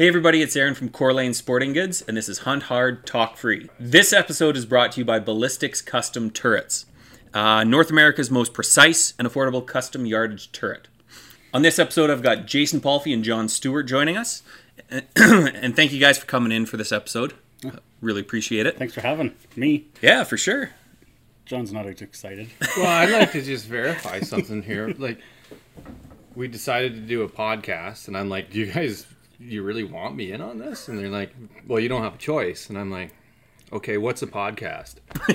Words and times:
Hey 0.00 0.08
everybody, 0.08 0.40
it's 0.40 0.56
Aaron 0.56 0.74
from 0.74 0.88
Core 0.88 1.12
Lane 1.12 1.34
Sporting 1.34 1.74
Goods, 1.74 2.00
and 2.00 2.16
this 2.16 2.26
is 2.26 2.38
Hunt 2.38 2.62
Hard, 2.62 3.04
Talk 3.06 3.36
Free. 3.36 3.68
This 3.78 4.14
episode 4.14 4.56
is 4.56 4.64
brought 4.64 4.92
to 4.92 5.00
you 5.00 5.04
by 5.04 5.18
Ballistics 5.18 5.82
Custom 5.82 6.30
Turrets, 6.30 6.86
uh, 7.34 7.64
North 7.64 7.90
America's 7.90 8.30
most 8.30 8.54
precise 8.54 9.12
and 9.18 9.28
affordable 9.28 9.66
custom 9.66 10.06
yardage 10.06 10.52
turret. 10.52 10.88
On 11.52 11.60
this 11.60 11.78
episode, 11.78 12.08
I've 12.08 12.22
got 12.22 12.46
Jason 12.46 12.80
Palfy 12.80 13.12
and 13.12 13.22
John 13.22 13.46
Stewart 13.46 13.86
joining 13.86 14.16
us, 14.16 14.42
and 14.88 15.76
thank 15.76 15.92
you 15.92 16.00
guys 16.00 16.16
for 16.16 16.24
coming 16.24 16.50
in 16.50 16.64
for 16.64 16.78
this 16.78 16.92
episode. 16.92 17.34
Really 18.00 18.22
appreciate 18.22 18.64
it. 18.64 18.78
Thanks 18.78 18.94
for 18.94 19.02
having 19.02 19.34
me. 19.54 19.88
Yeah, 20.00 20.24
for 20.24 20.38
sure. 20.38 20.70
John's 21.44 21.74
not 21.74 21.84
as 21.84 22.00
excited. 22.00 22.48
Well, 22.78 22.86
I'd 22.86 23.10
like 23.10 23.32
to 23.32 23.42
just 23.42 23.66
verify 23.66 24.20
something 24.20 24.62
here. 24.62 24.94
Like, 24.96 25.20
we 26.34 26.48
decided 26.48 26.94
to 26.94 27.00
do 27.00 27.20
a 27.20 27.28
podcast, 27.28 28.08
and 28.08 28.16
I'm 28.16 28.30
like, 28.30 28.50
"Do 28.50 28.60
you 28.60 28.72
guys, 28.72 29.04
you 29.40 29.62
really 29.62 29.84
want 29.84 30.14
me 30.16 30.32
in 30.32 30.40
on 30.40 30.58
this?" 30.58 30.88
And 30.88 30.98
they're 30.98 31.08
like, 31.08 31.34
"Well, 31.66 31.80
you 31.80 31.88
don't 31.88 32.02
have 32.02 32.14
a 32.14 32.18
choice." 32.18 32.68
And 32.68 32.78
I'm 32.78 32.90
like, 32.90 33.12
"Okay, 33.72 33.96
what's 33.96 34.22
a 34.22 34.26
podcast?" 34.26 34.96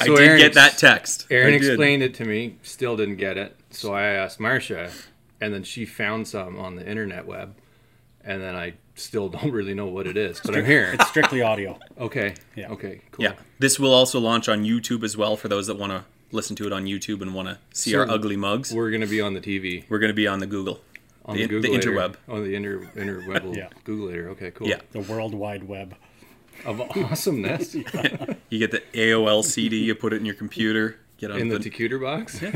I 0.00 0.04
So 0.06 0.16
did 0.16 0.28
Aaron 0.28 0.38
get 0.38 0.54
that 0.54 0.78
text. 0.78 1.26
Aaron 1.30 1.54
explained 1.54 2.02
it 2.02 2.14
to 2.14 2.24
me, 2.24 2.56
still 2.62 2.96
didn't 2.96 3.16
get 3.16 3.36
it. 3.36 3.56
So 3.70 3.92
I 3.94 4.04
asked 4.08 4.38
Marcia, 4.40 4.90
and 5.40 5.52
then 5.52 5.62
she 5.62 5.84
found 5.84 6.28
some 6.28 6.58
on 6.58 6.76
the 6.76 6.88
internet 6.88 7.26
web, 7.26 7.54
and 8.24 8.40
then 8.42 8.54
I 8.54 8.74
still 8.94 9.28
don't 9.36 9.50
really 9.52 9.74
know 9.74 9.86
what 9.86 10.06
it 10.06 10.16
is, 10.16 10.40
but 10.40 10.56
I'm 10.56 10.64
here. 10.64 10.90
It's 10.94 11.08
strictly 11.08 11.42
audio. 11.42 11.78
Okay. 11.98 12.34
Yeah. 12.54 12.68
Okay. 12.72 13.00
Cool. 13.12 13.24
Yeah, 13.24 13.32
this 13.58 13.78
will 13.80 13.94
also 13.94 14.20
launch 14.20 14.50
on 14.50 14.64
YouTube 14.64 15.02
as 15.02 15.16
well 15.16 15.34
for 15.36 15.48
those 15.48 15.66
that 15.66 15.78
want 15.78 15.92
to 15.92 16.04
listen 16.30 16.54
to 16.56 16.66
it 16.66 16.72
on 16.72 16.84
YouTube 16.84 17.22
and 17.22 17.34
want 17.34 17.48
to 17.48 17.58
see 17.72 17.92
So 17.92 18.00
our 18.00 18.10
ugly 18.10 18.36
mugs. 18.36 18.72
We're 18.74 18.90
gonna 18.90 19.06
be 19.06 19.20
on 19.22 19.32
the 19.32 19.40
TV. 19.40 19.84
We're 19.88 19.98
going 19.98 20.10
to 20.10 20.14
be 20.14 20.26
on 20.26 20.40
the 20.40 20.46
Google. 20.46 20.80
On 21.26 21.36
The- 21.36 21.46
the, 21.46 21.60
the 21.60 21.68
interweb. 21.68 22.14
Oh, 22.28 22.40
the 22.42 22.54
inter 22.54 22.80
interweb. 22.94 23.42
will 23.44 23.56
Yeah. 23.56 23.68
Google 23.84 24.06
later. 24.08 24.28
Okay. 24.30 24.50
Cool. 24.52 24.68
Yeah. 24.68 24.80
The 24.92 25.00
World 25.00 25.34
Wide 25.34 25.64
Web. 25.64 25.94
Of 26.64 26.80
awesomeness. 26.80 27.74
You 28.48 28.58
get 28.60 28.70
the 28.70 28.80
AOL 28.94 29.42
CD, 29.44 29.78
you 29.84 29.94
put 29.96 30.12
it 30.12 30.16
in 30.16 30.24
your 30.24 30.36
computer, 30.36 30.98
get 31.18 31.30
on 31.32 31.40
in 31.40 31.48
the 31.48 31.58
the, 31.58 31.64
decuter 31.64 31.98
box? 31.98 32.40
Is 32.40 32.54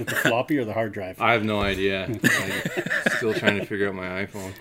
it 0.00 0.06
the 0.06 0.14
floppy 0.14 0.58
or 0.58 0.64
the 0.66 0.74
hard 0.74 0.92
drive? 0.92 1.18
I 1.20 1.32
have 1.32 1.42
no 1.44 1.62
idea. 1.62 2.04
I'm 2.04 2.20
still 3.16 3.32
trying 3.32 3.58
to 3.58 3.64
figure 3.64 3.88
out 3.88 3.94
my 3.94 4.26
iPhone. 4.26 4.52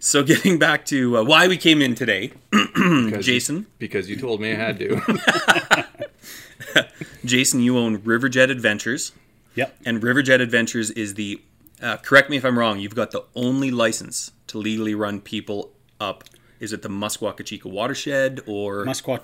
So 0.00 0.22
getting 0.24 0.58
back 0.58 0.84
to 0.86 1.18
uh, 1.18 1.24
why 1.24 1.46
we 1.48 1.56
came 1.56 1.80
in 1.80 1.94
today, 1.94 2.32
Because 2.50 3.24
Jason. 3.24 3.56
You, 3.56 3.66
because 3.78 4.10
you 4.10 4.16
told 4.16 4.40
me 4.40 4.50
I 4.52 4.56
had 4.56 4.78
to. 4.80 5.86
Jason, 7.24 7.60
you 7.60 7.78
own 7.78 7.98
Riverjet 8.00 8.50
Adventures, 8.50 9.12
Yep. 9.54 9.76
and 9.84 10.02
Riverjet 10.02 10.40
Adventures 10.40 10.90
is 10.90 11.14
the. 11.14 11.42
Uh, 11.82 11.96
correct 11.98 12.30
me 12.30 12.36
if 12.36 12.44
I'm 12.44 12.58
wrong. 12.58 12.78
You've 12.78 12.94
got 12.94 13.10
the 13.10 13.24
only 13.34 13.70
license 13.70 14.32
to 14.48 14.58
legally 14.58 14.94
run 14.94 15.20
people 15.20 15.72
up. 16.00 16.24
Is 16.60 16.72
it 16.72 16.82
the 16.82 16.88
Muskwa-Kechika 16.88 17.66
watershed 17.66 18.40
or 18.46 18.84
Muskwa 18.86 19.20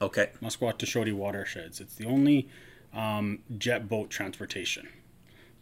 okay? 0.00 0.30
Muskwa 0.42 1.12
watersheds. 1.12 1.80
It's 1.80 1.94
the 1.96 2.06
only 2.06 2.48
um, 2.94 3.40
jet 3.58 3.88
boat 3.88 4.08
transportation. 4.08 4.88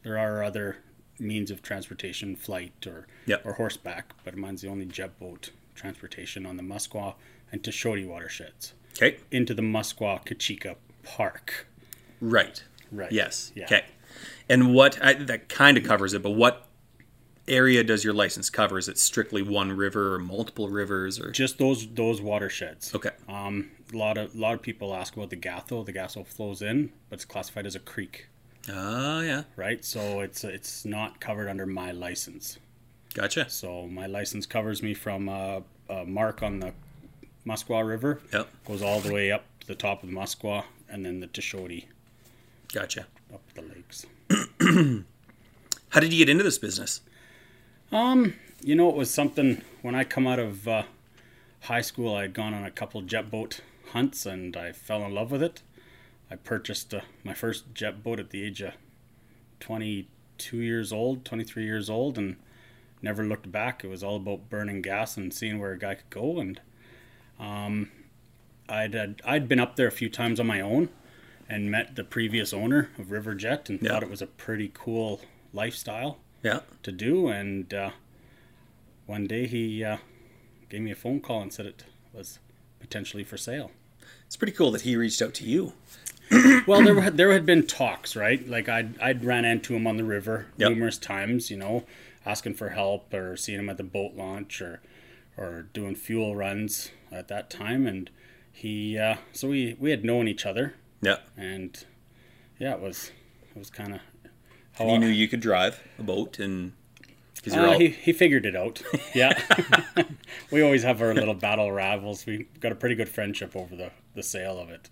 There 0.02 0.18
are 0.18 0.44
other 0.44 0.76
means 1.18 1.50
of 1.50 1.62
transportation, 1.62 2.36
flight 2.36 2.86
or 2.86 3.06
Yep. 3.26 3.44
or 3.44 3.54
horseback, 3.54 4.12
but 4.22 4.36
mine's 4.36 4.60
the 4.62 4.68
only 4.68 4.84
jet 4.84 5.18
boat 5.18 5.50
transportation 5.74 6.46
on 6.46 6.56
the 6.56 6.62
Muskwa 6.62 7.14
and 7.50 7.62
Tuchodi 7.62 8.06
watersheds 8.06 8.74
Okay, 8.96 9.16
into 9.30 9.54
the 9.54 9.62
Muskwa-Kechika 9.62 10.76
Park. 11.02 11.66
right. 12.20 12.62
Right. 12.92 13.10
Yes. 13.12 13.52
Yeah. 13.54 13.64
Okay. 13.64 13.84
And 14.48 14.74
what 14.74 15.02
I, 15.04 15.14
that 15.14 15.48
kind 15.48 15.76
of 15.76 15.84
covers 15.84 16.14
it, 16.14 16.22
but 16.22 16.30
what 16.30 16.66
area 17.48 17.84
does 17.84 18.04
your 18.04 18.14
license 18.14 18.50
cover? 18.50 18.78
Is 18.78 18.88
it 18.88 18.98
strictly 18.98 19.42
one 19.42 19.72
river 19.72 20.14
or 20.14 20.18
multiple 20.18 20.68
rivers 20.68 21.18
or? 21.20 21.30
Just 21.30 21.58
those 21.58 21.86
those 21.94 22.20
watersheds. 22.20 22.94
Okay. 22.94 23.10
Um, 23.28 23.70
a 23.92 23.96
lot 23.96 24.16
of 24.18 24.34
a 24.34 24.38
lot 24.38 24.54
of 24.54 24.62
people 24.62 24.94
ask 24.94 25.16
about 25.16 25.30
the 25.30 25.36
Gathto. 25.36 25.84
The 25.84 25.92
Gathto 25.92 26.26
flows 26.26 26.62
in, 26.62 26.92
but 27.08 27.14
it's 27.16 27.24
classified 27.24 27.66
as 27.66 27.74
a 27.74 27.80
creek, 27.80 28.28
Ah, 28.70 29.20
yeah. 29.20 29.42
right? 29.56 29.84
So 29.84 30.20
it's 30.20 30.44
it's 30.44 30.84
not 30.84 31.20
covered 31.20 31.48
under 31.48 31.66
my 31.66 31.92
license. 31.92 32.58
Gotcha. 33.14 33.48
So 33.48 33.86
my 33.86 34.06
license 34.06 34.44
covers 34.46 34.82
me 34.82 34.92
from 34.94 35.28
uh, 35.28 35.60
a 35.88 36.04
mark 36.04 36.42
on 36.42 36.60
the 36.60 36.72
Muskwa 37.46 37.86
River, 37.86 38.20
Yep. 38.32 38.48
goes 38.66 38.82
all 38.82 39.00
the 39.00 39.12
way 39.12 39.30
up 39.32 39.44
to 39.60 39.66
the 39.68 39.74
top 39.76 40.02
of 40.02 40.10
the 40.10 40.14
Muskwa, 40.14 40.64
and 40.88 41.04
then 41.06 41.20
the 41.20 41.26
Tuchodi 41.28 41.84
Gotcha. 42.76 43.06
up 43.32 43.40
the 43.54 43.62
lakes. 43.62 44.04
How 45.88 46.00
did 46.00 46.12
you 46.12 46.18
get 46.18 46.28
into 46.28 46.44
this 46.44 46.58
business? 46.58 47.00
Um, 47.90 48.34
you 48.62 48.74
know, 48.74 48.90
it 48.90 48.96
was 48.96 49.08
something 49.08 49.62
when 49.80 49.94
I 49.94 50.04
come 50.04 50.26
out 50.26 50.38
of 50.38 50.68
uh, 50.68 50.82
high 51.62 51.80
school. 51.80 52.14
I 52.14 52.20
had 52.20 52.34
gone 52.34 52.52
on 52.52 52.66
a 52.66 52.70
couple 52.70 53.00
jet 53.00 53.30
boat 53.30 53.62
hunts, 53.92 54.26
and 54.26 54.54
I 54.58 54.72
fell 54.72 55.02
in 55.06 55.14
love 55.14 55.30
with 55.30 55.42
it. 55.42 55.62
I 56.30 56.36
purchased 56.36 56.92
uh, 56.92 57.00
my 57.24 57.32
first 57.32 57.72
jet 57.72 58.02
boat 58.02 58.20
at 58.20 58.28
the 58.28 58.44
age 58.44 58.60
of 58.60 58.74
22 59.60 60.58
years 60.58 60.92
old, 60.92 61.24
23 61.24 61.64
years 61.64 61.88
old, 61.88 62.18
and 62.18 62.36
never 63.00 63.24
looked 63.24 63.50
back. 63.50 63.84
It 63.84 63.88
was 63.88 64.02
all 64.02 64.16
about 64.16 64.50
burning 64.50 64.82
gas 64.82 65.16
and 65.16 65.32
seeing 65.32 65.58
where 65.58 65.72
a 65.72 65.78
guy 65.78 65.94
could 65.94 66.10
go. 66.10 66.40
And 66.40 66.60
um, 67.40 67.90
I'd 68.68 68.92
had, 68.92 69.22
I'd 69.24 69.48
been 69.48 69.60
up 69.60 69.76
there 69.76 69.88
a 69.88 69.90
few 69.90 70.10
times 70.10 70.38
on 70.38 70.46
my 70.46 70.60
own, 70.60 70.90
and 71.48 71.70
met 71.70 71.94
the 71.96 72.04
previous 72.04 72.52
owner 72.52 72.90
of 72.98 73.06
Riverjet, 73.06 73.68
and 73.68 73.80
Yeah. 73.80 73.90
thought 73.90 74.02
it 74.02 74.10
was 74.10 74.22
a 74.22 74.26
pretty 74.26 74.70
cool 74.74 75.20
lifestyle 75.52 76.18
Yeah. 76.42 76.60
to 76.82 76.92
do. 76.92 77.28
And 77.28 77.72
uh, 77.72 77.90
one 79.06 79.26
day 79.26 79.46
he 79.46 79.84
uh, 79.84 79.98
gave 80.68 80.80
me 80.82 80.90
a 80.90 80.96
phone 80.96 81.20
call 81.20 81.42
and 81.42 81.52
said 81.52 81.66
it 81.66 81.84
was 82.12 82.38
potentially 82.80 83.24
for 83.24 83.36
sale. 83.36 83.70
It's 84.26 84.36
pretty 84.36 84.52
cool 84.52 84.70
that 84.72 84.82
he 84.82 84.96
reached 84.96 85.22
out 85.22 85.34
to 85.34 85.44
you. 85.44 85.72
Well, 86.66 86.82
there 86.82 86.94
were, 86.96 87.10
there 87.10 87.32
had 87.32 87.46
been 87.46 87.64
talks, 87.68 88.16
right? 88.16 88.44
Like 88.48 88.68
I'd 88.68 88.98
I'd 89.00 89.24
ran 89.24 89.44
into 89.44 89.76
him 89.76 89.86
on 89.86 89.96
the 89.96 90.02
river 90.02 90.46
Yep. 90.56 90.70
numerous 90.72 90.98
times, 90.98 91.48
you 91.48 91.56
know, 91.56 91.84
asking 92.24 92.54
for 92.54 92.70
help 92.70 93.14
or 93.14 93.36
seeing 93.36 93.60
him 93.60 93.68
at 93.70 93.76
the 93.76 93.84
boat 93.84 94.14
launch 94.16 94.60
or 94.60 94.80
or 95.36 95.66
doing 95.72 95.94
fuel 95.94 96.34
runs 96.34 96.90
at 97.12 97.28
that 97.28 97.48
time. 97.50 97.86
And 97.86 98.10
he 98.52 98.98
uh, 98.98 99.18
so 99.32 99.46
we 99.50 99.76
we 99.78 99.90
had 99.90 100.04
known 100.04 100.26
each 100.26 100.44
other, 100.44 100.74
Yeah. 101.02 101.16
and 101.36 101.84
yeah, 102.58 102.74
it 102.74 102.80
was 102.80 103.10
it 103.54 103.58
was 103.58 103.70
kind 103.70 103.94
of 103.94 104.00
And 104.78 104.90
you 104.90 104.98
knew 104.98 105.06
you 105.08 105.28
could 105.28 105.40
drive 105.40 105.82
a 105.98 106.02
boat 106.02 106.38
and 106.38 106.72
Uh, 107.50 107.66
all 107.66 107.78
he, 107.78 107.88
he 107.88 108.12
figured 108.12 108.44
it 108.46 108.56
out. 108.56 108.82
Yeah. 109.14 109.40
we 110.50 110.62
always 110.62 110.82
have 110.82 111.00
our 111.00 111.14
little 111.14 111.34
battle 111.34 111.70
rivals. 111.70 112.26
We 112.26 112.46
got 112.60 112.72
a 112.72 112.74
pretty 112.74 112.94
good 112.96 113.08
friendship 113.08 113.54
over 113.54 113.76
the, 113.76 113.90
the 114.14 114.22
sale 114.22 114.58
of 114.58 114.68
it. 114.70 114.90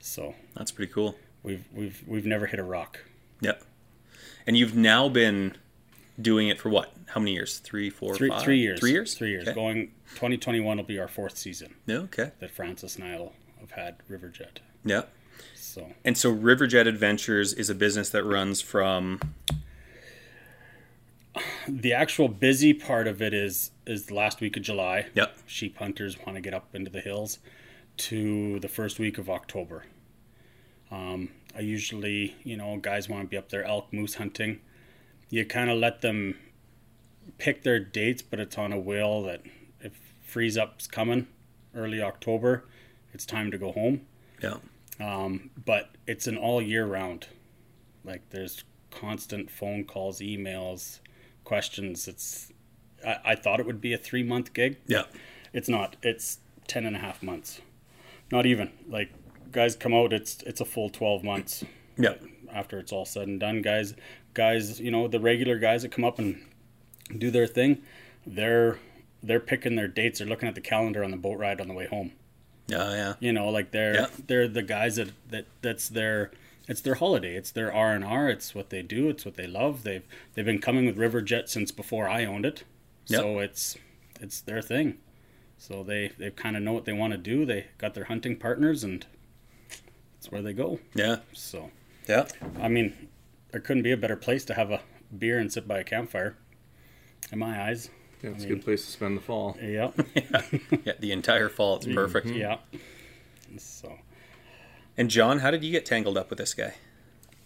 So 0.00 0.34
that's 0.56 0.70
pretty 0.72 0.92
cool. 0.92 1.16
we've 1.42 1.64
we've 1.72 2.02
we've 2.06 2.26
never 2.26 2.46
hit 2.46 2.58
a 2.60 2.64
rock. 2.64 3.00
Yep. 3.40 3.62
And 4.46 4.56
you've 4.56 4.74
now 4.76 5.08
been 5.08 5.56
doing 6.20 6.48
it 6.48 6.58
for 6.58 6.68
what? 6.70 6.92
How 7.06 7.20
many 7.20 7.32
years? 7.34 7.58
Three, 7.58 7.90
four, 7.90 8.14
Three 8.16 8.28
five? 8.30 8.42
three 8.42 8.58
years. 8.58 8.80
Three 8.80 8.90
years. 8.92 9.14
Three 9.14 9.30
years. 9.30 9.46
Okay. 9.48 9.54
Going 9.54 9.92
twenty 10.16 10.36
twenty 10.36 10.60
one 10.60 10.76
will 10.78 10.84
be 10.84 10.98
our 10.98 11.08
fourth 11.08 11.36
season 11.36 11.74
Yeah. 11.86 11.98
Okay. 11.98 12.30
that 12.40 12.50
Francis 12.50 12.96
and 12.96 13.04
I'll 13.04 13.32
have 13.60 13.70
had 13.72 13.96
Riverjet. 14.10 14.58
Yeah. 14.84 15.02
So 15.72 15.90
And 16.04 16.18
so 16.18 16.34
Riverjet 16.34 16.86
Adventures 16.86 17.54
is 17.54 17.70
a 17.70 17.74
business 17.74 18.10
that 18.10 18.24
runs 18.24 18.60
from 18.60 19.20
the 21.66 21.94
actual 21.94 22.28
busy 22.28 22.74
part 22.74 23.08
of 23.08 23.22
it 23.22 23.32
is 23.32 23.70
is 23.86 24.04
the 24.06 24.14
last 24.14 24.42
week 24.42 24.58
of 24.58 24.62
July. 24.62 25.06
Yep. 25.14 25.34
Sheep 25.46 25.78
hunters 25.78 26.18
want 26.26 26.36
to 26.36 26.42
get 26.42 26.52
up 26.52 26.74
into 26.74 26.90
the 26.90 27.00
hills 27.00 27.38
to 27.96 28.60
the 28.60 28.68
first 28.68 28.98
week 28.98 29.16
of 29.16 29.30
October. 29.30 29.86
Um, 30.90 31.30
I 31.56 31.60
usually, 31.60 32.36
you 32.44 32.58
know, 32.58 32.76
guys 32.76 33.08
want 33.08 33.22
to 33.22 33.28
be 33.28 33.38
up 33.38 33.48
there 33.48 33.64
elk 33.64 33.90
moose 33.94 34.16
hunting. 34.16 34.60
You 35.30 35.46
kind 35.46 35.70
of 35.70 35.78
let 35.78 36.02
them 36.02 36.36
pick 37.38 37.62
their 37.62 37.80
dates, 37.80 38.20
but 38.20 38.38
it's 38.38 38.58
on 38.58 38.74
a 38.74 38.78
will 38.78 39.22
that 39.22 39.40
if 39.80 39.98
freeze 40.22 40.58
up's 40.58 40.86
coming 40.86 41.28
early 41.74 42.02
October, 42.02 42.64
it's 43.14 43.24
time 43.24 43.50
to 43.50 43.56
go 43.56 43.72
home. 43.72 44.02
yeah. 44.42 44.56
Um, 45.02 45.50
but 45.64 45.90
it's 46.06 46.26
an 46.26 46.36
all 46.36 46.60
year 46.62 46.86
round. 46.86 47.28
Like 48.04 48.22
there's 48.30 48.64
constant 48.90 49.50
phone 49.50 49.84
calls, 49.84 50.20
emails, 50.20 51.00
questions. 51.44 52.06
It's 52.08 52.52
I, 53.06 53.16
I 53.24 53.34
thought 53.34 53.60
it 53.60 53.66
would 53.66 53.80
be 53.80 53.92
a 53.92 53.98
three 53.98 54.22
month 54.22 54.52
gig. 54.52 54.76
Yeah. 54.86 55.04
It's 55.52 55.68
not. 55.68 55.96
It's 56.02 56.38
ten 56.68 56.86
and 56.86 56.96
a 56.96 56.98
half 57.00 57.22
months. 57.22 57.60
Not 58.30 58.46
even. 58.46 58.70
Like 58.88 59.10
guys 59.50 59.76
come 59.76 59.94
out, 59.94 60.12
it's 60.12 60.42
it's 60.44 60.60
a 60.60 60.64
full 60.64 60.88
twelve 60.90 61.24
months 61.24 61.64
Yeah. 61.98 62.14
after 62.52 62.78
it's 62.78 62.92
all 62.92 63.04
said 63.04 63.28
and 63.28 63.40
done. 63.40 63.62
Guys 63.62 63.94
guys, 64.34 64.80
you 64.80 64.90
know, 64.90 65.08
the 65.08 65.20
regular 65.20 65.58
guys 65.58 65.82
that 65.82 65.92
come 65.92 66.04
up 66.04 66.18
and 66.18 66.42
do 67.18 67.30
their 67.30 67.46
thing, 67.46 67.82
they're 68.26 68.78
they're 69.22 69.40
picking 69.40 69.76
their 69.76 69.88
dates, 69.88 70.18
they're 70.18 70.28
looking 70.28 70.48
at 70.48 70.54
the 70.54 70.60
calendar 70.60 71.04
on 71.04 71.10
the 71.10 71.16
boat 71.16 71.38
ride 71.38 71.60
on 71.60 71.68
the 71.68 71.74
way 71.74 71.86
home. 71.86 72.12
Yeah. 72.72 72.90
Yeah. 72.94 73.14
You 73.20 73.32
know, 73.32 73.48
like 73.50 73.70
they're 73.70 73.94
Yeah. 73.94 74.06
they're 74.26 74.48
the 74.48 74.62
guys 74.62 74.96
that, 74.96 75.10
that 75.30 75.46
that's 75.60 75.88
their 75.88 76.30
it's 76.68 76.80
their 76.80 76.94
holiday. 76.94 77.34
It's 77.36 77.50
their 77.50 77.72
R 77.72 77.92
and 77.94 78.04
R. 78.04 78.28
It's 78.28 78.54
what 78.54 78.70
they 78.70 78.82
do. 78.82 79.08
It's 79.08 79.24
what 79.24 79.34
they 79.36 79.46
love. 79.46 79.82
They've 79.82 80.04
they've 80.34 80.44
been 80.44 80.60
coming 80.60 80.86
with 80.86 80.96
River 80.96 81.20
Jet 81.22 81.48
since 81.48 81.70
before 81.72 82.08
I 82.08 82.24
owned 82.24 82.46
it. 82.46 82.64
So 83.06 83.38
it's 83.40 83.76
it's 84.20 84.40
their 84.40 84.62
thing. 84.62 84.98
So 85.58 85.82
they 85.82 86.12
they 86.18 86.30
kind 86.30 86.56
of 86.56 86.62
know 86.62 86.72
what 86.72 86.84
they 86.84 86.92
want 86.92 87.12
to 87.12 87.18
do. 87.18 87.44
They 87.44 87.66
got 87.78 87.94
their 87.94 88.04
hunting 88.04 88.36
partners, 88.36 88.84
and 88.84 89.04
that's 90.14 90.30
where 90.30 90.42
they 90.42 90.52
go. 90.52 90.78
Yeah. 90.94 91.16
So 91.32 91.70
Yeah. 92.08 92.26
I 92.60 92.68
mean, 92.68 93.08
there 93.50 93.60
couldn't 93.60 93.82
be 93.82 93.92
a 93.92 93.96
better 93.96 94.16
place 94.16 94.44
to 94.46 94.54
have 94.54 94.70
a 94.70 94.80
beer 95.16 95.38
and 95.38 95.52
sit 95.52 95.66
by 95.68 95.78
a 95.80 95.84
campfire. 95.84 96.36
In 97.30 97.38
my 97.38 97.60
eyes, 97.68 97.90
Yeah, 98.22 98.30
it's 98.30 98.44
a 98.44 98.48
good 98.48 98.62
place 98.64 98.84
to 98.84 98.90
spend 98.90 99.16
the 99.16 99.20
fall. 99.20 99.56
yeah, 99.62 99.90
Yeah. 100.84 100.92
The 101.00 101.12
entire 101.12 101.48
fall. 101.48 101.76
It's 101.76 101.86
perfect. 101.86 102.28
yeah. 102.28 102.58
So 103.58 103.98
And 104.96 105.10
John, 105.10 105.40
how 105.40 105.50
did 105.50 105.64
you 105.64 105.72
get 105.72 105.84
tangled 105.86 106.16
up 106.16 106.30
with 106.30 106.38
this 106.38 106.54
guy? 106.54 106.74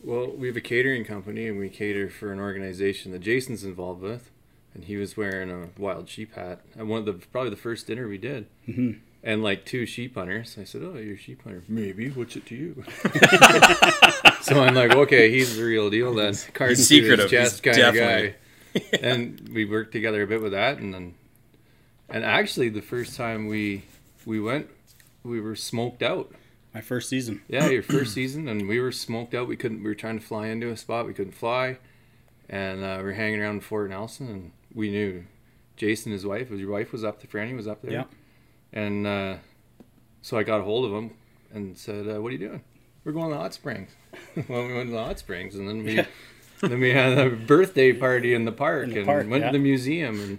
Well, 0.04 0.30
we 0.30 0.46
have 0.48 0.56
a 0.56 0.60
catering 0.60 1.04
company 1.04 1.48
and 1.48 1.58
we 1.58 1.68
cater 1.68 2.08
for 2.10 2.32
an 2.32 2.38
organization 2.38 3.12
that 3.12 3.20
Jason's 3.20 3.64
involved 3.64 4.02
with, 4.02 4.30
and 4.74 4.84
he 4.84 4.96
was 4.96 5.16
wearing 5.16 5.50
a 5.50 5.68
wild 5.80 6.08
sheep 6.08 6.34
hat 6.34 6.60
at 6.78 6.86
one 6.86 7.00
of 7.00 7.06
the 7.06 7.14
probably 7.14 7.50
the 7.50 7.56
first 7.56 7.86
dinner 7.86 8.06
we 8.06 8.18
did, 8.18 8.46
mm-hmm. 8.68 8.98
and 9.24 9.42
like 9.42 9.64
two 9.64 9.86
sheep 9.86 10.14
hunters. 10.14 10.56
I 10.60 10.64
said, 10.64 10.82
"Oh, 10.84 10.96
you're 10.98 11.14
a 11.14 11.18
sheep 11.18 11.42
hunter? 11.42 11.64
Maybe. 11.66 12.10
What's 12.10 12.36
it 12.36 12.46
to 12.46 12.54
you?" 12.54 12.84
so 14.42 14.62
I'm 14.62 14.74
like, 14.74 14.92
"Okay, 14.94 15.30
he's 15.30 15.56
the 15.56 15.64
real 15.64 15.90
deal 15.90 16.14
then." 16.14 16.34
Cards 16.54 16.78
He's 16.78 16.88
to 16.88 16.94
secretive. 16.94 17.30
chest 17.30 17.54
He's 17.54 17.60
kind 17.74 17.78
of 17.88 17.94
definitely- 17.94 18.28
guy. 18.28 18.36
And 19.02 19.48
we 19.52 19.64
worked 19.64 19.92
together 19.92 20.22
a 20.22 20.26
bit 20.26 20.42
with 20.42 20.52
that, 20.52 20.78
and 20.78 20.92
then, 20.92 21.14
and 22.08 22.24
actually, 22.24 22.68
the 22.68 22.82
first 22.82 23.16
time 23.16 23.46
we 23.46 23.82
we 24.24 24.40
went, 24.40 24.68
we 25.22 25.40
were 25.40 25.56
smoked 25.56 26.02
out. 26.02 26.32
my 26.74 26.80
first 26.80 27.08
season. 27.08 27.42
Yeah, 27.48 27.68
your 27.68 27.82
first 27.82 28.12
season, 28.14 28.48
and 28.48 28.68
we 28.68 28.80
were 28.80 28.92
smoked 28.92 29.34
out. 29.34 29.48
We 29.48 29.56
couldn't. 29.56 29.78
We 29.78 29.88
were 29.88 29.94
trying 29.94 30.18
to 30.18 30.24
fly 30.24 30.48
into 30.48 30.70
a 30.70 30.76
spot. 30.76 31.06
We 31.06 31.14
couldn't 31.14 31.34
fly, 31.34 31.78
and 32.48 32.84
uh, 32.84 32.96
we 32.98 33.04
were 33.04 33.12
hanging 33.12 33.40
around 33.40 33.64
Fort 33.64 33.90
Nelson, 33.90 34.28
and 34.28 34.52
we 34.74 34.90
knew 34.90 35.24
Jason, 35.76 36.12
his 36.12 36.26
wife, 36.26 36.50
was 36.50 36.60
your 36.60 36.70
wife 36.70 36.92
was 36.92 37.04
up 37.04 37.20
there. 37.20 37.28
Franny 37.30 37.56
was 37.56 37.66
up 37.66 37.82
there. 37.82 37.92
Yeah. 37.92 38.04
And 38.72 39.06
uh, 39.06 39.36
so 40.22 40.36
I 40.36 40.42
got 40.42 40.60
a 40.60 40.64
hold 40.64 40.84
of 40.84 40.92
him 40.92 41.12
and 41.52 41.76
said, 41.78 42.08
uh, 42.08 42.20
"What 42.20 42.28
are 42.28 42.32
you 42.32 42.38
doing?" 42.48 42.62
We're 43.04 43.12
going 43.12 43.28
to 43.28 43.34
the 43.36 43.40
hot 43.40 43.54
springs. 43.54 43.90
well, 44.48 44.66
we 44.66 44.74
went 44.74 44.88
to 44.88 44.92
the 44.92 45.02
hot 45.04 45.18
springs, 45.18 45.54
and 45.54 45.68
then 45.68 45.84
we 45.84 45.94
Yeah. 45.96 46.06
then 46.68 46.80
we 46.80 46.90
had 46.92 47.18
a 47.18 47.30
birthday 47.30 47.92
party 47.92 48.34
in 48.34 48.44
the 48.44 48.52
park, 48.52 48.84
In 48.84 48.90
the 48.90 48.96
and 48.98 49.06
park, 49.06 49.28
went 49.28 49.42
yeah. 49.44 49.50
to 49.50 49.58
the 49.58 49.62
museum, 49.62 50.20
and 50.20 50.38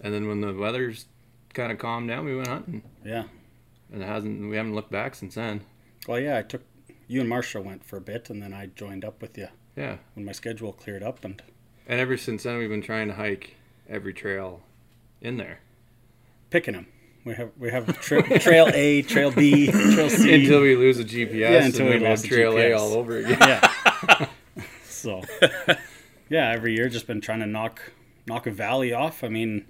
and 0.00 0.12
then 0.14 0.26
when 0.28 0.40
the 0.40 0.52
weather's 0.52 1.06
kind 1.54 1.70
of 1.72 1.78
calmed 1.78 2.08
down, 2.08 2.24
we 2.24 2.34
went 2.34 2.48
hunting, 2.48 2.82
Yeah. 3.04 3.24
and 3.92 4.02
it 4.02 4.06
hasn't. 4.06 4.48
We 4.50 4.56
haven't 4.56 4.74
looked 4.74 4.90
back 4.90 5.14
since 5.14 5.34
then. 5.36 5.62
Well, 6.08 6.18
yeah. 6.20 6.38
I 6.38 6.42
took 6.42 6.62
you 7.06 7.20
and 7.20 7.30
Marsha 7.30 7.62
went 7.62 7.84
for 7.84 7.96
a 7.96 8.00
bit, 8.00 8.30
and 8.30 8.42
then 8.42 8.52
I 8.54 8.66
joined 8.66 9.04
up 9.04 9.20
with 9.22 9.36
you 9.38 9.48
Yeah. 9.76 9.96
when 10.14 10.24
my 10.24 10.32
schedule 10.32 10.72
cleared 10.72 11.02
up, 11.02 11.24
and 11.24 11.40
And 11.86 12.00
ever 12.00 12.16
since 12.16 12.42
then, 12.44 12.58
we've 12.58 12.68
been 12.70 12.82
trying 12.82 13.08
to 13.08 13.14
hike 13.14 13.56
every 13.88 14.12
trail 14.14 14.62
in 15.20 15.36
there 15.36 15.60
picking 16.50 16.74
them. 16.74 16.86
We 17.24 17.34
have 17.34 17.50
we 17.56 17.70
have 17.70 18.00
tra- 18.00 18.38
trail 18.40 18.68
A, 18.74 19.02
trail 19.02 19.30
B, 19.30 19.70
trail 19.70 20.10
C. 20.10 20.34
until 20.42 20.60
we 20.62 20.74
lose 20.74 20.98
a 20.98 21.04
GPS. 21.04 21.34
Yeah, 21.34 21.64
until 21.64 21.86
and 21.86 21.88
we 21.88 21.92
then 21.92 22.00
we 22.00 22.06
have 22.06 22.10
lost 22.10 22.22
the 22.22 22.28
Trail 22.28 22.58
A 22.58 22.72
all 22.72 22.94
over 22.94 23.18
again. 23.18 23.38
yeah. 23.40 23.91
So, 25.02 25.22
yeah, 26.28 26.50
every 26.50 26.74
year 26.74 26.88
just 26.88 27.06
been 27.06 27.20
trying 27.20 27.40
to 27.40 27.46
knock 27.46 27.92
knock 28.26 28.46
a 28.46 28.50
valley 28.50 28.92
off. 28.92 29.22
I 29.24 29.28
mean, 29.28 29.66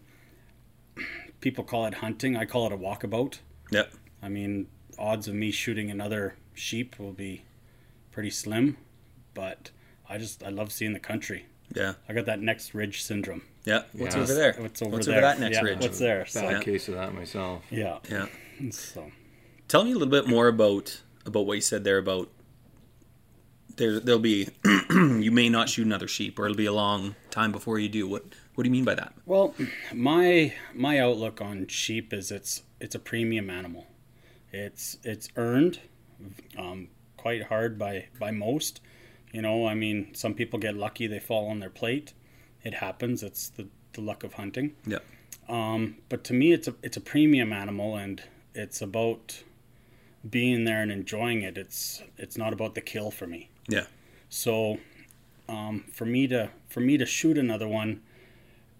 people 1.40 1.64
call 1.64 1.87
it 1.87 1.94
hunting. 1.94 2.37
I 2.37 2.44
call 2.44 2.67
it 2.67 2.73
a 2.73 2.76
walkabout. 2.76 3.38
Yep. 3.70 3.93
I 4.23 4.29
mean, 4.29 4.69
odds 4.99 5.29
of 5.29 5.34
me 5.34 5.50
shooting 5.50 5.90
another 5.90 6.37
sheep 6.55 6.99
will 6.99 7.12
be 7.12 7.44
pretty 8.11 8.31
slim, 8.31 8.76
but 9.34 9.70
I 10.08 10.19
just 10.19 10.43
I 10.43 10.49
love 10.50 10.73
seeing 10.73 10.93
the 10.93 11.00
country. 11.00 11.46
Yeah. 11.75 11.94
I 12.08 12.12
got 12.12 12.26
that 12.26 12.40
next 12.40 12.75
ridge 12.75 13.02
syndrome. 13.02 13.43
Yeah. 13.64 13.85
What's 13.93 14.14
Yeah. 14.14 14.23
over 14.23 14.35
there? 14.35 14.55
What's 14.58 14.82
over 14.82 14.90
What's 14.93 15.06
there? 15.06 15.14
over 15.17 15.23
that 15.26 15.40
next 15.40 15.56
yeah, 15.56 15.62
ridge? 15.62 15.81
What's 15.81 15.99
there? 15.99 16.19
Bad 16.20 16.28
So, 16.31 16.61
case 16.61 16.88
of 16.88 16.94
that 16.94 17.14
myself. 17.14 17.62
yeah. 17.70 17.99
Yeah. 18.11 18.26
So 18.70 19.11
Tell 19.67 19.82
me 19.85 19.90
a 19.90 19.94
little 19.94 20.08
bit 20.11 20.28
more 20.28 20.46
about 20.49 21.00
about 21.25 21.46
what 21.46 21.55
you 21.55 21.61
said 21.62 21.82
there 21.85 21.99
about 21.99 22.28
there 23.77 24.01
there'll 24.01 24.21
be 24.21 24.49
you 24.91 25.31
may 25.31 25.49
not 25.49 25.69
shoot 25.69 25.87
another 25.87 26.09
sheep 26.09 26.39
or 26.39 26.45
it'll 26.45 26.57
be 26.57 26.67
a 26.67 26.73
long 26.73 27.15
time 27.31 27.53
before 27.53 27.79
you 27.79 27.89
do. 27.89 28.07
What 28.07 28.25
what 28.55 28.65
do 28.65 28.69
you 28.69 28.73
mean 28.73 28.85
by 28.85 28.95
that? 28.95 29.13
Well, 29.27 29.55
my 29.93 30.55
my 30.75 30.99
outlook 30.99 31.41
on 31.41 31.67
sheep 31.67 32.13
is 32.13 32.31
it's 32.31 32.63
it's 32.81 32.95
a 32.95 32.99
premium 32.99 33.51
animal. 33.51 33.87
It's 34.53 34.99
it's 35.03 35.29
earned 35.37 35.81
um, 36.59 36.89
quite 37.17 37.45
hard 37.45 37.79
by 37.79 38.07
by 38.19 38.31
most. 38.31 38.81
You 39.33 39.43
know, 39.43 39.67
I 39.67 39.75
mean, 39.75 40.15
some 40.15 40.35
people 40.35 40.59
get 40.59 40.77
lucky; 40.77 41.07
they 41.07 41.19
fall 41.19 41.49
on 41.49 41.61
their 41.61 41.71
plate. 41.71 42.13
It 42.63 42.75
happens. 42.75 43.23
It's 43.23 43.49
the, 43.49 43.67
the 43.95 44.01
luck 44.01 44.23
of 44.25 44.35
hunting. 44.35 44.77
Yeah. 44.87 44.99
Um, 45.49 45.97
but 46.09 46.23
to 46.25 46.35
me, 46.35 46.53
it's 46.53 46.69
a 46.69 46.75
it's 46.83 46.97
a 46.97 47.01
premium 47.01 47.53
animal, 47.53 47.97
and 47.97 48.23
it's 48.55 48.83
about 48.83 49.43
being 50.29 50.65
there 50.65 50.83
and 50.83 50.93
enjoying 50.93 51.43
it. 51.43 51.57
It's 51.57 52.03
it's 52.19 52.37
not 52.37 52.53
about 52.53 52.75
the 52.75 52.81
kill 52.81 53.11
for 53.11 53.27
me. 53.27 53.51
Yeah. 53.69 53.87
So, 54.29 54.79
um, 55.49 55.85
for 55.93 56.05
me 56.06 56.26
to 56.29 56.50
for 56.69 56.81
me 56.81 56.97
to 56.97 57.06
shoot 57.06 57.37
another 57.38 57.69
one, 57.69 58.00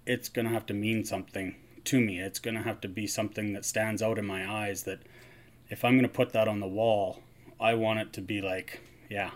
it's 0.06 0.29
gonna 0.29 0.49
have 0.50 0.67
to 0.67 0.75
mean 0.75 1.05
something 1.05 1.55
to 1.84 2.00
me. 2.00 2.19
It's 2.20 2.38
gonna 2.38 2.62
have 2.62 2.81
to 2.82 2.88
be 2.88 3.06
something 3.06 3.52
that 3.52 3.64
stands 3.64 4.02
out 4.02 4.19
in 4.19 4.26
my 4.26 4.50
eyes. 4.50 4.84
That 4.84 5.00
if 5.69 5.84
I'm 5.84 5.96
gonna 5.96 6.08
put 6.08 6.32
that 6.32 6.49
on 6.49 6.61
the 6.61 6.67
wall, 6.69 7.23
I 7.61 7.75
want 7.75 8.00
it 8.00 8.12
to 8.14 8.20
be 8.20 8.40
like, 8.40 8.81
yeah, 9.11 9.31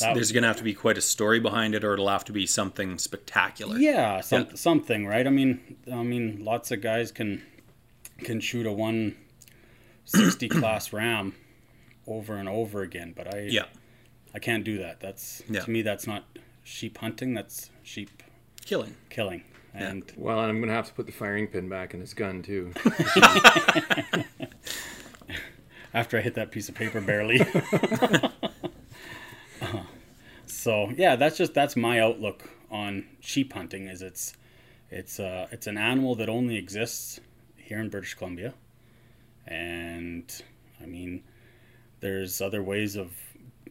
That- 0.00 0.14
there's 0.14 0.32
going 0.32 0.42
to 0.42 0.48
have 0.48 0.56
to 0.58 0.62
be 0.64 0.74
quite 0.74 0.96
a 0.96 1.00
story 1.00 1.40
behind 1.40 1.74
it 1.74 1.82
or 1.84 1.92
it'll 1.92 2.08
have 2.08 2.24
to 2.26 2.32
be 2.32 2.46
something 2.46 2.98
spectacular. 2.98 3.78
yeah, 3.78 4.20
some, 4.20 4.46
Yeah. 4.50 4.54
something, 4.54 5.06
right? 5.06 5.26
I 5.26 5.30
mean, 5.30 5.76
I 5.92 6.02
mean, 6.04 6.44
lots 6.44 6.70
of 6.70 6.80
guys 6.80 7.10
can 7.12 7.42
can 8.18 8.40
shoot 8.40 8.64
a 8.66 8.72
160 8.72 10.48
class 10.60 10.92
ram 10.92 11.34
over 12.06 12.36
and 12.36 12.48
over 12.48 12.82
again, 12.82 13.12
but 13.16 13.32
I 13.34 13.40
Yeah. 13.50 13.66
I 14.38 14.40
can't 14.40 14.62
do 14.62 14.78
that. 14.78 15.00
That's 15.00 15.42
Yeah. 15.50 15.62
to 15.62 15.70
me 15.70 15.82
that's 15.82 16.06
not 16.06 16.22
sheep 16.62 16.98
hunting. 16.98 17.34
That's 17.34 17.70
sheep 17.82 18.22
Killing. 18.64 18.94
killing. 19.10 19.42
And 19.74 20.04
Well, 20.16 20.38
I'm 20.38 20.60
gonna 20.60 20.72
have 20.74 20.86
to 20.86 20.92
put 20.92 21.06
the 21.06 21.12
firing 21.12 21.48
pin 21.48 21.68
back 21.68 21.92
in 21.92 21.98
his 21.98 22.14
gun 22.14 22.42
too. 22.44 22.72
after 25.92 26.18
I 26.18 26.20
hit 26.20 26.34
that 26.34 26.52
piece 26.52 26.68
of 26.68 26.76
paper 26.76 27.00
barely. 27.00 27.40
Uh, 29.60 29.82
so 30.46 30.90
yeah, 30.96 31.16
that's 31.16 31.36
just 31.36 31.52
that's 31.52 31.74
my 31.74 31.98
outlook 31.98 32.48
on 32.70 33.06
sheep 33.18 33.52
hunting. 33.54 33.88
Is 33.88 34.02
it's 34.02 34.34
it's 34.88 35.18
uh 35.18 35.48
it's 35.50 35.66
an 35.66 35.76
animal 35.76 36.14
that 36.14 36.28
only 36.28 36.54
exists 36.54 37.18
here 37.56 37.80
in 37.80 37.88
British 37.88 38.14
Columbia, 38.14 38.54
and 39.48 40.32
I 40.80 40.86
mean, 40.86 41.24
there's 41.98 42.40
other 42.40 42.62
ways 42.62 42.94
of 42.94 43.10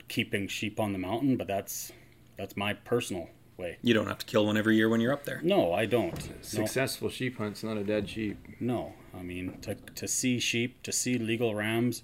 keeping 0.08 0.48
sheep 0.48 0.80
on 0.80 0.94
the 0.94 1.00
mountain, 1.00 1.38
but 1.38 1.48
that's 1.48 1.92
that's 2.38 2.56
my 2.56 2.74
personal 2.74 3.30
way. 3.58 3.78
You 3.82 3.94
don't 3.94 4.08
have 4.08 4.20
to 4.20 4.26
kill 4.26 4.46
one 4.46 4.58
every 4.58 4.76
year 4.76 4.90
when 4.90 5.02
you're 5.02 5.14
up 5.14 5.26
there. 5.26 5.42
No, 5.44 5.74
I 5.74 5.86
don't. 5.86 6.30
No, 6.30 6.36
Successful 6.42 7.10
sheep 7.10 7.38
hunt's 7.38 7.64
not 7.64 7.78
a 7.78 7.84
dead 7.84 8.10
sheep. 8.10 8.38
no. 8.60 8.94
I 9.18 9.24
mean, 9.24 9.58
to 9.62 9.76
to 9.76 10.08
see 10.08 10.38
sheep, 10.40 10.84
to 10.84 10.92
see 10.92 11.18
legal 11.18 11.56
rams, 11.56 12.04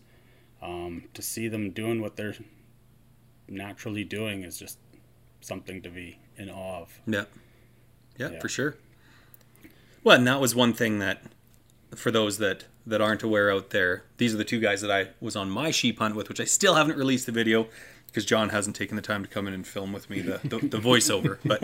um, 0.61 1.03
to 1.13 1.21
see 1.21 1.47
them 1.47 1.69
doing 1.69 2.01
what 2.01 2.15
they're 2.15 2.35
naturally 3.47 4.03
doing 4.03 4.43
is 4.43 4.57
just 4.57 4.79
something 5.41 5.81
to 5.83 5.89
be 5.89 6.19
in 6.37 6.49
awe 6.49 6.81
of. 6.81 6.99
Yeah. 7.05 7.25
yeah. 8.17 8.29
Yeah. 8.31 8.39
for 8.39 8.49
sure. 8.49 8.77
Well, 10.03 10.17
and 10.17 10.27
that 10.27 10.41
was 10.41 10.55
one 10.55 10.73
thing 10.73 10.99
that, 10.99 11.21
for 11.95 12.11
those 12.11 12.37
that 12.39 12.65
that 12.85 13.01
aren't 13.01 13.23
aware 13.23 13.51
out 13.51 13.69
there, 13.69 14.03
these 14.17 14.33
are 14.33 14.37
the 14.37 14.43
two 14.43 14.59
guys 14.59 14.81
that 14.81 14.91
I 14.91 15.09
was 15.21 15.35
on 15.35 15.49
my 15.49 15.71
sheep 15.71 15.99
hunt 15.99 16.15
with, 16.15 16.29
which 16.29 16.39
I 16.39 16.45
still 16.45 16.75
haven't 16.75 16.97
released 16.97 17.25
the 17.25 17.31
video 17.31 17.67
because 18.07 18.25
John 18.25 18.49
hasn't 18.49 18.75
taken 18.75 18.95
the 18.95 19.01
time 19.01 19.23
to 19.23 19.29
come 19.29 19.47
in 19.47 19.53
and 19.53 19.65
film 19.65 19.91
with 19.91 20.09
me 20.09 20.21
the 20.21 20.39
the, 20.43 20.59
the 20.59 20.77
voiceover. 20.77 21.37
But 21.43 21.61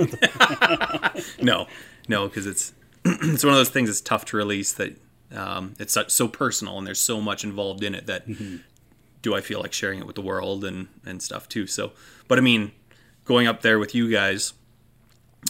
no, 1.43 1.67
no, 2.07 2.27
because 2.27 2.45
it's 2.47 2.73
it's 3.05 3.43
one 3.43 3.53
of 3.53 3.59
those 3.59 3.69
things 3.69 3.89
that's 3.89 4.01
tough 4.01 4.25
to 4.25 4.37
release. 4.37 4.73
That 4.73 4.95
um, 5.35 5.75
it's 5.79 5.93
such, 5.93 6.09
so 6.09 6.27
personal 6.27 6.77
and 6.77 6.87
there's 6.87 7.01
so 7.01 7.21
much 7.21 7.43
involved 7.43 7.83
in 7.83 7.93
it 7.93 8.07
that 8.07 8.25
do 9.21 9.35
I 9.35 9.41
feel 9.41 9.59
like 9.59 9.73
sharing 9.73 9.99
it 9.99 10.07
with 10.07 10.15
the 10.15 10.21
world 10.21 10.63
and 10.65 10.87
and 11.05 11.21
stuff 11.21 11.47
too. 11.47 11.67
So, 11.67 11.91
but 12.27 12.37
I 12.37 12.41
mean, 12.41 12.71
going 13.25 13.47
up 13.47 13.61
there 13.61 13.77
with 13.77 13.93
you 13.93 14.09
guys 14.09 14.53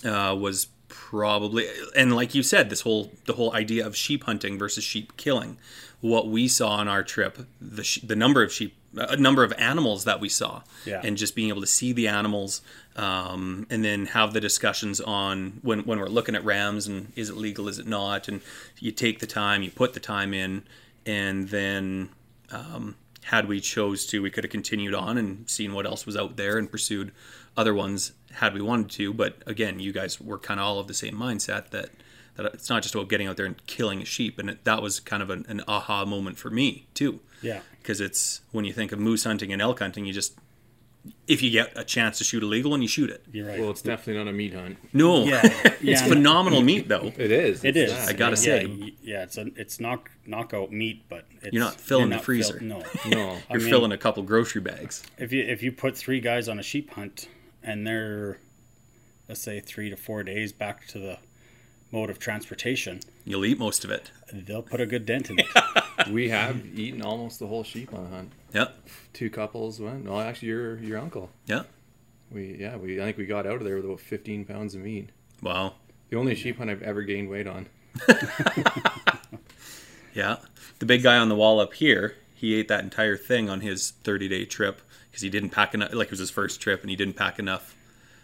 uh, 0.04 0.36
was 0.38 0.68
probably 0.90 1.68
and 1.96 2.16
like 2.16 2.36
you 2.36 2.44
said 2.44 2.70
this 2.70 2.82
whole 2.82 3.12
the 3.26 3.34
whole 3.34 3.54
idea 3.54 3.86
of 3.86 3.96
sheep 3.96 4.24
hunting 4.26 4.58
versus 4.58 4.84
sheep 4.84 5.16
killing 5.18 5.58
what 6.02 6.28
we 6.28 6.48
saw 6.48 6.70
on 6.70 6.88
our 6.88 7.04
trip 7.04 7.38
the 7.62 7.84
sh- 7.84 8.00
the 8.02 8.16
number 8.16 8.42
of 8.44 8.52
sheep 8.52 8.76
a 8.96 9.16
number 9.18 9.44
of 9.44 9.54
animals 9.54 10.04
that 10.06 10.20
we 10.20 10.28
saw 10.28 10.64
Yeah. 10.86 11.00
and 11.04 11.16
just 11.16 11.36
being 11.36 11.50
able 11.50 11.62
to 11.62 11.68
see 11.68 11.94
the 11.94 12.08
animals 12.08 12.62
um, 12.96 13.68
and 13.70 13.86
then 13.86 14.08
have 14.08 14.34
the 14.34 14.42
discussions 14.42 15.00
on 15.00 15.60
when 15.62 15.82
when 15.82 16.00
we're 16.00 16.08
looking 16.08 16.36
at 16.36 16.44
rams 16.44 16.88
and 16.88 17.14
is 17.16 17.30
it 17.30 17.38
legal 17.38 17.68
is 17.68 17.78
it 17.80 17.88
not 17.88 18.28
and 18.28 18.42
you 18.80 18.92
take 18.92 19.20
the 19.20 19.28
time 19.28 19.62
you 19.62 19.70
put 19.72 19.94
the 19.94 20.00
time 20.00 20.34
in 20.34 20.64
and 21.06 21.50
then 21.50 22.10
um, 22.52 22.96
had 23.26 23.48
we 23.48 23.60
chose 23.60 24.08
to, 24.08 24.24
we 24.24 24.32
could 24.32 24.44
have 24.44 24.50
continued 24.52 24.96
on 24.96 25.18
and 25.18 25.48
seen 25.48 25.74
what 25.74 25.86
else 25.86 26.06
was 26.08 26.18
out 26.18 26.36
there 26.36 26.58
and 26.58 26.72
pursued 26.72 27.12
other 27.60 27.74
ones 27.74 28.14
had 28.34 28.54
we 28.54 28.62
wanted 28.62 28.90
to. 28.92 29.14
But 29.14 29.42
again, 29.46 29.80
you 29.80 29.92
guys 29.92 30.20
were 30.22 30.40
kind 30.40 30.60
of 30.60 30.66
all 30.66 30.80
of 30.80 30.88
the 30.88 30.94
same 30.94 31.14
mindset 31.16 31.70
that 31.72 31.90
that 32.36 32.46
it's 32.54 32.70
not 32.70 32.82
just 32.84 32.96
about 32.96 33.10
getting 33.10 33.28
out 33.28 33.36
there 33.38 33.46
and 33.46 33.64
killing 33.68 34.02
a 34.02 34.06
sheep, 34.06 34.40
and 34.40 34.50
it, 34.50 34.64
that 34.64 34.82
was 34.82 35.00
kind 35.00 35.22
of 35.22 35.30
an, 35.30 35.46
an 35.50 35.62
aha 35.68 36.06
moment 36.06 36.38
for 36.38 36.50
me 36.50 36.88
too. 36.94 37.20
Yeah. 37.42 37.62
because 37.82 38.02
it's 38.02 38.42
when 38.52 38.66
you 38.66 38.74
think 38.74 38.92
of 38.92 39.00
moose 39.00 39.24
hunting 39.24 39.54
and 39.54 39.62
elk 39.62 39.80
hunting, 39.80 40.06
you 40.06 40.14
just 40.14 40.34
if 41.28 41.42
you 41.42 41.50
get 41.50 41.72
a 41.78 41.84
chance 41.86 42.18
to 42.18 42.24
shoot 42.26 42.44
a 42.44 42.46
legal 42.46 42.72
one, 42.72 42.82
you 42.82 42.88
shoot 42.88 43.10
it. 43.10 43.24
You're 43.32 43.48
right. 43.48 43.60
Well, 43.60 43.72
it's 43.72 43.82
definitely 43.82 44.22
not 44.24 44.30
a 44.30 44.34
meat 44.34 44.54
hunt. 44.54 44.78
No, 44.94 45.24
Yeah, 45.24 45.40
it's 45.44 45.82
yeah. 45.82 46.06
phenomenal 46.08 46.62
meat 46.62 46.88
though. 46.90 47.14
It 47.18 47.32
is. 47.32 47.64
It 47.64 47.78
is. 47.78 47.92
is. 47.92 48.08
I 48.10 48.14
gotta 48.14 48.32
yeah, 48.32 48.36
say. 48.36 48.94
yeah, 49.02 49.24
it's 49.24 49.38
a 49.38 49.48
it's 49.56 49.80
knock 49.80 50.12
knockout 50.26 50.72
meat, 50.72 51.04
but 51.10 51.26
it's, 51.42 51.54
You're 51.54 51.64
not 51.64 51.76
filling 51.76 52.10
the 52.10 52.16
not 52.18 52.26
freezer. 52.26 52.60
no, 52.60 52.84
No. 53.08 53.38
You're 53.50 53.60
mean- 53.62 53.70
filling 53.70 53.92
a 53.92 53.98
couple 53.98 54.24
grocery 54.24 54.62
bags. 54.62 55.04
if 55.18 55.32
you 55.32 55.44
if 55.44 55.64
you 55.64 55.72
put 55.72 55.98
three 55.98 56.20
guys 56.20 56.48
on 56.50 56.60
a 56.60 56.64
sheep 56.64 56.92
hunt 56.92 57.28
and 57.64 57.86
they're 57.86 58.40
let's 59.28 59.42
say 59.42 59.60
three 59.60 59.90
to 59.90 59.96
four 59.98 60.24
days 60.24 60.52
back 60.52 60.88
to 60.88 60.98
the 61.00 61.18
mode 61.92 62.10
of 62.10 62.20
transportation, 62.20 63.00
You'll 63.26 63.46
eat 63.46 63.58
most 63.60 63.84
of 63.84 63.90
it. 63.92 64.12
they'll 64.32 64.62
put 64.62 64.80
a 64.82 64.86
good 64.86 65.06
dent 65.06 65.30
in 65.30 65.40
it. 65.40 65.46
We 66.10 66.30
have 66.30 66.66
eaten 66.80 67.02
almost 67.02 67.40
the 67.40 67.48
whole 67.48 67.64
sheep 67.64 67.94
on 67.94 68.06
a 68.06 68.08
hunt. 68.10 68.32
Yep. 68.54 68.88
Two 69.12 69.30
couples 69.30 69.80
went. 69.82 70.06
No, 70.06 70.20
actually, 70.20 70.48
your 70.48 70.78
your 70.80 70.98
uncle. 70.98 71.30
yeah. 71.46 71.64
We 72.32 72.56
yeah. 72.60 72.78
We 72.78 73.02
I 73.02 73.06
think 73.06 73.18
we 73.18 73.26
got 73.26 73.46
out 73.46 73.56
of 73.56 73.64
there 73.66 73.76
with 73.76 73.86
about 73.86 74.00
15 74.00 74.46
pounds 74.46 74.76
of 74.76 74.82
meat. 74.82 75.10
Wow. 75.42 75.74
The 76.10 76.16
only 76.18 76.36
sheep 76.36 76.58
hunt 76.58 76.70
I've 76.70 76.82
ever 76.82 77.02
gained 77.04 77.30
weight 77.30 77.48
on. 77.48 77.68
Yeah. 80.14 80.38
The 80.80 80.86
big 80.86 81.04
guy 81.04 81.18
on 81.18 81.30
the 81.30 81.36
wall 81.36 81.60
up 81.60 81.74
here, 81.76 82.16
he 82.34 82.56
ate 82.56 82.68
that 82.68 82.84
entire 82.84 83.16
thing 83.18 83.50
on 83.50 83.62
his 83.62 83.92
30 84.04 84.28
day 84.28 84.46
trip 84.46 84.82
because 85.10 85.22
he 85.22 85.30
didn't 85.30 85.50
pack 85.50 85.74
enough. 85.74 85.94
Like 85.94 86.08
it 86.08 86.12
was 86.12 86.20
his 86.20 86.30
first 86.32 86.62
trip, 86.62 86.82
and 86.82 86.90
he 86.90 86.96
didn't 86.96 87.16
pack 87.16 87.40
enough. 87.40 87.76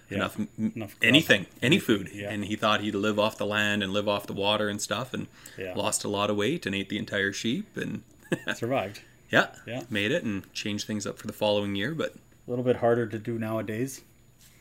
Yeah. 0.10 0.18
Enough, 0.18 0.38
Enough 0.60 0.96
anything, 1.02 1.48
any 1.64 1.80
food, 1.80 2.12
Yeah. 2.14 2.30
and 2.30 2.46
he 2.46 2.56
thought 2.56 2.82
he'd 2.82 2.94
live 2.94 3.18
off 3.18 3.40
the 3.40 3.46
land 3.46 3.82
and 3.82 3.92
live 3.92 4.08
off 4.08 4.28
the 4.28 4.34
water 4.34 4.70
and 4.70 4.80
stuff, 4.80 5.14
and 5.16 5.26
Yeah. 5.58 5.74
lost 5.74 6.04
a 6.04 6.08
lot 6.08 6.30
of 6.30 6.36
weight 6.36 6.68
and 6.68 6.76
ate 6.76 6.90
the 6.90 7.00
entire 7.00 7.34
sheep, 7.34 7.76
and 7.76 8.04
Survived. 8.56 9.02
yeah, 9.32 9.56
Yeah. 9.66 9.82
made 9.90 10.12
it 10.12 10.24
and 10.24 10.52
changed 10.54 10.86
things 10.86 11.08
up 11.08 11.18
for 11.18 11.26
the 11.26 11.34
following 11.34 11.76
year. 11.76 11.96
But 11.96 12.14
A 12.16 12.50
little 12.52 12.64
bit 12.64 12.76
harder 12.78 13.08
to 13.08 13.18
do 13.18 13.40
nowadays. 13.40 14.02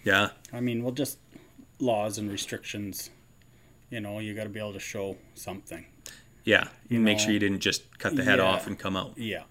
yeah, 0.03 0.31
I 0.51 0.61
mean, 0.61 0.83
well, 0.83 0.93
just 0.95 1.19
laws 1.79 2.17
and 2.17 2.31
restrictions. 2.31 3.11
You 3.91 4.01
know, 4.01 4.21
you 4.21 4.33
got 4.33 4.45
to 4.45 4.49
be 4.49 4.61
able 4.61 4.73
to 4.73 4.81
show 4.81 5.19
something. 5.35 5.85
yeah, 6.45 6.69
You 6.89 7.01
make 7.01 7.19
know, 7.19 7.25
sure 7.25 7.33
you 7.35 7.39
didn't 7.39 7.61
just 7.61 7.99
cut 7.99 8.17
the 8.17 8.25
head 8.25 8.41
off 8.41 8.67
and 8.67 8.79
come 8.79 8.97
out. 8.97 9.19
Yeah. 9.19 9.43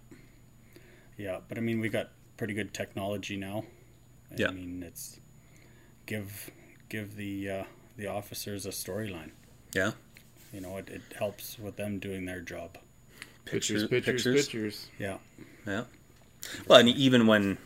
Yeah, 1.20 1.40
but 1.48 1.58
I 1.60 1.62
mean, 1.62 1.80
we 1.80 1.90
got 1.90 2.10
pretty 2.38 2.54
good 2.54 2.74
technology 2.74 3.38
now. 3.38 3.66
I 4.32 4.36
Yeah. 4.38 4.52
mean, 4.52 4.84
it's 4.84 5.20
give 6.06 6.50
give 6.90 7.16
the 7.16 7.50
uh, 7.50 7.64
the 7.98 8.08
officers 8.08 8.66
a 8.66 8.70
storyline. 8.70 9.32
Yeah, 9.74 9.92
You 10.52 10.62
know, 10.62 10.78
it, 10.78 10.90
it 10.90 11.02
helps 11.18 11.58
with 11.58 11.78
them 11.78 11.98
doing 12.00 12.26
their 12.26 12.42
job. 12.42 12.78
Pictures, 13.46 13.84
Pictures- 13.84 13.90
pictures, 13.90 14.24
pictures. 14.24 14.46
pictures. 14.46 14.88
Yeah. 15.00 15.18
Yeah. 15.66 15.84
Well, 16.68 16.80
and 16.80 16.90
even 16.90 17.26
when 17.28 17.58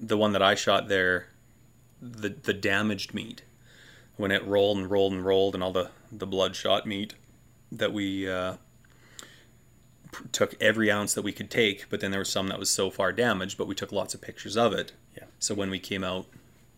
the 0.00 0.16
one 0.16 0.32
that 0.32 0.42
I 0.42 0.54
shot 0.54 0.88
there, 0.88 1.28
the 2.00 2.28
the 2.30 2.52
damaged 2.54 3.12
meat, 3.14 3.42
when 4.16 4.30
it 4.30 4.44
rolled 4.44 4.78
and 4.78 4.90
rolled 4.90 5.12
and 5.12 5.24
rolled, 5.24 5.54
and 5.54 5.62
all 5.62 5.72
the 5.72 5.90
the 6.12 6.26
bloodshot 6.26 6.86
meat 6.86 7.14
that 7.72 7.92
we 7.92 8.28
uh, 8.28 8.52
p- 8.52 8.58
took 10.32 10.54
every 10.60 10.90
ounce 10.90 11.14
that 11.14 11.22
we 11.22 11.32
could 11.32 11.50
take, 11.50 11.88
but 11.90 12.00
then 12.00 12.10
there 12.10 12.20
was 12.20 12.28
some 12.28 12.48
that 12.48 12.58
was 12.58 12.70
so 12.70 12.90
far 12.90 13.12
damaged, 13.12 13.56
but 13.58 13.66
we 13.66 13.74
took 13.74 13.92
lots 13.92 14.14
of 14.14 14.20
pictures 14.20 14.56
of 14.56 14.72
it. 14.72 14.92
Yeah. 15.16 15.24
So 15.38 15.54
when 15.54 15.70
we 15.70 15.78
came 15.78 16.04
out, 16.04 16.26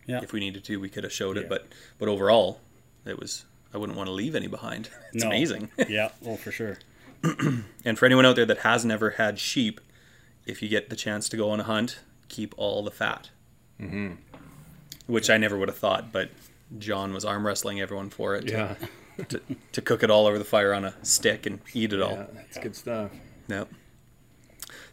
Yeah. 0.05 0.21
if 0.23 0.33
we 0.33 0.39
needed 0.39 0.63
to, 0.65 0.77
we 0.77 0.89
could 0.89 1.03
have 1.03 1.13
showed 1.13 1.37
it. 1.37 1.43
Yeah. 1.43 1.49
But 1.49 1.67
but 1.97 2.07
overall, 2.09 2.59
it 3.05 3.19
was 3.19 3.45
I 3.73 3.77
wouldn't 3.77 3.97
want 3.97 4.07
to 4.07 4.13
leave 4.13 4.35
any 4.35 4.47
behind. 4.47 4.89
It's 5.13 5.23
No. 5.23 5.29
amazing. 5.29 5.69
yeah. 5.89 6.09
Well, 6.21 6.37
for 6.37 6.51
sure. 6.51 6.77
And 7.85 7.97
for 7.97 8.05
anyone 8.05 8.25
out 8.25 8.35
there 8.35 8.45
that 8.45 8.59
has 8.59 8.85
never 8.85 9.11
had 9.11 9.39
sheep, 9.39 9.79
if 10.45 10.61
you 10.61 10.69
get 10.69 10.89
the 10.89 10.95
chance 10.95 11.27
to 11.29 11.37
go 11.37 11.49
on 11.51 11.59
a 11.59 11.63
hunt, 11.63 11.99
keep 12.27 12.53
all 12.57 12.83
the 12.83 12.91
fat. 12.91 13.29
Mm-hmm. 13.79 14.13
Which 15.07 15.29
I 15.29 15.37
never 15.37 15.57
would 15.57 15.69
have 15.69 15.77
thought, 15.77 16.11
but 16.11 16.29
John 16.77 17.13
was 17.13 17.25
arm 17.25 17.45
wrestling 17.47 17.81
everyone 17.81 18.09
for 18.09 18.35
it 18.35 18.49
Yeah. 18.49 18.75
to, 19.29 19.41
to 19.71 19.81
cook 19.81 20.03
it 20.03 20.11
all 20.11 20.27
over 20.27 20.37
the 20.37 20.45
fire 20.45 20.73
on 20.73 20.85
a 20.85 20.93
stick 21.03 21.45
and 21.45 21.59
eat 21.73 21.93
it 21.93 22.01
all. 22.01 22.11
Yeah, 22.11 22.25
that's 22.35 22.57
good 22.59 22.75
stuff. 22.75 23.11
Yep. 23.49 23.69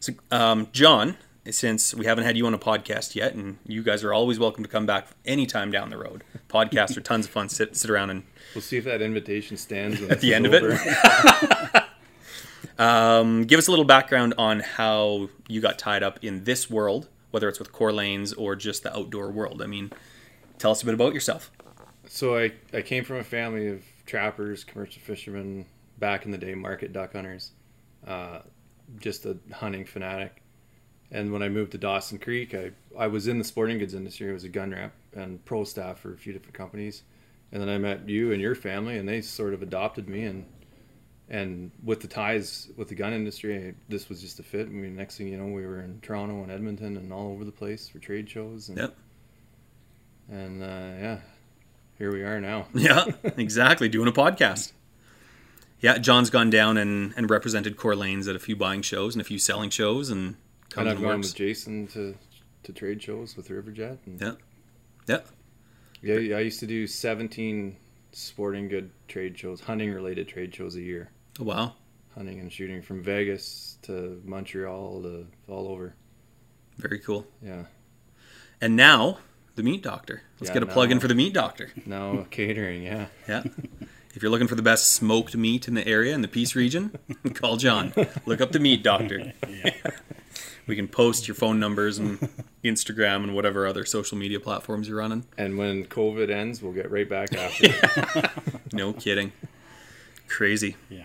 So, 0.01 0.13
um, 0.31 0.69
John, 0.73 1.17
since 1.51 1.95
we 1.95 2.07
haven't 2.07 2.25
had 2.25 2.37
you 2.37 2.47
on 2.47 2.55
a 2.55 2.59
podcast 2.59 3.15
yet, 3.15 3.35
and 3.35 3.59
you 3.67 3.83
guys 3.83 4.03
are 4.03 4.13
always 4.13 4.39
welcome 4.39 4.65
to 4.65 4.71
come 4.71 4.87
back 4.87 5.09
anytime 5.25 5.71
down 5.71 5.91
the 5.91 5.99
road. 5.99 6.25
Podcasts 6.49 6.97
are 6.97 7.01
tons 7.01 7.27
of 7.27 7.33
fun. 7.33 7.49
Sit 7.49 7.77
sit 7.77 7.91
around 7.91 8.11
and 8.11 8.23
We'll 8.55 8.63
see 8.63 8.79
if 8.79 8.85
that 8.85 9.03
invitation 9.03 9.57
stands 9.57 10.03
At 10.03 10.21
the 10.21 10.35
end 10.35 10.47
is 10.47 10.55
of 10.55 10.63
it? 10.65 11.83
Um, 12.79 13.45
give 13.45 13.59
us 13.59 13.69
a 13.69 13.71
little 13.71 13.87
background 13.87 14.35
on 14.37 14.61
how 14.61 15.31
you 15.49 15.61
got 15.61 15.79
tied 15.79 16.03
up 16.03 16.23
in 16.23 16.45
this 16.45 16.69
world, 16.69 17.09
whether 17.31 17.49
it's 17.49 17.59
with 17.59 17.73
Core 17.73 17.93
Lanes 17.93 18.33
or 18.35 18.55
just 18.55 18.83
the 18.83 18.95
outdoor 18.95 19.31
world. 19.31 19.63
I 19.63 19.67
mean, 19.67 19.93
tell 20.59 20.73
us 20.73 20.83
a 20.83 20.85
bit 20.85 20.95
about 20.95 21.15
yourself. 21.15 21.51
So 22.07 22.37
I, 22.37 22.53
I 22.73 22.83
came 22.83 23.05
from 23.05 23.17
a 23.17 23.25
family 23.25 23.69
of 23.69 23.83
trappers, 24.05 24.63
commercial 24.63 25.01
fishermen, 25.01 25.65
back 25.99 26.27
in 26.27 26.31
the 26.31 26.39
day, 26.39 26.55
market 26.55 26.93
duck 26.93 27.15
hunters, 27.15 27.53
uh, 28.07 28.41
just 28.99 29.27
a 29.27 29.37
hunting 29.53 29.85
fanatic. 29.85 30.43
And 31.11 31.33
when 31.33 31.43
I 31.43 31.49
moved 31.49 31.73
to 31.73 31.79
Dawson 31.79 32.19
Creek, 32.19 32.55
I, 32.55 32.73
I 32.99 33.07
was 33.07 33.29
in 33.29 33.39
the 33.39 33.45
sporting 33.45 33.79
goods 33.79 33.95
industry. 33.95 34.29
I 34.29 34.33
was 34.33 34.45
a 34.45 34.49
gun 34.49 34.73
rep 34.73 34.93
and 35.15 35.45
pro 35.45 35.65
staff 35.65 36.01
for 36.01 36.13
a 36.13 36.17
few 36.17 36.33
different 36.33 36.55
companies. 36.55 37.03
And 37.53 37.63
then 37.63 37.69
I 37.69 37.79
met 37.79 38.09
you 38.09 38.33
and 38.33 38.41
your 38.41 38.57
family, 38.57 38.99
and 38.99 39.09
they 39.09 39.21
sort 39.21 39.55
of 39.55 39.63
adopted 39.63 40.09
me. 40.09 40.25
And 40.25 40.47
and 41.29 41.71
with 41.83 42.01
the 42.01 42.09
ties 42.09 42.69
with 42.77 42.89
the 42.89 42.95
gun 42.95 43.13
industry, 43.13 43.69
I, 43.69 43.75
this 43.89 44.09
was 44.09 44.21
just 44.21 44.41
a 44.41 44.43
fit. 44.43 44.67
I 44.67 44.71
mean, 44.71 44.97
next 44.97 45.17
thing 45.17 45.29
you 45.29 45.37
know, 45.37 45.47
we 45.47 45.65
were 45.65 45.81
in 45.81 46.01
Toronto 46.01 46.43
and 46.43 46.51
Edmonton 46.51 46.97
and 46.97 47.13
all 47.13 47.33
over 47.33 47.45
the 47.45 47.53
place 47.53 47.89
for 47.89 47.99
trade 47.99 48.29
shows. 48.29 48.69
And, 48.69 48.79
Yep. 48.79 48.97
And 50.29 50.63
uh, 50.63 50.67
yeah, 50.67 51.19
here 51.99 52.13
we 52.13 52.23
are 52.23 52.41
now. 52.41 52.67
Yeah, 52.75 53.05
exactly. 53.37 53.89
Doing 53.89 54.09
a 54.09 54.13
podcast. 54.13 54.73
Yeah, 55.87 55.99
John's 55.99 56.31
gone 56.31 56.51
down 56.51 56.77
and, 56.79 57.15
and 57.17 57.31
represented 57.31 57.77
Core 57.77 57.95
Lanes 57.95 58.27
at 58.27 58.35
a 58.35 58.41
few 58.41 58.57
buying 58.57 58.83
shows 58.83 59.15
and 59.15 59.21
a 59.21 59.25
few 59.25 59.39
selling 59.39 59.71
shows 59.71 60.11
and 60.11 60.21
And 60.27 60.37
comes 60.71 60.89
I've 60.89 61.01
gone 61.01 61.21
with 61.21 61.35
Jason 61.35 61.87
to 61.89 62.17
to 62.65 62.73
trade 62.73 63.01
shows 63.01 63.37
with 63.37 63.49
Riverjet. 63.51 63.99
And 64.07 64.21
Yeah. 64.21 64.33
Yeah. 65.07 65.21
yeah, 66.19 66.37
I 66.37 66.41
used 66.41 66.59
to 66.59 66.67
do 66.67 66.89
17 66.89 67.77
sporting 68.11 68.67
good 68.67 68.91
trade 69.07 69.39
shows, 69.39 69.61
hunting 69.61 69.93
related 69.93 70.27
trade 70.27 70.53
shows 70.53 70.75
a 70.75 70.81
year, 70.81 71.11
Oh, 71.39 71.45
wow. 71.45 71.75
hunting 72.17 72.41
and 72.41 72.53
shooting 72.53 72.83
from 72.83 73.05
Vegas 73.05 73.79
to 73.83 74.21
Montreal 74.25 75.03
to 75.03 75.27
all 75.47 75.69
over. 75.69 75.95
Very 76.79 76.99
cool. 76.99 77.25
Yeah, 77.41 77.67
And 78.61 78.75
now, 78.75 79.19
the 79.55 79.63
meat 79.63 79.83
doctor. 79.85 80.23
Let's 80.41 80.51
Yeah, 80.51 80.55
get 80.55 80.63
a 80.65 80.67
plug 80.67 80.91
in 80.91 80.99
for 80.99 81.07
the 81.09 81.15
meat 81.15 81.33
doctor. 81.35 81.71
now 81.87 82.27
catering. 82.33 82.83
Yeah, 82.83 83.07
Yeah. 83.29 83.45
If 84.17 84.23
you're 84.23 84.31
looking 84.31 84.49
for 84.49 84.55
the 84.55 84.63
best 84.63 84.91
smoked 84.95 85.37
meat 85.37 85.69
in 85.69 85.75
the 85.75 85.87
area 85.87 86.15
in 86.15 86.23
the 86.23 86.29
Peace 86.29 86.57
region, 86.57 86.99
call 87.35 87.59
John. 87.59 87.93
Look 88.25 88.41
up 88.41 88.51
the 88.53 88.59
meat 88.59 88.83
doctor. 88.83 89.33
We 90.67 90.75
can 90.75 90.89
post 90.89 91.29
your 91.29 91.37
phone 91.37 91.61
numbers 91.61 91.97
and 91.99 92.19
Instagram 92.65 93.23
and 93.23 93.37
whatever 93.37 93.69
other 93.69 93.85
social 93.85 94.19
media 94.19 94.41
platforms 94.41 94.89
you're 94.89 94.99
running. 94.99 95.25
and 95.39 95.57
when 95.57 95.85
COVID 95.85 96.29
ends, 96.29 96.61
we'll 96.61 96.73
get 96.73 96.91
right 96.91 97.09
back 97.09 97.33
after. 97.35 98.33
No 98.73 98.93
kidding. 98.93 99.31
Crazy. 100.27 100.75
Yeah. 100.91 101.05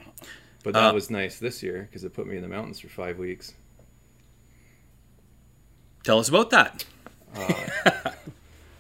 but 0.63 0.73
that 0.73 0.89
Uh, 0.89 0.93
was 0.93 1.11
nice 1.11 1.37
this 1.37 1.61
year 1.61 1.83
because 1.87 2.03
it 2.03 2.11
put 2.11 2.25
me 2.25 2.37
in 2.37 2.41
the 2.41 2.47
mountains 2.47 2.79
for 2.79 2.89
five 2.89 3.19
weeks. 3.19 3.53
Tell 6.03 6.17
us 6.17 6.27
about 6.27 6.49
that. 6.49 6.83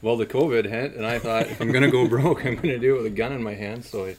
Well, 0.01 0.17
the 0.17 0.25
COVID 0.25 0.65
hit, 0.65 0.95
and 0.95 1.05
I 1.05 1.19
thought 1.19 1.43
if 1.47 1.61
I'm 1.61 1.71
gonna 1.71 1.91
go 1.91 2.07
broke, 2.09 2.45
I'm 2.45 2.55
gonna 2.55 2.79
do 2.79 2.95
it 2.95 2.97
with 2.97 3.05
a 3.05 3.15
gun 3.15 3.33
in 3.33 3.43
my 3.43 3.53
hand. 3.53 3.85
So 3.85 4.05
I, 4.05 4.15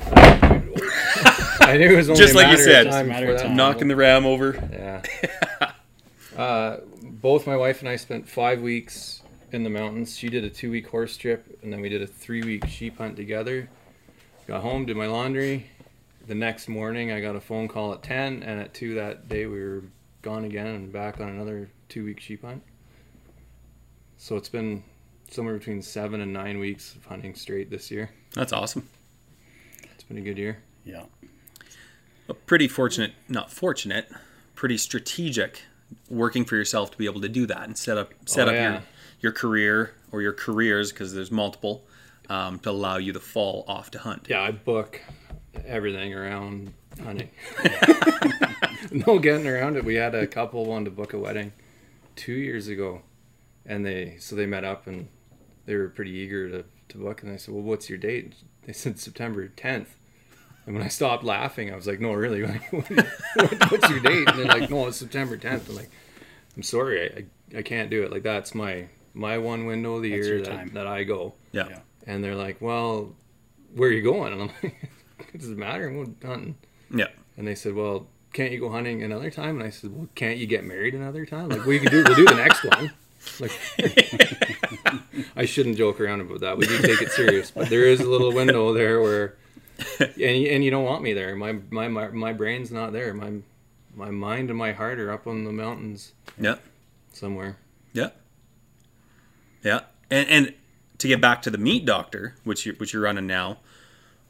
I 1.60 1.76
knew 1.76 1.92
it 1.92 1.96
was 1.96 2.08
only 2.08 2.20
Just 2.20 2.34
a 2.34 2.36
like 2.36 2.46
you 2.46 2.52
matter 2.52 2.62
said. 2.62 2.86
of 2.86 2.92
time 2.92 3.08
Matter 3.08 3.26
before 3.26 3.34
of 3.34 3.40
that 3.40 3.46
time. 3.48 3.56
Knocking 3.56 3.88
the 3.88 3.96
ram 3.96 4.24
over. 4.24 4.68
Yeah. 4.72 5.02
uh, 6.36 6.76
both 7.02 7.46
my 7.46 7.56
wife 7.56 7.80
and 7.80 7.88
I 7.88 7.96
spent 7.96 8.28
five 8.28 8.62
weeks 8.62 9.22
in 9.52 9.64
the 9.64 9.70
mountains. 9.70 10.16
She 10.16 10.28
did 10.28 10.44
a 10.44 10.50
two 10.50 10.70
week 10.70 10.86
horse 10.86 11.16
trip, 11.16 11.58
and 11.62 11.72
then 11.72 11.80
we 11.80 11.88
did 11.88 12.02
a 12.02 12.06
three 12.06 12.42
week 12.42 12.66
sheep 12.68 12.98
hunt 12.98 13.16
together. 13.16 13.68
Got 14.46 14.62
home, 14.62 14.86
did 14.86 14.96
my 14.96 15.06
laundry. 15.06 15.66
The 16.26 16.34
next 16.34 16.68
morning, 16.68 17.10
I 17.10 17.20
got 17.20 17.34
a 17.34 17.40
phone 17.40 17.66
call 17.66 17.92
at 17.92 18.02
10, 18.02 18.42
and 18.44 18.60
at 18.60 18.72
2 18.74 18.94
that 18.94 19.28
day, 19.28 19.46
we 19.46 19.60
were 19.60 19.82
gone 20.22 20.44
again 20.44 20.66
and 20.66 20.92
back 20.92 21.18
on 21.18 21.28
another 21.28 21.70
two 21.88 22.04
week 22.04 22.20
sheep 22.20 22.44
hunt. 22.44 22.62
So 24.16 24.36
it's 24.36 24.48
been 24.48 24.84
somewhere 25.30 25.56
between 25.56 25.82
seven 25.82 26.20
and 26.20 26.32
nine 26.32 26.58
weeks 26.58 26.94
of 26.94 27.04
hunting 27.06 27.34
straight 27.34 27.70
this 27.70 27.90
year. 27.90 28.10
That's 28.34 28.52
awesome. 28.52 28.88
It's 29.94 30.04
been 30.04 30.18
a 30.18 30.22
good 30.22 30.38
year. 30.38 30.58
Yeah. 30.84 31.04
A 32.28 32.34
pretty 32.34 32.68
fortunate, 32.68 33.12
not 33.28 33.50
fortunate, 33.52 34.08
pretty 34.54 34.76
strategic 34.76 35.62
working 36.08 36.44
for 36.44 36.56
yourself 36.56 36.90
to 36.92 36.98
be 36.98 37.04
able 37.06 37.20
to 37.20 37.28
do 37.28 37.46
that 37.46 37.64
and 37.64 37.76
set 37.76 37.98
up 37.98 38.12
set 38.26 38.46
Oh, 38.46 38.50
up 38.52 38.56
yeah. 38.56 38.72
your 38.72 38.82
your 39.20 39.32
career 39.32 39.94
or 40.12 40.22
your 40.22 40.32
careers 40.32 40.92
because 40.92 41.12
there's 41.14 41.30
multiple 41.32 41.84
um, 42.28 42.58
to 42.60 42.70
allow 42.70 42.96
you 42.96 43.12
to 43.12 43.20
fall 43.20 43.64
off 43.66 43.90
to 43.90 43.98
hunt. 43.98 44.26
Yeah, 44.28 44.42
I 44.42 44.52
book 44.52 45.00
everything 45.66 46.14
around 46.14 46.72
hunting. 47.02 47.30
no 48.92 49.18
getting 49.18 49.46
around 49.48 49.76
it. 49.76 49.84
We 49.84 49.96
had 49.96 50.14
a 50.14 50.26
couple 50.26 50.64
wanted 50.64 50.86
to 50.86 50.90
book 50.92 51.12
a 51.12 51.18
wedding 51.18 51.52
two 52.16 52.32
years 52.34 52.68
ago, 52.68 53.02
and 53.66 53.84
they 53.84 54.16
so 54.20 54.36
they 54.36 54.46
met 54.46 54.64
up 54.64 54.86
and 54.86 55.08
they 55.66 55.76
were 55.76 55.88
pretty 55.88 56.12
eager 56.12 56.48
to, 56.50 56.64
to 56.88 56.98
book. 56.98 57.22
And 57.22 57.32
I 57.32 57.36
said, 57.36 57.54
"Well, 57.54 57.62
what's 57.62 57.88
your 57.88 57.98
date?" 57.98 58.34
They 58.66 58.72
said 58.72 58.98
September 58.98 59.48
10th. 59.48 59.86
And 60.66 60.74
when 60.74 60.84
I 60.84 60.88
stopped 60.88 61.24
laughing, 61.24 61.72
I 61.72 61.76
was 61.76 61.86
like, 61.86 62.00
"No, 62.00 62.12
really? 62.12 62.42
What's 62.70 63.90
your 63.90 64.00
date?" 64.00 64.28
And 64.28 64.38
they're 64.38 64.46
like, 64.46 64.70
"No, 64.70 64.86
it's 64.86 64.98
September 64.98 65.36
10th." 65.36 65.68
I'm 65.68 65.76
like, 65.76 65.90
"I'm 66.56 66.62
sorry, 66.62 67.02
I, 67.02 67.56
I, 67.56 67.58
I 67.58 67.62
can't 67.62 67.90
do 67.90 68.02
it. 68.02 68.12
Like 68.12 68.22
that's 68.22 68.54
my 68.54 68.86
my 69.14 69.38
one 69.38 69.66
window 69.66 69.96
of 69.96 70.02
the 70.02 70.10
That's 70.10 70.26
year 70.26 70.42
that, 70.42 70.74
that 70.74 70.86
I 70.86 71.04
go." 71.04 71.34
Yeah. 71.52 71.68
Yeah. 71.68 71.78
And 72.06 72.22
they're 72.22 72.36
like, 72.36 72.60
"Well, 72.60 73.14
where 73.74 73.88
are 73.88 73.92
you 73.92 74.02
going?" 74.02 74.34
And 74.34 74.42
I'm 74.42 74.50
like, 74.62 74.90
"Does 75.36 75.50
it 75.50 75.58
matter? 75.58 75.88
I'm 75.88 75.94
going 75.94 76.16
hunting." 76.24 76.56
Yeah. 76.94 77.08
And 77.36 77.48
they 77.48 77.54
said, 77.54 77.74
"Well, 77.74 78.06
can't 78.32 78.52
you 78.52 78.60
go 78.60 78.70
hunting 78.70 79.02
another 79.02 79.30
time?" 79.30 79.56
And 79.56 79.66
I 79.66 79.70
said, 79.70 79.96
"Well, 79.96 80.08
can't 80.14 80.38
you 80.38 80.46
get 80.46 80.62
married 80.62 80.94
another 80.94 81.24
time? 81.24 81.48
Like 81.48 81.64
we 81.64 81.78
can 81.78 81.90
do, 81.90 82.04
we'll 82.04 82.16
do 82.16 82.26
the 82.26 82.34
next 82.34 82.64
one." 82.64 82.92
Like, 83.38 83.52
I 85.36 85.44
shouldn't 85.44 85.76
joke 85.76 86.00
around 86.00 86.20
about 86.22 86.40
that. 86.40 86.56
We 86.58 86.66
do 86.66 86.78
take 86.78 87.02
it 87.02 87.10
serious, 87.12 87.50
but 87.50 87.68
there 87.68 87.84
is 87.84 88.00
a 88.00 88.08
little 88.08 88.32
window 88.32 88.72
there 88.72 89.00
where, 89.00 89.36
and 90.00 90.10
you, 90.16 90.48
and 90.50 90.64
you 90.64 90.70
don't 90.70 90.84
want 90.84 91.02
me 91.02 91.12
there. 91.12 91.34
My 91.36 91.58
my 91.70 91.88
my, 91.88 92.08
my 92.08 92.32
brain's 92.32 92.70
not 92.72 92.92
there. 92.92 93.12
My 93.14 93.32
my 93.94 94.10
mind 94.10 94.50
and 94.50 94.58
my 94.58 94.72
heart 94.72 94.98
are 95.00 95.10
up 95.12 95.26
on 95.26 95.44
the 95.44 95.52
mountains 95.52 96.12
Yeah. 96.38 96.56
somewhere. 97.12 97.56
Yeah. 97.92 98.10
Yeah. 99.62 99.80
And 100.10 100.28
and 100.28 100.54
to 100.98 101.08
get 101.08 101.20
back 101.20 101.42
to 101.42 101.50
the 101.50 101.58
meat 101.58 101.84
doctor, 101.84 102.34
which 102.44 102.64
you 102.66 102.72
which 102.74 102.92
you're 102.92 103.02
running 103.02 103.26
now, 103.26 103.58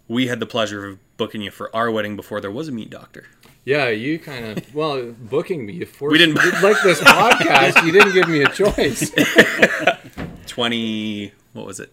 we 0.09 0.27
had 0.27 0.41
the 0.41 0.47
pleasure 0.47 0.87
of 0.87 0.99
booking 1.17 1.43
you 1.43 1.51
for 1.51 1.75
our 1.77 1.91
wedding 1.91 2.17
before 2.17 2.41
there 2.41 2.51
was 2.51 2.69
a 2.69 2.73
meat 2.73 2.91
doctor. 2.91 3.27
Yeah, 3.65 3.89
you 3.89 4.19
kind 4.19 4.45
of 4.59 4.75
well 4.75 5.13
booking 5.13 5.67
me. 5.67 5.75
You 5.75 5.87
forced 5.87 6.13
We 6.13 6.19
didn't- 6.19 6.37
like 6.63 6.83
this 6.83 7.01
podcast. 7.01 7.85
You 7.85 7.93
didn't 7.93 8.13
give 8.15 8.29
me 8.29 8.43
a 8.43 8.49
choice. 8.49 9.11
Twenty 10.47 11.33
what 11.53 11.67
was 11.67 11.81
it? 11.81 11.93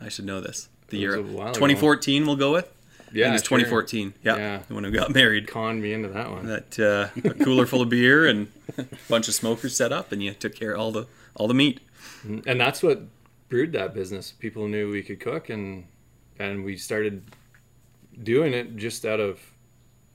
I 0.00 0.08
should 0.08 0.24
know 0.26 0.40
this. 0.40 0.68
The 0.88 0.98
year 0.98 1.20
was 1.20 1.30
a 1.30 1.32
while 1.36 1.46
ago. 1.48 1.54
2014 1.54 2.26
we'll 2.26 2.36
go 2.36 2.52
with. 2.52 2.70
Yeah, 3.12 3.28
it 3.28 3.32
was 3.32 3.42
sure. 3.42 3.58
2014. 3.58 4.14
Yeah. 4.22 4.36
Yeah. 4.36 4.62
When 4.68 4.84
we 4.84 4.90
got 4.90 5.14
married. 5.14 5.46
Conned 5.48 5.80
me 5.82 5.92
into 5.92 6.08
that 6.08 6.30
one. 6.30 6.46
That 6.46 6.78
uh, 6.78 7.08
a 7.28 7.34
cooler 7.34 7.64
full 7.66 7.80
of 7.82 7.88
beer 7.88 8.26
and 8.26 8.48
a 8.76 8.84
bunch 9.08 9.28
of 9.28 9.34
smokers 9.34 9.76
set 9.76 9.92
up 9.92 10.12
and 10.12 10.22
you 10.22 10.32
took 10.34 10.54
care 10.54 10.72
of 10.72 10.80
all 10.80 10.92
the 10.92 11.06
all 11.34 11.48
the 11.48 11.54
meat. 11.54 11.80
and 12.24 12.60
that's 12.60 12.82
what 12.82 13.02
brewed 13.48 13.72
that 13.72 13.94
business. 13.94 14.32
People 14.32 14.68
knew 14.68 14.90
we 14.90 15.02
could 15.02 15.20
cook, 15.20 15.48
and 15.50 15.86
and 16.38 16.64
we 16.64 16.76
started 16.76 17.22
doing 18.22 18.52
it 18.54 18.76
just 18.76 19.04
out 19.06 19.20
of 19.20 19.40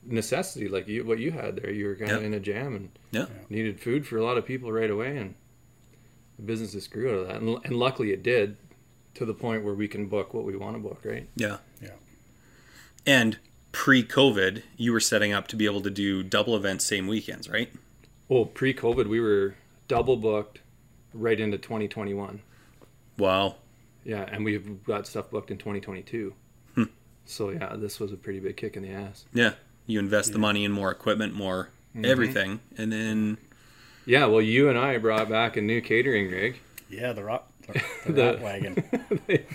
necessity, 0.04 0.68
like 0.68 0.88
you 0.88 1.04
what 1.06 1.20
you 1.20 1.32
had 1.32 1.58
there. 1.58 1.72
You 1.72 1.88
were 1.88 1.96
kind 1.96 2.12
of 2.12 2.22
Yeah. 2.22 2.28
in 2.28 2.34
a 2.34 2.40
jam 2.40 2.76
and 2.76 2.90
Yeah. 3.12 3.26
needed 3.50 3.80
food 3.80 4.06
for 4.08 4.18
a 4.18 4.24
lot 4.24 4.38
of 4.38 4.46
people 4.46 4.72
right 4.72 4.90
away, 4.90 5.18
and 5.18 5.36
the 6.38 6.44
business 6.44 6.72
just 6.74 6.92
grew 6.92 7.10
out 7.12 7.20
of 7.20 7.28
that. 7.28 7.42
And, 7.42 7.58
and 7.66 7.76
luckily, 7.76 8.12
it 8.12 8.24
did 8.24 8.58
to 9.16 9.26
the 9.26 9.34
point 9.34 9.64
where 9.64 9.74
we 9.76 9.88
can 9.88 10.08
book 10.08 10.34
what 10.34 10.46
we 10.46 10.56
want 10.56 10.76
to 10.76 10.80
book. 10.82 11.02
Right? 11.04 11.28
Yeah. 11.36 11.58
Yeah. 11.82 11.90
And 13.06 13.38
pre-COVID, 13.72 14.64
you 14.78 14.92
were 14.92 15.00
setting 15.00 15.32
up 15.34 15.48
to 15.48 15.56
be 15.56 15.66
able 15.66 15.82
to 15.82 15.90
do 15.90 16.24
double 16.24 16.56
events 16.56 16.86
same 16.86 17.08
weekends, 17.08 17.50
right? 17.50 17.72
Well, 18.28 18.46
pre-COVID, 18.46 19.08
we 19.08 19.20
were 19.20 19.56
double 19.88 20.18
booked 20.18 20.60
right 21.14 21.40
into 21.40 21.58
2021. 21.58 22.42
Wow. 23.18 23.56
Yeah, 24.04 24.24
and 24.32 24.44
we've 24.46 24.84
got 24.84 25.06
stuff 25.08 25.30
booked 25.30 25.52
in 25.52 25.58
2022. 25.58 26.34
Hmm. 26.76 26.84
So 27.26 27.50
yeah, 27.50 27.76
this 27.76 28.00
was 28.00 28.12
a 28.12 28.18
pretty 28.18 28.40
big 28.40 28.58
kick 28.58 28.76
in 28.78 28.84
the 28.84 28.90
ass. 28.92 29.26
Yeah. 29.34 29.54
You 29.88 30.00
invest 30.00 30.32
the 30.34 30.40
money 30.40 30.64
in 30.66 30.72
more 30.72 30.92
equipment, 30.92 31.34
more 31.34 31.70
Mm-hmm. 31.96 32.06
everything, 32.06 32.60
and 32.78 32.90
then 32.94 33.38
Yeah, 34.06 34.26
well, 34.28 34.42
you 34.42 34.70
and 34.70 34.80
I 34.80 34.98
brought 34.98 35.28
back 35.28 35.58
a 35.58 35.62
new 35.62 35.82
catering 35.82 36.32
rig. 36.32 36.58
Yeah, 36.90 37.12
the 37.12 37.22
rock, 37.26 37.52
the, 37.68 37.84
the 38.06 38.12
The- 38.14 38.24
rat 38.24 38.42
wagon. 38.42 38.84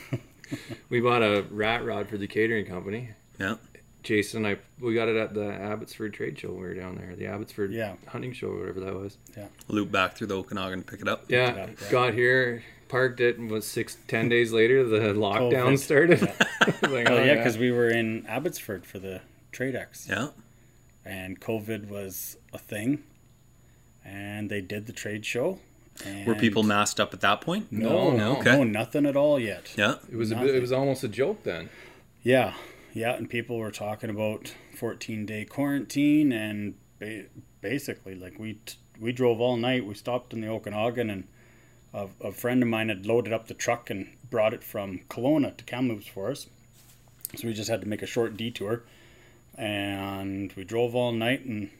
we 0.91 1.01
bought 1.01 1.23
a 1.23 1.47
rat 1.51 1.83
rod 1.85 2.09
for 2.09 2.19
the 2.19 2.27
catering 2.27 2.67
company. 2.67 3.11
yeah, 3.41 3.55
Jason 4.03 4.45
and 4.45 4.57
I, 4.59 4.85
we 4.85 4.95
got 4.95 5.09
it 5.09 5.17
at 5.17 5.33
the 5.35 5.51
Abbotsford 5.51 6.12
trade 6.12 6.39
show 6.39 6.49
when 6.49 6.57
we 6.61 6.62
were 6.67 6.75
down 6.75 6.97
there, 6.97 7.17
the 7.17 7.27
Abbotsford 7.27 7.73
Yeah. 7.73 7.95
hunting 8.07 8.33
show 8.35 8.49
or 8.49 8.59
whatever 8.61 8.81
that 8.81 8.95
was. 8.95 9.17
Yeah. 9.37 9.47
Loop 9.69 9.91
back 9.91 10.15
through 10.17 10.27
the 10.29 10.37
Okanagan 10.37 10.81
to 10.83 10.85
pick 10.91 11.01
it 11.01 11.09
up. 11.09 11.25
Yeah, 11.29 11.53
it 11.55 11.59
up, 11.59 11.71
yeah. 11.83 11.91
got 11.91 12.12
here, 12.15 12.62
parked 12.89 13.21
it, 13.21 13.39
and 13.39 13.51
was 13.51 13.67
six, 13.67 13.97
ten 14.09 14.29
days 14.29 14.53
later, 14.53 14.85
the 14.85 14.99
lockdown 15.15 15.73
COVID. 15.73 15.79
started. 15.79 16.21
Like, 16.83 17.09
Oh 17.09 17.17
oh, 17.17 17.25
yeah, 17.25 17.35
because 17.37 17.57
we 17.57 17.71
were 17.73 17.89
in 17.89 18.27
Abbotsford 18.27 18.85
for 18.85 18.99
the 18.99 19.21
Trade 19.57 19.75
X, 19.75 20.07
Yeah. 20.07 20.29
and 21.03 21.40
COVID 21.40 21.88
was 21.88 22.37
a 22.53 22.59
thing, 22.59 23.03
and 24.05 24.51
they 24.51 24.61
did 24.61 24.87
the 24.87 24.92
trade 24.92 25.25
show. 25.25 25.61
And 26.05 26.27
Were 26.27 26.35
people 26.35 26.62
masked 26.62 27.01
up 27.01 27.14
at 27.14 27.23
that 27.23 27.40
point? 27.40 27.73
No, 27.73 28.11
No, 28.11 28.16
no, 28.16 28.37
okay. 28.40 28.53
no, 28.53 28.64
nothing 28.64 29.07
at 29.07 29.16
all 29.16 29.40
yet. 29.40 29.73
Yeah. 29.79 29.95
it 30.12 30.16
was 30.16 30.31
a 30.31 30.37
bit, 30.37 30.55
it 30.55 30.61
was 30.61 30.73
almost 30.73 31.03
a 31.05 31.09
joke 31.09 31.42
then. 31.45 31.71
Yeah, 32.23 32.53
yeah, 32.92 33.14
and 33.14 33.31
people 33.31 33.57
were 33.57 33.71
talking 33.71 34.11
about 34.11 34.53
14 34.77 35.25
day 35.25 35.47
quarantine, 35.47 36.33
and 36.33 36.75
ba- 36.99 37.25
basically, 37.62 38.14
like 38.14 38.38
we 38.38 38.55
t- 38.66 38.77
we 39.01 39.11
drove 39.12 39.40
all 39.40 39.57
night. 39.57 39.87
We 39.87 39.95
stopped 39.95 40.35
in 40.35 40.42
the 40.42 40.49
Okanagan, 40.49 41.09
and 41.09 41.25
a, 41.95 42.09
a 42.21 42.33
friend 42.33 42.62
of 42.62 42.69
mine 42.69 42.90
had 42.90 43.07
loaded 43.07 43.33
up 43.33 43.47
the 43.47 43.55
truck 43.55 43.88
and 43.88 44.09
brought 44.29 44.53
it 44.53 44.62
from 44.62 45.01
Kelowna 45.09 45.57
to 45.57 45.64
Kamloops 45.64 46.07
for 46.09 46.31
us. 46.31 46.47
So 47.37 47.49
we 47.49 47.55
just 47.55 47.71
had 47.71 47.81
to 47.81 47.88
make 47.88 48.03
a 48.03 48.07
short 48.07 48.37
detour, 48.37 48.83
and 49.57 50.53
we 50.55 50.64
drove 50.64 50.95
all 50.95 51.12
night. 51.12 51.45
And 51.45 51.71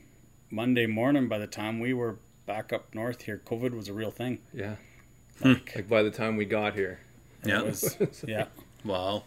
Monday 0.51 0.87
morning, 0.87 1.29
by 1.29 1.39
the 1.39 1.47
time 1.47 1.81
we 1.81 1.93
were 1.95 2.17
back 2.47 2.73
up 2.73 2.95
north 2.95 3.23
here, 3.23 3.41
COVID 3.45 3.73
was 3.73 3.89
a 3.89 3.93
real 3.93 4.11
thing. 4.11 4.39
Yeah, 4.53 4.77
Like, 5.41 5.73
like 5.75 5.89
by 5.89 6.03
the 6.03 6.11
time 6.11 6.37
we 6.37 6.45
got 6.45 6.75
here, 6.75 7.01
Yeah. 7.45 7.63
was, 7.63 7.97
yeah. 8.27 8.47
Wow. 8.85 9.25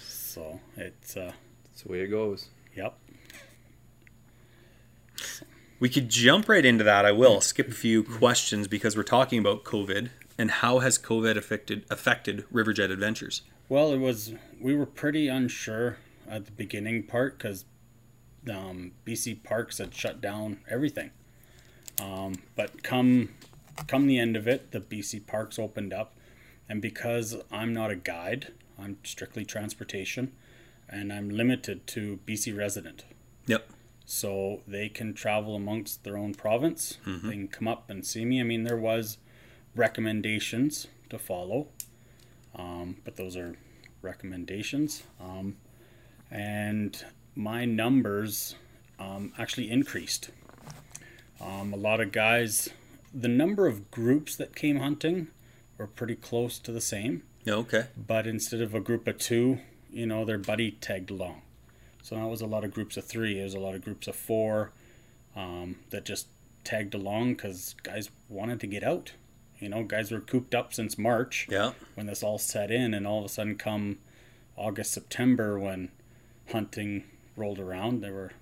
So 0.00 0.60
it's 0.76 1.16
uh, 1.16 1.32
that's 1.64 1.82
the 1.82 1.92
way 1.92 2.00
it 2.00 2.08
goes. 2.08 2.48
yep. 2.74 2.94
We 5.78 5.88
could 5.88 6.08
jump 6.08 6.48
right 6.48 6.64
into 6.64 6.84
that. 6.84 7.04
I 7.04 7.12
will 7.12 7.40
skip 7.40 7.68
a 7.68 7.72
few 7.72 8.02
questions 8.04 8.68
because 8.68 8.96
we're 8.96 9.02
talking 9.02 9.38
about 9.40 9.64
COVID 9.64 10.10
and 10.38 10.50
how 10.50 10.78
has 10.78 10.96
COVID 10.98 11.36
affected 11.36 11.84
affected 11.90 12.44
Riverjet 12.52 12.90
Adventures? 12.90 13.42
Well, 13.68 13.92
it 13.92 13.98
was 13.98 14.32
we 14.60 14.74
were 14.76 14.86
pretty 14.86 15.28
unsure 15.28 15.98
at 16.28 16.46
the 16.46 16.52
beginning 16.52 17.04
part 17.04 17.38
because 17.38 17.64
um, 18.50 18.92
BC 19.06 19.42
Parks 19.42 19.78
had 19.78 19.94
shut 19.94 20.20
down 20.20 20.58
everything. 20.68 21.10
Um, 22.00 22.34
but 22.56 22.82
come 22.82 23.30
come 23.86 24.06
the 24.06 24.18
end 24.18 24.36
of 24.36 24.46
it, 24.46 24.70
the 24.72 24.80
BC 24.80 25.26
Parks 25.26 25.58
opened 25.58 25.92
up, 25.92 26.14
and 26.68 26.82
because 26.82 27.36
I'm 27.50 27.72
not 27.72 27.90
a 27.90 27.96
guide, 27.96 28.52
I'm 28.78 28.98
strictly 29.04 29.44
transportation, 29.44 30.32
and 30.88 31.12
I'm 31.12 31.28
limited 31.28 31.86
to 31.88 32.18
BC 32.26 32.56
resident. 32.56 33.04
Yep. 33.46 33.68
So 34.04 34.62
they 34.66 34.88
can 34.88 35.14
travel 35.14 35.54
amongst 35.54 36.04
their 36.04 36.18
own 36.18 36.34
province. 36.34 36.98
They 37.28 37.34
can 37.34 37.48
come 37.48 37.68
up 37.68 37.88
and 37.88 38.04
see 38.04 38.24
me. 38.24 38.40
I 38.40 38.44
mean, 38.44 38.64
there 38.64 38.76
was 38.76 39.18
recommendations 39.74 40.86
to 41.10 41.18
follow, 41.18 41.68
um, 42.54 42.96
but 43.04 43.16
those 43.16 43.36
are 43.36 43.56
recommendations. 44.02 45.04
Um, 45.20 45.56
and 46.32 47.04
my 47.36 47.64
numbers 47.64 48.56
um, 48.98 49.32
actually 49.38 49.70
increased. 49.70 50.30
Um, 51.40 51.72
a 51.72 51.76
lot 51.76 52.00
of 52.00 52.10
guys, 52.12 52.70
the 53.12 53.28
number 53.28 53.66
of 53.66 53.90
groups 53.90 54.36
that 54.36 54.54
came 54.56 54.78
hunting 54.78 55.28
were 55.76 55.86
pretty 55.86 56.14
close 56.14 56.58
to 56.60 56.72
the 56.72 56.80
same 56.80 57.22
Yeah, 57.44 57.54
okay. 57.54 57.86
but 57.96 58.26
instead 58.26 58.60
of 58.60 58.74
a 58.74 58.80
group 58.80 59.06
of 59.08 59.18
two, 59.18 59.58
you 59.92 60.06
know, 60.06 60.24
their 60.24 60.38
buddy 60.38 60.70
tagged 60.70 61.10
along. 61.10 61.42
So 62.02 62.16
now 62.16 62.26
it 62.28 62.30
was 62.30 62.40
a 62.40 62.46
lot 62.46 62.64
of 62.64 62.72
groups 62.72 62.96
of 62.96 63.04
three. 63.04 63.40
It 63.40 63.44
was 63.44 63.54
a 63.54 63.60
lot 63.60 63.74
of 63.74 63.82
groups 63.82 64.06
of 64.08 64.16
four 64.16 64.72
um, 65.36 65.76
that 65.90 66.04
just 66.04 66.28
tagged 66.64 66.94
along 66.94 67.34
because 67.34 67.74
guys 67.82 68.08
wanted 68.28 68.60
to 68.60 68.66
get 68.66 68.82
out. 68.84 69.12
You 69.58 69.68
know, 69.68 69.82
guys 69.84 70.10
were 70.10 70.20
cooped 70.20 70.54
up 70.54 70.72
since 70.74 70.96
March 70.98 71.46
Yeah. 71.50 71.72
when 71.94 72.06
this 72.06 72.22
all 72.22 72.38
set 72.38 72.70
in, 72.70 72.94
and 72.94 73.06
all 73.06 73.18
of 73.20 73.24
a 73.24 73.28
sudden, 73.28 73.56
come 73.56 73.98
August, 74.56 74.92
September, 74.92 75.58
when 75.58 75.90
hunting 76.52 77.04
rolled 77.36 77.58
around, 77.58 78.00
they 78.02 78.10
were 78.10 78.32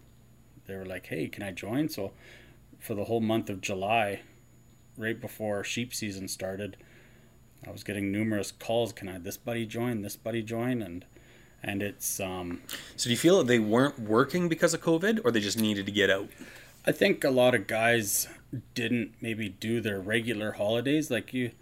they 0.66 0.76
were 0.76 0.86
like, 0.86 1.06
"Hey, 1.06 1.28
can 1.28 1.42
I 1.42 1.52
join?" 1.52 1.88
So 1.88 2.12
for 2.78 2.94
the 2.94 3.04
whole 3.04 3.20
month 3.20 3.50
of 3.50 3.60
July, 3.60 4.20
right 4.96 5.20
before 5.20 5.64
sheep 5.64 5.94
season 5.94 6.28
started, 6.28 6.76
I 7.66 7.70
was 7.70 7.84
getting 7.84 8.10
numerous 8.10 8.52
calls. 8.52 8.92
Can 8.92 9.08
I 9.08 9.18
this 9.18 9.36
buddy 9.36 9.66
join? 9.66 10.02
This 10.02 10.16
buddy 10.16 10.42
join? 10.42 10.82
And 10.82 11.04
and 11.62 11.82
it's 11.82 12.20
um, 12.20 12.62
So 12.96 13.04
do 13.04 13.10
you 13.10 13.16
feel 13.16 13.38
that 13.38 13.46
they 13.46 13.58
weren't 13.58 13.98
working 13.98 14.48
because 14.48 14.74
of 14.74 14.80
COVID 14.80 15.20
or 15.24 15.30
they 15.30 15.40
just 15.40 15.58
needed 15.58 15.86
to 15.86 15.92
get 15.92 16.10
out? 16.10 16.28
I 16.86 16.92
think 16.92 17.24
a 17.24 17.30
lot 17.30 17.54
of 17.54 17.66
guys 17.66 18.28
didn't 18.74 19.12
maybe 19.20 19.48
do 19.48 19.80
their 19.80 20.00
regular 20.00 20.52
holidays 20.52 21.10
like 21.10 21.34
you 21.34 21.52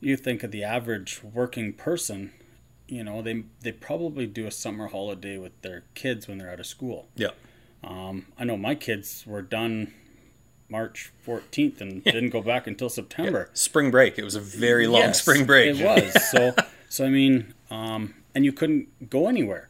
you 0.00 0.16
think 0.16 0.42
of 0.42 0.50
the 0.50 0.64
average 0.64 1.22
working 1.22 1.72
person, 1.72 2.32
you 2.92 3.02
know, 3.02 3.22
they 3.22 3.44
they 3.62 3.72
probably 3.72 4.26
do 4.26 4.46
a 4.46 4.50
summer 4.50 4.88
holiday 4.88 5.38
with 5.38 5.60
their 5.62 5.84
kids 5.94 6.28
when 6.28 6.38
they're 6.38 6.50
out 6.50 6.60
of 6.60 6.66
school. 6.66 7.08
Yeah. 7.16 7.30
Um, 7.82 8.26
I 8.38 8.44
know 8.44 8.56
my 8.56 8.74
kids 8.74 9.24
were 9.26 9.42
done 9.42 9.92
March 10.68 11.10
14th 11.26 11.80
and 11.80 12.04
didn't 12.04 12.30
go 12.30 12.40
back 12.42 12.66
until 12.66 12.88
September. 12.88 13.50
Spring 13.54 13.90
break. 13.90 14.18
It 14.18 14.24
was 14.24 14.34
a 14.34 14.40
very 14.40 14.86
long 14.86 15.00
Yes, 15.02 15.20
spring 15.22 15.44
break. 15.46 15.76
It 15.78 15.84
was. 15.84 16.12
So 16.30 16.54
so 16.88 17.06
I 17.06 17.08
mean, 17.08 17.54
um, 17.70 18.14
and 18.34 18.44
you 18.44 18.52
couldn't 18.52 19.08
go 19.10 19.26
anywhere. 19.28 19.68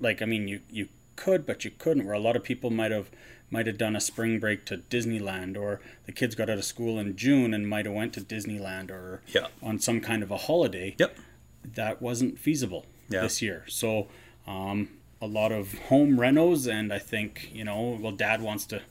Like 0.00 0.20
I 0.20 0.24
mean, 0.24 0.48
you 0.48 0.60
you 0.70 0.88
could, 1.16 1.46
but 1.46 1.64
you 1.64 1.70
couldn't. 1.70 2.04
Where 2.04 2.14
a 2.14 2.18
lot 2.20 2.34
of 2.36 2.42
people 2.42 2.70
might 2.70 2.90
have 2.90 3.10
might 3.50 3.66
have 3.68 3.78
done 3.78 3.94
a 3.94 4.00
spring 4.00 4.40
break 4.40 4.64
to 4.66 4.78
Disneyland, 4.78 5.56
or 5.56 5.80
the 6.06 6.12
kids 6.12 6.34
got 6.34 6.50
out 6.50 6.58
of 6.58 6.64
school 6.64 6.98
in 6.98 7.14
June 7.16 7.54
and 7.54 7.68
might 7.68 7.86
have 7.86 7.94
went 7.94 8.12
to 8.14 8.20
Disneyland 8.20 8.90
or 8.90 9.22
Yeah. 9.28 9.46
on 9.62 9.78
some 9.78 10.00
kind 10.00 10.22
of 10.24 10.30
a 10.32 10.36
holiday. 10.48 10.96
Yep. 10.98 11.16
That 11.64 12.00
wasn't 12.02 12.38
feasible 12.38 12.86
Yeah. 13.08 13.22
this 13.22 13.40
year. 13.42 13.64
So 13.68 14.08
um, 14.46 14.88
a 15.22 15.26
lot 15.26 15.52
of 15.52 15.74
home 15.88 16.16
renos, 16.18 16.70
and 16.70 16.92
I 16.92 16.98
think 16.98 17.50
you 17.54 17.64
know, 17.64 17.98
well, 18.00 18.12
Dad 18.12 18.42
wants 18.42 18.66
to 18.66 18.82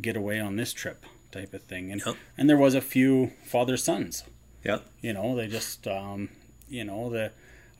get 0.00 0.16
away 0.16 0.40
on 0.40 0.56
this 0.56 0.72
trip 0.72 1.04
type 1.30 1.52
of 1.54 1.62
thing, 1.62 1.90
and 1.92 2.02
Yep. 2.04 2.16
and 2.38 2.48
there 2.48 2.56
was 2.58 2.74
a 2.74 2.80
few 2.80 3.32
father 3.44 3.76
sons 3.76 4.24
Yeah. 4.64 4.78
you 5.00 5.12
know 5.12 5.34
they 5.36 5.48
just 5.48 5.86
um, 5.88 6.28
you 6.68 6.84
know 6.84 7.10
the 7.10 7.32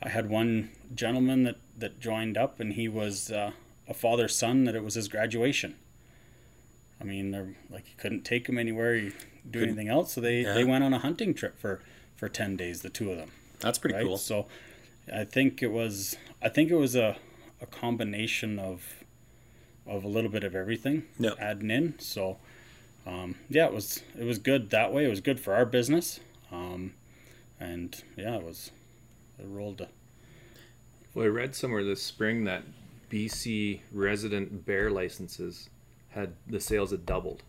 i 0.02 0.08
had 0.08 0.28
one 0.28 0.70
gentleman 0.94 1.44
that 1.44 1.56
that 1.78 2.00
joined 2.00 2.36
up 2.36 2.60
and 2.60 2.72
he 2.74 2.88
was 2.88 3.30
uh, 3.30 3.52
a 3.88 3.94
father 3.94 4.26
son 4.28 4.64
that 4.64 4.74
it 4.74 4.82
was 4.84 4.94
his 4.94 5.06
graduation 5.08 5.74
i 7.00 7.04
mean 7.04 7.30
they're 7.30 7.54
like 7.70 7.86
you 7.88 7.94
couldn't 7.96 8.24
take 8.24 8.48
him 8.48 8.58
anywhere 8.58 8.94
you 8.96 9.10
do 9.50 9.60
Couldn't- 9.60 9.68
anything 9.70 9.88
else 9.88 10.12
so 10.12 10.20
they 10.20 10.40
Yeah. 10.42 10.54
they 10.54 10.64
went 10.64 10.82
on 10.84 10.92
a 10.92 10.98
hunting 10.98 11.32
trip 11.34 11.58
for 11.58 11.80
for 12.16 12.28
10 12.28 12.56
days 12.56 12.82
the 12.82 12.90
two 12.90 13.10
of 13.10 13.16
them 13.18 13.30
That's 13.62 13.78
pretty 13.78 13.96
right 13.96 14.04
cool. 14.04 14.18
so 14.18 14.46
i 15.12 15.24
think 15.24 15.62
it 15.62 15.70
was 15.72 16.16
i 16.42 16.48
think 16.48 16.70
it 16.70 16.76
was 16.76 16.94
a 16.94 17.16
a 17.60 17.66
combination 17.66 18.58
of 18.58 19.04
of 19.86 20.04
a 20.04 20.08
little 20.08 20.30
bit 20.30 20.44
of 20.44 20.54
everything 20.54 21.04
Yep. 21.18 21.36
adding 21.40 21.70
in 21.70 21.98
so 21.98 22.38
um, 23.06 23.34
yeah 23.48 23.66
it 23.66 23.72
was 23.72 24.02
it 24.18 24.24
was 24.24 24.38
good 24.38 24.70
that 24.70 24.92
way 24.92 25.04
it 25.04 25.08
was 25.08 25.20
good 25.20 25.40
for 25.40 25.54
our 25.54 25.64
business 25.66 26.20
um, 26.52 26.92
and 27.58 28.02
yeah 28.16 28.36
it 28.36 28.44
was 28.44 28.70
it 29.38 29.46
rolled 29.48 29.80
a, 29.80 29.88
Well, 31.14 31.24
I 31.26 31.28
read 31.28 31.54
somewhere 31.56 31.82
this 31.82 32.02
spring 32.02 32.44
that 32.44 32.62
BC 33.10 33.80
resident 33.92 34.64
bear 34.64 34.88
licenses 34.90 35.68
had 36.10 36.34
the 36.46 36.60
sales 36.60 36.90
had 36.92 37.04
doubled. 37.06 37.42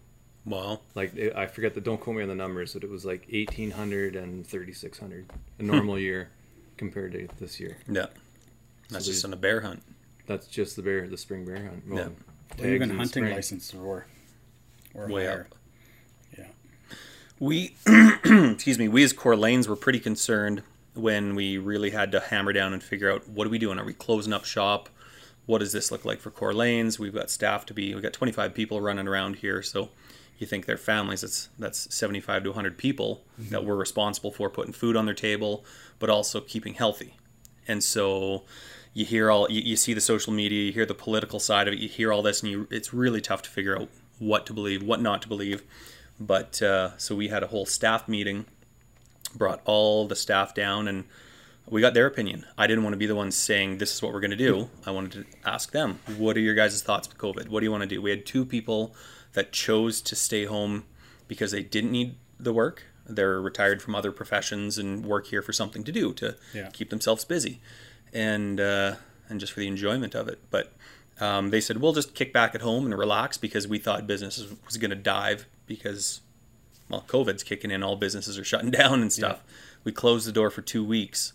Wow. 0.46 0.82
Like 0.96 1.16
it- 1.16 1.36
I 1.36 1.48
forget 1.48 1.74
the 1.74 1.82
don't 1.82 2.00
quote 2.00 2.18
me 2.18 2.24
on 2.24 2.30
the 2.30 2.36
numbers, 2.36 2.74
but 2.74 2.84
it 2.84 2.90
was 2.90 3.06
like 3.06 3.26
eighteen 3.32 3.72
hundred 3.72 4.16
and 4.16 4.46
thirty 4.46 4.74
six 4.74 5.00
hundred 5.00 5.26
a 5.60 5.64
normal 5.64 5.98
year 5.98 6.30
compared 6.78 7.14
to 7.14 7.28
this 7.40 7.60
year. 7.60 7.78
Yeah. 7.88 8.08
That's 8.90 9.06
So 9.06 9.12
just 9.12 9.26
on 9.26 9.34
a 9.34 9.38
bear 9.38 9.62
hunt. 9.62 9.82
That's 10.28 10.48
just 10.48 10.76
the 10.76 10.82
bear, 10.82 11.08
the 11.08 11.18
spring 11.18 11.46
bear 11.46 11.58
hunt. 11.58 11.84
Well, 11.88 11.98
Yeah. 11.98 12.10
well, 12.58 12.68
even 12.68 12.82
in 12.84 12.90
the 12.90 12.96
hunting 12.96 13.24
spring. 13.24 13.36
licenses 13.36 13.74
were 13.80 14.06
were 14.94 15.08
Way 15.08 15.26
higher. 15.26 15.48
up. 15.50 15.58
yeah 16.38 16.46
We, 17.40 17.76
excuse 18.26 18.78
me, 18.78 18.88
we 18.88 19.04
as 19.04 19.12
Core 19.14 19.36
Lanes 19.36 19.68
were 19.68 19.76
pretty 19.76 20.00
concerned 20.00 20.62
when 20.94 21.34
we 21.36 21.58
really 21.58 21.90
had 21.90 22.12
to 22.12 22.20
hammer 22.20 22.54
down 22.54 22.74
and 22.74 22.84
figure 22.84 23.12
out 23.12 23.28
what 23.28 23.48
are 23.48 23.50
we 23.50 23.58
doing? 23.58 23.80
Are 23.80 23.86
we 23.86 23.94
closing 23.94 24.34
up 24.34 24.46
shop? 24.46 24.90
What 25.46 25.58
does 25.60 25.72
this 25.72 25.92
look 25.92 26.06
like 26.06 26.20
for 26.22 26.30
Core 26.32 26.54
Lanes? 26.54 27.00
We've 27.00 27.14
got 27.14 27.30
staff 27.32 27.66
to 27.68 27.74
be, 27.74 27.94
we've 27.94 28.04
got 28.04 28.14
25 28.14 28.54
people 28.54 28.80
running 28.82 29.08
around 29.08 29.38
here. 29.38 29.62
So 29.64 29.90
you 30.38 30.48
think 30.48 30.66
their 30.66 30.78
families, 30.78 31.22
that's, 31.22 31.50
that's 31.58 31.94
75 31.94 32.44
to 32.44 32.50
100 32.50 32.78
people 32.78 33.24
that 33.50 33.64
we're 33.64 33.76
responsible 33.76 34.32
for 34.32 34.50
putting 34.50 34.74
food 34.74 34.96
on 34.96 35.06
their 35.06 35.14
table, 35.14 35.64
but 36.00 36.10
also 36.10 36.42
keeping 36.42 36.74
healthy. 36.74 37.16
And 37.68 37.84
so 37.84 38.44
you 38.94 39.06
hear 39.06 39.32
all, 39.32 39.50
you, 39.50 39.62
you 39.62 39.76
see 39.76 39.94
the 39.94 40.02
social 40.02 40.34
media, 40.34 40.64
you 40.66 40.72
hear 40.72 40.86
the 40.86 40.94
political 40.94 41.40
side 41.40 41.68
of 41.68 41.74
it, 41.74 41.80
you 41.80 41.90
hear 41.90 42.12
all 42.12 42.22
this, 42.22 42.42
and 42.42 42.52
you, 42.52 42.68
it's 42.70 42.94
really 42.94 43.22
tough 43.22 43.42
to 43.44 43.50
figure 43.50 43.80
out 43.80 43.90
what 44.20 44.46
to 44.48 44.54
believe, 44.54 44.84
what 44.84 45.02
not 45.02 45.22
to 45.22 45.28
believe. 45.28 45.64
But 46.20 46.62
uh, 46.62 46.98
so 46.98 47.16
we 47.16 47.30
had 47.30 47.44
a 47.44 47.48
whole 47.48 47.66
staff 47.66 48.08
meeting, 48.08 48.46
brought 49.36 49.62
all 49.66 50.08
the 50.08 50.16
staff 50.16 50.54
down, 50.54 50.88
and 50.88 51.06
we 51.68 51.82
got 51.82 51.94
their 51.94 52.06
opinion. 52.06 52.46
I 52.58 52.68
didn't 52.68 52.84
want 52.84 52.94
to 52.94 52.98
be 52.98 53.06
the 53.06 53.16
one 53.16 53.32
saying 53.32 53.78
this 53.78 53.94
is 53.96 54.02
what 54.02 54.14
we're 54.14 54.20
going 54.20 54.32
to 54.32 54.38
do. 54.38 54.70
I 54.86 54.92
wanted 54.92 55.12
to 55.12 55.50
ask 55.50 55.72
them, 55.72 56.00
what 56.18 56.38
are 56.38 56.42
your 56.42 56.56
guys' 56.56 56.82
thoughts 56.82 57.08
with 57.08 57.18
COVID? 57.18 57.48
What 57.48 57.62
do 57.62 57.66
you 57.66 57.72
want 57.72 57.84
to 57.84 57.90
do? 57.90 58.02
We 58.02 58.10
had 58.10 58.26
two 58.26 58.46
people 58.46 58.94
that 59.34 59.52
chose 59.52 60.02
to 60.02 60.16
stay 60.16 60.46
home 60.46 60.86
because 61.28 61.52
they 61.52 61.64
didn't 61.64 61.92
need 61.92 62.16
the 62.40 62.54
work. 62.54 62.84
They're 63.06 63.42
retired 63.42 63.82
from 63.82 63.96
other 63.96 64.12
professions 64.12 64.78
and 64.78 65.06
work 65.06 65.28
here 65.28 65.42
for 65.42 65.52
something 65.54 65.84
to 65.84 65.92
do 65.92 66.14
to 66.14 66.36
Yeah. 66.54 66.70
keep 66.72 66.90
themselves 66.90 67.26
busy, 67.26 67.60
and 68.14 68.60
uh, 68.60 68.96
and 69.30 69.40
just 69.40 69.54
for 69.54 69.60
the 69.60 69.68
enjoyment 69.68 70.16
of 70.16 70.28
it. 70.28 70.40
But 70.50 70.74
um, 71.20 71.50
they 71.50 71.60
said 71.62 71.78
we'll 71.78 71.94
just 71.94 72.16
kick 72.16 72.32
back 72.34 72.56
at 72.56 72.62
home 72.62 72.86
and 72.86 72.98
relax 72.98 73.38
because 73.38 73.68
we 73.68 73.78
thought 73.80 74.08
business 74.08 74.46
was- 74.66 74.78
going 74.78 74.90
to 74.92 74.96
dive 74.96 75.46
because 75.68 76.22
well, 76.90 77.04
COVID's 77.08 77.44
kicking 77.44 77.72
in, 77.72 77.82
all 77.84 77.96
businesses 77.96 78.38
are 78.38 78.44
shutting 78.44 78.72
down 78.82 79.02
and 79.02 79.12
stuff. 79.12 79.42
We 79.84 79.92
closed 79.92 80.28
the 80.28 80.32
door 80.32 80.50
for 80.50 80.62
two 80.62 80.84
weeks 80.84 81.34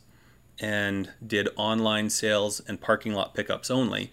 and 0.60 1.10
did 1.26 1.48
online 1.56 2.10
sales 2.10 2.60
and 2.66 2.80
parking 2.80 3.12
lot 3.12 3.34
pickups 3.34 3.70
only. 3.70 4.12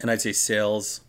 And 0.00 0.10
I'd 0.10 0.20
say 0.20 0.32
sales 0.32 1.00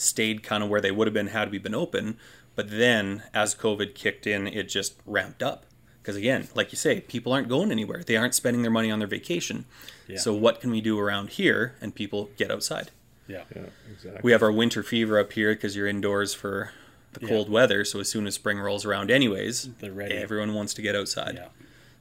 stayed 0.00 0.42
kind 0.42 0.62
of 0.62 0.68
where 0.68 0.80
they 0.80 0.90
would 0.90 1.06
have 1.06 1.14
been 1.14 1.28
had 1.28 1.50
we 1.50 1.58
been 1.58 1.74
open. 1.74 2.16
But 2.56 2.70
then 2.70 3.22
as 3.32 3.54
COVID 3.54 3.94
kicked 3.94 4.26
in, 4.26 4.46
it 4.46 4.64
just 4.68 4.94
ramped 5.06 5.42
up. 5.42 5.64
Because 6.02 6.16
again, 6.16 6.48
like 6.54 6.72
you 6.72 6.76
say, 6.76 7.00
people 7.00 7.32
aren't 7.32 7.48
going 7.48 7.70
anywhere. 7.70 8.02
They 8.04 8.16
aren't 8.16 8.34
spending 8.34 8.62
their 8.62 8.70
money 8.70 8.90
on 8.90 8.98
their 8.98 9.08
vacation. 9.08 9.66
Yeah. 10.08 10.18
So 10.18 10.32
what 10.34 10.60
can 10.60 10.70
we 10.70 10.80
do 10.80 10.98
around 10.98 11.30
here? 11.30 11.74
And 11.80 11.94
people 11.94 12.30
get 12.36 12.50
outside. 12.50 12.90
yeah 13.28 13.44
Yeah, 13.54 13.62
exactly. 13.92 14.20
We 14.22 14.32
have 14.32 14.42
our 14.42 14.50
winter 14.52 14.82
fever 14.82 15.18
up 15.18 15.32
here 15.32 15.54
because 15.54 15.76
you're 15.76 15.86
indoors 15.86 16.34
for 16.34 16.72
the 17.12 17.20
Yeah. 17.22 17.28
cold 17.28 17.50
weather. 17.50 17.84
So 17.84 18.00
as 18.00 18.08
soon 18.08 18.26
as 18.26 18.34
spring 18.34 18.58
rolls 18.58 18.84
around, 18.84 19.10
anyways, 19.10 19.68
They're 19.80 19.92
ready. 19.92 20.14
everyone 20.16 20.54
wants 20.54 20.74
to 20.74 20.82
get 20.82 20.96
outside. 20.96 21.34
yeah 21.36 21.48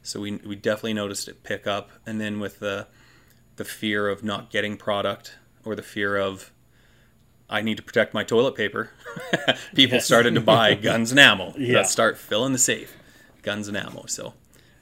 So 0.01 0.21
we 0.21 0.37
we 0.37 0.55
definitely 0.55 0.93
noticed 0.93 1.27
it 1.27 1.43
pick 1.43 1.67
up, 1.67 1.91
and 2.05 2.19
then 2.21 2.39
with 2.39 2.59
the 2.59 2.87
the 3.57 3.65
fear 3.65 4.07
of 4.07 4.23
not 4.23 4.49
getting 4.49 4.77
product 4.77 5.35
or 5.65 5.75
the 5.75 5.83
fear 5.83 6.15
of 6.15 6.51
I 7.49 7.61
need 7.61 7.77
to 7.77 7.83
protect 7.83 8.13
my 8.13 8.23
toilet 8.23 8.55
paper, 8.55 8.91
people 9.75 9.95
Yes. 9.95 10.05
started 10.05 10.35
to 10.35 10.41
buy 10.41 10.75
guns 10.75 11.11
and 11.11 11.19
ammo. 11.19 11.53
Yeah. 11.57 11.77
Let's 11.77 11.91
start 11.91 12.17
filling 12.17 12.53
the 12.53 12.59
safe, 12.59 12.95
guns 13.41 13.67
and 13.67 13.75
ammo. 13.77 14.05
So 14.07 14.33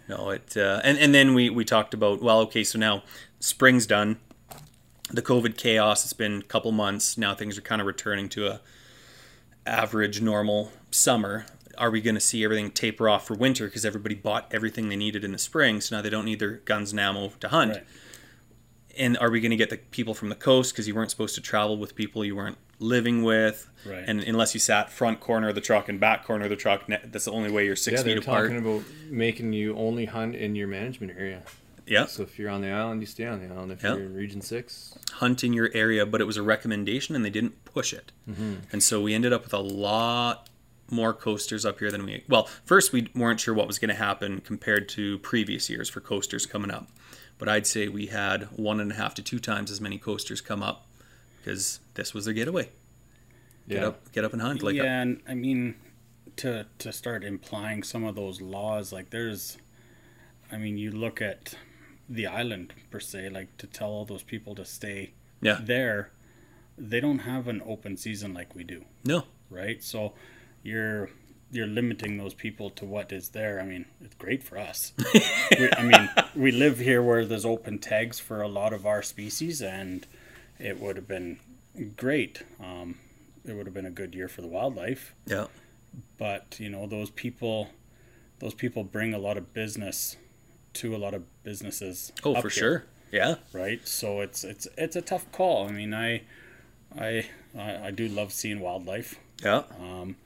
no, 0.10 0.30
it 0.32 0.56
uh, 0.58 0.82
and 0.84 0.98
and 0.98 1.14
then 1.14 1.34
we 1.34 1.50
we 1.50 1.64
talked 1.66 1.94
about 1.94 2.22
well, 2.22 2.40
okay, 2.42 2.64
so 2.64 2.78
now 2.80 3.04
spring's 3.40 3.86
done. 3.88 4.18
The 5.10 5.22
COVID 5.22 5.56
chaos. 5.56 6.04
It's 6.04 6.12
been 6.12 6.40
a 6.40 6.44
couple 6.44 6.72
months 6.74 7.18
now. 7.18 7.34
Things 7.34 7.58
are 7.58 7.62
kind 7.62 7.80
of 7.80 7.88
returning 7.88 8.28
to 8.30 8.48
a 8.48 8.62
average 9.66 10.22
normal 10.22 10.72
summer 10.92 11.46
are 11.78 11.92
we 11.92 12.02
going 12.02 12.16
to 12.16 12.22
see 12.22 12.44
everything 12.44 12.72
taper 12.72 13.08
off 13.10 13.28
for 13.28 13.36
winter 13.36 13.66
because 13.66 13.86
everybody 13.86 14.16
bought 14.16 14.48
everything 14.52 14.90
they 14.90 14.96
needed 14.96 15.24
in 15.24 15.32
the 15.34 15.38
spring 15.38 15.80
so 15.82 15.96
now 15.96 16.02
they 16.02 16.10
don't 16.10 16.26
need 16.26 16.40
their 16.40 16.54
guns 16.66 16.92
and 16.92 17.00
ammo 17.00 17.30
to 17.40 17.50
hunt 17.50 17.72
right 17.72 17.86
and 18.98 19.18
are 19.20 19.30
we 19.30 19.40
going 19.42 19.52
to 19.52 19.56
get 19.58 19.70
the 19.70 19.78
people 19.78 20.14
from 20.14 20.30
the 20.30 20.36
coast 20.36 20.74
because 20.74 20.88
you 20.88 20.96
weren't 20.96 21.12
supposed 21.12 21.36
to 21.36 21.42
travel 21.42 21.78
with 21.78 21.96
people 21.96 22.24
you 22.26 22.36
weren't 22.36 22.58
living 22.80 23.24
with 23.24 23.70
Right. 23.86 24.04
and 24.08 24.22
unless 24.22 24.54
you 24.54 24.60
sat 24.60 24.92
front 24.92 25.20
corner 25.20 25.50
of 25.50 25.56
the 25.56 25.62
truck 25.62 25.88
and 25.90 26.00
back 26.00 26.26
corner 26.26 26.44
of 26.46 26.50
the 26.50 26.56
truck 26.56 26.84
that's 26.88 27.26
the 27.26 27.32
only 27.32 27.52
way 27.52 27.66
you're 27.66 27.76
six 27.76 28.00
yeah, 28.00 28.04
they're 28.04 28.16
feet 28.18 28.24
apart 28.28 28.52
talking 28.52 28.58
about 28.66 28.84
making 29.10 29.54
you 29.54 29.76
only 29.78 30.06
hunt 30.06 30.36
in 30.36 30.56
your 30.56 30.68
management 30.68 31.14
area. 31.18 31.42
yeah 31.86 32.06
So 32.06 32.24
if 32.24 32.38
you're 32.38 32.50
on 32.50 32.62
the 32.62 32.70
island, 32.70 33.02
you 33.02 33.08
stay 33.08 33.26
on 33.26 33.40
the 33.40 33.54
island. 33.54 33.72
If 33.72 33.84
Yeah. 33.84 33.96
you're 33.96 34.06
in 34.06 34.14
Region 34.16 34.42
Six, 34.42 34.98
hunt 35.14 35.44
in 35.44 35.54
your 35.54 35.70
area, 35.74 36.06
but 36.06 36.20
it 36.22 36.26
was 36.26 36.38
a 36.38 36.42
recommendation 36.44 37.16
and 37.16 37.24
they 37.24 37.30
didn't 37.30 37.64
push 37.66 37.94
it. 37.94 38.12
Mm-hmm. 38.30 38.54
And 38.72 38.84
so 38.84 39.02
we 39.02 39.14
ended 39.14 39.32
up 39.34 39.44
with 39.44 39.54
a 39.54 39.60
lot 39.60 40.50
more 40.90 41.14
coasters 41.14 41.66
up 41.66 41.80
here 41.80 41.92
than 41.92 42.06
we. 42.06 42.24
Well, 42.30 42.48
first 42.66 42.94
we 42.94 43.10
weren't 43.16 43.40
sure 43.42 43.54
what 43.54 43.68
was 43.68 43.78
going 43.80 43.90
to 43.90 43.96
happen 43.96 44.40
compared 44.42 44.88
to 44.90 45.18
previous 45.20 45.70
years 45.70 45.90
for 45.90 46.00
coasters 46.00 46.46
coming 46.46 46.72
up. 46.72 46.88
But 47.38 47.48
I'd 47.50 47.68
say 47.68 47.88
we 47.88 48.08
had 48.08 48.44
one 48.58 48.80
and 48.80 48.92
a 48.92 48.96
half 48.96 49.14
to 49.16 49.22
two 49.22 49.40
times 49.40 49.70
as 49.72 49.80
many 49.80 49.98
coasters 49.98 50.42
come 50.42 50.64
up 50.64 50.88
because 51.40 51.80
this 51.94 52.14
was 52.14 52.26
their 52.26 52.34
getaway. 52.34 52.70
Get 53.70 53.82
Yeah. 53.82 53.88
up, 53.88 54.12
get 54.12 54.24
up 54.26 54.34
and 54.34 54.42
hunt. 54.42 54.64
Like 54.64 54.74
uh, 54.80 54.84
yeah 54.84 55.02
and 55.02 55.22
i 55.28 55.34
mean 55.34 55.76
to 56.38 56.66
to 56.80 56.92
start 56.92 57.24
implying 57.24 57.84
some 57.84 58.04
of 58.04 58.16
those 58.16 58.42
laws 58.42 58.92
like 58.94 59.10
there's 59.10 59.58
i 60.52 60.58
mean 60.58 60.78
you 60.78 60.92
look 60.92 61.22
at 61.22 61.56
the 62.08 62.26
island 62.28 62.74
per 62.92 63.00
se 63.00 63.30
like 63.30 63.56
to 63.58 63.66
tell 63.68 63.90
all 63.90 64.06
those 64.06 64.24
people 64.24 64.54
to 64.56 64.64
stay 64.64 65.12
yeah, 65.42 65.60
there 65.62 66.12
they 66.78 67.00
don't 67.00 67.20
have 67.20 67.48
an 67.48 67.62
open 67.66 67.98
season 67.98 68.34
like 68.34 68.54
we 68.56 68.64
do 68.64 68.86
no, 69.04 69.24
right 69.50 69.84
so 69.84 70.14
you're 70.64 71.10
you're 71.52 71.68
limiting 71.68 72.18
those 72.18 72.34
people 72.34 72.70
to 72.70 72.84
what 72.86 73.12
is 73.12 73.30
there 73.30 73.60
i 73.60 73.64
mean 73.64 73.86
it's 74.02 74.16
great 74.16 74.44
for 74.44 74.58
us 74.58 74.92
we, 75.60 75.70
i 75.78 75.84
mean 75.84 76.10
we 76.36 76.52
live 76.52 76.80
here 76.80 77.02
where 77.02 77.26
there's 77.26 77.46
open 77.46 77.80
tags 77.80 78.20
for 78.20 78.42
a 78.42 78.48
lot 78.48 78.74
of 78.74 78.86
our 78.86 79.02
species 79.02 79.62
and 79.62 80.06
it 80.60 80.80
would 80.80 80.96
have 80.98 81.08
been 81.08 81.40
great 81.96 82.44
um, 82.60 82.96
it 83.46 83.54
would 83.54 83.66
have 83.66 83.74
been 83.74 83.86
a 83.86 83.92
good 83.92 84.14
year 84.14 84.28
for 84.28 84.42
the 84.42 84.48
wildlife. 84.48 85.16
Yeah. 85.26 85.46
But 86.18 86.58
you 86.60 86.70
know, 86.70 86.86
those 86.86 87.10
people, 87.10 87.70
those 88.40 88.54
people 88.54 88.84
bring 88.84 89.14
a 89.14 89.18
lot 89.18 89.38
of 89.38 89.54
business 89.54 90.18
to 90.74 90.94
a 90.96 90.98
lot 90.98 91.14
of 91.14 91.24
businesses. 91.44 92.12
Oh, 92.26 92.34
for 92.36 92.42
here, 92.42 92.50
sure. 92.50 92.84
Yeah. 93.12 93.36
Right. 93.54 93.88
So 93.88 94.20
it's 94.20 94.44
it's 94.44 94.68
it's 94.78 94.96
a 94.98 95.02
tough 95.02 95.32
call. 95.32 95.68
I 95.70 95.72
mean, 95.72 95.94
I, 95.94 96.24
I, 97.00 97.26
I, 97.58 97.88
I 97.88 97.92
do 97.92 98.10
love 98.10 98.34
seeing 98.34 98.60
wildlife, 98.60 99.18
Yeah. 99.42 99.64
um, 99.80 100.18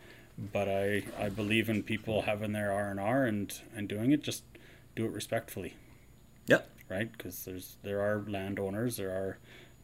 but 0.54 0.68
I 0.68 1.04
I 1.20 1.30
believe 1.30 1.70
in 1.70 1.84
people 1.84 2.24
having 2.24 2.52
their 2.54 2.72
R 2.72 2.90
and 2.90 3.00
R 3.00 3.26
and 3.26 3.54
and 3.76 3.88
doing 3.88 4.12
it. 4.12 4.24
Just 4.24 4.44
do 4.96 5.06
it 5.06 5.12
respectfully. 5.12 5.76
Yeah. 6.48 6.62
Right. 6.90 7.12
Because 7.12 7.46
there's 7.46 7.78
there 7.84 8.02
are 8.02 8.24
landowners. 8.28 8.98
There 8.98 9.12
are 9.12 9.38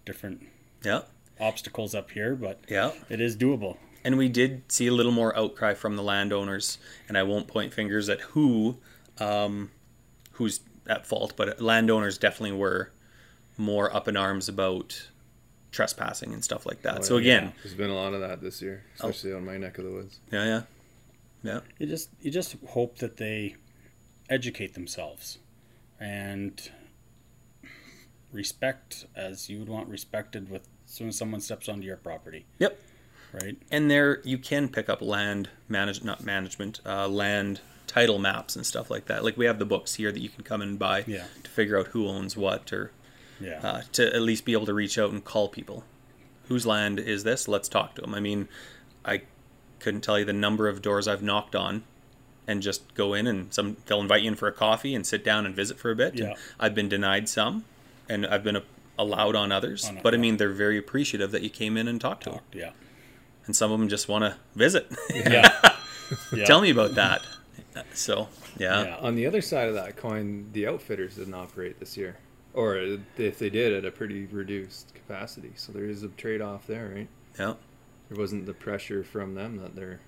different 0.05 0.47
Yeah. 0.83 1.01
obstacles 1.39 1.93
up 1.95 2.11
here, 2.11 2.35
but 2.35 2.59
Yeah. 2.69 2.91
it 3.09 3.21
is 3.21 3.37
doable. 3.37 3.77
And 4.03 4.17
we 4.17 4.29
did 4.29 4.71
see 4.71 4.87
a 4.87 4.93
little 4.93 5.11
more 5.11 5.35
outcry 5.37 5.73
from 5.73 5.95
the 5.97 6.03
landowners, 6.03 6.77
and 7.09 7.17
I 7.17 7.23
won't 7.23 7.47
point 7.47 7.73
fingers 7.73 8.07
at 8.09 8.21
who, 8.21 8.77
um, 9.19 9.71
who's 10.33 10.61
at 10.87 11.05
fault, 11.05 11.33
but 11.35 11.59
landowners 11.61 12.17
definitely 12.17 12.57
were 12.57 12.91
more 13.57 13.93
up 13.93 14.07
in 14.07 14.15
arms 14.15 14.47
about 14.47 15.09
trespassing 15.71 16.33
and 16.33 16.43
stuff 16.43 16.65
like 16.65 16.81
that. 16.83 16.99
Oh, 16.99 17.01
so 17.03 17.17
yeah. 17.17 17.37
again, 17.37 17.53
There's 17.63 17.75
been 17.75 17.89
a 17.89 17.95
lot 17.95 18.13
of 18.13 18.21
that 18.21 18.41
this 18.41 18.61
year, 18.61 18.83
especially 18.95 19.33
on 19.33 19.45
my 19.45 19.57
neck 19.57 19.77
of 19.77 19.85
the 19.85 19.91
woods. 19.91 20.19
yeah, 20.31 20.43
yeah, 20.45 20.61
yeah, 21.43 21.59
You 21.79 21.87
just 21.87 22.09
you 22.21 22.31
just 22.31 22.55
hope 22.69 22.97
that 22.99 23.17
they 23.17 23.55
educate 24.29 24.73
themselves 24.73 25.37
and 25.99 26.69
respect 28.31 29.05
as 29.15 29.49
you 29.49 29.59
would 29.59 29.69
want 29.69 29.87
respected 29.87 30.49
with 30.49 30.67
as 30.85 30.91
soon 30.93 31.07
as 31.09 31.17
someone 31.17 31.41
steps 31.41 31.67
onto 31.69 31.85
your 31.85 31.97
property, 31.97 32.45
yep. 32.59 32.79
right? 33.33 33.57
And 33.71 33.89
there 33.89 34.21
you 34.23 34.37
can 34.37 34.69
pick 34.69 34.89
up 34.89 35.01
land 35.01 35.49
manage 35.69 36.03
not 36.03 36.23
management, 36.23 36.79
uh, 36.85 37.07
land 37.07 37.61
title 37.87 38.19
maps 38.19 38.55
and 38.55 38.65
stuff 38.65 38.89
like 38.91 39.05
that. 39.05 39.23
Like 39.23 39.37
we 39.37 39.45
have 39.45 39.59
the 39.59 39.65
books 39.65 39.95
here 39.95 40.11
that 40.11 40.19
you 40.19 40.29
can 40.29 40.43
come 40.43 40.61
and 40.61 40.77
buy 40.77 41.03
Yeah. 41.07 41.25
to 41.43 41.49
figure 41.49 41.79
out 41.79 41.87
who 41.87 42.07
owns 42.07 42.35
what, 42.35 42.71
or 42.73 42.91
Yeah. 43.39 43.59
uh, 43.63 43.81
to 43.93 44.13
at 44.15 44.21
least 44.21 44.45
be 44.45 44.53
able 44.53 44.65
to 44.65 44.73
reach 44.73 44.97
out 44.97 45.11
and 45.11 45.23
call 45.23 45.47
people. 45.49 45.83
Whose 46.47 46.65
land 46.65 46.99
is 46.99 47.23
this? 47.23 47.47
Let's 47.47 47.67
talk 47.67 47.95
to 47.95 48.01
them. 48.01 48.13
I 48.15 48.19
mean, 48.19 48.47
I 49.05 49.21
couldn't 49.79 50.01
tell 50.01 50.17
you 50.17 50.25
the 50.25 50.33
number 50.33 50.67
of 50.67 50.81
doors 50.81 51.07
I've 51.07 51.21
knocked 51.21 51.55
on 51.55 51.83
and 52.47 52.61
just 52.61 52.93
go 52.95 53.13
in 53.13 53.27
and 53.27 53.53
some 53.53 53.75
they'll 53.85 53.99
invite 54.01 54.21
you 54.21 54.29
in 54.29 54.35
for 54.35 54.47
a 54.47 54.53
coffee 54.53 54.95
and 54.95 55.05
sit 55.05 55.23
down 55.23 55.45
and 55.45 55.53
visit 55.55 55.77
for 55.77 55.91
a 55.91 55.95
bit. 55.95 56.15
Yeah. 56.15 56.35
I've 56.59 56.73
been 56.73 56.87
denied 56.89 57.27
some 57.27 57.65
and 58.09 58.25
I've 58.25 58.43
been 58.43 58.61
allowed 58.97 59.35
on 59.35 59.51
others. 59.51 59.85
On 59.89 59.99
but 60.01 60.13
I 60.13 60.17
mean, 60.17 60.37
they're 60.37 60.49
very 60.53 60.77
appreciative 60.77 61.31
that 61.31 61.41
you 61.43 61.49
came 61.49 61.75
in 61.77 61.87
and 61.87 61.99
talked 61.99 62.23
to 62.23 62.29
them. 62.31 62.39
yeah. 62.53 62.71
And 63.45 63.55
some 63.55 63.71
of 63.71 63.79
them 63.79 63.87
just 63.89 64.07
want 64.09 64.23
to 64.23 64.35
visit. 64.55 64.87
Yeah. 65.13 65.51
yeah. 66.33 66.45
Tell 66.45 66.61
me 66.61 66.69
about 66.69 66.95
that. 66.95 67.21
So, 67.93 68.29
yeah. 68.57 68.83
Yeah. 68.85 68.95
On 68.97 69.15
the 69.15 69.25
other 69.25 69.41
side 69.41 69.67
of 69.67 69.75
that 69.75 69.97
coin, 69.97 70.49
the 70.53 70.67
outfitters 70.67 71.15
didn't 71.15 71.33
operate 71.33 71.79
this 71.79 71.95
year, 71.97 72.17
or 72.57 72.75
if 73.17 73.37
they 73.37 73.51
did, 73.51 73.71
at 73.71 73.85
a 73.85 73.91
pretty 73.91 74.25
reduced 74.25 74.91
capacity. 74.95 75.51
So 75.55 75.71
there 75.71 75.85
is 75.85 76.01
a 76.01 76.07
trade-off 76.07 76.65
there, 76.65 76.89
right? 76.95 77.07
Yeah. 77.37 77.53
There 78.09 78.17
wasn't 78.19 78.47
the 78.47 78.53
pressure 78.55 79.03
from 79.03 79.35
them 79.35 79.57
that 79.57 79.75
there 79.75 79.99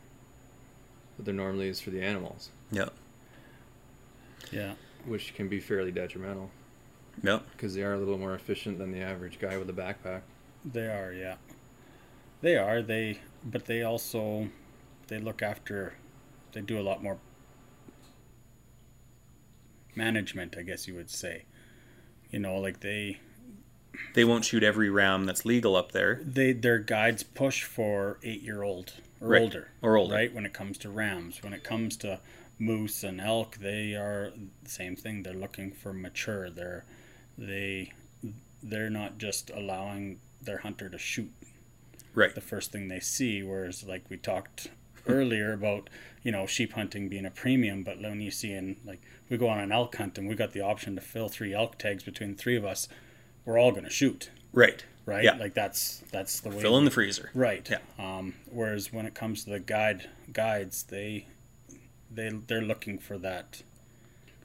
that 1.17 1.25
there 1.25 1.33
normally 1.33 1.67
is 1.67 1.79
for 1.79 1.91
the 1.91 2.01
animals, 2.01 2.49
Yeah. 2.71 2.89
Yeah. 4.51 4.73
which 5.05 5.35
can 5.35 5.47
be 5.47 5.59
fairly 5.59 5.91
detrimental 5.91 6.49
Yeah. 7.21 7.39
because 7.51 7.75
they 7.75 7.83
are 7.83 7.93
a 7.93 7.97
little 7.99 8.17
more 8.17 8.33
efficient 8.33 8.79
than 8.79 8.91
the 8.91 9.01
average 9.01 9.37
guy 9.37 9.57
with 9.57 9.69
a 9.69 9.73
backpack. 9.73 10.21
They 10.65 10.87
are, 10.87 11.11
yeah. 11.13 11.35
They 12.41 12.55
are. 12.57 12.81
They 12.81 13.19
but 13.43 13.65
they 13.65 13.83
also 13.83 14.49
they 15.07 15.19
look 15.19 15.41
after 15.43 15.93
they 16.53 16.61
do 16.61 16.79
a 16.79 16.81
lot 16.81 17.03
more 17.03 17.19
management, 19.95 20.55
I 20.57 20.63
guess 20.63 20.87
you 20.87 20.95
would 20.95 21.09
say. 21.11 21.43
You 22.31 22.39
know, 22.39 22.57
like 22.57 22.79
they 22.81 23.19
They 24.13 24.23
won't 24.23 24.45
shoot 24.45 24.63
every 24.63 24.89
ram 24.89 25.25
that's 25.25 25.45
legal 25.45 25.75
up 25.75 25.91
there. 25.91 26.21
they 26.23 26.53
their 26.53 26.79
guides 26.79 27.23
push 27.23 27.63
for 27.63 28.17
eight 28.23 28.41
year 28.41 28.63
old 28.63 28.93
or 29.21 29.29
Right. 29.29 29.41
older. 29.41 29.67
Or 29.81 29.97
older. 29.97 30.15
Right? 30.15 30.33
When 30.33 30.45
it 30.45 30.53
comes 30.53 30.77
to 30.79 30.89
rams. 30.89 31.41
When 31.43 31.53
it 31.53 31.63
comes 31.63 31.97
to 31.97 32.19
moose 32.57 33.03
and 33.03 33.19
elk, 33.21 33.57
they 33.57 33.95
are 33.95 34.31
the 34.63 34.69
same 34.69 34.95
thing. 34.95 35.23
They're 35.23 35.33
looking 35.33 35.71
for 35.71 35.93
mature. 35.93 36.49
They're 36.49 36.85
they 37.37 37.93
they're 38.61 38.89
not 38.89 39.17
just 39.17 39.49
allowing 39.51 40.19
their 40.41 40.57
hunter 40.59 40.89
to 40.89 40.97
shoot 40.97 41.31
Right. 42.13 42.35
the 42.35 42.41
first 42.41 42.71
thing 42.71 42.87
they 42.89 42.99
see. 42.99 43.41
Whereas, 43.43 43.83
like 43.85 44.09
we 44.09 44.17
talked 44.17 44.67
earlier 45.07 45.53
about, 45.53 45.89
you 46.23 46.31
know, 46.31 46.45
sheep 46.45 46.73
hunting 46.73 47.07
being 47.07 47.25
a 47.25 47.31
premium, 47.31 47.83
but 47.83 48.01
when 48.01 48.19
you 48.19 48.31
see 48.31 48.51
in 48.51 48.75
like 48.85 49.01
we 49.29 49.37
go 49.37 49.47
on 49.47 49.59
an 49.59 49.71
elk 49.71 49.95
hunt 49.95 50.17
and 50.17 50.27
we 50.27 50.35
got 50.35 50.51
the 50.53 50.61
option 50.61 50.95
to 50.95 51.01
fill 51.01 51.29
three 51.29 51.53
elk 51.53 51.77
tags 51.77 52.03
between 52.03 52.35
three 52.35 52.55
of 52.55 52.65
us, 52.65 52.87
we're 53.45 53.59
all 53.59 53.71
going 53.71 53.83
to 53.83 53.89
shoot, 53.89 54.29
Right. 54.53 54.83
right? 55.05 55.23
Yeah. 55.23 55.35
Like 55.37 55.53
that's 55.53 56.03
that's 56.11 56.39
the 56.39 56.49
way. 56.49 56.59
Fill 56.61 56.77
in 56.77 56.85
the 56.85 56.91
freezer. 56.91 57.29
right. 57.33 57.67
Yeah. 57.69 57.79
Um, 57.97 58.33
whereas 58.51 58.91
when 58.91 59.05
it 59.05 59.13
comes 59.13 59.43
to 59.43 59.51
the 59.51 59.59
guide 59.59 60.09
guides, 60.33 60.83
they 60.83 61.27
they 62.11 62.29
they're 62.47 62.61
looking 62.61 62.97
for 62.99 63.17
that. 63.19 63.61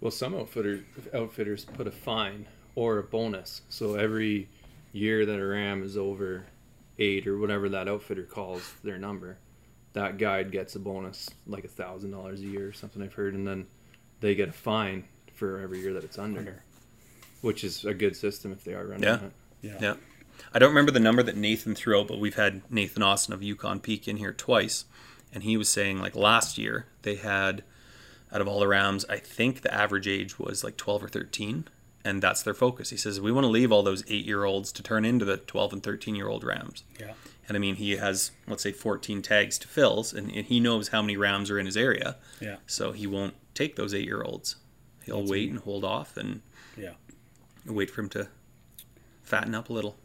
Well, 0.00 0.10
some 0.10 0.34
outfitter, 0.34 0.84
outfitters 1.14 1.64
put 1.64 1.86
a 1.86 1.90
fine 1.90 2.46
or 2.74 2.98
a 2.98 3.02
bonus. 3.02 3.62
So 3.70 3.94
every 3.94 4.48
year 4.92 5.24
that 5.24 5.38
a 5.40 5.46
ram 5.46 5.82
is 5.82 5.96
over 5.96 6.44
eight 6.98 7.26
or 7.26 7.38
whatever 7.38 7.68
that 7.70 7.88
outfitter 7.88 8.24
calls 8.24 8.74
their 8.84 8.98
number, 8.98 9.38
that 9.94 10.18
guide 10.18 10.52
gets 10.52 10.74
a 10.76 10.78
bonus, 10.78 11.30
like 11.46 11.64
a 11.64 11.68
thousand 11.68 12.10
dollars 12.10 12.40
a 12.40 12.44
year 12.44 12.68
or 12.68 12.72
something 12.72 13.00
I've 13.02 13.14
heard, 13.14 13.32
and 13.34 13.46
then 13.46 13.66
they 14.20 14.34
get 14.34 14.48
a 14.48 14.52
fine 14.52 15.04
for 15.34 15.60
every 15.60 15.80
year 15.80 15.92
that 15.94 16.04
it's 16.04 16.18
under, 16.18 16.40
Under. 16.40 16.62
which 17.40 17.64
is 17.64 17.84
a 17.84 17.94
good 17.94 18.16
system 18.16 18.52
if 18.52 18.64
they 18.64 18.74
are 18.74 18.84
running 18.86 19.02
Yeah. 19.04 19.16
it. 19.16 19.32
Yeah. 19.62 19.78
Yeah. 19.80 19.94
I 20.52 20.58
don't 20.58 20.68
remember 20.70 20.90
the 20.92 21.00
number 21.00 21.22
that 21.22 21.36
Nathan 21.36 21.74
threw 21.74 21.98
out, 22.00 22.08
but 22.08 22.18
we've 22.18 22.34
had 22.36 22.62
Nathan 22.70 23.02
Austin 23.02 23.34
of 23.34 23.42
Yukon 23.42 23.80
Peak 23.80 24.06
in 24.08 24.16
here 24.18 24.32
twice. 24.32 24.84
And 25.32 25.42
he 25.42 25.56
was 25.56 25.68
saying, 25.68 25.98
like, 26.00 26.14
last 26.14 26.58
year, 26.58 26.86
they 27.02 27.16
had, 27.16 27.64
out 28.32 28.40
of 28.40 28.46
all 28.48 28.60
the 28.60 28.68
Rams, 28.68 29.04
I 29.08 29.16
think 29.18 29.62
the 29.62 29.72
average 29.74 30.06
age 30.06 30.38
was 30.38 30.62
like 30.62 30.76
12 30.76 31.04
or 31.04 31.08
13. 31.08 31.66
And 32.04 32.22
that's 32.22 32.42
their 32.42 32.54
focus. 32.54 32.90
He 32.90 32.96
says, 32.96 33.20
we 33.20 33.32
want 33.32 33.44
to 33.44 33.48
leave 33.50 33.72
all 33.72 33.82
those 33.82 34.04
eight 34.08 34.26
year 34.26 34.44
olds 34.44 34.70
to 34.72 34.82
turn 34.82 35.04
into 35.04 35.24
the 35.24 35.38
12 35.38 35.72
and 35.72 35.82
13 35.82 36.14
year 36.14 36.28
old 36.28 36.44
Rams. 36.44 36.84
Yeah. 37.00 37.14
And 37.48 37.56
I 37.56 37.60
mean, 37.60 37.76
he 37.76 37.92
has, 37.96 38.30
let's 38.46 38.62
say, 38.62 38.72
14 38.72 39.22
tags 39.22 39.58
to 39.58 39.68
fills, 39.68 40.12
and, 40.12 40.30
and 40.32 40.46
he 40.46 40.60
knows 40.60 40.88
how 40.88 41.00
many 41.02 41.16
Rams 41.16 41.50
are 41.50 41.58
in 41.58 41.66
his 41.66 41.76
area. 41.76 42.16
Yeah. 42.40 42.56
So 42.66 42.92
he 42.92 43.06
won't 43.06 43.34
take 43.54 43.76
those 43.76 43.94
eight 43.94 44.04
year 44.04 44.22
olds. 44.22 44.56
He'll 45.04 45.20
That's 45.20 45.30
wait 45.30 45.42
neat. 45.44 45.50
and 45.52 45.58
hold 45.60 45.84
off 45.84 46.16
and 46.16 46.42
Yeah. 46.76 46.94
wait 47.66 47.90
for 47.90 48.00
him 48.02 48.08
to 48.10 48.28
fatten 49.22 49.54
up 49.54 49.68
a 49.70 49.72
little. 49.72 49.96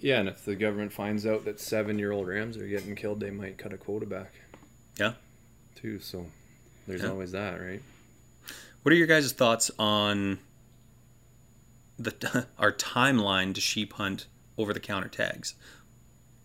Yeah, 0.00 0.18
and 0.20 0.28
if 0.28 0.44
the 0.44 0.56
government 0.56 0.92
finds 0.92 1.24
out 1.26 1.44
that 1.44 1.60
seven-year-old 1.60 2.26
rams 2.26 2.56
are 2.56 2.66
getting 2.66 2.96
killed, 2.96 3.20
they 3.20 3.30
might 3.30 3.56
cut 3.58 3.72
a 3.72 3.76
quota 3.76 4.06
back. 4.06 4.32
Yeah. 4.98 5.14
Too. 5.76 6.00
So 6.00 6.26
there's 6.88 7.02
Yeah. 7.02 7.10
always 7.10 7.30
that, 7.32 7.60
right? 7.60 7.82
What 8.82 8.92
are 8.92 8.96
your 8.96 9.06
guys' 9.06 9.30
thoughts 9.32 9.70
on 9.78 10.38
the 11.98 12.46
our 12.58 12.72
timeline 12.72 13.54
to 13.54 13.60
sheep 13.60 13.92
hunt 13.94 14.26
over 14.58 14.72
the 14.72 14.80
counter 14.80 15.08
tags? 15.08 15.54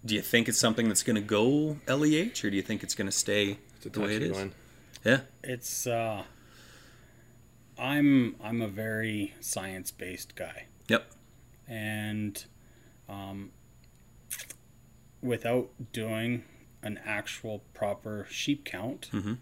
Do 0.06 0.13
you 0.15 0.21
think 0.21 0.47
it's 0.47 0.60
something 0.60 0.88
that's 0.88 1.04
going 1.04 1.15
to 1.15 1.21
go 1.21 1.80
LEH, 1.88 2.43
or 2.43 2.50
do 2.52 2.56
you 2.56 2.62
think 2.62 2.84
it's 2.84 2.93
going 2.95 3.08
to 3.08 3.12
stay 3.12 3.58
It's 3.78 3.86
a 3.88 3.89
the 3.89 4.00
way 4.02 4.15
it 4.15 4.19
touchy 4.19 4.32
is? 4.32 4.38
one. 4.38 4.52
Yeah, 5.07 5.21
It's 5.41 5.87
uh 5.87 6.23
I'm 7.79 8.35
I'm 8.43 8.61
a 8.61 8.67
very 8.67 9.33
science 9.39 9.89
based 9.89 10.35
guy. 10.35 10.65
Yep. 10.89 11.09
And 11.67 12.43
um 13.07 13.51
without 15.21 15.69
doing 15.93 16.43
an 16.83 16.99
actual 17.05 17.59
proper 17.73 18.27
sheep 18.29 18.65
count, 18.65 19.09
Mhm. 19.13 19.37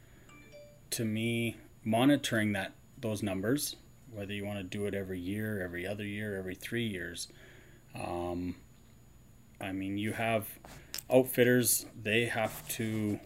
to 0.92 1.04
me 1.06 1.58
monitoring 1.84 2.54
that 2.54 2.74
those 3.00 3.22
numbers, 3.24 3.76
whether 4.12 4.34
you 4.34 4.46
want 4.46 4.58
to 4.60 4.64
do 4.64 4.86
it 4.86 4.94
every 4.94 5.20
year, 5.20 5.62
every 5.64 5.86
other 5.88 6.06
year, 6.06 6.38
every 6.38 6.56
three 6.56 6.86
years, 6.88 7.28
um 7.96 8.56
I 9.60 9.72
mean 9.72 9.98
you 9.98 10.14
have 10.14 10.48
outfitters, 11.10 11.88
they 12.00 12.26
have 12.26 12.68
to 12.70 13.20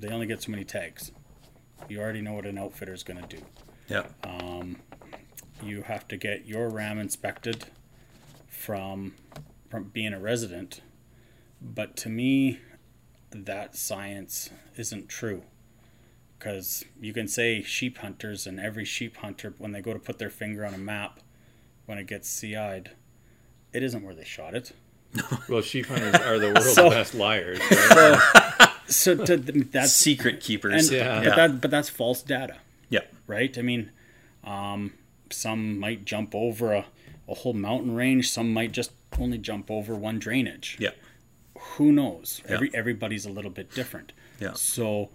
they 0.00 0.08
only 0.08 0.26
get 0.26 0.42
so 0.42 0.50
many 0.50 0.64
tags. 0.64 1.12
You 1.88 2.00
already 2.00 2.20
know 2.20 2.32
what 2.34 2.46
an 2.46 2.58
outfitter 2.58 2.92
is 2.94 3.02
going 3.02 3.22
to 3.22 3.36
do. 3.36 3.42
yeah, 3.88 4.06
Um, 4.24 4.76
you 5.62 5.82
have 5.82 6.06
to 6.08 6.16
get 6.16 6.46
your 6.46 6.68
ram 6.68 6.98
inspected 6.98 7.64
from 8.48 9.14
from 9.70 9.84
being 9.84 10.12
a 10.12 10.20
resident. 10.20 10.80
But 11.60 11.96
to 11.98 12.08
me, 12.08 12.60
that 13.30 13.74
science 13.76 14.50
isn't 14.76 15.08
true. 15.08 15.42
Because 16.38 16.84
you 17.00 17.12
can 17.12 17.26
say 17.28 17.62
sheep 17.62 17.98
hunters, 17.98 18.46
and 18.46 18.60
every 18.60 18.84
sheep 18.84 19.16
hunter, 19.16 19.54
when 19.58 19.72
they 19.72 19.80
go 19.80 19.92
to 19.94 19.98
put 19.98 20.18
their 20.18 20.30
finger 20.30 20.64
on 20.66 20.74
a 20.74 20.78
map, 20.78 21.20
when 21.86 21.96
it 21.98 22.06
gets 22.06 22.28
CI'd, 22.28 22.90
it 23.72 23.82
isn't 23.82 24.02
where 24.04 24.14
they 24.14 24.24
shot 24.24 24.54
it. 24.54 24.72
Well, 25.48 25.62
sheep 25.62 25.86
hunters 25.86 26.14
are 26.16 26.38
the 26.38 26.46
world's 26.54 26.74
So- 26.74 26.90
best 26.90 27.14
liars. 27.14 27.58
Right? 27.70 28.18
So 28.60 28.66
to, 28.88 29.36
that's 29.36 29.92
Secret 29.92 30.40
keepers. 30.40 30.88
and, 30.88 30.96
Yeah. 30.98 31.22
but 31.24 31.36
that 31.36 31.60
but 31.60 31.70
that's 31.70 31.88
false 31.88 32.22
data. 32.22 32.56
yeah. 32.88 33.00
right? 33.26 33.56
I 33.58 33.62
mean, 33.62 33.90
um, 34.44 34.92
some 35.30 35.78
might 35.78 36.04
jump 36.04 36.34
over 36.34 36.72
a, 36.72 36.86
a 37.28 37.34
whole 37.34 37.52
mountain 37.54 37.94
range. 37.94 38.30
Some 38.30 38.52
might 38.52 38.72
just 38.72 38.92
only 39.18 39.38
jump 39.38 39.70
over 39.70 39.94
one 39.94 40.18
drainage. 40.18 40.76
Yeah. 40.78 40.90
Who 41.58 41.90
knows? 41.92 42.42
Yeah. 42.44 42.54
Every 42.54 42.70
everybody's 42.74 43.26
a 43.26 43.30
little 43.30 43.50
bit 43.50 43.72
different. 43.74 44.12
Yeah. 44.40 44.52
So 44.54 45.10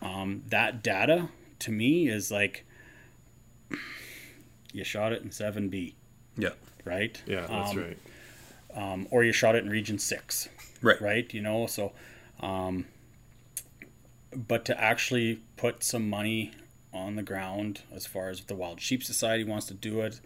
um, 0.00 0.42
that 0.48 0.82
data 0.82 1.28
to 1.60 1.70
me 1.72 2.08
is 2.08 2.30
like 2.30 2.64
you 4.72 4.84
shot 4.84 5.12
it 5.12 5.22
in 5.22 5.30
seven 5.30 5.68
B, 5.68 5.94
Yeah. 6.38 6.50
right? 6.84 7.20
yeah, 7.26 7.46
that's 7.46 7.70
Um, 7.72 7.78
right. 7.78 7.98
Um, 8.72 9.08
or 9.10 9.24
you 9.24 9.32
shot 9.32 9.56
it 9.56 9.64
in 9.64 9.70
region 9.70 9.98
six, 9.98 10.48
Right. 10.80 11.00
right? 11.00 11.34
You 11.34 11.40
know, 11.42 11.66
so, 11.66 11.92
um, 12.38 12.86
but 14.34 14.64
to 14.66 14.80
actually 14.80 15.40
put 15.56 15.82
some 15.82 16.08
money 16.08 16.52
on 16.92 17.16
the 17.16 17.22
ground 17.22 17.82
as 17.92 18.06
far 18.06 18.30
as 18.30 18.40
the 18.42 18.54
Wild 18.54 18.80
Sheep 18.80 19.02
Society 19.02 19.44
wants 19.44 19.66
to 19.66 19.74
do 19.74 20.00
it, 20.00 20.20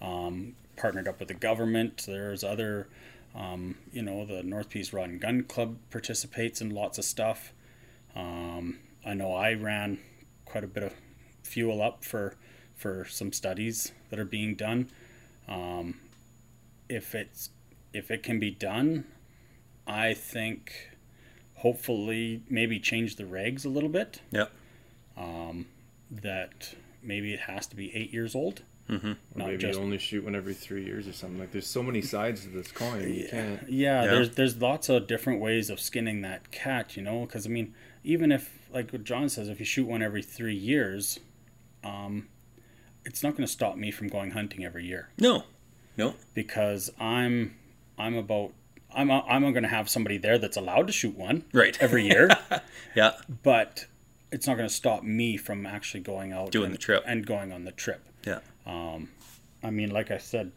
um, 0.00 0.54
partnered 0.76 1.08
up 1.08 1.18
with 1.18 1.28
the 1.28 1.34
government. 1.34 2.04
There's 2.06 2.42
other, 2.44 2.88
um, 3.34 3.76
you 3.92 4.02
know, 4.02 4.24
the 4.24 4.42
North 4.42 4.68
Peace 4.70 4.92
Rod 4.92 5.08
and 5.10 5.20
Gun 5.20 5.42
Club 5.44 5.76
participates 5.90 6.60
in 6.60 6.70
lots 6.70 6.98
of 6.98 7.04
stuff. 7.04 7.52
Um, 8.14 8.78
I 9.04 9.14
know 9.14 9.32
I 9.34 9.52
ran 9.54 9.98
quite 10.46 10.64
a 10.64 10.66
bit 10.66 10.82
of 10.82 10.94
fuel 11.42 11.82
up 11.82 12.04
for 12.04 12.34
for 12.74 13.06
some 13.06 13.32
studies 13.32 13.92
that 14.10 14.18
are 14.18 14.24
being 14.24 14.54
done. 14.54 14.90
Um, 15.48 16.00
if 16.88 17.14
it's 17.14 17.50
if 17.92 18.10
it 18.10 18.22
can 18.22 18.38
be 18.38 18.50
done, 18.50 19.04
I 19.86 20.14
think 20.14 20.90
hopefully 21.56 22.42
maybe 22.48 22.78
change 22.78 23.16
the 23.16 23.24
regs 23.24 23.64
a 23.64 23.68
little 23.68 23.88
bit. 23.88 24.20
Yeah. 24.30 24.46
That 26.10 26.74
maybe 27.02 27.32
it 27.34 27.40
has 27.40 27.66
to 27.68 27.76
be 27.76 27.94
eight 27.94 28.12
years 28.12 28.34
old. 28.34 28.62
Mm-hmm. 28.88 29.06
Or 29.08 29.16
not 29.34 29.46
maybe 29.48 29.56
just- 29.58 29.76
you 29.76 29.82
only 29.84 29.98
shoot 29.98 30.22
one 30.22 30.36
every 30.36 30.54
three 30.54 30.84
years 30.84 31.08
or 31.08 31.12
something. 31.12 31.40
Like 31.40 31.50
there's 31.50 31.66
so 31.66 31.82
many 31.82 32.00
sides 32.00 32.42
to 32.42 32.48
this 32.48 32.70
coin. 32.70 33.12
You 33.12 33.28
can't. 33.28 33.68
Yeah, 33.68 34.04
Yeah. 34.04 34.10
there's 34.12 34.30
there's 34.36 34.56
lots 34.62 34.88
of 34.88 35.08
different 35.08 35.40
ways 35.40 35.68
of 35.68 35.80
skinning 35.80 36.22
that 36.22 36.52
cat, 36.52 36.96
you 36.96 37.02
know. 37.02 37.26
Because 37.26 37.44
I 37.46 37.48
mean, 37.50 37.74
even 38.04 38.30
if 38.30 38.68
like 38.72 38.92
what 38.92 39.02
John 39.02 39.28
says, 39.28 39.48
if 39.48 39.58
you 39.58 39.66
shoot 39.66 39.88
one 39.88 40.00
every 40.02 40.22
three 40.22 40.54
years, 40.54 41.18
um, 41.82 42.28
it's 43.04 43.24
not 43.24 43.30
going 43.36 43.46
to 43.46 43.52
stop 43.52 43.76
me 43.76 43.90
from 43.90 44.06
going 44.06 44.30
hunting 44.32 44.64
every 44.64 44.84
year 44.86 45.08
No. 45.18 45.44
No. 45.96 46.14
because 46.34 46.90
I'm 47.00 47.56
I'm 47.98 48.14
about 48.14 48.52
I'm 48.96 49.10
I'm 49.10 49.42
going 49.52 49.62
to 49.62 49.68
have 49.68 49.88
somebody 49.88 50.18
there 50.18 50.38
that's 50.38 50.56
allowed 50.56 50.86
to 50.88 50.92
shoot 50.92 51.16
one 51.16 51.44
Right. 51.52 51.76
every 51.80 52.04
year. 52.06 52.30
Yeah. 52.94 53.12
but 53.42 53.86
it's 54.32 54.46
not 54.46 54.56
going 54.56 54.68
to 54.68 54.74
stop 54.74 55.02
me 55.04 55.36
from 55.36 55.66
actually 55.66 56.00
going 56.00 56.32
out 56.32 56.50
Doing 56.50 56.66
and, 56.66 56.74
the 56.74 56.78
trip. 56.78 57.04
and 57.06 57.24
going 57.26 57.52
on 57.52 57.64
the 57.64 57.72
trip. 57.72 58.02
Yeah. 58.26 58.40
Um, 58.66 59.10
I 59.62 59.70
mean, 59.70 59.90
like 59.90 60.10
I 60.10 60.18
said, 60.18 60.50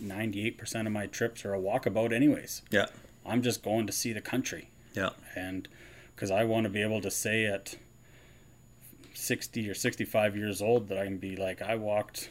ninety-eight 0.00 0.58
percent 0.58 0.86
of 0.88 0.92
my 0.92 1.06
trips 1.06 1.44
are 1.44 1.54
a 1.54 1.58
walkabout, 1.60 2.12
anyways. 2.12 2.62
Yeah. 2.70 2.86
I'm 3.26 3.42
just 3.42 3.62
going 3.62 3.86
to 3.86 3.92
see 3.92 4.12
the 4.12 4.20
country, 4.20 4.70
Yeah. 4.94 5.10
and 5.36 5.68
because 6.14 6.30
I 6.30 6.44
want 6.44 6.64
to 6.64 6.70
be 6.70 6.82
able 6.82 7.00
to 7.02 7.10
say 7.10 7.46
at 7.46 7.76
sixty 9.14 9.68
or 9.68 9.74
sixty-five 9.74 10.36
years 10.36 10.60
old 10.60 10.88
that 10.88 10.98
I 10.98 11.04
can 11.04 11.18
be 11.18 11.36
like 11.36 11.62
I 11.62 11.76
walked 11.76 12.28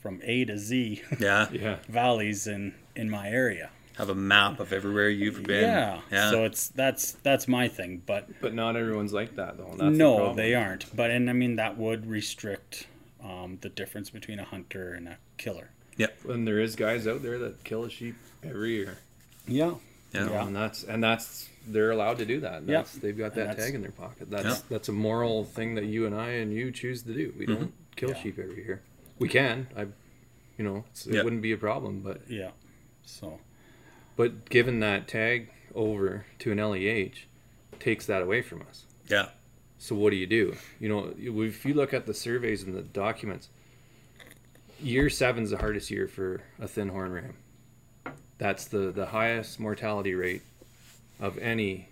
from 0.00 0.20
A 0.24 0.44
to 0.44 0.58
Z 0.58 1.02
Yeah. 1.18 1.48
Yeah. 1.52 1.76
valleys 1.88 2.46
in 2.46 2.74
in 2.94 3.08
my 3.10 3.28
area. 3.30 3.70
Have 3.98 4.08
a 4.08 4.14
map 4.14 4.58
of 4.60 4.72
everywhere 4.72 5.08
you've 5.10 5.42
been. 5.42 5.64
Yeah. 5.64 6.00
Yeah. 6.10 6.30
So 6.30 6.44
it's 6.44 6.68
that's 6.68 7.12
that's 7.22 7.46
my 7.46 7.68
thing, 7.68 8.02
but 8.06 8.28
But 8.40 8.54
not 8.54 8.74
everyone's 8.76 9.12
like 9.12 9.36
that 9.36 9.56
though. 9.58 9.74
That's 9.76 9.96
no, 9.96 10.16
problem. 10.16 10.36
they 10.36 10.54
aren't. 10.54 10.94
But 10.96 11.10
and 11.10 11.28
I 11.28 11.34
mean 11.34 11.56
that 11.56 11.76
would 11.76 12.06
restrict 12.06 12.86
um, 13.22 13.58
the 13.60 13.68
difference 13.68 14.08
between 14.10 14.38
a 14.38 14.44
hunter 14.44 14.94
and 14.94 15.08
a 15.08 15.18
killer. 15.36 15.70
Yeah. 15.98 16.06
And 16.28 16.46
there 16.48 16.58
is 16.58 16.74
guys 16.74 17.06
out 17.06 17.22
there 17.22 17.38
that 17.40 17.64
kill 17.64 17.84
a 17.84 17.90
sheep 17.90 18.16
every 18.42 18.72
year. 18.74 18.98
Yeah. 19.46 19.74
Yeah. 20.14 20.30
Yeah. 20.30 20.46
And 20.46 20.56
that's 20.56 20.84
and 20.84 21.02
that's 21.04 21.48
they're 21.68 21.90
allowed 21.90 22.18
to 22.18 22.24
do 22.24 22.40
that. 22.40 22.62
Yeah. 22.64 22.84
They've 23.00 23.16
got 23.16 23.34
that 23.34 23.56
tag 23.58 23.74
in 23.74 23.82
their 23.82 23.92
pocket. 23.92 24.30
That's 24.30 24.44
Yeah. 24.44 24.56
that's 24.70 24.88
a 24.88 24.92
moral 24.92 25.44
thing 25.44 25.74
that 25.74 25.84
you 25.84 26.06
and 26.06 26.14
I 26.14 26.28
and 26.30 26.52
you 26.52 26.70
choose 26.72 27.02
to 27.02 27.12
do. 27.12 27.34
We 27.38 27.44
don't 27.46 27.72
kill 27.96 28.10
Yeah. 28.10 28.22
sheep 28.22 28.38
every 28.38 28.64
year. 28.64 28.80
We 29.18 29.28
can. 29.28 29.68
I, 29.76 29.82
you 30.56 30.64
know, 30.64 30.84
it's, 30.90 31.06
it 31.06 31.14
Yeah. 31.16 31.22
wouldn't 31.24 31.42
be 31.42 31.52
a 31.52 31.58
problem. 31.58 32.00
But 32.00 32.22
Yeah. 32.28 32.50
So 33.04 33.38
but 34.16 34.48
giving 34.48 34.80
that 34.80 35.08
tag 35.08 35.50
over 35.74 36.26
to 36.40 36.52
an 36.52 36.58
LEH 36.58 37.26
takes 37.80 38.06
that 38.06 38.22
away 38.22 38.42
from 38.42 38.62
us. 38.62 38.84
Yeah. 39.08 39.28
So 39.78 39.96
what 39.96 40.10
do 40.10 40.16
you 40.16 40.26
do? 40.26 40.54
You 40.78 40.88
know, 40.88 41.14
if 41.18 41.64
you 41.64 41.74
look 41.74 41.92
at 41.92 42.06
the 42.06 42.14
surveys 42.14 42.62
and 42.62 42.74
the 42.74 42.82
documents, 42.82 43.48
year 44.80 45.10
seven's 45.10 45.50
the 45.50 45.58
hardest 45.58 45.90
year 45.90 46.06
for 46.06 46.42
a 46.60 46.68
thin 46.68 46.88
horn 46.88 47.12
ram. 47.12 47.34
That's 48.38 48.66
the 48.66 48.90
the 48.92 49.06
highest 49.06 49.58
mortality 49.58 50.14
rate 50.14 50.42
of 51.20 51.38
any 51.38 51.88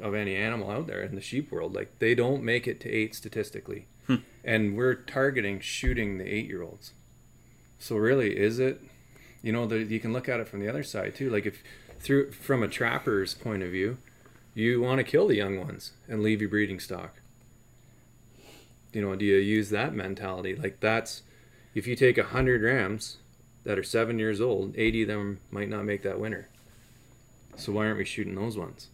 of 0.00 0.14
any 0.14 0.36
animal 0.36 0.70
out 0.70 0.86
there 0.86 1.02
in 1.02 1.14
the 1.14 1.20
sheep 1.20 1.50
world. 1.50 1.74
Like 1.74 1.98
they 1.98 2.14
don't 2.14 2.42
make 2.42 2.66
it 2.66 2.80
to 2.80 2.90
eight 2.90 3.14
statistically, 3.14 3.86
hmm. 4.06 4.16
and 4.44 4.76
we're 4.76 4.94
targeting 4.94 5.60
shooting 5.60 6.18
the 6.18 6.26
eight 6.26 6.46
year 6.46 6.62
olds. 6.62 6.92
So 7.78 7.96
really, 7.96 8.36
is 8.36 8.58
it? 8.58 8.80
You 9.42 9.52
know, 9.52 9.66
the, 9.66 9.78
you 9.82 9.98
can 10.00 10.12
look 10.12 10.28
at 10.28 10.40
it 10.40 10.48
from 10.48 10.60
the 10.60 10.68
other 10.68 10.82
side 10.82 11.14
too. 11.16 11.28
Like 11.30 11.46
if 11.46 11.62
through 12.00 12.30
from 12.32 12.62
a 12.62 12.68
trapper's 12.68 13.34
point 13.34 13.62
of 13.62 13.70
view, 13.70 13.98
you 14.54 14.80
want 14.80 14.98
to 14.98 15.04
kill 15.04 15.26
the 15.28 15.36
young 15.36 15.58
ones 15.58 15.92
and 16.08 16.22
leave 16.22 16.40
your 16.40 16.50
breeding 16.50 16.78
stock. 16.80 17.16
You 18.92 19.00
know, 19.02 19.16
do 19.16 19.24
you 19.24 19.36
use 19.36 19.70
that 19.70 19.94
mentality? 19.94 20.54
Like 20.54 20.80
that's 20.80 21.22
if 21.74 21.86
you 21.86 21.96
take 21.96 22.18
a 22.18 22.24
hundred 22.24 22.62
rams 22.62 23.16
that 23.64 23.78
are 23.78 23.82
seven 23.82 24.18
years 24.18 24.40
old, 24.40 24.74
eighty 24.76 25.02
of 25.02 25.08
them 25.08 25.40
might 25.50 25.68
not 25.68 25.84
make 25.84 26.02
that 26.02 26.20
winter. 26.20 26.48
So 27.56 27.72
why 27.72 27.86
aren't 27.86 27.98
we 27.98 28.04
shooting 28.04 28.34
those 28.34 28.56
ones? 28.56 28.88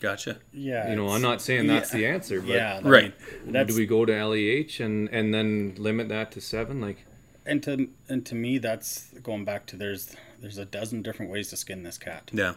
Gotcha. 0.00 0.38
yeah. 0.52 0.90
You 0.90 0.96
know, 0.96 1.08
I'm 1.08 1.22
not 1.22 1.42
saying 1.42 1.66
that's 1.66 1.90
the 1.90 2.06
answer, 2.06 2.40
but 2.40 2.50
Yeah. 2.50 2.80
I 2.84 2.88
Right. 2.88 3.14
mean, 3.44 3.52
that's 3.52 3.72
do 3.74 3.76
we 3.80 3.84
go 3.86 4.04
to 4.04 4.12
LEH 4.12 4.78
and 4.84 5.08
and 5.08 5.34
then 5.34 5.74
limit 5.76 6.08
that 6.10 6.30
to 6.32 6.40
seven? 6.40 6.80
Like 6.80 7.04
and 7.48 7.62
to 7.64 7.88
and 8.08 8.24
to 8.26 8.34
me 8.34 8.58
that's 8.58 9.10
going 9.22 9.44
back 9.44 9.66
to 9.66 9.76
there's 9.76 10.14
there's 10.40 10.58
a 10.58 10.64
dozen 10.64 11.02
different 11.02 11.30
ways 11.32 11.48
to 11.50 11.56
skin 11.56 11.82
this 11.82 11.98
cat. 11.98 12.30
Yeah. 12.32 12.54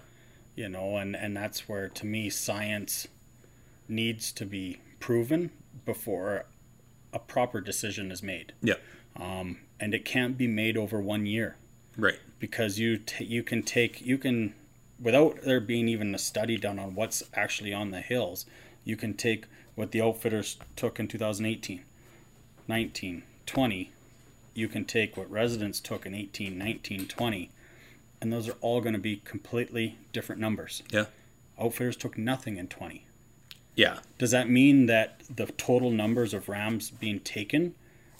You 0.55 0.69
know, 0.69 0.97
and 0.97 1.15
and 1.15 1.35
that's 1.35 1.67
where 1.69 1.87
to 1.89 2.05
me 2.05 2.29
science 2.29 3.07
needs 3.87 4.31
to 4.33 4.45
be 4.45 4.79
proven 4.99 5.51
before 5.85 6.45
a 7.13 7.19
proper 7.19 7.59
decision 7.61 8.11
is 8.11 8.21
made. 8.21 8.53
Yeah. 8.61 8.75
Um, 9.15 9.59
and 9.79 9.93
it 9.93 10.05
can't 10.05 10.37
be 10.37 10.47
made 10.47 10.77
over 10.77 11.01
one 11.01 11.25
year. 11.25 11.55
Right. 11.97 12.19
because 12.39 12.79
you 12.79 12.97
t- 12.97 13.25
you 13.25 13.43
can 13.43 13.63
take 13.63 13.99
you 14.01 14.17
can 14.17 14.53
without 14.99 15.41
there 15.43 15.59
being 15.59 15.89
even 15.89 16.15
a 16.15 16.17
study 16.17 16.55
done 16.55 16.79
on 16.79 16.95
what's 16.95 17.21
actually 17.33 17.73
on 17.73 17.91
the 17.91 17.99
hills 17.99 18.45
you 18.85 18.95
can 18.95 19.13
take 19.13 19.43
what 19.75 19.91
the 19.91 20.01
outfitters 20.01 20.57
took 20.77 20.99
in 21.01 21.07
2018 21.09 21.83
19 22.67 23.23
20 23.45 23.91
you 24.53 24.67
can 24.67 24.85
take 24.85 25.15
what 25.17 25.29
residents 25.31 25.79
took 25.79 26.05
in 26.05 26.13
18 26.13 26.57
19 26.57 27.07
20 27.07 27.49
and 28.21 28.31
those 28.31 28.47
are 28.47 28.55
all 28.61 28.81
going 28.81 28.93
to 28.93 28.99
be 28.99 29.17
completely 29.25 29.97
different 30.13 30.39
numbers 30.41 30.83
Yeah. 30.91 31.05
outfitters 31.59 31.95
took 31.95 32.17
nothing 32.17 32.57
in 32.57 32.67
20 32.67 33.05
Yeah. 33.75 33.99
does 34.17 34.31
that 34.31 34.49
mean 34.49 34.85
that 34.87 35.21
the 35.33 35.45
total 35.47 35.89
numbers 35.91 36.33
of 36.33 36.49
rams 36.49 36.91
being 36.91 37.19
taken 37.21 37.75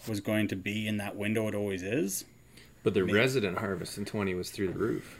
was 0.07 0.19
going 0.19 0.47
to 0.47 0.55
be 0.55 0.88
in 0.88 0.97
that 0.97 1.15
window 1.15 1.47
it 1.47 1.55
always 1.55 1.84
is 1.84 2.25
but 2.84 2.93
the 2.95 3.03
resident 3.03 3.59
harvest 3.59 3.97
in 3.99 4.05
twenty 4.05 4.34
was 4.34 4.49
through 4.49 4.69
the 4.69 4.79
roof. 4.79 5.19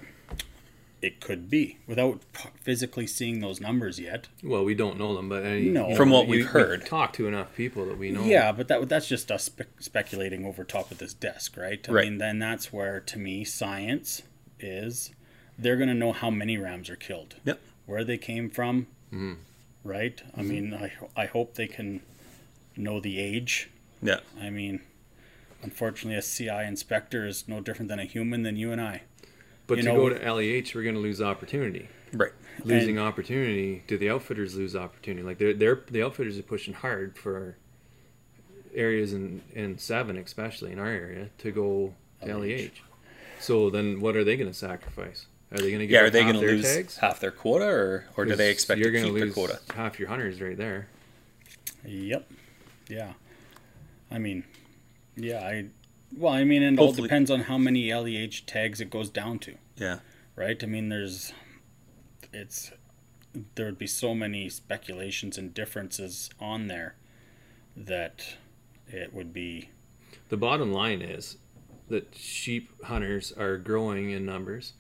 It 1.02 1.20
could 1.20 1.50
be 1.50 1.78
without 1.88 2.22
p- 2.32 2.50
physically 2.62 3.08
seeing 3.08 3.40
those 3.40 3.60
numbers 3.60 4.00
yet. 4.00 4.28
Well, 4.44 4.64
we 4.64 4.76
don't 4.76 5.00
know 5.00 5.16
them, 5.16 5.30
but 5.30 5.44
uh, 5.44 5.48
any, 5.48 5.70
No. 5.70 5.90
you 5.90 5.96
From 5.96 6.12
what 6.12 6.28
we've 6.28 6.46
heard. 6.46 6.82
we 6.84 6.86
talk 6.86 7.14
to 7.14 7.28
enough 7.28 7.56
people 7.56 7.86
that 7.88 7.98
we 7.98 8.12
know. 8.12 8.24
Yeah, 8.24 8.52
but 8.52 8.68
that 8.68 8.88
that's 8.88 9.08
just 9.08 9.32
us 9.32 9.46
spe- 9.46 9.62
speculating 9.80 10.46
over 10.46 10.64
top 10.64 10.92
of 10.92 11.00
this 11.00 11.14
desk, 11.16 11.58
right? 11.58 11.84
I 11.90 11.92
Right. 11.92 12.06
mean, 12.10 12.20
then 12.20 12.38
that's 12.40 12.72
where 12.72 13.00
to 13.00 13.18
me 13.18 13.44
science 13.44 14.22
is. 14.60 15.12
They're 15.58 15.76
going 15.78 15.90
to 15.90 15.96
know 15.96 16.12
how 16.12 16.30
many 16.30 16.58
rams 16.58 16.90
are 16.90 16.96
killed, 16.96 17.36
Yep. 17.46 17.60
where 17.88 18.04
they 18.04 18.18
came 18.18 18.50
from, 18.50 18.86
mm-hmm. 19.12 19.34
right? 19.84 20.22
I 20.36 20.42
mm-hmm. 20.42 20.50
mean, 20.50 20.74
I 20.74 20.92
I 21.16 21.26
hope 21.26 21.56
they 21.56 21.68
can 21.68 22.02
know 22.78 23.00
the 23.00 23.20
age. 23.20 23.70
Yeah. 24.04 24.20
I 24.40 24.50
mean, 24.52 24.82
unfortunately, 25.64 26.18
a 26.18 26.22
CI 26.22 26.64
inspector 26.68 27.26
is 27.26 27.48
no 27.48 27.60
different 27.60 27.90
than 27.90 28.00
a 28.00 28.06
human 28.06 28.44
than 28.44 28.56
you 28.56 28.72
and 28.72 28.80
I. 28.82 29.02
But 29.72 29.78
You 29.78 29.84
to 29.86 29.90
know- 29.94 30.10
go 30.10 30.10
to 30.10 30.20
LEH, 30.34 30.76
we're 30.76 30.84
going 30.84 30.96
to 30.96 31.02
lose 31.02 31.22
opportunity. 31.22 31.88
Right. 32.12 32.34
Losing 32.66 33.00
opportunity, 33.00 33.84
do 33.88 33.98
the 33.98 34.10
outfitters 34.10 34.54
lose 34.58 34.76
opportunity? 34.76 35.24
Like 35.24 35.38
they're 35.38 35.54
they're 35.54 35.82
the 35.90 36.04
outfitters 36.04 36.38
are 36.38 36.44
pushing 36.44 36.74
hard 36.74 37.18
for 37.18 37.56
areas 38.76 39.14
in 39.14 39.42
in 39.54 39.78
seven, 39.78 40.18
especially 40.18 40.74
in 40.74 40.78
our 40.80 40.90
area, 40.90 41.30
to 41.38 41.52
go 41.52 41.94
to 42.26 42.38
LEH. 42.38 42.82
So 43.40 43.70
then, 43.70 44.02
what 44.02 44.18
are 44.18 44.26
they 44.26 44.36
going 44.36 44.50
to 44.52 44.54
sacrifice? 44.54 45.26
Are 45.54 45.58
they 45.58 45.70
going 45.70 45.80
to 45.80 45.88
get 45.88 45.96
Yeah, 45.96 46.02
are 46.08 46.10
they 46.10 46.24
going 46.24 46.34
to 46.36 46.40
lose 46.42 46.64
tags? 46.66 46.98
half 46.98 47.22
their 47.22 47.32
quota, 47.32 47.66
or 47.66 48.06
or 48.18 48.26
do 48.26 48.36
they 48.36 48.52
expect 48.52 48.82
you're 48.82 48.92
to 48.92 49.02
keep 49.04 49.14
their 49.16 49.32
quota? 49.32 49.60
Half 49.74 49.98
your 49.98 50.10
hunters 50.10 50.42
right 50.42 50.58
there. 50.58 50.88
Yep. 51.86 52.30
Yeah. 52.90 53.14
I 54.12 54.18
mean, 54.20 54.44
yeah, 55.16 55.40
I 55.48 55.66
well, 56.16 56.34
I 56.34 56.44
mean, 56.44 56.62
it 56.64 56.78
all 56.80 56.88
Hopefully- 56.88 57.08
depends 57.08 57.32
on 57.32 57.42
how 57.42 57.58
many 57.58 57.90
LEH 57.92 58.46
tags 58.46 58.82
it 58.82 58.90
goes 58.90 59.10
down 59.10 59.40
to, 59.40 59.56
Yeah, 59.78 60.00
right? 60.36 60.62
I 60.64 60.68
mean, 60.68 60.90
there's 60.90 61.34
it's 62.34 62.72
there 63.56 63.66
would 63.66 63.78
be 63.78 63.88
so 63.88 64.14
many 64.14 64.50
speculations 64.50 65.38
and 65.38 65.54
differences 65.54 66.30
on 66.40 66.68
there 66.68 66.96
that 67.78 68.36
it 68.88 69.14
would 69.14 69.32
be 69.32 69.70
The 70.30 70.36
bottom 70.38 70.72
line 70.74 71.02
is 71.02 71.38
that 71.88 72.14
sheep 72.16 72.70
hunters 72.84 73.32
are 73.34 73.58
growing 73.58 74.12
in 74.12 74.26
numbers, 74.26 74.74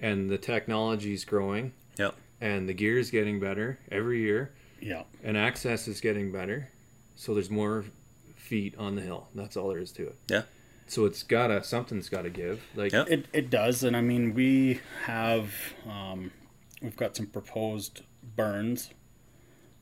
and 0.00 0.28
the 0.30 0.38
technology's 0.38 1.24
growing, 1.24 1.72
yep, 1.98 2.14
and 2.40 2.68
the 2.68 2.74
gear 2.74 2.98
is 2.98 3.10
getting 3.10 3.38
better 3.40 3.78
every 3.90 4.20
year, 4.20 4.52
yeah. 4.80 5.02
and 5.24 5.36
access 5.36 5.86
is 5.88 6.00
getting 6.00 6.30
better. 6.32 6.68
So 7.16 7.34
there's 7.34 7.50
more 7.50 7.84
feet 8.34 8.74
on 8.78 8.94
the 8.96 9.02
hill. 9.02 9.28
That's 9.34 9.56
all 9.56 9.68
there 9.68 9.78
is 9.78 9.90
to 9.92 10.08
it. 10.08 10.16
Yeah. 10.28 10.42
So 10.86 11.04
it's 11.04 11.22
gotta 11.22 11.64
something's 11.64 12.08
gotta 12.08 12.30
give. 12.30 12.62
Like 12.74 12.92
Yeah. 12.92 13.04
It, 13.08 13.26
it 13.32 13.50
does, 13.50 13.82
and 13.82 13.96
I 13.96 14.00
mean 14.00 14.34
we 14.34 14.80
have 15.04 15.52
um, 15.88 16.30
we've 16.80 16.96
got 16.96 17.16
some 17.16 17.26
proposed 17.26 18.02
burns. 18.36 18.90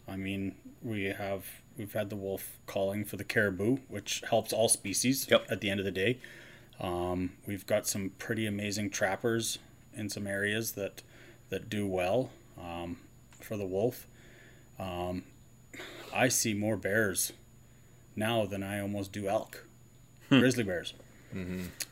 I 0.08 0.16
mean 0.16 0.54
we 0.82 1.04
have 1.04 1.46
we've 1.76 1.92
had 1.92 2.10
the 2.10 2.16
wolf 2.16 2.58
calling 2.66 3.04
for 3.04 3.16
the 3.16 3.24
caribou, 3.24 3.78
which 3.88 4.22
helps 4.28 4.52
all 4.52 4.68
species. 4.68 5.26
Yep. 5.30 5.46
At 5.50 5.60
the 5.60 5.70
end 5.70 5.80
of 5.80 5.86
the 5.86 5.92
day, 5.92 6.18
um, 6.80 7.32
we've 7.46 7.66
got 7.66 7.86
some 7.86 8.12
pretty 8.18 8.46
amazing 8.46 8.90
trappers 8.90 9.58
in 9.94 10.08
some 10.08 10.26
areas 10.26 10.72
that 10.72 11.02
that 11.50 11.68
do 11.68 11.86
well 11.86 12.30
um, 12.58 12.98
for 13.40 13.56
the 13.56 13.66
wolf. 13.66 14.06
Um, 14.78 15.24
I 16.14 16.28
see 16.28 16.54
more 16.54 16.76
bears 16.76 17.32
now 18.16 18.46
than 18.46 18.62
I 18.62 18.80
almost 18.80 19.12
do 19.12 19.28
elk, 19.28 19.63
grizzly 20.40 20.64
bears. 20.64 20.94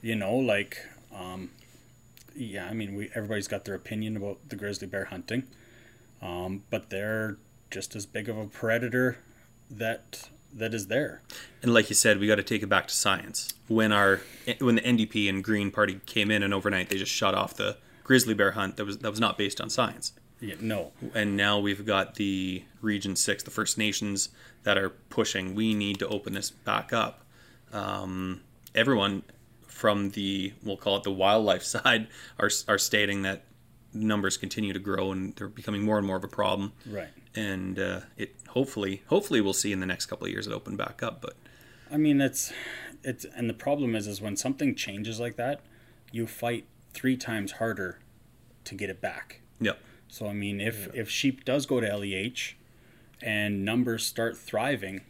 You 0.03 0.15
know 0.15 0.37
like 0.37 0.79
um, 1.15 1.51
yeah 2.35 2.67
i 2.67 2.73
mean 2.73 2.95
we 2.95 3.11
everybody's 3.15 3.49
got 3.49 3.65
their 3.65 3.75
opinion 3.75 4.17
about 4.17 4.39
the 4.49 4.57
grizzly 4.57 4.87
bear 4.87 5.07
hunting 5.07 5.43
um, 6.23 6.63
but 6.71 6.91
they're 6.91 7.37
just 7.71 7.97
as 7.97 8.07
big 8.07 8.29
of 8.29 8.39
a 8.39 8.47
predator 8.47 9.19
that 9.71 10.29
that 10.55 10.75
is 10.75 10.89
there. 10.89 11.23
And 11.63 11.73
like 11.73 11.89
you 11.89 11.95
said, 11.95 12.21
we 12.21 12.27
got 12.27 12.35
to 12.37 12.43
take 12.43 12.63
it 12.63 12.69
back 12.69 12.87
to 12.89 12.95
science. 12.95 13.53
When 13.69 13.91
our 13.91 14.21
when 14.61 14.77
the 14.77 14.83
NDP 14.83 15.29
and 15.29 15.43
Green 15.43 15.71
Party 15.71 16.01
came 16.07 16.31
in, 16.31 16.43
and 16.43 16.55
overnight 16.55 16.91
they 16.91 16.99
just 16.99 17.13
shut 17.13 17.35
off 17.35 17.55
the 17.55 17.79
grizzly 18.05 18.35
bear 18.35 18.53
hunt 18.53 18.77
that 18.77 18.85
was 18.85 18.99
that 18.99 19.11
was 19.11 19.21
not 19.21 19.39
based 19.39 19.61
on 19.61 19.71
science. 19.71 20.13
yeah, 20.41 20.55
no. 20.61 20.93
And 21.15 21.37
now 21.37 21.59
we've 21.59 21.87
got 21.87 22.17
the 22.17 22.65
region 22.81 23.17
6 23.17 23.43
the 23.45 23.51
first 23.51 23.79
nations 23.79 24.29
that 24.65 24.77
are 24.77 24.91
pushing 24.91 25.55
we 25.55 25.73
need 25.73 25.99
to 26.01 26.09
open 26.09 26.35
this 26.35 26.51
back 26.51 26.93
up 26.93 27.22
um, 27.73 28.41
everyone 28.75 29.23
from 29.67 30.11
the 30.11 30.53
we'll 30.63 30.77
call 30.77 30.97
it 30.97 31.03
the 31.03 31.11
wildlife 31.11 31.63
side 31.75 32.09
are, 32.39 32.51
are 32.69 32.79
stating 32.79 33.23
that 33.23 33.45
numbers 33.95 34.37
continue 34.37 34.73
to 34.73 34.79
grow 34.79 35.13
and 35.13 35.35
they're 35.37 35.49
becoming 35.49 35.83
more 35.83 35.99
and 35.99 36.07
more 36.07 36.17
of 36.17 36.25
a 36.25 36.29
problem. 36.29 36.73
Right. 36.87 37.09
And 37.35 37.79
uh, 37.79 38.01
it 38.17 38.35
hopefully 38.53 39.03
hopefully 39.07 39.41
we'll 39.41 39.53
see 39.53 39.73
in 39.73 39.81
the 39.81 39.87
next 39.87 40.07
couple 40.07 40.27
of 40.27 40.33
years 40.33 40.47
it 40.47 40.53
open 40.53 40.77
back 40.77 41.03
up 41.03 41.23
but 41.23 41.35
i 41.91 41.97
mean 41.97 42.21
it's 42.21 42.53
it's 43.03 43.25
and 43.35 43.49
the 43.49 43.55
problem 43.55 43.97
is 43.97 44.07
is 44.07 44.21
when 44.21 44.37
something 44.37 44.75
changes 44.75 45.19
like 45.19 45.37
that 45.37 45.61
you 46.11 46.27
fight 46.27 46.67
three 46.93 47.17
times 47.17 47.53
harder 47.53 47.99
to 48.65 48.75
get 48.75 48.91
it 48.91 49.01
back. 49.01 49.41
Yep. 49.61 49.79
So 50.09 50.27
i 50.27 50.33
mean 50.33 50.61
if 50.61 50.95
if 50.95 51.09
sheep 51.09 51.45
does 51.45 51.67
go 51.67 51.81
to 51.81 51.97
leh 51.97 52.29
and 53.23 53.65
numbers 53.65 54.05
start 54.05 54.37
thriving 54.37 55.01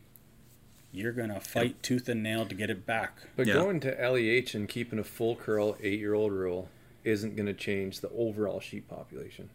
you're 0.92 1.12
gonna 1.12 1.40
fight 1.40 1.82
tooth 1.82 2.08
and 2.08 2.22
nail 2.22 2.44
to 2.46 2.54
get 2.54 2.68
it 2.70 2.84
back 2.86 3.16
But 3.36 3.46
Yeah. 3.46 3.54
going 3.54 3.80
to 3.80 3.90
LEH 3.98 4.54
and 4.54 4.68
keeping 4.68 4.98
a 4.98 5.04
full 5.04 5.34
curl 5.36 5.76
eight 5.82 5.98
year 5.98 6.14
old 6.14 6.32
rule 6.32 6.68
isn't 7.04 7.34
going 7.34 7.46
to 7.46 7.54
change 7.54 7.98
the 8.00 8.08
overall 8.10 8.60
sheep 8.60 8.86
population. 8.88 9.50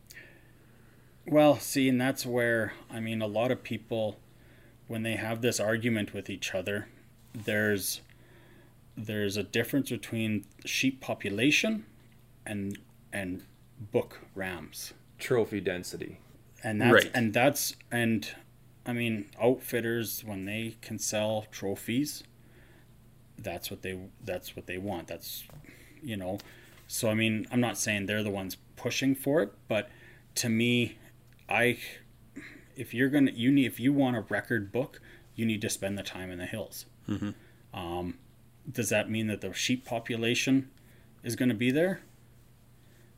Well, 1.26 1.60
see, 1.60 1.88
and 1.90 2.00
that's 2.00 2.26
where 2.26 2.74
I 2.90 3.00
mean 3.00 3.22
a 3.22 3.28
lot 3.28 3.52
of 3.52 3.64
people 3.64 4.20
when 4.88 5.04
they 5.04 5.16
have 5.16 5.42
this 5.42 5.60
argument 5.60 6.14
with 6.14 6.30
each 6.30 6.54
other, 6.56 6.88
there's 7.34 8.02
there's 8.96 9.38
a 9.38 9.44
difference 9.44 9.90
between 9.90 10.46
sheep 10.66 11.02
population 11.02 11.86
and 12.46 12.80
and 13.14 13.44
book 13.80 14.20
rams. 14.36 14.94
Trophy 15.20 15.60
density. 15.62 16.18
And 16.64 16.82
that's 16.82 16.94
Right. 17.06 17.12
and 17.14 17.34
that's 17.34 17.76
and 17.92 18.34
I 18.88 18.94
mean 18.94 19.30
outfitters 19.42 20.24
when 20.24 20.46
they 20.46 20.78
can 20.82 20.98
sell 20.98 21.46
trophies, 21.52 22.24
that's 23.38 23.70
what 23.70 23.82
they 23.82 24.00
that's 24.24 24.56
what 24.56 24.66
they 24.66 24.78
want. 24.78 25.08
That's 25.08 25.44
you 26.02 26.18
know. 26.18 26.40
So 26.88 27.10
I 27.10 27.14
mean, 27.14 27.46
I'm 27.52 27.60
not 27.60 27.78
saying 27.78 28.06
they're 28.06 28.24
the 28.24 28.32
ones 28.32 28.58
pushing 28.78 29.14
for 29.14 29.42
it, 29.42 29.54
but 29.68 29.90
to 30.36 30.50
me, 30.50 30.98
I 31.50 31.78
if 32.76 32.94
you're 32.94 33.10
gonna 33.10 33.32
you 33.32 33.52
need 33.52 33.66
if 33.66 33.80
you 33.80 33.92
want 33.92 34.16
a 34.16 34.22
record 34.22 34.72
book, 34.72 35.02
you 35.36 35.46
need 35.46 35.62
to 35.62 35.70
spend 35.70 35.98
the 35.98 36.04
time 36.04 36.32
in 36.32 36.38
the 36.40 36.46
hills. 36.46 36.86
Mhm. 37.08 37.34
Um, 37.74 38.18
does 38.72 38.90
that 38.90 39.10
mean 39.10 39.28
that 39.28 39.42
the 39.42 39.54
sheep 39.54 39.86
population 39.86 40.70
is 41.24 41.36
going 41.36 41.50
to 41.50 41.56
be 41.56 41.72
there? 41.72 42.02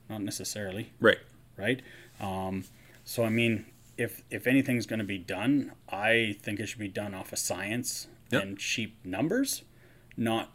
Not 0.09 0.22
necessarily 0.22 0.91
right 0.99 1.20
right? 1.57 1.82
Um, 2.20 2.63
so 3.03 3.24
I 3.24 3.30
mean, 3.30 3.65
if 4.00 4.24
if 4.32 4.47
anything's 4.47 4.86
going 4.86 5.00
to 5.00 5.06
be 5.06 5.18
done, 5.20 5.74
I 5.89 6.38
think 6.41 6.60
it 6.60 6.68
should 6.68 6.80
be 6.80 6.88
done 6.88 7.14
off 7.14 7.32
of 7.34 7.39
science 7.39 8.08
Yep. 8.32 8.43
and 8.43 8.58
cheap 8.60 8.95
numbers, 9.04 9.64
not 10.16 10.52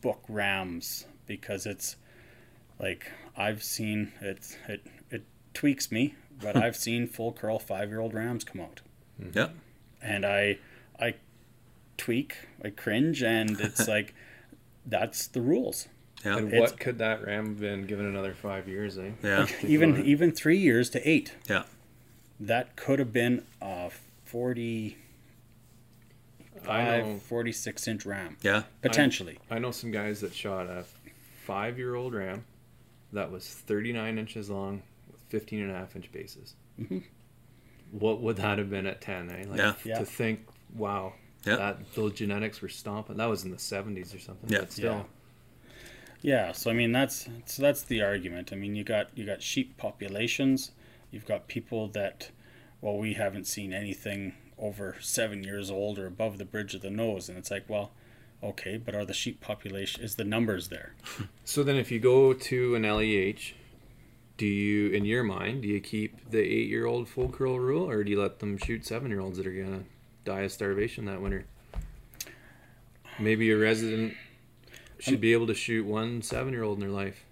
book 0.00 0.22
rams, 0.28 1.06
because 1.26 1.66
it's 1.66 1.96
like 2.80 3.10
I've 3.36 3.62
seen 3.62 4.12
it. 4.20 4.56
It 4.68 4.86
it 5.10 5.24
tweaks 5.54 5.92
me, 5.92 6.14
but 6.40 6.56
I've 6.56 6.76
seen 6.76 7.06
full 7.06 7.32
curl 7.32 7.58
five 7.58 7.90
year 7.90 8.00
old 8.00 8.14
rams 8.14 8.44
come 8.44 8.60
out, 8.60 8.80
yep 9.34 9.54
and 10.00 10.24
I 10.24 10.58
I 10.98 11.14
tweak, 11.96 12.36
I 12.64 12.70
cringe, 12.70 13.22
and 13.22 13.60
it's 13.60 13.86
like 13.96 14.14
that's 14.86 15.26
the 15.26 15.40
rules. 15.42 15.88
yeah 16.24 16.38
and 16.38 16.48
it's- 16.48 16.60
what 16.60 16.80
could 16.80 16.98
that 16.98 17.22
ram 17.24 17.46
have 17.48 17.60
been 17.60 17.86
given 17.86 18.06
another 18.06 18.32
five 18.34 18.66
years, 18.68 18.96
eh? 18.98 19.10
yeah 19.22 19.46
Even 19.62 20.04
even 20.04 20.32
three 20.32 20.58
years 20.58 20.88
to 20.90 21.06
eight. 21.08 21.34
yeah 21.48 21.64
that 22.40 22.76
could 22.76 22.98
have 22.98 23.12
been 23.12 23.44
a 23.60 23.90
40 24.24 24.96
I 26.68 26.84
know, 26.98 27.20
46 27.28 27.88
inch 27.88 28.04
ram 28.06 28.36
yeah 28.42 28.64
potentially 28.82 29.38
I 29.50 29.58
know 29.58 29.70
some 29.70 29.90
guys 29.90 30.20
that 30.20 30.34
shot 30.34 30.66
a 30.66 30.84
five 31.44 31.78
year 31.78 31.94
old 31.94 32.14
ram 32.14 32.44
that 33.12 33.30
was 33.30 33.46
39 33.48 34.18
inches 34.18 34.50
long 34.50 34.82
with 35.10 35.20
15 35.28 35.62
and 35.62 35.70
a 35.70 35.74
half 35.74 35.96
inch 35.96 36.12
bases. 36.12 36.54
Mhm. 36.78 37.04
What 37.90 38.20
would 38.20 38.36
that 38.36 38.58
have 38.58 38.68
been 38.68 38.86
at 38.86 39.00
10, 39.00 39.30
eh? 39.30 39.44
Like, 39.48 39.58
Yeah. 39.58 39.74
Yeah. 39.82 39.98
To 40.00 40.04
think, 40.04 40.40
wow, 40.74 41.14
Yeah. 41.46 41.56
that 41.56 41.94
those 41.94 42.12
genetics 42.12 42.60
were 42.60 42.68
stomping. 42.68 43.16
That 43.16 43.26
was 43.30 43.44
in 43.44 43.50
the 43.50 43.56
70s 43.58 44.14
or 44.14 44.18
something. 44.18 44.50
Yeah. 44.50 44.58
But 44.60 44.72
still, 44.72 45.06
yeah 46.20 46.50
so 46.50 46.68
i 46.68 46.74
mean 46.74 46.90
that's 46.90 47.28
so 47.46 47.62
that's 47.62 47.82
the 47.82 48.02
argument 48.02 48.52
i 48.52 48.56
mean 48.56 48.74
you 48.74 48.82
got 48.82 49.06
you 49.16 49.24
got 49.24 49.40
sheep 49.40 49.76
populations 49.76 50.72
you've 51.10 51.26
got 51.26 51.48
people 51.48 51.88
that 51.88 52.30
well 52.80 52.96
we 52.96 53.14
haven't 53.14 53.46
seen 53.46 53.72
anything 53.72 54.34
over 54.58 54.96
seven 55.00 55.42
years 55.44 55.70
old 55.70 55.98
or 55.98 56.06
above 56.06 56.38
the 56.38 56.44
bridge 56.44 56.74
of 56.74 56.82
the 56.82 56.90
nose 56.90 57.28
and 57.28 57.38
it's 57.38 57.50
like 57.50 57.64
well 57.68 57.92
okay 58.42 58.76
but 58.76 58.94
are 58.94 59.04
the 59.04 59.14
sheep 59.14 59.40
population 59.40 60.02
is 60.02 60.14
the 60.16 60.24
numbers 60.24 60.68
there 60.68 60.94
So 61.44 61.62
then, 61.64 61.76
if 61.76 61.90
you 61.90 61.98
go 61.98 62.34
to 62.34 62.74
an 62.74 62.82
LEH, 62.82 63.54
do 64.36 64.44
you, 64.46 64.90
in 64.90 65.06
your 65.06 65.24
mind, 65.24 65.62
do 65.62 65.68
you 65.68 65.80
keep 65.80 66.30
the 66.30 66.38
eight-year-old 66.40 67.08
full 67.08 67.30
curl 67.30 67.58
rule, 67.58 67.88
or 67.88 68.04
do 68.04 68.10
you 68.10 68.20
let 68.20 68.38
them 68.40 68.58
shoot 68.58 68.84
seven-year-olds 68.84 69.38
that 69.38 69.46
are 69.46 69.52
gonna 69.52 69.84
die 70.26 70.42
of 70.42 70.52
starvation 70.52 71.06
that 71.06 71.22
winter? 71.22 71.46
Maybe 73.18 73.50
a 73.50 73.56
resident 73.56 74.12
should 75.00 75.20
be 75.22 75.32
able 75.32 75.46
to 75.46 75.54
shoot 75.54 75.86
one 75.86 76.20
seven-year-old 76.20 76.76
in 76.76 76.80
their 76.80 76.94
life. 76.94 77.24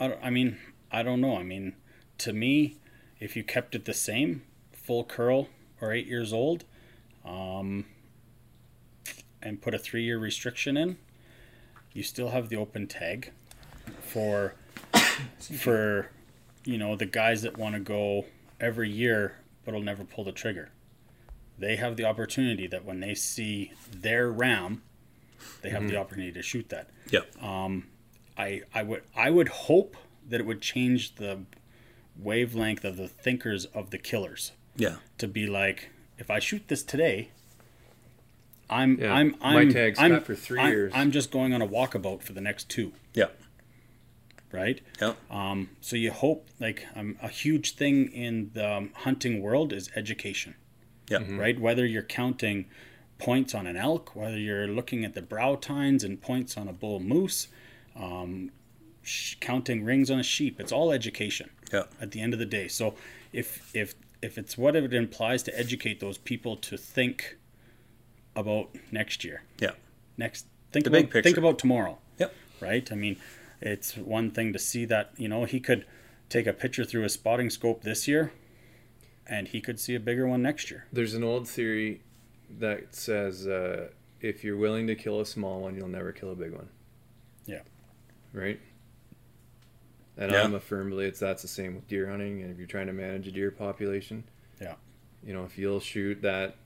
I, 0.00 0.08
don't- 0.08 0.20
I 0.22 0.30
mean, 0.30 0.56
I 0.90 1.02
don't 1.02 1.20
know. 1.20 1.36
I 1.36 1.42
mean, 1.42 1.74
to 2.18 2.32
me, 2.32 2.76
if 3.20 3.36
you 3.36 3.44
kept 3.44 3.74
it 3.74 3.84
the 3.84 3.94
same, 3.94 4.42
full 4.72 5.04
curl 5.04 5.48
or 5.80 5.92
eight 5.92 6.06
years 6.06 6.32
old, 6.32 6.64
um, 7.24 7.86
and 9.42 9.60
put 9.60 9.74
a 9.74 9.78
three 9.78 10.02
year 10.02 10.18
restriction 10.18 10.76
in, 10.76 10.98
you 11.92 12.02
still 12.02 12.30
have 12.30 12.48
the 12.48 12.56
open 12.56 12.86
tag 12.86 13.32
for 14.00 14.54
for 15.40 16.10
you 16.64 16.78
know 16.78 16.96
the 16.96 17.06
guys 17.06 17.42
that 17.42 17.56
want 17.56 17.74
to 17.74 17.80
go 17.80 18.24
every 18.60 18.90
year 18.90 19.36
but'll 19.64 19.82
never 19.82 20.04
pull 20.04 20.24
the 20.24 20.32
trigger. 20.32 20.70
They 21.58 21.76
have 21.76 21.96
the 21.96 22.04
opportunity 22.04 22.66
that 22.68 22.84
when 22.84 23.00
they 23.00 23.14
see 23.14 23.72
their 23.90 24.30
ram 24.30 24.82
they 25.62 25.70
have 25.70 25.88
the 25.88 25.96
opportunity 25.96 26.32
to 26.32 26.42
shoot 26.42 26.68
that. 26.68 26.88
Yeah. 27.10 27.20
I, 28.36 28.62
I 28.74 28.82
would 28.82 29.02
I 29.16 29.30
would 29.30 29.48
hope 29.48 29.96
that 30.28 30.40
it 30.40 30.46
would 30.46 30.60
change 30.60 31.14
the 31.16 31.40
wavelength 32.16 32.84
of 32.84 32.96
the 32.96 33.08
thinkers 33.08 33.64
of 33.66 33.90
the 33.90 33.98
killers 33.98 34.52
Yeah. 34.76 34.96
to 35.18 35.26
be 35.28 35.46
like 35.46 35.90
if 36.18 36.30
I 36.30 36.38
shoot 36.38 36.66
this 36.68 36.82
today 36.82 37.30
I'm 38.70 38.98
Yeah, 39.00 39.12
I'm 39.14 39.34
I'm 39.40 39.72
tag's 39.72 39.98
I'm, 39.98 40.10
got 40.10 40.24
for 40.26 40.34
three 40.34 40.60
I'm- 40.60 40.68
years. 40.70 40.92
I'm 40.94 41.10
just 41.10 41.30
going 41.30 41.54
on 41.54 41.62
a 41.62 41.66
walkabout 41.66 42.22
for 42.22 42.32
the 42.34 42.40
next 42.42 42.68
two, 42.68 42.92
Yeah. 43.14 43.28
right? 44.52 44.80
Yeah. 45.00 45.14
Um, 45.30 45.70
so 45.80 45.96
you 45.96 46.10
hope 46.12 46.48
like 46.60 46.84
um, 46.94 47.16
a 47.22 47.28
huge 47.28 47.76
thing 47.76 48.12
in 48.12 48.50
the 48.52 48.70
um, 48.70 48.90
hunting 48.94 49.40
world 49.40 49.72
is 49.72 49.90
education. 49.96 50.54
Yeah. 51.08 51.20
right? 51.30 51.58
Whether 51.58 51.86
you're 51.86 52.02
counting 52.02 52.66
points 53.18 53.54
on 53.54 53.66
an 53.66 53.78
elk, 53.78 54.14
whether 54.14 54.36
you're 54.38 54.68
looking 54.68 55.02
at 55.02 55.14
the 55.14 55.22
brow 55.22 55.54
tines 55.54 56.04
and 56.04 56.20
points 56.20 56.58
on 56.58 56.68
a 56.68 56.72
bull 56.74 57.00
moose, 57.00 57.48
um, 57.96 58.50
sh- 59.08 59.36
counting 59.40 59.84
rings 59.84 60.10
on 60.10 60.18
a 60.18 60.22
sheep, 60.22 60.60
it's 60.60 60.72
all 60.72 60.92
education 60.92 61.50
Yeah. 61.72 61.84
at 62.00 62.10
the 62.12 62.20
end 62.20 62.32
of 62.34 62.38
the 62.38 62.46
day. 62.46 62.68
So 62.68 62.94
if 63.32 63.48
if 63.74 63.94
if 64.20 64.36
it's 64.36 64.58
what 64.58 64.74
it 64.76 64.92
implies 64.92 65.42
to 65.44 65.58
educate 65.58 66.00
those 66.00 66.18
people 66.18 66.56
to 66.56 66.76
think 66.76 67.36
about 68.34 68.68
next 68.92 69.24
year, 69.24 69.42
Yeah. 69.60 69.72
next 70.16 70.46
think 70.72 70.84
The 70.84 70.90
about, 70.90 71.10
big 71.12 71.22
think 71.24 71.36
about 71.38 71.58
tomorrow 71.58 71.98
Yep. 72.18 72.34
right? 72.60 72.90
I 72.92 72.94
mean, 72.94 73.16
it's 73.60 73.96
one 73.96 74.30
thing 74.30 74.52
to 74.52 74.58
see 74.58 74.84
that, 74.86 75.12
you 75.16 75.28
know, 75.28 75.44
he 75.44 75.60
could 75.60 75.86
take 76.28 76.46
a 76.46 76.52
picture 76.52 76.84
through 76.84 77.04
a 77.04 77.08
spotting 77.08 77.48
scope 77.50 77.82
this 77.82 78.06
year 78.08 78.32
and 79.26 79.48
he 79.48 79.60
could 79.60 79.78
see 79.80 79.94
a 79.94 80.00
bigger 80.00 80.26
one 80.26 80.42
next 80.42 80.70
year. 80.70 80.86
There's 80.92 81.14
an 81.14 81.22
old 81.24 81.48
theory 81.48 82.02
that 82.58 82.94
says 82.94 83.46
uh, 83.46 83.88
if 84.20 84.42
you're 84.44 84.56
willing 84.56 84.86
to 84.88 84.94
kill 84.94 85.20
a 85.20 85.26
small 85.26 85.60
one, 85.62 85.76
you'll 85.76 85.88
never 85.88 86.12
kill 86.12 86.30
a 86.32 86.36
big 86.36 86.52
one. 86.52 86.68
Yeah. 87.46 87.62
Right? 88.32 88.60
And 90.18 90.32
Yeah. 90.32 90.42
I'm 90.42 90.54
a 90.54 90.60
firm 90.60 90.90
believer 90.90 91.08
it's 91.08 91.20
that's 91.20 91.42
the 91.42 91.48
same 91.48 91.76
with 91.76 91.86
deer 91.88 92.10
hunting. 92.10 92.42
And 92.42 92.50
if 92.50 92.58
you're 92.58 92.66
trying 92.66 92.88
to 92.88 92.92
manage 92.92 93.26
a 93.28 93.32
deer 93.32 93.50
population, 93.52 94.24
Yeah. 94.60 94.74
you 95.24 95.32
know, 95.32 95.44
if 95.44 95.56
you'll 95.56 95.80
shoot 95.80 96.20
that 96.22 96.56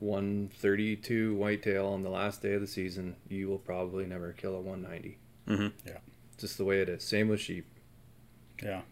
132 0.00 1.34
whitetail 1.34 1.86
on 1.86 2.02
the 2.02 2.10
last 2.10 2.42
day 2.42 2.54
of 2.54 2.60
the 2.60 2.66
season, 2.66 3.16
you 3.28 3.48
will 3.48 3.58
probably 3.58 4.04
never 4.06 4.32
kill 4.32 4.54
a 4.56 4.60
190. 4.60 5.18
Mhm. 5.46 5.72
Yeah. 5.86 5.98
Just 6.36 6.58
the 6.58 6.64
way 6.64 6.80
it 6.80 6.88
is. 6.88 7.02
Same 7.02 7.28
with 7.28 7.40
sheep. 7.40 7.66
Yeah. 8.62 8.82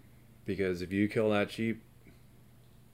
Because 0.44 0.82
if 0.82 0.92
you 0.92 1.08
kill 1.08 1.30
that 1.30 1.50
sheep, 1.50 1.82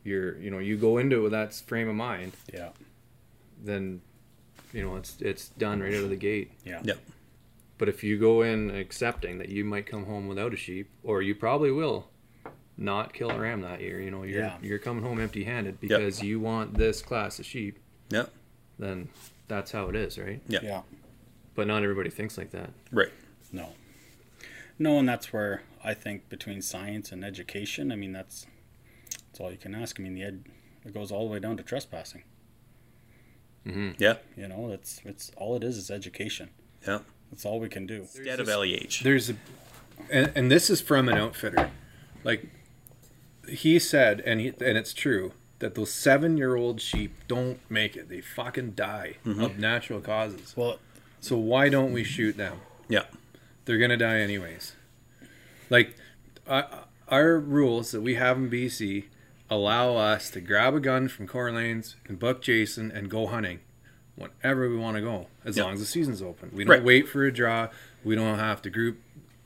you're, 0.04 0.36
you 0.38 0.50
know, 0.50 0.58
you 0.58 0.76
go 0.76 0.98
into 0.98 1.18
it 1.18 1.20
with 1.20 1.32
that 1.32 1.54
frame 1.54 1.88
of 1.88 1.94
mind, 1.94 2.32
Yeah. 2.52 2.72
then, 3.62 4.00
you 4.72 4.82
know, 4.82 4.96
it's 4.96 5.20
it's 5.20 5.48
done 5.50 5.80
right 5.80 5.94
out 5.94 6.04
of 6.04 6.10
the 6.10 6.16
gate. 6.16 6.50
Yeah. 6.64 6.80
Yeah. 6.84 6.94
But 7.82 7.88
if 7.88 8.04
you 8.04 8.16
go 8.16 8.42
in 8.42 8.70
accepting 8.70 9.38
that 9.38 9.48
you 9.48 9.64
might 9.64 9.86
come 9.86 10.06
home 10.06 10.28
without 10.28 10.54
a 10.54 10.56
sheep, 10.56 10.88
or 11.02 11.20
you 11.20 11.34
probably 11.34 11.72
will 11.72 12.08
not 12.76 13.12
kill 13.12 13.28
a 13.28 13.36
ram 13.36 13.60
that 13.62 13.80
year, 13.80 14.00
you 14.00 14.08
know, 14.08 14.22
you're 14.22 14.38
Yeah. 14.38 14.58
you're 14.62 14.78
coming 14.78 15.02
home 15.02 15.18
empty-handed 15.18 15.80
because 15.80 16.22
you 16.22 16.38
want 16.38 16.74
this 16.78 17.02
class 17.02 17.40
of 17.40 17.44
sheep, 17.44 17.80
Yeah. 18.08 18.26
then 18.78 19.08
that's 19.48 19.72
how 19.72 19.88
it 19.88 19.96
is, 19.96 20.16
right? 20.16 20.40
Yeah. 20.46 20.60
Yeah. 20.62 20.82
But 21.56 21.66
not 21.66 21.82
everybody 21.82 22.08
thinks 22.08 22.38
like 22.38 22.52
that. 22.52 22.70
Right. 22.92 23.10
No. 23.50 23.74
No, 24.78 25.00
and 25.00 25.08
that's 25.08 25.32
where 25.32 25.62
I 25.82 25.92
think 25.92 26.28
between 26.28 26.62
science 26.62 27.10
and 27.10 27.24
education, 27.24 27.90
I 27.90 27.96
mean, 27.96 28.12
that's 28.12 28.46
that's 29.26 29.40
all 29.40 29.50
you 29.50 29.58
can 29.58 29.74
ask. 29.74 29.98
I 29.98 30.04
mean, 30.04 30.14
the 30.14 30.22
ed 30.22 30.44
it 30.84 30.94
goes 30.94 31.10
all 31.10 31.26
the 31.26 31.32
way 31.32 31.40
down 31.40 31.56
to 31.56 31.64
trespassing. 31.64 32.22
Mm-hmm. 33.66 34.00
Yeah. 34.00 34.18
You 34.36 34.46
know, 34.46 34.70
that's 34.70 35.00
it's 35.04 35.32
all 35.36 35.56
it 35.56 35.64
is 35.64 35.76
is 35.76 35.90
education. 35.90 36.50
Yeah. 36.86 37.00
That's 37.32 37.44
all 37.46 37.58
we 37.58 37.68
can 37.70 37.86
do. 37.86 38.02
Instead 38.02 38.38
of 38.40 38.46
LEH. 38.46 39.02
There's 39.02 39.30
a, 39.30 39.36
and, 40.10 40.30
and 40.34 40.50
this 40.50 40.68
is 40.70 40.80
from 40.82 41.08
an 41.08 41.16
outfitter. 41.16 41.70
Like 42.22 42.46
he 43.48 43.78
said, 43.78 44.20
and 44.20 44.38
he, 44.38 44.48
and 44.48 44.76
it's 44.78 44.92
true 44.92 45.32
that 45.58 45.74
those 45.74 45.90
seven 45.90 46.36
year 46.36 46.54
old 46.54 46.80
sheep 46.80 47.14
don't 47.26 47.58
make 47.70 47.96
it. 47.96 48.08
They 48.10 48.20
fucking 48.20 48.72
die 48.72 49.16
of 49.24 49.58
natural 49.58 50.00
causes. 50.00 50.54
Well, 50.56 50.78
So 51.20 51.38
why 51.38 51.68
don't 51.70 51.92
we 51.92 52.04
shoot 52.04 52.36
them? 52.36 52.60
Yeah. 52.88 53.04
They're 53.64 53.78
gonna 53.78 53.96
die 53.96 54.18
anyways. 54.20 54.74
Like 55.70 55.96
uh, 56.46 56.64
our 57.08 57.38
rules 57.38 57.92
that 57.92 58.02
we 58.02 58.16
have 58.16 58.36
in 58.36 58.50
BC 58.50 59.04
allow 59.48 59.96
us 59.96 60.30
to 60.30 60.40
grab 60.40 60.74
a 60.74 60.80
gun 60.80 61.08
from 61.08 61.26
Core 61.26 61.50
Lanes 61.50 61.96
and 62.06 62.18
buck 62.18 62.42
Jason 62.42 62.90
and 62.90 63.08
go 63.08 63.26
hunting 63.26 63.60
whenever 64.16 64.68
we 64.68 64.76
want 64.76 64.96
to 64.96 65.00
go, 65.02 65.26
as 65.44 65.56
Yeah. 65.56 65.64
long 65.64 65.74
as 65.74 65.80
the 65.80 65.86
season's 65.86 66.22
open. 66.22 66.50
We 66.52 66.64
don't 66.64 66.70
Right. 66.76 66.84
wait 66.84 67.08
for 67.08 67.24
a 67.24 67.32
draw. 67.32 67.68
We 68.04 68.14
don't 68.14 68.38
have 68.38 68.62
to 68.62 68.70
group 68.70 68.98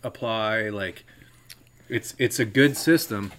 apply. 0.03 0.69
Like 0.71 1.05
it's 1.89 2.15
it's 2.19 2.39
a 2.39 2.45
good 2.45 2.77
system, 2.77 3.33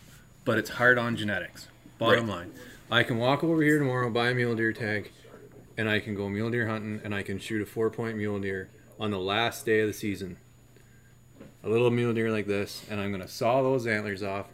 but 0.46 0.58
it's 0.58 0.72
hard 0.72 0.98
on 0.98 1.16
genetics. 1.16 1.68
Bottom 1.98 2.28
line, 2.28 2.52
I 2.92 3.04
can 3.04 3.18
walk 3.18 3.44
over 3.44 3.62
here 3.62 3.80
tomorrow, 3.80 4.10
buy 4.10 4.30
a 4.30 4.34
mule 4.34 4.56
deer 4.56 4.72
tag, 4.72 5.12
and 5.78 5.90
I 5.90 6.00
can 6.00 6.16
go 6.16 6.30
mule 6.30 6.50
deer 6.52 6.68
hunting, 6.68 7.02
and 7.04 7.14
I 7.14 7.24
can 7.24 7.40
shoot 7.40 7.62
a 7.62 7.66
four 7.66 7.90
point 7.90 8.16
mule 8.18 8.40
deer 8.40 8.70
on 9.00 9.12
the 9.12 9.20
last 9.20 9.66
day 9.66 9.80
of 9.82 9.88
the 9.88 9.94
season. 9.94 10.38
A 11.64 11.70
little 11.70 11.92
mule 11.92 12.14
deer 12.14 12.32
like 12.32 12.48
this, 12.48 12.86
and 12.90 13.00
I'm 13.02 13.12
gonna 13.12 13.28
saw 13.28 13.62
those 13.62 13.86
antlers 13.88 14.24
off, 14.24 14.48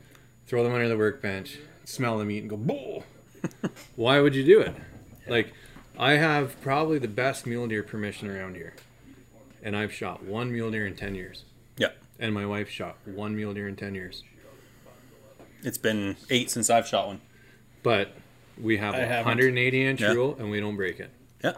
throw 0.48 0.64
them 0.64 0.74
under 0.74 0.88
the 0.90 0.98
workbench, 0.98 1.60
smell 1.86 2.18
the 2.18 2.26
meat, 2.26 2.40
and 2.40 2.50
go 2.50 2.58
bull. 2.58 3.04
Why 3.96 4.20
would 4.22 4.34
you 4.36 4.44
do 4.44 4.62
it? 4.62 4.74
Like, 5.28 5.54
I 5.98 6.14
have 6.14 6.60
probably 6.62 6.98
the 7.00 7.08
best 7.08 7.46
mule 7.46 7.68
deer 7.68 7.84
permission 7.84 8.30
around 8.30 8.56
here, 8.56 8.74
and 9.62 9.76
I've 9.76 9.94
shot 9.94 10.24
one 10.24 10.52
mule 10.52 10.72
deer 10.72 10.86
in 10.88 10.96
ten 10.96 11.14
years, 11.16 11.44
Yeah. 11.78 11.89
and 12.20 12.34
my 12.34 12.46
wife 12.46 12.70
shot 12.70 12.98
one 13.06 13.36
mule 13.36 13.54
deer 13.54 13.68
in 13.68 13.76
ten 13.76 13.94
years. 13.96 14.24
It's 15.62 15.78
been 15.78 16.18
eight 16.30 16.50
since 16.52 16.70
I've 16.70 16.88
shot 16.88 17.08
one. 17.08 17.22
But 17.84 18.12
we 18.62 18.78
have 18.78 18.96
I 18.96 19.00
a 19.00 19.06
haven't. 19.06 19.26
180 19.26 19.86
inch 19.86 20.02
Yeah. 20.02 20.14
rule, 20.14 20.36
and 20.39 20.50
we 20.50 20.60
don't 20.60 20.76
break 20.76 21.00
it. 21.00 21.10
Yeah. 21.44 21.54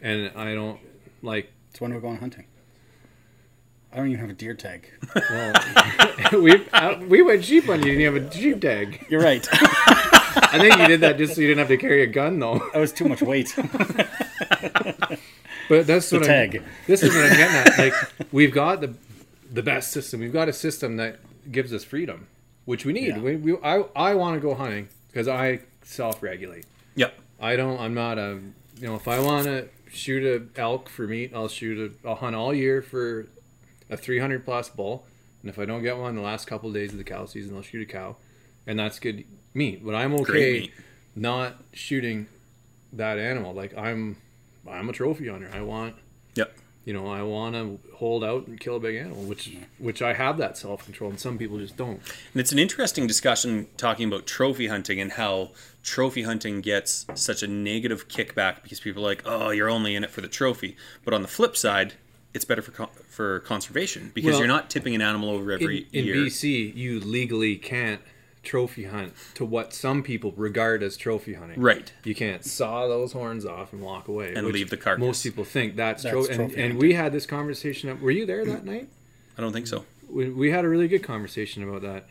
and 0.00 0.30
I 0.36 0.54
don't 0.54 0.80
like. 1.22 1.50
it's 1.70 1.80
when 1.80 1.92
we're 1.94 2.00
going 2.00 2.18
hunting. 2.18 2.44
I 3.92 3.96
don't 3.96 4.08
even 4.08 4.20
have 4.20 4.30
a 4.30 4.34
deer 4.34 4.54
tag. 4.54 4.88
Well, 5.14 5.52
we 6.42 6.66
uh, 6.72 6.98
we 7.06 7.20
went 7.22 7.44
sheep 7.44 7.64
hunting. 7.64 7.90
You 7.90 7.98
didn't 7.98 8.22
have 8.22 8.32
a 8.32 8.34
sheep 8.34 8.60
tag. 8.60 9.06
You're 9.10 9.20
right. 9.22 9.46
I 10.36 10.58
think 10.58 10.76
you 10.78 10.86
did 10.86 11.00
that 11.00 11.18
just 11.18 11.34
so 11.34 11.40
you 11.40 11.48
didn't 11.48 11.58
have 11.60 11.68
to 11.68 11.76
carry 11.76 12.02
a 12.02 12.06
gun, 12.06 12.38
though. 12.38 12.58
that 12.72 12.78
was 12.78 12.92
too 12.92 13.06
much 13.06 13.22
weight. 13.22 13.54
But 15.68 15.86
that's 15.86 16.10
The 16.10 16.18
what 16.18 16.26
tag. 16.26 16.56
I'm, 16.56 16.64
This 16.86 17.02
is 17.02 17.14
what 17.14 17.24
I'm 17.24 17.36
getting 17.36 17.56
at. 17.56 17.78
Like 17.78 17.94
we've 18.32 18.52
got 18.52 18.80
the 18.80 18.94
the 19.50 19.62
best 19.62 19.90
system. 19.90 20.20
We've 20.20 20.32
got 20.32 20.48
a 20.48 20.52
system 20.52 20.96
that 20.96 21.20
gives 21.50 21.72
us 21.72 21.84
freedom, 21.84 22.26
which 22.64 22.84
we 22.84 22.92
need. 22.92 23.08
Yeah. 23.08 23.18
We, 23.20 23.36
we, 23.36 23.56
I 23.62 23.84
I 23.94 24.14
want 24.14 24.34
to 24.36 24.40
go 24.40 24.54
hunting 24.54 24.88
because 25.08 25.28
I 25.28 25.60
self 25.82 26.22
regulate. 26.22 26.66
Yeah. 26.94 27.10
I 27.40 27.56
don't. 27.56 27.78
I'm 27.80 27.94
not 27.94 28.18
a. 28.18 28.40
You 28.78 28.88
know, 28.88 28.96
if 28.96 29.06
I 29.08 29.20
want 29.20 29.44
to 29.46 29.68
shoot 29.90 30.24
a 30.56 30.60
elk 30.60 30.88
for 30.88 31.06
meat, 31.06 31.32
I'll 31.34 31.48
shoot 31.48 31.92
a. 32.04 32.08
I'll 32.08 32.16
hunt 32.16 32.34
all 32.36 32.52
year 32.52 32.82
for 32.82 33.26
a 33.88 33.96
300 33.96 34.44
plus 34.44 34.68
bull, 34.68 35.06
and 35.42 35.48
if 35.50 35.58
I 35.58 35.64
don't 35.64 35.82
get 35.82 35.96
one 35.96 36.16
the 36.16 36.22
last 36.22 36.46
couple 36.46 36.68
of 36.68 36.74
days 36.74 36.92
of 36.92 36.98
the 36.98 37.04
cow 37.04 37.24
season, 37.26 37.54
I'll 37.56 37.62
shoot 37.62 37.82
a 37.88 37.90
cow, 37.90 38.16
and 38.66 38.78
that's 38.78 38.98
good 38.98 39.24
meat. 39.54 39.84
But 39.84 39.94
I'm 39.94 40.14
okay 40.20 40.70
not 41.14 41.56
shooting 41.72 42.26
that 42.92 43.18
animal. 43.18 43.52
Like 43.52 43.76
I'm, 43.76 44.16
I'm 44.68 44.88
a 44.88 44.92
trophy 44.92 45.28
hunter. 45.28 45.50
I 45.52 45.60
want. 45.60 45.96
Yep. 46.34 46.56
You 46.84 46.92
know, 46.92 47.06
I 47.06 47.22
want 47.22 47.54
to 47.54 47.78
hold 47.94 48.24
out 48.24 48.48
and 48.48 48.58
kill 48.58 48.76
a 48.76 48.80
big 48.80 48.96
animal, 48.96 49.22
which 49.22 49.56
which 49.78 50.02
I 50.02 50.14
have 50.14 50.38
that 50.38 50.58
self 50.58 50.84
control, 50.84 51.10
and 51.10 51.20
some 51.20 51.38
people 51.38 51.58
just 51.58 51.76
don't. 51.76 52.00
And 52.32 52.40
it's 52.40 52.50
an 52.50 52.58
interesting 52.58 53.06
discussion 53.06 53.68
talking 53.76 54.08
about 54.08 54.26
trophy 54.26 54.66
hunting 54.66 55.00
and 55.00 55.12
how 55.12 55.50
trophy 55.84 56.22
hunting 56.22 56.60
gets 56.60 57.06
such 57.14 57.42
a 57.42 57.46
negative 57.46 58.08
kickback 58.08 58.62
because 58.64 58.80
people 58.80 59.04
are 59.04 59.10
like, 59.10 59.22
"Oh, 59.24 59.50
you're 59.50 59.70
only 59.70 59.94
in 59.94 60.02
it 60.02 60.10
for 60.10 60.22
the 60.22 60.28
trophy." 60.28 60.76
But 61.04 61.14
on 61.14 61.22
the 61.22 61.28
flip 61.28 61.56
side, 61.56 61.94
it's 62.34 62.44
better 62.44 62.62
for 62.62 62.88
for 63.08 63.38
conservation 63.40 64.10
because 64.12 64.32
Well, 64.32 64.38
you're 64.40 64.48
not 64.48 64.68
tipping 64.68 64.96
an 64.96 65.02
animal 65.02 65.30
over 65.30 65.52
every 65.52 65.86
in, 65.92 66.00
in 66.00 66.04
year. 66.06 66.16
BC, 66.16 66.74
you 66.74 66.98
legally 66.98 67.56
can't 67.56 68.00
trophy 68.42 68.84
hunt 68.84 69.12
to 69.34 69.44
what 69.44 69.72
some 69.72 70.02
people 70.02 70.32
regard 70.36 70.82
as 70.82 70.96
trophy 70.96 71.34
hunting. 71.34 71.60
Right. 71.60 71.92
You 72.04 72.14
can't 72.14 72.44
saw 72.44 72.88
those 72.88 73.12
horns 73.12 73.46
off 73.46 73.72
and 73.72 73.82
walk 73.82 74.08
away 74.08 74.34
And 74.34 74.46
leave 74.48 74.70
the 74.70 74.76
carcass. 74.76 75.00
Most 75.00 75.22
people 75.22 75.44
think 75.44 75.76
that's, 75.76 76.02
That's 76.02 76.12
tro- 76.12 76.26
and, 76.26 76.34
trophy 76.34 76.54
and 76.54 76.72
hunting. 76.72 76.78
we 76.78 76.94
had 76.94 77.12
this 77.12 77.26
conversation. 77.26 77.88
Up, 77.90 78.00
were 78.00 78.10
you 78.10 78.26
there 78.26 78.44
that 78.44 78.64
night? 78.64 78.88
I 79.38 79.40
don't 79.40 79.52
think 79.52 79.66
so. 79.66 79.84
We, 80.10 80.28
we 80.30 80.50
had 80.50 80.64
a 80.64 80.68
really 80.68 80.88
good 80.88 81.02
conversation 81.02 81.62
about 81.62 81.82
that 81.82 82.08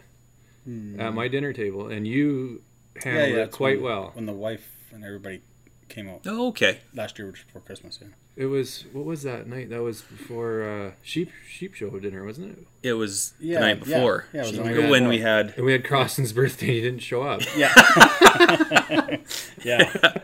hmm. 0.63 0.99
at 0.99 1.13
my 1.13 1.27
dinner 1.27 1.53
table, 1.53 1.88
and 1.88 2.07
you 2.07 2.63
handled 3.03 3.38
it 3.38 3.51
quite 3.51 3.77
when, 3.77 3.86
well. 3.86 4.11
When 4.13 4.25
the 4.25 4.34
wife 4.34 4.69
and 4.91 5.03
everybody 5.03 5.41
came 5.88 6.09
out 6.09 6.21
Oh, 6.25 6.47
okay. 6.47 6.79
last 6.95 7.19
year, 7.19 7.32
just 7.32 7.47
before 7.47 7.61
Christmas. 7.61 7.99
Yeah. 8.01 8.07
It 8.38 8.45
was 8.45 8.86
what 8.93 9.05
was 9.05 9.23
that 9.23 9.47
night? 9.47 9.69
That 9.69 9.82
was 9.82 10.01
before 10.01 10.63
uh, 10.63 10.91
sheep 11.01 11.32
sheep 11.49 11.73
show 11.73 11.89
dinner, 11.99 12.23
wasn't 12.25 12.57
it? 12.57 12.67
It 12.82 12.93
was 12.93 13.34
Yeah, 13.39 13.59
the 13.59 13.65
night 13.65 13.79
before. 13.82 14.25
Yeah, 14.34 14.41
it 14.41 14.47
was 14.47 14.57
night 14.59 14.77
when 14.77 14.86
before. 15.03 15.09
we 15.09 15.19
had 15.19 15.53
And 15.57 15.65
we 15.65 15.73
had 15.73 15.84
Croston's 15.84 16.32
birthday. 16.34 16.67
He 16.67 16.82
didn't 16.82 16.99
show 17.01 17.23
up. 17.23 17.41
Yeah. 17.57 17.73
yeah. 19.63 19.91
But 20.01 20.23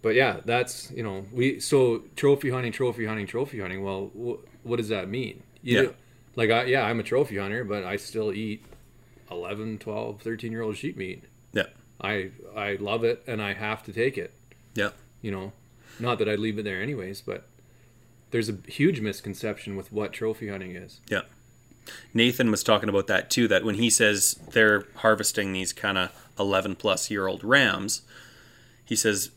but 0.00 0.14
yeah, 0.14 0.40
that's 0.44 0.90
you 0.92 1.02
know 1.02 1.26
we 1.32 1.60
so 1.60 2.04
trophy 2.16 2.50
hunting, 2.50 2.72
trophy 2.72 3.04
hunting, 3.04 3.26
trophy 3.26 3.60
hunting. 3.60 3.82
Well, 3.82 4.06
wh- 4.14 4.66
what 4.66 4.76
does 4.76 4.88
that 4.88 5.08
mean? 5.08 5.42
You 5.62 5.76
Yeah. 5.76 5.82
know, 5.82 5.94
like 6.36 6.50
I, 6.50 6.64
yeah, 6.64 6.82
I'm 6.84 6.98
a 7.00 7.02
trophy 7.02 7.36
hunter, 7.36 7.64
but 7.64 7.84
I 7.84 7.96
still 7.96 8.32
eat 8.32 8.64
11, 9.30 9.78
12, 9.78 10.22
13 10.22 10.52
year 10.52 10.62
old 10.62 10.76
sheep 10.76 10.96
meat. 10.96 11.24
Yeah. 11.52 11.64
I 12.00 12.30
I 12.56 12.76
love 12.76 13.04
it 13.04 13.22
and 13.26 13.42
I 13.42 13.52
have 13.54 13.82
to 13.84 13.92
take 13.92 14.16
it. 14.16 14.32
Yeah. 14.74 14.90
You 15.20 15.30
know, 15.32 15.52
not 16.00 16.18
that 16.18 16.28
I'd 16.28 16.38
leave 16.38 16.58
it 16.58 16.64
there 16.64 16.82
anyways, 16.82 17.20
but 17.20 17.46
there's 18.30 18.48
a 18.48 18.58
huge 18.66 19.00
misconception 19.00 19.76
with 19.76 19.92
what 19.92 20.12
trophy 20.12 20.48
hunting 20.48 20.76
is. 20.76 21.00
Yeah. 21.08 21.22
Nathan 22.12 22.50
was 22.50 22.62
talking 22.62 22.88
about 22.88 23.06
that 23.06 23.30
too, 23.30 23.48
that 23.48 23.64
when 23.64 23.76
he 23.76 23.88
says 23.88 24.38
they're 24.52 24.84
harvesting 24.96 25.52
these 25.52 25.72
kind 25.72 25.96
of 25.96 26.10
11 26.38 26.76
plus 26.76 27.10
year 27.10 27.26
old 27.26 27.42
rams, 27.42 28.02
he 28.84 28.94
says 28.94 29.30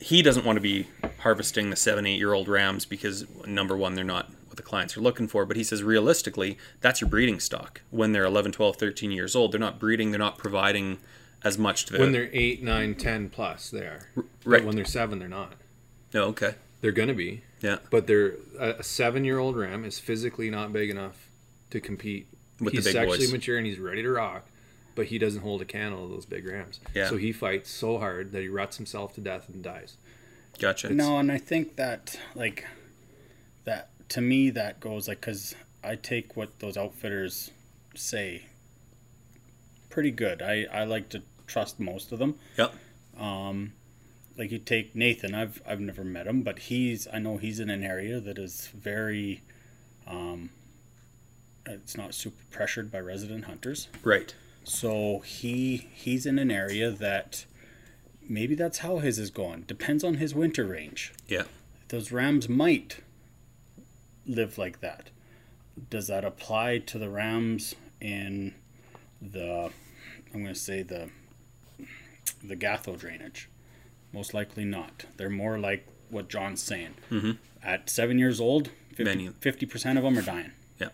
he 0.00 0.22
doesn't 0.22 0.44
want 0.44 0.56
to 0.56 0.60
be 0.60 0.88
harvesting 1.20 1.70
the 1.70 1.76
seven, 1.76 2.06
eight 2.06 2.18
year 2.18 2.32
old 2.32 2.48
rams 2.48 2.84
because 2.84 3.24
number 3.46 3.76
one, 3.76 3.94
they're 3.94 4.04
not 4.04 4.30
what 4.48 4.56
the 4.56 4.62
clients 4.62 4.96
are 4.96 5.00
looking 5.00 5.28
for. 5.28 5.46
But 5.46 5.56
he 5.56 5.64
says 5.64 5.82
realistically, 5.82 6.58
that's 6.80 7.00
your 7.00 7.08
breeding 7.08 7.40
stock. 7.40 7.80
When 7.90 8.12
they're 8.12 8.24
11, 8.24 8.52
12, 8.52 8.76
13 8.76 9.10
years 9.10 9.34
old, 9.34 9.52
they're 9.52 9.60
not 9.60 9.78
breeding, 9.78 10.10
they're 10.10 10.18
not 10.18 10.38
providing 10.38 10.98
as 11.42 11.58
much 11.58 11.86
to 11.86 11.92
the. 11.94 11.98
When 11.98 12.12
they're 12.12 12.30
8, 12.32 12.62
9, 12.62 12.94
10 12.94 13.30
plus, 13.30 13.70
they 13.70 13.80
are. 13.80 14.08
But 14.14 14.24
right. 14.44 14.64
when 14.64 14.76
they're 14.76 14.84
7, 14.84 15.18
they're 15.18 15.28
not. 15.28 15.54
Oh, 16.14 16.20
okay. 16.28 16.54
They're 16.80 16.92
going 16.92 17.08
to 17.08 17.14
be. 17.14 17.42
Yeah. 17.60 17.78
But 17.90 18.06
they're 18.06 18.34
a 18.58 18.82
seven 18.82 19.24
year 19.24 19.38
old 19.38 19.56
ram 19.56 19.84
is 19.84 19.98
physically 19.98 20.50
not 20.50 20.72
big 20.72 20.90
enough 20.90 21.30
to 21.70 21.80
compete. 21.80 22.28
With 22.60 22.72
the 22.72 22.78
he's 22.78 22.84
big 22.84 22.92
sexually 22.92 23.18
boys. 23.18 23.32
mature 23.32 23.56
and 23.56 23.66
he's 23.66 23.78
ready 23.78 24.02
to 24.02 24.10
rock, 24.10 24.46
but 24.94 25.06
he 25.06 25.18
doesn't 25.18 25.40
hold 25.40 25.60
a 25.60 25.64
candle 25.64 26.06
to 26.06 26.14
those 26.14 26.26
big 26.26 26.46
rams. 26.46 26.78
Yeah. 26.94 27.08
So 27.08 27.16
he 27.16 27.32
fights 27.32 27.70
so 27.70 27.98
hard 27.98 28.32
that 28.32 28.42
he 28.42 28.48
ruts 28.48 28.76
himself 28.76 29.14
to 29.14 29.20
death 29.20 29.48
and 29.48 29.62
dies. 29.62 29.96
Gotcha. 30.58 30.90
No, 30.90 31.18
and 31.18 31.32
I 31.32 31.38
think 31.38 31.76
that 31.76 32.18
like 32.34 32.64
that 33.64 33.88
to 34.10 34.20
me 34.20 34.50
that 34.50 34.80
goes 34.80 35.08
like 35.08 35.20
because 35.20 35.54
I 35.82 35.96
take 35.96 36.36
what 36.36 36.60
those 36.60 36.76
outfitters 36.76 37.50
say 37.94 38.44
pretty 39.90 40.10
good. 40.10 40.42
I 40.42 40.66
I 40.72 40.84
like 40.84 41.08
to 41.10 41.22
trust 41.46 41.80
most 41.80 42.12
of 42.12 42.18
them. 42.18 42.36
Yep. 42.56 42.74
Um, 43.18 43.72
Like 44.36 44.50
you 44.50 44.58
take 44.58 44.94
Nathan. 44.94 45.34
I've 45.34 45.62
I've 45.66 45.80
never 45.80 46.04
met 46.04 46.26
him, 46.26 46.42
but 46.42 46.58
he's 46.60 47.06
I 47.12 47.18
know 47.18 47.36
he's 47.36 47.60
in 47.60 47.70
an 47.70 47.82
area 47.82 48.20
that 48.20 48.38
is 48.38 48.68
very. 48.68 49.42
Um, 50.06 50.50
it's 51.66 51.96
not 51.96 52.14
super 52.14 52.42
pressured 52.50 52.90
by 52.90 53.00
resident 53.00 53.44
hunters. 53.44 53.88
Right. 54.02 54.34
So 54.64 55.20
he 55.20 55.88
he's 55.94 56.26
in 56.26 56.38
an 56.38 56.50
area 56.50 56.90
that 56.90 57.44
maybe 58.28 58.54
that's 58.54 58.78
how 58.78 58.98
his 58.98 59.18
is 59.18 59.30
going. 59.30 59.62
Depends 59.62 60.02
on 60.04 60.14
his 60.14 60.34
winter 60.34 60.64
range. 60.64 61.12
Yeah. 61.28 61.44
Those 61.88 62.10
rams 62.10 62.48
might 62.48 63.00
live 64.26 64.58
like 64.58 64.80
that. 64.80 65.10
Does 65.90 66.06
that 66.08 66.24
apply 66.24 66.78
to 66.78 66.98
the 66.98 67.10
rams 67.10 67.74
in 68.00 68.54
the 69.20 69.70
I'm 70.32 70.42
going 70.42 70.54
to 70.54 70.54
say 70.54 70.82
the 70.82 71.10
the 72.42 72.56
Gathto 72.56 72.98
drainage? 72.98 73.48
Most 74.14 74.32
likely 74.32 74.64
not. 74.64 75.04
They're 75.16 75.28
more 75.28 75.58
like 75.58 75.86
what 76.08 76.28
John's 76.28 76.62
saying. 76.62 76.94
Mm-hmm. 77.10 77.32
At 77.64 77.90
seven 77.90 78.18
years 78.18 78.40
old, 78.40 78.70
Many. 78.96 79.28
50 79.28 79.66
percent 79.66 79.98
of 79.98 80.04
them 80.04 80.16
are 80.16 80.22
dying. 80.22 80.52
Yeah. 80.80 80.90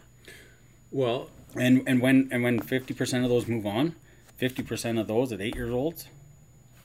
Well, 0.90 1.28
And 1.54 1.82
and 1.86 2.00
when 2.00 2.28
and 2.32 2.42
when 2.42 2.60
fifty 2.60 2.94
percent 2.94 3.24
of 3.24 3.30
those 3.30 3.46
move 3.46 3.66
on, 3.66 3.94
fifty 4.38 4.62
percent 4.62 4.98
of 4.98 5.06
those 5.06 5.32
at 5.32 5.40
eight 5.40 5.54
years 5.54 5.72
olds 5.74 6.06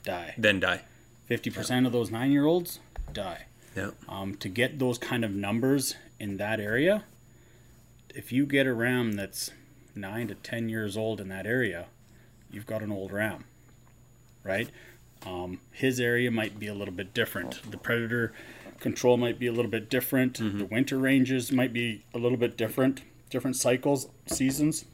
die. 0.04 0.34
Then 0.36 0.60
die. 0.60 0.82
Fifty 1.26 1.50
percent 1.50 1.86
of 1.86 1.92
those 1.92 2.10
nine 2.10 2.30
year 2.32 2.44
olds 2.44 2.80
die. 3.12 3.46
Yeah. 3.74 3.90
Um, 4.08 4.34
to 4.36 4.48
get 4.48 4.78
those 4.78 4.98
kind 4.98 5.24
of 5.24 5.30
numbers 5.30 5.94
in 6.20 6.36
that 6.36 6.60
area, 6.60 7.04
if 8.14 8.30
you 8.32 8.44
get 8.46 8.66
a 8.66 8.74
ram 8.74 9.12
that's 9.12 9.50
nine 9.94 10.28
to 10.28 10.34
ten 10.34 10.68
years 10.68 10.96
old 10.98 11.18
in 11.20 11.28
that 11.28 11.46
area, 11.46 11.86
you've 12.50 12.66
got 12.66 12.82
an 12.82 12.92
old 12.92 13.12
ram, 13.12 13.44
right? 14.44 14.68
Um, 15.24 15.60
his 15.72 15.98
area 16.00 16.30
might 16.30 16.58
be 16.58 16.66
a 16.66 16.74
little 16.74 16.94
bit 16.94 17.14
different. 17.14 17.60
The 17.70 17.76
predator 17.78 18.32
control 18.80 19.16
might 19.16 19.38
be 19.38 19.46
a 19.46 19.52
little 19.52 19.70
bit 19.70 19.88
different. 19.88 20.34
The 20.58 20.64
winter 20.66 20.98
ranges 20.98 21.50
might 21.50 21.72
be 21.72 22.04
a 22.14 22.18
little 22.18 22.38
bit 22.38 22.56
different. 22.56 23.02
Different 23.30 23.56
cycles, 23.56 24.08
seasons, 24.26 24.84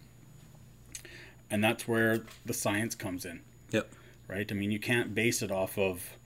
and 1.51 1.62
that's 1.62 1.87
where 1.87 2.23
the 2.47 2.55
science 2.55 2.95
comes 2.95 3.25
in 3.27 3.41
Yep. 3.70 3.93
right? 4.29 4.51
I 4.51 4.55
mean, 4.55 4.70
you 4.70 4.79
can't 4.79 5.14
base 5.14 5.43
it 5.43 5.51
off 5.51 5.77
of 5.77 6.16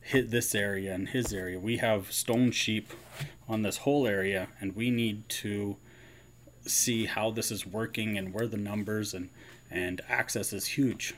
hit 0.00 0.30
this 0.30 0.54
area 0.54 0.94
and 0.94 1.08
his 1.08 1.32
area. 1.32 1.58
We 1.58 1.78
have 1.78 2.12
stone 2.12 2.52
sheep 2.52 2.92
on 3.48 3.62
this 3.62 3.78
whole 3.78 4.06
area, 4.06 4.48
and 4.60 4.76
we 4.76 4.90
need 4.90 5.28
to 5.28 5.76
see 6.66 7.06
how 7.06 7.30
this 7.32 7.50
is 7.50 7.66
working 7.66 8.16
and 8.16 8.32
where 8.32 8.46
the 8.46 8.56
numbers 8.56 9.12
and 9.14 9.30
and 9.68 10.00
access 10.08 10.52
is 10.52 10.66
huge, 10.66 11.14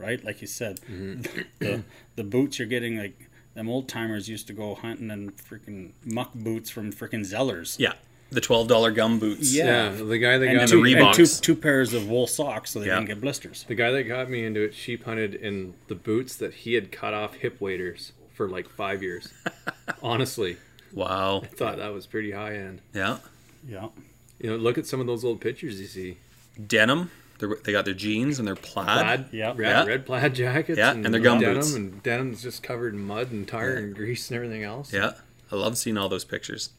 right? 0.00 0.22
Like 0.24 0.40
you 0.40 0.46
said, 0.46 0.80
mm-hmm. 0.80 1.22
the 1.58 1.82
the 2.16 2.24
boots 2.24 2.58
you're 2.58 2.68
getting 2.68 2.98
like 2.98 3.28
them 3.54 3.68
old 3.68 3.88
timers 3.88 4.28
used 4.28 4.46
to 4.46 4.52
go 4.52 4.74
hunting 4.74 5.10
in 5.10 5.30
freaking 5.32 5.90
muck 6.04 6.32
boots 6.34 6.70
from 6.70 6.92
freaking 6.92 7.20
Zellers. 7.20 7.78
Yeah. 7.78 7.92
The 8.32 8.40
$12 8.40 8.94
gum 8.94 9.18
boots. 9.18 9.52
Yeah. 9.52 9.90
yeah, 9.90 10.04
the 10.04 10.18
guy 10.18 10.38
that 10.38 10.46
And, 10.48 10.58
got 10.60 10.68
two, 10.68 10.76
the 10.76 10.82
me, 10.82 10.94
and 10.94 11.12
two, 11.12 11.26
two 11.26 11.56
pairs 11.56 11.92
of 11.94 12.08
wool 12.08 12.28
socks 12.28 12.70
so 12.70 12.78
they 12.78 12.86
Yeah. 12.86 12.94
didn't 12.94 13.08
get 13.08 13.20
blisters. 13.20 13.64
the 13.66 13.74
guy 13.74 13.90
that 13.90 14.04
got 14.04 14.30
me 14.30 14.44
into 14.44 14.60
it 14.60 14.72
sheep 14.72 15.04
hunted 15.04 15.34
in 15.34 15.74
the 15.88 15.96
boots 15.96 16.36
that 16.36 16.54
he 16.54 16.74
had 16.74 16.92
cut 16.92 17.12
off 17.12 17.34
hip 17.34 17.60
waders 17.60 18.12
for 18.34 18.48
like 18.48 18.68
five 18.68 19.02
years. 19.02 19.32
Honestly, 20.02 20.56
Wow. 20.92 21.40
I 21.42 21.46
thought 21.46 21.78
that 21.78 21.92
was 21.92 22.06
pretty 22.06 22.30
high 22.30 22.54
end. 22.54 22.82
Yeah. 22.94 23.18
Yeah. 23.68 23.88
You 24.38 24.50
know, 24.50 24.56
look 24.56 24.78
at 24.78 24.86
some 24.86 25.00
of 25.00 25.08
those 25.08 25.24
old 25.24 25.40
pictures 25.40 25.80
you 25.80 25.86
see. 25.88 26.18
Denim. 26.68 27.10
They're, 27.40 27.56
they 27.64 27.72
got 27.72 27.84
their 27.84 27.94
jeans 27.94 28.38
and 28.38 28.46
their 28.46 28.54
plaid. 28.54 28.86
plaid, 28.86 29.24
yeah. 29.32 29.48
red, 29.56 29.58
Yeah. 29.58 29.84
red 29.84 30.06
plaid 30.06 30.34
jackets, 30.34 30.78
Yeah, 30.78 30.92
and 30.92 31.04
their 31.12 31.20
gum 31.20 31.40
denim, 31.40 31.56
boots. 31.56 31.74
and 31.74 32.02
denim's 32.02 32.42
just 32.42 32.62
covered 32.62 32.94
in 32.94 33.00
mud 33.00 33.32
and 33.32 33.48
tire 33.48 33.74
and 33.74 33.94
grease 33.96 34.28
and 34.30 34.36
everything 34.36 34.62
else. 34.62 34.92
Yeah. 34.92 35.14
I 35.50 35.56
love 35.56 35.76
seeing 35.76 35.96
all 35.98 36.08
those 36.08 36.24
pictures. 36.24 36.70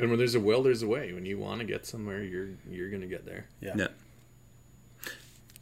And 0.00 0.08
when 0.10 0.18
there's 0.18 0.34
a 0.34 0.40
will, 0.40 0.62
there's 0.62 0.82
a 0.82 0.88
way. 0.88 1.12
When 1.12 1.24
you 1.24 1.38
want 1.38 1.60
to 1.60 1.64
get 1.66 1.86
somewhere, 1.86 2.22
you're 2.22 2.48
you're 2.68 2.90
gonna 2.90 3.06
get 3.06 3.24
there. 3.26 3.46
Yeah. 3.60 3.74
Yeah. 3.76 3.86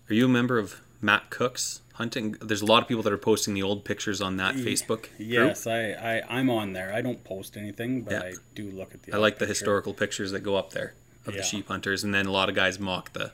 Are 0.08 0.14
you 0.14 0.24
a 0.24 0.28
member 0.28 0.58
of 0.58 0.80
Matt 1.00 1.28
Cook's 1.30 1.82
hunting? 1.94 2.36
There's 2.40 2.62
a 2.62 2.66
lot 2.66 2.82
of 2.82 2.88
people 2.88 3.02
that 3.02 3.12
are 3.12 3.18
posting 3.18 3.52
the 3.54 3.62
old 3.62 3.84
pictures 3.84 4.22
on 4.22 4.38
that 4.38 4.54
Facebook 4.54 4.86
group. 4.86 5.10
Yes, 5.18 5.66
I, 5.66 5.90
I 5.92 6.22
I'm 6.38 6.48
on 6.48 6.72
there. 6.72 6.92
I 6.94 7.02
don't 7.02 7.22
post 7.24 7.56
anything, 7.58 8.02
but 8.02 8.12
Yeah. 8.12 8.20
I 8.22 8.32
do 8.54 8.70
look 8.70 8.94
at 8.94 9.02
the. 9.02 9.12
I 9.12 9.18
like 9.18 9.34
the 9.34 9.40
picture. 9.40 9.48
historical 9.48 9.92
pictures 9.92 10.30
that 10.32 10.40
go 10.40 10.56
up 10.56 10.70
there 10.72 10.94
of 11.26 11.34
Yeah. 11.34 11.40
the 11.40 11.46
sheep 11.46 11.68
hunters, 11.68 12.02
and 12.04 12.12
then 12.14 12.26
a 12.26 12.32
lot 12.32 12.48
of 12.48 12.54
guys 12.54 12.78
mock 12.78 13.12
the 13.12 13.32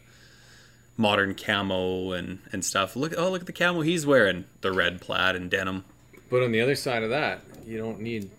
modern 0.97 1.35
camo 1.35 2.13
and 2.13 2.41
and 2.53 2.65
stuff. 2.65 2.97
Look, 2.97 3.15
oh 3.17 3.31
look 3.31 3.43
at 3.43 3.47
the 3.47 3.53
camo 3.53 3.81
he's 3.83 4.05
wearing, 4.07 4.45
the 4.61 4.73
red 4.73 5.01
plaid 5.01 5.37
and 5.37 5.51
denim. 5.51 5.85
But 6.31 6.43
on 6.43 6.53
the 6.53 6.61
other 6.61 6.75
side 6.75 7.03
of 7.03 7.11
that, 7.11 7.41
you 7.67 7.79
don't 7.79 8.01
need 8.01 8.31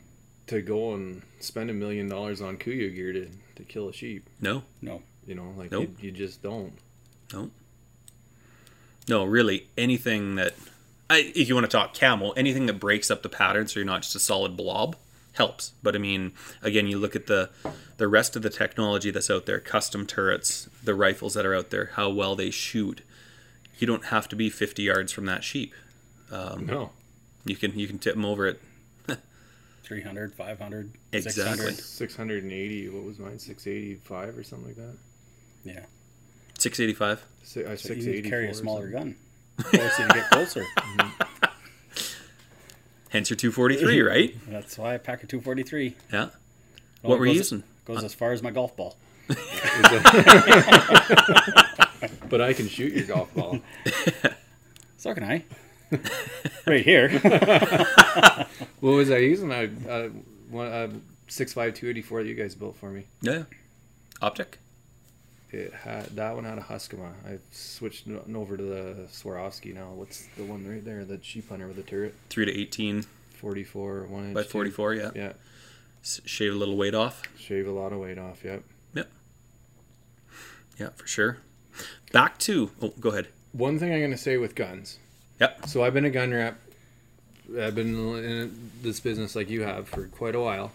to 0.48 0.62
go 0.62 0.94
and 0.94 1.22
spend 1.40 1.70
a 1.70 1.74
million 1.74 2.08
dollars 2.10 2.42
on 2.42 2.58
Kuiu 2.58 2.94
gear 2.94 3.14
to, 3.14 3.28
to 3.56 3.64
kill 3.64 3.88
a 3.90 3.94
sheep. 3.94 4.28
No, 4.42 4.64
No, 4.82 5.02
You 5.26 5.36
know, 5.36 5.54
like 5.58 5.72
Nope. 5.72 5.90
you, 6.00 6.08
you 6.08 6.12
just 6.12 6.42
don't. 6.44 6.74
no, 7.34 7.50
no. 9.08 9.24
Really, 9.26 9.68
anything 9.78 10.36
that, 10.36 10.54
I, 11.10 11.32
if 11.36 11.48
you 11.50 11.56
want 11.56 11.66
to 11.66 11.72
talk 11.72 11.94
camo, 11.98 12.32
anything 12.32 12.66
that 12.68 12.80
breaks 12.80 13.10
up 13.10 13.24
the 13.24 13.30
pattern, 13.30 13.68
so 13.68 13.80
you're 13.80 13.86
not 13.88 14.02
just 14.04 14.16
a 14.16 14.20
solid 14.20 14.56
blob, 14.58 14.96
helps. 15.34 15.74
But 15.84 15.96
I 15.96 16.00
mean, 16.00 16.34
again, 16.62 16.88
you 16.88 16.98
look 16.98 17.16
at 17.16 17.28
the 17.28 17.50
the 17.98 18.08
rest 18.08 18.36
of 18.36 18.42
the 18.42 18.50
technology 18.50 19.12
that's 19.12 19.30
out 19.30 19.46
there, 19.46 19.60
custom 19.60 20.06
turrets, 20.06 20.70
the 20.84 20.94
rifles 20.94 21.34
that 21.34 21.46
are 21.46 21.54
out 21.56 21.70
there, 21.70 21.92
how 21.96 22.10
well 22.10 22.36
they 22.36 22.50
shoot. 22.52 23.02
You 23.78 23.88
don't 23.88 24.06
have 24.06 24.28
to 24.30 24.36
be 24.36 24.50
50 24.50 24.84
yards 24.84 25.12
from 25.14 25.26
that 25.28 25.44
sheep. 25.44 25.74
No. 26.32 26.92
You 27.46 27.56
can 27.56 27.78
you 27.80 27.88
can 27.88 27.98
tip 28.00 28.16
them 28.16 28.26
over 28.26 28.46
it 28.48 28.62
300, 29.84 30.34
500, 30.34 30.92
Exactly. 31.14 31.74
600. 31.74 31.76
680, 31.80 32.90
what 32.90 33.04
was 33.04 33.18
mine? 33.20 33.40
685 33.40 34.38
or 34.38 34.44
something 34.44 34.68
like 34.68 34.76
that? 34.76 34.98
Yeah, 35.64 35.86
685. 36.60 37.24
Si- 37.44 37.66
uh, 37.66 37.76
so 37.76 37.94
you 37.94 38.06
need 38.12 38.24
to 38.24 38.30
carry 38.30 38.50
a 38.50 38.54
smaller 38.54 38.90
gun. 38.90 39.16
Force 39.60 40.00
you 40.00 40.08
to 40.08 40.14
get 40.14 40.30
closer. 40.30 40.66
Hence 43.10 43.30
your 43.30 43.38
243, 43.38 44.02
right? 44.02 44.36
That's 44.48 44.78
why 44.78 44.94
I 44.94 44.98
pack 44.98 45.24
a 45.24 45.28
243. 45.28 45.96
Yeah. 46.12 46.24
It 46.26 46.32
What 47.02 47.16
only 47.16 47.20
were 47.20 47.26
you 47.28 47.32
goes- 47.34 47.52
using? 47.52 47.64
Goes 47.86 48.04
as 48.04 48.14
far 48.14 48.32
as 48.34 48.44
my 48.44 48.52
golf 48.52 48.76
ball. 48.78 48.96
But 52.30 52.42
I 52.42 52.54
can 52.54 52.68
shoot 52.70 52.94
your 52.94 53.06
golf 53.08 53.34
ball. 53.34 53.60
So 54.98 55.14
can 55.14 55.24
I. 55.24 55.46
right 56.68 56.84
here. 56.84 57.08
what 58.82 58.92
was 58.92 59.10
I 59.10 59.20
using? 59.20 59.50
I 59.54 59.70
uh, 59.90 60.10
one 60.50 60.68
uh, 60.68 60.88
6.5 61.30 61.54
284 61.74 62.24
that 62.24 62.28
you 62.30 62.36
guys 62.36 62.54
built 62.54 62.76
for 62.76 62.90
me. 62.90 63.06
Yeah. 63.22 63.44
Optic. 64.22 64.60
It 65.52 65.74
had 65.74 66.06
that 66.16 66.36
one 66.36 66.44
had 66.44 66.58
a 66.60 66.62
Huskemaw. 66.62 67.12
I 67.26 67.40
switched 67.52 68.06
over 68.36 68.56
to 68.56 68.64
the 68.64 68.96
Swarovski 69.12 69.74
now. 69.74 69.90
What's 69.96 70.28
the 70.38 70.44
one 70.44 70.68
right 70.68 70.84
there? 70.86 71.04
The 71.06 71.20
sheep 71.24 71.50
hunter 71.50 71.66
with 71.68 71.76
the 71.76 71.82
turret, 71.84 72.14
Three 72.30 72.46
to 72.46 72.56
eighteen 72.56 73.04
forty 73.34 73.64
four 73.64 74.04
one 74.04 74.26
inch. 74.26 74.36
by 74.36 74.44
forty-four. 74.44 74.94
Yeah. 74.94 75.10
Yeah, 75.16 75.34
S- 76.04 76.22
Shave 76.26 76.54
a 76.54 76.56
little 76.56 76.78
weight 76.78 76.94
off. 76.94 77.24
shave 77.38 77.68
a 77.68 77.72
lot 77.72 77.94
of 77.94 78.00
weight 78.00 78.20
off. 78.20 78.44
Yep. 78.44 78.62
Yep. 78.94 79.10
Yeah, 80.78 80.90
for 80.96 81.08
sure. 81.08 81.38
Back 82.12 82.38
to. 82.40 82.70
Oh, 82.82 82.94
go 83.00 83.10
ahead. 83.10 83.28
One 83.52 83.80
thing 83.80 83.92
I'm 83.92 84.02
gonna 84.02 84.18
say 84.18 84.38
with 84.38 84.54
guns. 84.54 85.00
Yep. 85.40 85.68
So 85.68 85.84
I've 85.84 85.94
been 85.96 86.06
a 86.06 86.10
gun 86.12 86.32
rep. 86.32 86.60
I've 87.60 87.74
been 87.74 87.96
in 88.24 88.72
this 88.84 89.00
business 89.00 89.36
like 89.36 89.50
you 89.50 89.64
have 89.64 89.88
for 89.90 90.06
quite 90.10 90.36
a 90.36 90.40
while. 90.40 90.72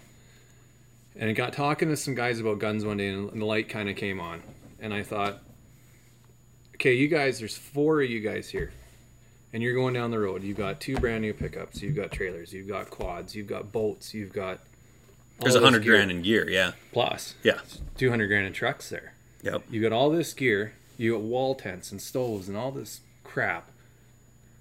And 1.16 1.30
I 1.30 1.32
got 1.32 1.52
talking 1.52 1.88
to 1.90 1.96
some 1.96 2.16
guys 2.16 2.40
about 2.40 2.58
guns 2.58 2.84
one 2.84 2.96
day, 2.96 3.08
and 3.10 3.40
the 3.40 3.44
light 3.44 3.68
kind 3.68 3.88
of 3.88 3.94
came 3.94 4.18
on. 4.18 4.42
And 4.84 4.92
I 4.92 5.02
thought, 5.02 5.38
okay, 6.74 6.92
you 6.92 7.08
guys, 7.08 7.38
there's 7.38 7.56
four 7.56 8.02
of 8.02 8.10
you 8.10 8.20
guys 8.20 8.50
here. 8.50 8.70
And 9.54 9.62
you're 9.62 9.72
going 9.72 9.94
down 9.94 10.10
the 10.10 10.18
road. 10.18 10.42
You've 10.42 10.58
got 10.58 10.78
two 10.78 10.96
brand 10.96 11.22
new 11.22 11.32
pickups. 11.32 11.80
You've 11.80 11.96
got 11.96 12.12
trailers. 12.12 12.52
You've 12.52 12.68
got 12.68 12.90
quads. 12.90 13.34
You've 13.34 13.46
got 13.46 13.72
boats. 13.72 14.12
You've 14.12 14.32
got. 14.34 14.58
There's 15.40 15.54
a 15.54 15.60
hundred 15.60 15.84
grand 15.84 16.10
in 16.10 16.20
gear. 16.20 16.46
Yeah. 16.50 16.72
Plus. 16.92 17.34
Yeah. 17.42 17.60
200 17.96 18.26
grand 18.26 18.46
in 18.46 18.52
trucks 18.52 18.90
there. 18.90 19.14
Yep. 19.42 19.62
You 19.70 19.80
got 19.80 19.92
all 19.92 20.10
this 20.10 20.34
gear, 20.34 20.74
you 20.98 21.12
got 21.12 21.22
wall 21.22 21.54
tents 21.54 21.90
and 21.90 22.00
stoves 22.02 22.46
and 22.48 22.56
all 22.56 22.70
this 22.70 23.00
crap. 23.22 23.70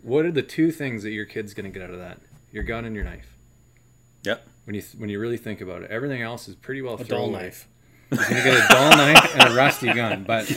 What 0.03 0.25
are 0.25 0.31
the 0.31 0.41
two 0.41 0.71
things 0.71 1.03
that 1.03 1.11
your 1.11 1.25
kid's 1.25 1.53
going 1.53 1.71
to 1.71 1.77
get 1.77 1.83
out 1.87 1.93
of 1.93 1.99
that? 1.99 2.19
Your 2.51 2.63
gun 2.63 2.85
and 2.85 2.95
your 2.95 3.05
knife. 3.05 3.35
Yep. 4.23 4.45
When 4.65 4.75
you 4.75 4.81
th- 4.81 4.95
when 4.95 5.09
you 5.09 5.19
really 5.19 5.37
think 5.37 5.59
about 5.59 5.81
it, 5.83 5.91
everything 5.91 6.21
else 6.21 6.47
is 6.47 6.55
pretty 6.55 6.81
well 6.81 6.93
A 6.95 6.97
dull 6.99 7.05
thrown 7.05 7.29
away. 7.33 7.43
knife. 7.43 7.67
He's 8.17 8.27
going 8.29 8.43
to 8.43 8.49
get 8.49 8.65
a 8.65 8.67
dull 8.73 8.91
knife 8.91 9.35
and 9.39 9.51
a 9.51 9.55
rusty 9.55 9.93
gun, 9.93 10.23
but 10.23 10.49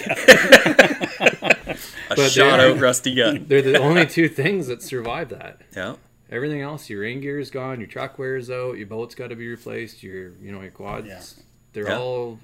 A 2.09 2.15
But 2.15 2.31
shot 2.31 2.59
they're- 2.59 2.71
out 2.75 2.81
rusty 2.81 3.15
gun. 3.15 3.47
they're 3.49 3.63
the 3.63 3.79
only 3.79 4.07
two 4.07 4.29
things 4.29 4.67
that 4.69 4.83
survive 4.83 5.29
that. 5.31 5.61
Yeah. 5.75 5.97
Everything 6.31 6.61
else, 6.61 6.89
your 6.91 7.03
rain 7.03 7.21
gear 7.21 7.39
is 7.39 7.51
gone, 7.51 7.79
your 7.81 7.89
truck 7.89 8.19
wears 8.19 8.51
out, 8.51 8.77
your 8.79 8.87
boat's 8.87 9.15
got 9.15 9.29
to 9.31 9.37
be 9.37 9.47
replaced, 9.49 10.03
your 10.03 10.31
you 10.43 10.51
know 10.53 10.61
your 10.61 10.71
quads, 10.73 11.07
Yeah. 11.07 11.23
they're 11.73 11.89
Yeah. 11.89 11.99
all 11.99 12.39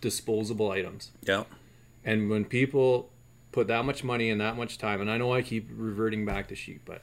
disposable 0.00 0.70
items. 0.70 1.10
Yeah. 1.22 1.44
And 2.04 2.30
when 2.30 2.44
people 2.44 3.10
put 3.52 3.66
that 3.68 3.84
much 3.84 4.04
money 4.04 4.30
and 4.30 4.40
that 4.40 4.56
much 4.56 4.78
time, 4.78 5.00
and 5.00 5.10
I 5.10 5.16
know 5.18 5.32
I 5.32 5.42
keep 5.42 5.68
reverting 5.74 6.24
back 6.24 6.48
to 6.48 6.54
sheep, 6.54 6.82
but 6.84 7.02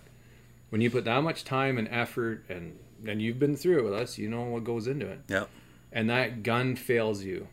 when 0.69 0.81
you 0.81 0.89
put 0.89 1.05
that 1.05 1.21
much 1.21 1.43
time 1.43 1.77
and 1.77 1.87
effort, 1.89 2.45
and 2.49 2.77
and 3.05 3.21
you've 3.21 3.37
been 3.37 3.55
through 3.57 3.79
it 3.79 3.83
with 3.83 3.93
us, 3.93 4.17
you 4.17 4.29
know 4.29 4.43
what 4.43 4.63
goes 4.63 4.87
into 4.87 5.05
it. 5.07 5.19
Yeah. 5.27 5.45
And 5.93 6.09
that 6.09 6.43
gun 6.43 6.75
fails 6.75 7.23
you, 7.23 7.47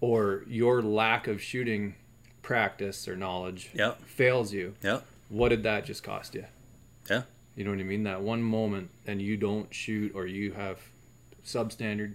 or 0.00 0.44
your 0.46 0.82
lack 0.82 1.26
of 1.26 1.42
shooting 1.42 1.94
practice 2.42 3.08
or 3.08 3.16
knowledge 3.16 3.70
Yeah. 3.74 3.94
fails 4.04 4.52
you. 4.52 4.74
Yeah. 4.82 5.00
What 5.28 5.48
did 5.48 5.62
that 5.64 5.84
just 5.84 6.02
cost 6.02 6.34
you? 6.34 6.44
Yeah. 7.10 7.22
You 7.56 7.64
know 7.64 7.70
what 7.70 7.80
I 7.80 7.84
mean? 7.84 8.04
That 8.04 8.20
one 8.22 8.42
moment, 8.42 8.90
and 9.06 9.20
you 9.20 9.36
don't 9.36 9.74
shoot, 9.74 10.12
or 10.14 10.26
you 10.26 10.52
have 10.52 10.78
substandard. 11.44 12.14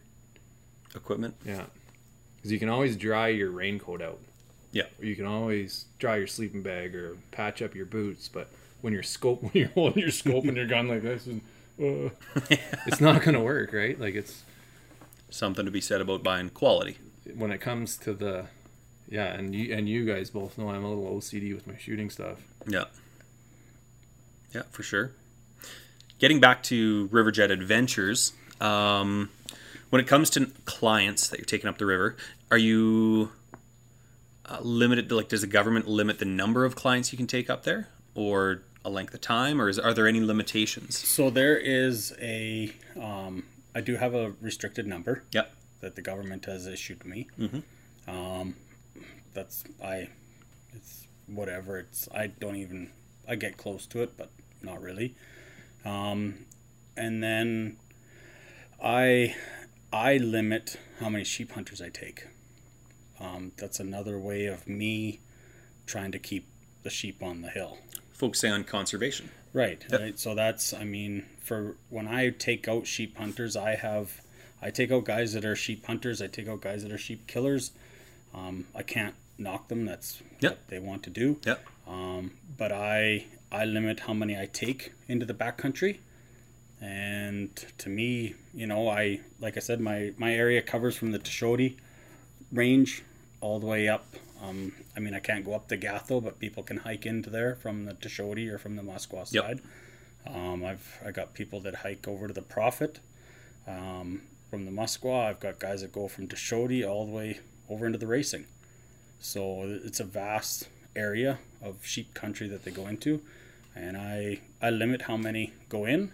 Equipment. 0.95 1.35
Yeah, 1.45 1.63
because 2.35 2.51
you 2.51 2.59
can 2.59 2.69
always 2.69 2.95
dry 2.95 3.27
your 3.29 3.49
raincoat 3.49 4.01
out. 4.01 4.19
Yeah. 4.71 4.83
Or 4.99 5.05
you 5.05 5.15
can 5.15 5.25
always 5.25 5.85
dry 5.99 6.17
your 6.17 6.27
sleeping 6.27 6.61
bag 6.61 6.95
or 6.95 7.17
patch 7.31 7.61
up 7.61 7.73
your 7.75 7.85
boots, 7.87 8.27
but 8.29 8.47
when 8.81 8.93
you're 8.93 9.01
scope 9.03 9.41
when 9.43 9.51
you're 9.53 9.69
holding 9.69 9.99
your 10.01 10.11
scope 10.11 10.45
and 10.45 10.55
your 10.55 10.67
gun 10.67 10.87
like 10.87 11.01
this, 11.01 11.25
and, 11.27 11.41
uh, 11.81 12.09
it's 12.87 13.01
not 13.01 13.23
gonna 13.23 13.41
work, 13.41 13.73
right? 13.73 13.99
Like 13.99 14.13
it's 14.15 14.43
Something 15.33 15.65
to 15.65 15.71
be 15.71 15.81
said 15.81 15.99
about 15.99 16.21
buying 16.21 16.49
quality. 16.49 16.97
when 17.33 17.49
it 17.51 17.59
comes 17.59 17.97
to 17.97 18.13
the, 18.13 18.45
yeah, 19.09 19.33
and 19.33 19.55
you 19.55 19.73
and 19.73 19.89
you 19.89 20.05
guys 20.05 20.29
both 20.29 20.59
know 20.59 20.69
I'm 20.69 20.83
a 20.83 20.87
little 20.87 21.11
OCD 21.19 21.55
with 21.55 21.65
my 21.65 21.75
shooting 21.75 22.11
stuff. 22.11 22.37
Yeah. 22.67 22.83
Yeah, 24.53 24.61
for 24.69 24.83
sure. 24.83 25.09
Getting 26.19 26.39
back 26.39 26.61
to 26.63 27.07
Riverjet 27.07 27.49
Adventures, 27.49 28.33
um, 28.61 29.31
when 29.89 29.99
it 29.99 30.05
comes 30.07 30.29
to 30.31 30.51
clients 30.65 31.29
that 31.29 31.39
you're 31.39 31.45
taking 31.45 31.67
up 31.67 31.79
the 31.79 31.87
river, 31.87 32.15
are 32.51 32.57
you 32.59 33.31
uh, 34.45 34.59
limited? 34.61 35.11
Like, 35.11 35.29
does 35.29 35.41
the 35.41 35.47
government 35.47 35.87
limit 35.87 36.19
the 36.19 36.25
number 36.25 36.63
of 36.63 36.75
clients 36.75 37.11
you 37.11 37.17
can 37.17 37.25
take 37.25 37.49
up 37.49 37.63
there, 37.63 37.89
or 38.13 38.61
a 38.85 38.89
length 38.91 39.15
of 39.15 39.21
time, 39.21 39.59
or 39.59 39.67
is, 39.67 39.79
are 39.79 39.95
there 39.95 40.07
any 40.07 40.21
limitations? 40.21 40.95
So 40.95 41.31
there 41.31 41.57
is 41.57 42.13
a, 42.21 42.71
um, 43.01 43.45
I 43.75 43.81
do 43.81 43.95
have 43.95 44.13
a 44.13 44.33
restricted 44.41 44.85
number 44.87 45.23
Yep. 45.31 45.53
that 45.81 45.95
the 45.95 46.01
government 46.01 46.45
has 46.45 46.67
issued 46.67 47.05
me. 47.05 47.27
Mhm. 47.39 47.63
Um, 48.07 48.55
that's 49.33 49.63
I, 49.83 50.09
it's 50.73 51.07
whatever. 51.27 51.79
It's 51.79 52.07
I 52.13 52.27
don't 52.27 52.55
even 52.57 52.91
I 53.27 53.35
get 53.35 53.57
close 53.57 53.85
to 53.87 54.03
it, 54.03 54.15
but 54.17 54.29
not 54.61 54.81
really. 54.81 55.15
Um, 55.85 56.45
and 56.95 57.23
then 57.23 57.77
I 58.83 59.35
I 59.91 60.17
limit 60.17 60.77
how 60.99 61.09
many 61.09 61.23
sheep 61.23 61.51
hunters 61.51 61.81
I 61.81 61.89
take. 61.89 62.27
Um, 63.19 63.51
that's 63.57 63.79
another 63.79 64.19
way 64.19 64.45
of 64.47 64.67
me 64.67 65.19
trying 65.85 66.11
to 66.11 66.19
keep 66.19 66.47
the 66.83 66.89
sheep 66.89 67.21
on 67.23 67.41
the 67.41 67.49
hill. 67.49 67.77
Focusing 68.11 68.51
on 68.51 68.63
conservation. 68.63 69.29
Right, 69.53 69.83
Yep. 69.91 69.99
right. 70.01 70.19
So 70.19 70.33
that's, 70.35 70.73
I 70.73 70.83
mean, 70.83 71.25
for 71.39 71.75
when 71.89 72.07
I 72.07 72.29
take 72.29 72.67
out 72.67 72.87
sheep 72.87 73.17
hunters, 73.17 73.55
I 73.55 73.75
have, 73.75 74.21
I 74.61 74.71
take 74.71 74.91
out 74.91 75.05
guys 75.05 75.33
that 75.33 75.45
are 75.45 75.55
sheep 75.55 75.85
hunters. 75.85 76.21
I 76.21 76.27
take 76.27 76.47
out 76.47 76.61
guys 76.61 76.83
that 76.83 76.91
are 76.91 76.97
sheep 76.97 77.27
killers. 77.27 77.71
Um, 78.33 78.65
I 78.73 78.81
can't 78.83 79.13
knock 79.37 79.67
them. 79.67 79.85
That's 79.85 80.21
Yep. 80.39 80.51
what 80.51 80.67
they 80.69 80.79
want 80.79 81.03
to 81.03 81.09
do. 81.11 81.39
Yep. 81.45 81.63
Um, 81.87 82.31
but 82.57 82.71
I, 82.71 83.25
I 83.51 83.65
limit 83.65 84.01
how 84.01 84.13
many 84.13 84.37
I 84.39 84.47
take 84.47 84.93
into 85.07 85.25
the 85.25 85.33
backcountry. 85.35 85.97
And 86.81 87.55
to 87.77 87.89
me, 87.89 88.33
you 88.53 88.65
know, 88.67 88.89
I, 88.89 89.19
like 89.39 89.55
I 89.55 89.59
said, 89.59 89.79
my, 89.79 90.13
my 90.17 90.33
area 90.33 90.61
covers 90.61 90.95
from 90.97 91.11
the 91.11 91.19
Tuchodi 91.19 91.75
range 92.51 93.03
all 93.39 93.59
the 93.59 93.67
way 93.67 93.87
up. 93.87 94.05
Um, 94.43 94.73
I 94.95 94.99
mean, 94.99 95.13
I 95.13 95.19
can't 95.19 95.45
go 95.45 95.53
up 95.53 95.67
to 95.69 95.77
Gathto, 95.77 96.21
but 96.23 96.39
people 96.39 96.63
can 96.63 96.77
hike 96.77 97.05
into 97.05 97.29
there 97.29 97.55
from 97.55 97.85
the 97.85 97.93
Tuchodi 97.93 98.51
or 98.51 98.57
from 98.57 98.75
the 98.75 98.83
Yep. 98.83 99.27
side. 99.27 99.61
Um, 100.25 100.63
I've 100.63 100.99
I 101.05 101.11
got 101.11 101.33
people 101.33 101.59
that 101.61 101.75
hike 101.75 102.07
over 102.07 102.27
to 102.27 102.33
the 102.33 102.41
Prophet 102.41 102.99
um, 103.67 104.21
from 104.49 104.65
the 104.65 104.71
Muskwa. 104.71 105.25
I've 105.27 105.39
got 105.39 105.59
guys 105.59 105.81
that 105.81 105.91
go 105.91 106.07
from 106.07 106.27
Tuchodi 106.27 106.87
all 106.87 107.05
the 107.05 107.11
way 107.11 107.39
over 107.69 107.85
into 107.85 107.97
the 107.97 108.07
racing. 108.07 108.45
So 109.19 109.63
it's 109.83 109.99
a 109.99 110.03
vast 110.05 110.67
area 110.95 111.39
of 111.61 111.85
sheep 111.85 112.13
country 112.13 112.47
that 112.49 112.63
they 112.65 112.71
go 112.71 112.87
into, 112.87 113.21
and 113.75 113.97
I 113.97 114.39
I 114.61 114.69
limit 114.69 115.03
how 115.03 115.17
many 115.17 115.53
go 115.69 115.85
in, 115.85 116.11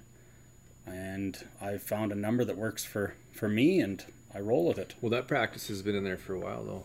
and 0.86 1.43
I 1.61 1.77
found 1.77 2.11
a 2.11 2.15
number 2.15 2.45
that 2.45 2.57
works 2.57 2.84
for 2.86 3.15
for 3.34 3.49
me, 3.49 3.80
and 3.80 4.03
I 4.34 4.39
roll 4.39 4.67
with 4.67 4.77
it. 4.77 4.93
Well, 5.01 5.09
that 5.11 5.27
practice 5.27 5.67
has 5.69 5.82
been 5.82 5.95
in 5.95 6.03
there 6.03 6.17
for 6.17 6.34
a 6.34 6.39
while, 6.39 6.63
though. 6.63 6.84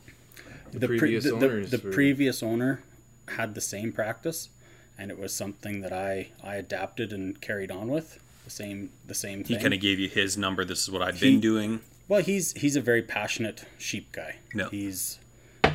The, 0.81 0.87
pre- 0.89 0.99
previous 0.99 1.25
the, 1.25 1.31
the- 1.31 1.37
owners 1.37 1.71
the 1.71 1.79
were- 1.79 1.91
previous 1.93 2.43
owner 2.43 2.83
had 3.29 3.55
the 3.55 3.61
same 3.61 3.93
practice 3.93 4.51
and 4.99 5.11
it 5.11 5.19
was 5.19 5.35
something 5.35 5.81
that 5.81 5.93
I, 5.93 6.29
I 6.43 6.57
adapted 6.57 7.13
and 7.13 7.41
carried 7.41 7.71
on 7.71 7.89
with 7.89 8.19
the 8.45 8.51
same 8.51 8.91
the 9.07 9.15
same 9.15 9.43
thing. 9.43 9.57
He 9.57 9.63
kind 9.63 9.75
of 9.75 9.81
gave 9.81 9.99
you 9.99 10.09
his 10.09 10.37
number. 10.37 10.65
This 10.65 10.83
is 10.83 10.91
what 10.91 11.03
I've 11.03 11.19
He- 11.19 11.31
been 11.33 11.41
doing. 11.41 11.81
well, 12.09 12.21
he's 12.23 12.53
he's 12.53 12.77
a 12.77 12.81
very 12.81 13.03
passionate 13.03 13.65
sheep 13.79 14.13
guy. 14.13 14.37
Yeah. 14.55 14.69
He's 14.71 15.19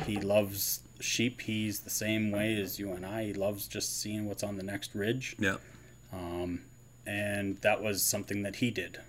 he 0.06 0.16
loves 0.20 0.80
sheep. 1.00 1.40
He's 1.42 1.80
the 1.80 1.90
same 1.90 2.30
way 2.30 2.58
as 2.60 2.78
you 2.78 2.92
and 2.92 3.04
I. 3.04 3.24
He 3.24 3.32
loves 3.34 3.66
just 3.66 4.00
seeing 4.00 4.26
what's 4.26 4.42
on 4.44 4.56
the 4.56 4.62
next 4.62 4.94
ridge. 4.94 5.34
Yeah. 5.38 5.56
Um, 6.12 6.62
and 7.06 7.58
that 7.62 7.82
was 7.82 8.02
something 8.02 8.42
that 8.44 8.56
he 8.56 8.70
did. 8.70 9.00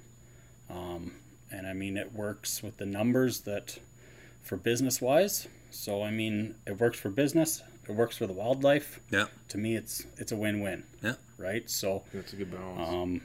Um, 0.70 1.14
and 1.52 1.68
I 1.68 1.74
mean, 1.74 1.98
it 1.98 2.14
works 2.14 2.64
with 2.64 2.78
the 2.78 2.86
numbers 2.86 3.42
that 3.42 3.78
for 4.42 4.58
business 4.58 5.00
wise. 5.00 5.48
So 5.72 6.04
I 6.04 6.12
mean, 6.12 6.56
it 6.68 6.80
works 6.80 7.00
for 7.00 7.10
business. 7.10 7.64
It 7.88 7.94
works 7.94 8.18
for 8.18 8.28
the 8.28 8.34
wildlife. 8.34 9.00
Yeah. 9.10 9.28
To 9.50 9.58
me, 9.58 9.76
it's 9.76 10.06
it's 10.18 10.32
a 10.32 10.36
win-win. 10.36 10.84
Yeah. 11.02 11.16
Right. 11.38 11.70
So, 11.70 12.04
That's 12.14 12.34
a 12.34 12.36
good 12.36 12.52
balance. 12.52 12.90
um, 12.90 13.22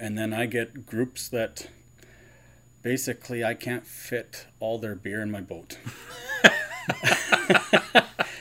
and 0.00 0.16
then 0.16 0.32
I 0.32 0.46
get 0.46 0.86
groups 0.86 1.28
that 1.28 1.68
basically 2.82 3.44
I 3.44 3.52
can't 3.54 3.86
fit 3.86 4.46
all 4.60 4.78
their 4.78 4.94
beer 4.94 5.20
in 5.20 5.30
my 5.30 5.40
boat. 5.42 5.76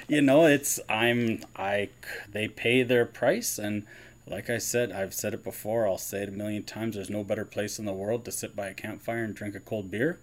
you 0.07 0.21
know, 0.21 0.45
it's 0.45 0.79
I'm 0.87 1.41
I 1.55 1.89
they 2.31 2.47
pay 2.47 2.83
their 2.83 3.05
price 3.05 3.59
and 3.59 3.83
like 4.25 4.49
I 4.49 4.57
said, 4.57 4.91
I've 4.91 5.13
said 5.13 5.33
it 5.33 5.43
before, 5.43 5.87
I'll 5.87 5.97
say 5.97 6.23
it 6.23 6.29
a 6.29 6.33
million 6.33 6.63
times, 6.63 6.95
there's 6.95 7.09
no 7.09 7.23
better 7.23 7.45
place 7.45 7.79
in 7.79 7.85
the 7.85 7.93
world 7.93 8.25
to 8.25 8.31
sit 8.31 8.55
by 8.55 8.67
a 8.67 8.73
campfire 8.73 9.23
and 9.23 9.33
drink 9.33 9.55
a 9.55 9.59
cold 9.61 9.89
beer. 9.89 10.19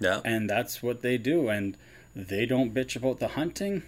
Yeah. 0.00 0.20
And 0.24 0.48
that's 0.48 0.82
what 0.82 1.02
they 1.02 1.18
do 1.18 1.48
and 1.48 1.76
they 2.14 2.46
don't 2.46 2.74
bitch 2.74 2.96
about 2.96 3.18
the 3.18 3.28
hunting. 3.28 3.82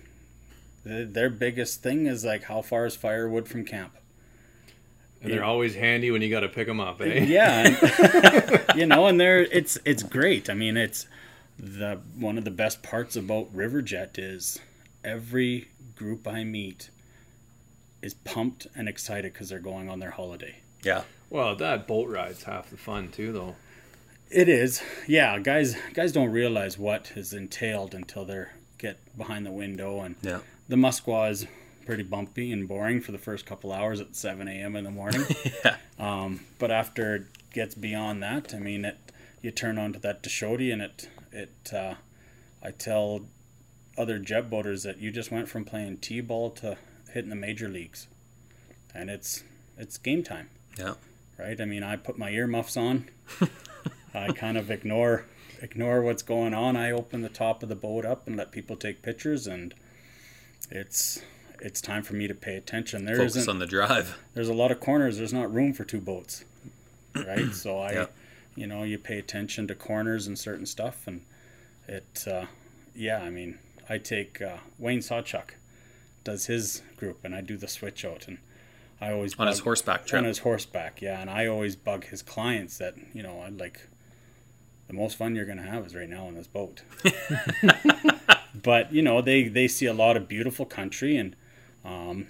Th- 0.85 1.09
Their 1.09 1.31
biggest 1.31 1.83
thing 1.83 2.07
is 2.07 2.25
like 2.25 2.45
how 2.45 2.63
far 2.63 2.87
is 2.87 2.97
firewood 2.97 3.49
from 3.49 3.65
camp? 3.65 3.95
and 5.21 5.33
they're 5.33 5.43
always 5.43 5.75
handy 5.75 6.13
when 6.13 6.23
you 6.23 6.31
got 6.31 6.41
to 6.41 6.49
pick 6.49 6.69
them 6.69 6.79
up, 6.79 7.01
eh? 7.01 7.25
yeah 7.27 7.67
and, 7.67 8.65
you 8.79 8.87
know 8.87 9.07
and 9.07 9.19
they're 9.19 9.41
it's 9.41 9.77
it's 9.85 10.05
great 10.05 10.49
i 10.49 10.55
mean 10.55 10.77
it's 10.77 11.09
the 11.59 11.99
one 12.17 12.39
of 12.39 12.45
the 12.45 12.53
best 12.53 12.83
parts 12.85 13.17
about 13.17 13.53
Riverjet 13.55 14.11
is 14.17 14.61
every 15.03 15.69
group 15.97 16.29
I 16.29 16.45
meet 16.45 16.91
is 18.01 18.15
pumped 18.15 18.67
and 18.77 18.89
excited 18.89 19.33
because 19.33 19.49
they're 19.49 19.59
going 19.59 19.89
on 19.89 19.99
their 19.99 20.13
holiday. 20.13 20.57
Yeah. 20.85 21.03
Well, 21.31 21.57
that 21.57 21.89
boat 21.89 22.09
ride's 22.09 22.45
half 22.45 22.71
the 22.71 22.77
fun 22.77 23.09
too, 23.09 23.33
though. 23.33 23.57
It 24.31 24.49
is, 24.49 24.83
yeah. 25.07 25.39
Guys, 25.39 25.74
guys 25.95 26.12
don't 26.12 26.31
realize 26.31 26.76
what 26.79 27.12
is 27.16 27.33
entailed 27.33 27.95
until 27.95 28.24
they're 28.24 28.53
get 28.76 28.99
behind 29.16 29.45
the 29.47 29.51
window, 29.51 30.01
and 30.01 30.14
Yeah. 30.22 30.41
the 30.68 30.76
Muskwa 30.76 31.31
is 31.31 31.47
pretty 31.87 32.03
bumpy 32.05 32.53
and 32.53 32.68
boring 32.68 33.01
for 33.01 33.11
the 33.12 33.18
first 33.18 33.47
couple 33.47 33.72
hours 33.72 34.01
at 34.01 34.14
7 34.14 34.47
a.m. 34.47 34.76
in 34.76 34.85
the 34.85 34.91
morning. 34.91 35.24
Yeah. 35.64 35.76
Um, 35.99 36.41
but 36.59 36.70
after 36.70 37.16
it 37.16 37.22
gets 37.53 37.74
beyond 37.74 38.22
that, 38.22 38.55
I 38.55 38.59
mean, 38.59 38.85
it 38.85 38.97
you 39.43 39.51
turn 39.51 39.79
onto 39.79 39.99
that 40.01 40.22
Tuchodi 40.22 40.72
and 40.72 40.83
it 40.83 41.09
it 41.33 41.72
uh, 41.72 41.95
I 42.62 42.70
tell 42.72 43.22
other 43.97 44.18
jet 44.18 44.49
boaters 44.51 44.83
that 44.85 44.99
you 44.99 45.11
just 45.11 45.31
went 45.33 45.49
from 45.49 45.64
playing 45.64 45.97
t-ball 45.99 46.51
to 46.51 46.76
hitting 47.12 47.31
the 47.31 47.37
major 47.37 47.68
leagues, 47.68 48.07
and 48.95 49.09
it's 49.11 49.43
it's 49.76 49.97
game 49.99 50.22
time, 50.22 50.51
Yeah. 50.79 50.95
right? 51.39 51.61
I 51.61 51.64
mean, 51.64 51.83
I 51.83 51.97
put 51.97 52.16
my 52.18 52.31
earmuffs 52.31 52.76
on, 52.76 53.09
I 54.15 54.33
kind 54.33 54.57
of 54.57 54.71
ignore 54.71 55.25
ignore 55.61 56.03
what's 56.03 56.23
going 56.23 56.55
on. 56.55 56.77
I 56.77 56.91
open 56.93 57.23
the 57.23 57.29
top 57.29 57.63
of 57.63 57.69
the 57.69 57.75
boat 57.75 58.05
up 58.05 58.27
and 58.27 58.37
let 58.37 58.53
people 58.53 58.77
take 58.77 59.03
pictures, 59.03 59.47
and 59.47 59.75
it's 60.71 61.21
it's 61.61 61.81
time 61.81 62.03
for 62.03 62.15
me 62.15 62.29
to 62.29 62.35
pay 62.35 62.57
attention. 62.57 63.05
There 63.05 63.17
Focus 63.17 63.37
isn't 63.37 63.51
on 63.51 63.59
the 63.59 63.67
drive. 63.67 64.17
there's 64.35 64.49
a 64.49 64.55
lot 64.55 64.71
of 64.71 64.79
corners. 64.81 65.19
There's 65.19 65.33
not 65.33 65.53
room 65.53 65.73
for 65.73 65.85
two 65.85 66.01
boats, 66.01 66.45
right? 67.15 67.53
so 67.53 67.79
I, 67.81 67.93
Yeah. 67.93 68.07
you 68.55 68.67
know, 68.69 68.85
you 68.85 68.97
pay 68.99 69.19
attention 69.19 69.67
to 69.69 69.75
corners 69.75 70.27
and 70.29 70.39
certain 70.39 70.67
stuff, 70.67 71.07
and 71.09 71.23
it, 71.89 72.25
uh, 72.31 72.47
yeah. 72.95 73.23
I 73.23 73.31
mean, 73.31 73.59
I 73.89 73.99
take 73.99 74.41
uh, 74.41 74.59
Wayne 74.79 75.01
Sawchuk 75.01 75.51
does 76.23 76.47
his 76.47 76.83
group, 76.97 77.19
and 77.25 77.35
I 77.35 77.41
do 77.41 77.57
the 77.57 77.67
switch 77.69 78.05
out, 78.05 78.29
and 78.29 78.39
I 79.01 79.11
always 79.13 79.35
On 79.39 79.49
his 79.49 79.61
horseback 79.61 80.07
trip. 80.07 80.19
on 80.21 80.25
his 80.25 80.39
horseback, 80.41 81.03
yeah. 81.03 81.21
And 81.21 81.29
I 81.29 81.47
always 81.49 81.75
bug 81.75 82.05
his 82.07 82.23
clients 82.23 82.79
that 82.79 82.95
you 83.13 83.23
know, 83.25 83.41
I'd 83.41 83.59
like 83.59 83.81
the 84.89 84.95
most 84.95 85.16
fun 85.16 85.36
you're 85.36 85.45
gonna 85.45 85.62
have 85.62 85.86
is 85.86 85.95
right 85.95 86.09
now 86.09 86.26
on 86.26 86.34
this 86.34 86.47
boat. 86.47 86.82
but 88.62 88.93
you 88.93 89.03
know, 89.03 89.20
they 89.20 89.49
they 89.49 89.68
see 89.68 89.86
a 89.86 89.95
lot 89.95 90.16
of 90.16 90.28
beautiful 90.28 90.66
country, 90.66 91.16
and 91.16 91.36
um, 91.84 92.26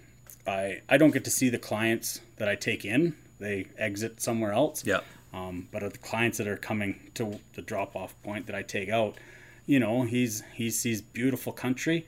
I 0.47 0.83
I 0.89 0.99
don't 0.99 1.13
get 1.13 1.25
to 1.25 1.31
see 1.31 1.49
the 1.49 1.59
clients 1.59 2.21
that 2.37 2.49
I 2.49 2.55
take 2.55 2.85
in. 2.85 3.17
They 3.39 3.67
exit 3.79 4.21
somewhere 4.21 4.53
else. 4.53 4.85
Yeah. 4.85 5.01
Um, 5.33 5.69
but 5.71 5.81
the 5.93 5.99
clients 5.99 6.39
that 6.39 6.49
are 6.49 6.57
coming 6.57 7.11
to 7.15 7.39
the 7.55 7.63
drop 7.63 7.95
off 7.95 8.15
point 8.23 8.47
that 8.47 8.57
I 8.57 8.63
take 8.63 8.89
out, 8.89 9.17
you 9.67 9.79
know, 9.79 10.03
he's 10.03 10.43
he 10.55 10.71
sees 10.71 11.01
beautiful 11.01 11.53
country, 11.53 12.07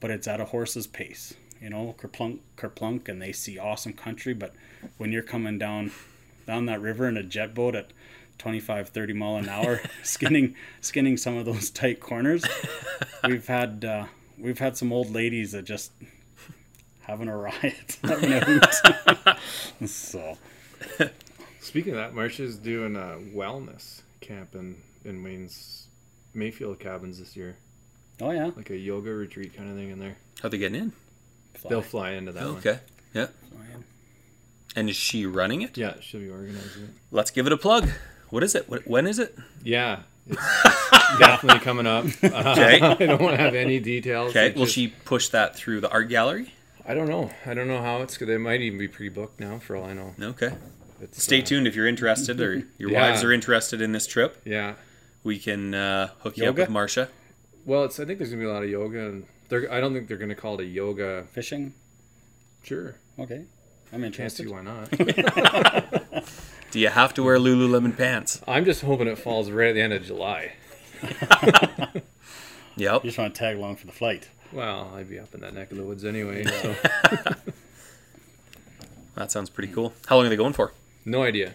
but 0.00 0.10
it's 0.10 0.28
at 0.28 0.40
a 0.40 0.46
horse's 0.46 0.86
pace. 0.86 1.34
You 1.60 1.70
know, 1.70 1.96
kerplunk, 1.98 2.38
kerplunk, 2.56 3.08
and 3.08 3.20
they 3.20 3.32
see 3.32 3.58
awesome 3.58 3.94
country. 3.94 4.32
But 4.32 4.54
when 4.96 5.10
you're 5.10 5.22
coming 5.22 5.58
down 5.58 5.90
down 6.46 6.66
that 6.66 6.80
river 6.80 7.08
in 7.08 7.16
a 7.16 7.22
jet 7.22 7.54
boat 7.54 7.74
at 7.74 7.92
25, 8.38 8.88
30 8.90 9.12
mile 9.14 9.36
an 9.36 9.48
hour, 9.48 9.80
skinning 10.02 10.54
skinning 10.80 11.16
some 11.16 11.36
of 11.36 11.44
those 11.44 11.70
tight 11.70 12.00
corners, 12.00 12.44
we've 13.24 13.46
had 13.46 13.84
uh, 13.84 14.06
we've 14.38 14.58
had 14.58 14.76
some 14.76 14.92
old 14.92 15.10
ladies 15.12 15.52
that 15.52 15.64
just 15.64 15.92
having 17.00 17.28
a 17.28 17.36
riot, 17.36 17.98
having 18.02 18.32
a 18.32 18.40
hoot. 18.44 19.88
so 19.88 20.36
Speaking 21.60 21.92
of 21.92 21.98
that, 21.98 22.14
Marcia's 22.14 22.56
doing 22.56 22.96
a 22.96 23.18
wellness 23.36 24.00
camp 24.20 24.54
in, 24.54 24.76
in 25.04 25.22
Wayne's 25.22 25.86
Mayfield 26.32 26.78
cabins 26.78 27.18
this 27.18 27.36
year. 27.36 27.56
oh 28.20 28.30
yeah, 28.30 28.50
Like 28.56 28.70
a 28.70 28.76
yoga 28.76 29.10
retreat 29.10 29.54
kind 29.56 29.68
of 29.70 29.76
thing 29.76 29.90
in 29.90 29.98
there. 29.98 30.16
How 30.42 30.48
they 30.48 30.58
getting 30.58 30.80
in? 30.80 30.92
Fly. 31.54 31.68
They'll 31.68 31.82
fly 31.82 32.10
into 32.12 32.32
that 32.32 32.42
one. 32.44 32.56
Okay. 32.56 32.78
Yeah. 33.12 33.26
Flying. 33.50 33.84
And 34.76 34.88
is 34.88 34.96
she 34.96 35.26
running 35.26 35.62
it? 35.62 35.76
Yeah, 35.76 35.94
she'll 36.00 36.20
be 36.20 36.30
organizing 36.30 36.84
it. 36.84 36.90
Let's 37.10 37.30
give 37.30 37.46
it 37.46 37.52
a 37.52 37.56
plug. 37.56 37.88
What 38.30 38.42
is 38.42 38.54
it? 38.54 38.68
When 38.86 39.06
is 39.06 39.18
it? 39.18 39.36
Yeah, 39.64 40.00
it's 40.26 40.38
definitely 41.18 41.60
coming 41.60 41.86
up. 41.86 42.04
Uh, 42.22 42.52
Okay. 42.52 42.80
I 42.82 42.94
don't 42.94 43.20
want 43.22 43.36
to 43.36 43.42
have 43.42 43.54
any 43.54 43.80
details. 43.80 44.30
Okay. 44.30 44.48
It's 44.48 44.56
Will 44.56 44.64
just- 44.64 44.74
she 44.74 44.88
push 44.88 45.28
that 45.30 45.56
through 45.56 45.80
the 45.80 45.90
art 45.90 46.08
gallery? 46.08 46.52
I 46.86 46.94
don't 46.94 47.08
know. 47.08 47.30
I 47.44 47.52
don't 47.54 47.68
know 47.68 47.82
how 47.82 48.00
it's 48.02 48.16
gonna. 48.16 48.32
It 48.32 48.38
might 48.38 48.60
even 48.62 48.78
be 48.78 48.88
pre-booked 48.88 49.40
now, 49.40 49.58
for 49.58 49.76
all 49.76 49.84
I 49.84 49.92
know. 49.92 50.14
Okay. 50.20 50.52
It's, 51.02 51.22
Stay 51.22 51.42
uh, 51.42 51.44
tuned 51.44 51.66
if 51.66 51.76
you're 51.76 51.86
interested 51.86 52.40
or 52.40 52.62
your 52.78 52.90
Yeah. 52.90 53.10
wives 53.10 53.22
are 53.22 53.30
interested 53.32 53.80
in 53.82 53.92
this 53.92 54.06
trip. 54.06 54.40
Yeah. 54.44 54.74
We 55.22 55.38
can 55.38 55.74
uh, 55.74 56.08
hook 56.20 56.36
you 56.38 56.46
up 56.48 56.56
with 56.56 56.70
Marcia. 56.70 57.08
Well, 57.66 57.84
it's. 57.84 58.00
I 58.00 58.04
think 58.06 58.18
there's 58.18 58.30
gonna 58.30 58.40
be 58.42 58.48
a 58.48 58.52
lot 58.52 58.62
of 58.62 58.70
yoga, 58.70 59.06
and 59.06 59.26
they're. 59.50 59.70
I 59.70 59.80
don't 59.80 59.92
think 59.92 60.08
they're 60.08 60.16
gonna 60.16 60.34
call 60.34 60.54
it 60.58 60.62
a 60.62 60.66
yoga. 60.66 61.24
Fishing. 61.32 61.74
Sure. 62.62 62.94
Okay. 63.18 63.44
I'm 63.92 64.00
Can't 64.00 64.04
interested. 64.04 64.46
see 64.46 64.52
why 64.52 64.62
not. 64.62 64.88
Do 66.70 66.78
you 66.80 66.88
have 66.88 67.14
to 67.14 67.22
wear 67.22 67.38
Lululemon 67.38 67.96
pants? 67.96 68.40
I'm 68.46 68.64
just 68.64 68.82
hoping 68.82 69.06
it 69.08 69.18
falls 69.18 69.50
right 69.50 69.68
at 69.68 69.74
the 69.74 69.80
end 69.82 69.92
of 69.92 70.04
July. 70.04 70.52
Yep. 72.76 73.02
You 73.02 73.08
just 73.10 73.18
want 73.18 73.34
to 73.34 73.38
tag 73.40 73.56
along 73.56 73.74
for 73.74 73.86
the 73.86 73.92
flight. 73.92 74.28
Well, 74.52 74.92
I'd 74.94 75.10
be 75.10 75.18
up 75.18 75.34
in 75.34 75.40
that 75.40 75.52
neck 75.52 75.72
of 75.72 75.78
the 75.78 75.82
woods 75.82 76.04
anyway, 76.04 76.44
so 76.44 76.76
That 79.16 79.32
sounds 79.32 79.50
pretty 79.50 79.72
cool. 79.72 79.92
How 80.06 80.14
long 80.16 80.26
are 80.26 80.28
they 80.28 80.36
going 80.36 80.52
for? 80.52 80.72
no 81.04 81.24
idea. 81.24 81.54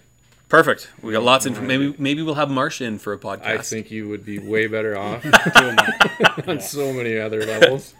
Perfect. 0.50 0.90
We 1.02 1.14
got 1.14 1.24
lots 1.24 1.46
of 1.46 1.62
Maybe 1.62 1.96
maybe 1.98 2.22
we'll 2.22 2.36
have 2.36 2.50
Marcia 2.52 2.84
in 2.84 3.00
for 3.00 3.14
a 3.14 3.18
podcast. 3.18 3.46
I 3.46 3.58
think 3.60 3.90
you 3.90 4.10
would 4.10 4.26
be 4.26 4.38
way 4.38 4.68
better 4.68 4.98
off 5.00 5.22
Doing 5.24 5.32
that. 5.78 6.44
on 6.46 6.60
so 6.60 6.92
many 6.92 7.18
other 7.18 7.46
levels. 7.46 7.94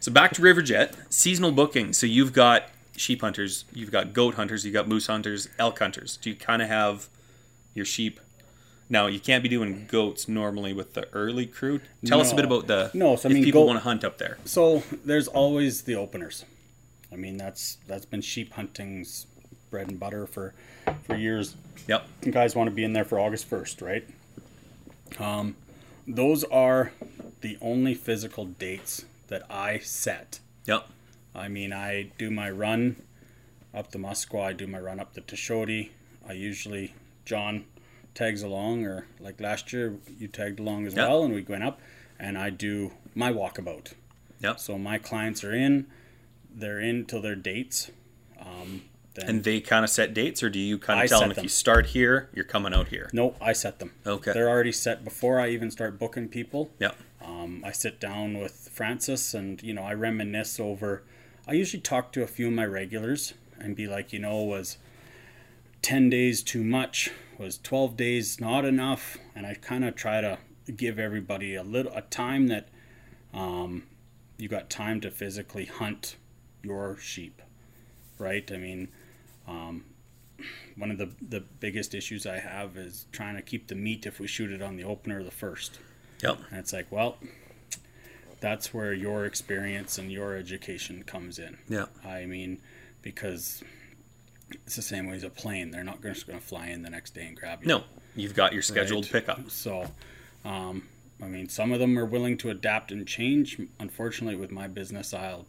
So 0.00 0.10
back 0.10 0.32
to 0.32 0.42
Riverjet, 0.42 0.94
seasonal 1.10 1.52
booking. 1.52 1.92
So 1.92 2.06
you've 2.06 2.32
got 2.32 2.64
sheep 2.98 3.20
hunters, 3.20 3.64
you've 3.72 3.90
got 3.90 4.12
goat 4.12 4.34
hunters, 4.34 4.64
you've 4.64 4.74
got 4.74 4.88
moose 4.88 5.06
hunters, 5.06 5.48
elk 5.58 5.78
hunters. 5.78 6.16
Do 6.18 6.30
you 6.30 6.36
kind 6.36 6.60
of 6.62 6.68
have 6.68 7.08
your 7.74 7.84
sheep? 7.84 8.20
Now 8.90 9.06
you 9.06 9.20
can't 9.20 9.42
be 9.42 9.48
doing 9.48 9.86
goats 9.90 10.28
normally 10.28 10.72
with 10.72 10.94
the 10.94 11.08
early 11.12 11.46
crew. 11.46 11.80
Tell 12.04 12.20
us 12.20 12.32
a 12.32 12.34
bit 12.34 12.44
about 12.44 12.66
the 12.66 12.90
No, 12.94 13.16
so 13.16 13.28
I 13.28 13.32
mean, 13.32 13.44
people 13.44 13.62
goat- 13.62 13.66
want 13.68 13.78
to 13.78 13.84
hunt 13.84 14.04
up 14.04 14.18
there. 14.18 14.38
So 14.44 14.82
there's 15.04 15.28
always 15.28 15.82
the 15.82 15.94
openers. 15.94 16.44
I 17.12 17.16
mean, 17.16 17.36
that's 17.36 17.78
that's 17.86 18.04
been 18.06 18.20
sheep 18.22 18.54
hunting's 18.54 19.26
bread 19.70 19.88
and 19.88 20.00
butter 20.00 20.26
for 20.26 20.54
for 21.04 21.16
years. 21.16 21.54
Yep. 21.86 22.06
You 22.24 22.32
guys 22.32 22.54
want 22.54 22.68
to 22.68 22.74
be 22.74 22.84
in 22.84 22.92
there 22.94 23.04
for 23.04 23.18
August 23.20 23.46
first, 23.46 23.82
right? 23.82 24.06
Um, 25.18 25.56
those 26.06 26.44
are 26.44 26.92
the 27.40 27.56
only 27.60 27.94
physical 27.94 28.44
dates 28.46 29.04
that 29.28 29.42
I 29.50 29.78
set. 29.78 30.40
Yep. 30.66 30.88
I 31.34 31.48
mean, 31.48 31.72
I 31.72 32.10
do 32.18 32.30
my 32.30 32.50
run 32.50 32.96
up 33.74 33.90
the 33.92 33.98
Muskwa, 33.98 34.42
I 34.44 34.52
do 34.52 34.66
my 34.66 34.78
run 34.80 34.98
up 34.98 35.14
the 35.14 35.20
Tuchodi. 35.20 35.90
I 36.28 36.32
usually, 36.32 36.94
John 37.24 37.64
tags 38.14 38.42
along, 38.42 38.84
or 38.84 39.06
like 39.20 39.40
last 39.40 39.72
year, 39.72 39.96
you 40.18 40.26
tagged 40.28 40.58
along 40.58 40.86
as 40.86 40.94
Yeah. 40.94 41.06
well, 41.08 41.24
and 41.24 41.34
we 41.34 41.42
went 41.42 41.62
up, 41.64 41.80
and 42.18 42.36
I 42.36 42.50
do 42.50 42.92
my 43.14 43.32
walkabout. 43.32 43.92
Yep. 44.40 44.58
So 44.60 44.78
my 44.78 44.98
clients 44.98 45.44
are 45.44 45.54
in, 45.54 45.86
they're 46.52 46.80
in 46.80 47.04
till 47.04 47.20
their 47.22 47.36
dates. 47.36 47.90
Um, 48.40 48.82
then, 49.14 49.28
And 49.28 49.44
they 49.44 49.60
kind 49.60 49.84
of 49.84 49.90
set 49.90 50.14
dates, 50.14 50.42
or 50.42 50.50
do 50.50 50.58
you 50.58 50.78
kind 50.78 51.00
I 51.00 51.04
of 51.04 51.08
tell 51.10 51.18
set 51.20 51.28
them 51.28 51.36
if 51.38 51.42
you 51.42 51.48
start 51.48 51.86
here, 51.86 52.30
you're 52.34 52.44
coming 52.44 52.72
out 52.74 52.88
here? 52.88 53.10
no, 53.12 53.34
I 53.40 53.52
set 53.52 53.78
them. 53.78 53.92
Okay. 54.06 54.32
They're 54.32 54.48
already 54.48 54.72
set 54.72 55.04
before 55.04 55.38
I 55.40 55.50
even 55.50 55.70
start 55.70 55.98
booking 55.98 56.28
people. 56.28 56.70
Yep. 56.78 56.96
Um, 57.24 57.62
I 57.64 57.72
sit 57.72 58.00
down 58.00 58.38
with 58.38 58.70
Francis 58.72 59.34
and, 59.34 59.62
you 59.62 59.74
know, 59.74 59.82
I 59.82 59.92
reminisce 59.94 60.58
over. 60.60 61.02
I 61.48 61.52
usually 61.52 61.80
talk 61.80 62.12
to 62.12 62.22
a 62.22 62.26
few 62.26 62.48
of 62.48 62.52
my 62.52 62.66
regulars 62.66 63.32
and 63.58 63.74
be 63.74 63.86
like, 63.86 64.12
you 64.12 64.18
know, 64.18 64.42
was 64.42 64.76
10 65.80 66.10
days 66.10 66.42
too 66.42 66.62
much? 66.62 67.10
Was 67.38 67.56
12 67.56 67.96
days 67.96 68.38
not 68.38 68.66
enough? 68.66 69.16
And 69.34 69.46
I 69.46 69.54
kind 69.54 69.82
of 69.82 69.96
try 69.96 70.20
to 70.20 70.36
give 70.76 70.98
everybody 70.98 71.54
a 71.54 71.62
little 71.62 71.92
a 71.92 72.02
time 72.02 72.48
that 72.48 72.68
um, 73.32 73.84
you 74.36 74.46
got 74.46 74.68
time 74.68 75.00
to 75.00 75.10
physically 75.10 75.64
hunt 75.64 76.16
your 76.62 76.98
sheep, 76.98 77.40
right? 78.18 78.50
I 78.52 78.58
mean, 78.58 78.88
um, 79.46 79.86
one 80.76 80.90
of 80.90 80.98
the, 80.98 81.12
the 81.26 81.40
biggest 81.40 81.94
issues 81.94 82.26
I 82.26 82.40
have 82.40 82.76
is 82.76 83.06
trying 83.10 83.36
to 83.36 83.42
keep 83.42 83.68
the 83.68 83.74
meat 83.74 84.04
if 84.04 84.20
we 84.20 84.26
shoot 84.26 84.52
it 84.52 84.60
on 84.60 84.76
the 84.76 84.84
opener 84.84 85.20
or 85.20 85.24
the 85.24 85.30
first. 85.30 85.78
Yep. 86.22 86.40
And 86.50 86.58
it's 86.58 86.74
like, 86.74 86.92
well, 86.92 87.16
that's 88.40 88.72
where 88.72 88.92
your 88.92 89.24
experience 89.24 89.98
and 89.98 90.10
your 90.12 90.36
education 90.36 91.02
comes 91.04 91.38
in. 91.38 91.58
Yeah. 91.68 91.86
I 92.04 92.26
mean, 92.26 92.60
because 93.02 93.62
it's 94.64 94.76
the 94.76 94.82
same 94.82 95.06
way 95.08 95.16
as 95.16 95.24
a 95.24 95.30
plane. 95.30 95.70
They're 95.70 95.84
not 95.84 96.02
just 96.02 96.26
going 96.26 96.38
to 96.38 96.44
fly 96.44 96.66
in 96.68 96.82
the 96.82 96.90
next 96.90 97.14
day 97.14 97.26
and 97.26 97.36
grab 97.36 97.62
you. 97.62 97.68
No, 97.68 97.84
you've 98.16 98.34
got 98.34 98.52
your 98.52 98.62
scheduled 98.62 99.04
Right. 99.06 99.12
pickup. 99.26 99.50
So, 99.50 99.86
um, 100.44 100.88
I 101.22 101.26
mean, 101.26 101.48
some 101.48 101.72
of 101.72 101.80
them 101.80 101.98
are 101.98 102.04
willing 102.06 102.38
to 102.38 102.50
adapt 102.50 102.92
and 102.92 103.06
change. 103.06 103.60
Unfortunately, 103.80 104.36
with 104.36 104.50
my 104.52 104.68
business, 104.68 105.12
I'll, 105.12 105.46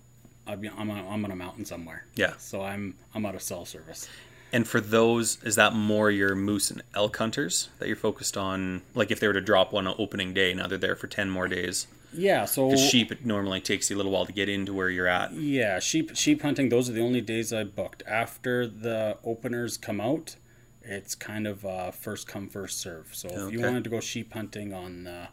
I'll 0.48 0.58
be, 0.58 0.68
I'm, 0.70 0.90
on, 0.90 0.98
I'm 1.08 1.24
on 1.26 1.32
a 1.32 1.36
mountain 1.36 1.66
somewhere. 1.66 2.06
Yeah. 2.16 2.34
So 2.38 2.62
I'm, 2.62 2.96
I'm 3.14 3.26
out 3.26 3.36
of 3.36 3.42
cell 3.42 3.66
service. 3.66 4.10
And 4.52 4.68
for 4.68 4.82
those, 4.82 5.38
is 5.44 5.56
that 5.56 5.74
more 5.74 6.10
your 6.10 6.34
moose 6.34 6.72
and 6.72 6.82
elk 6.96 7.16
hunters 7.18 7.70
that 7.78 7.88
you're 7.88 7.96
focused 7.96 8.36
on? 8.36 8.82
Like 8.96 9.12
if 9.12 9.20
they 9.20 9.28
were 9.28 9.34
to 9.34 9.42
drop 9.42 9.72
one 9.72 9.86
on 9.86 9.94
opening 10.00 10.34
day, 10.34 10.56
now 10.56 10.66
they're 10.66 10.80
there 10.80 10.96
for 10.96 11.06
10 11.06 11.30
more 11.30 11.48
days. 11.48 11.86
Yeah, 12.12 12.46
so 12.46 12.76
sheep, 12.76 13.12
it 13.12 13.26
normally 13.26 13.62
takes 13.62 13.90
you 13.90 13.96
a 13.96 13.98
little 13.98 14.12
while 14.12 14.26
to 14.26 14.32
get 14.32 14.50
into 14.50 14.74
where 14.74 14.90
you're 14.90 15.08
at. 15.08 15.34
Yeah, 15.34 15.80
sheep 15.80 16.16
sheep 16.16 16.42
hunting. 16.42 16.70
Those 16.70 16.90
are 16.90 16.94
the 16.94 17.02
only 17.02 17.22
days 17.22 17.54
I 17.54 17.64
booked. 17.64 18.02
After 18.08 18.66
the 18.68 19.18
openers 19.24 19.78
come 19.78 20.02
out, 20.02 20.36
it's 20.82 21.14
kind 21.14 21.46
of 21.46 21.66
uh, 21.66 21.92
first 21.92 22.28
come 22.28 22.48
first 22.50 22.80
serve. 22.80 23.10
So 23.14 23.28
if 23.48 23.54
you 23.54 23.62
wanted 23.62 23.84
to 23.84 23.90
go 23.92 24.00
sheep 24.00 24.34
hunting 24.34 24.74
on 24.74 25.04
the 25.04 25.28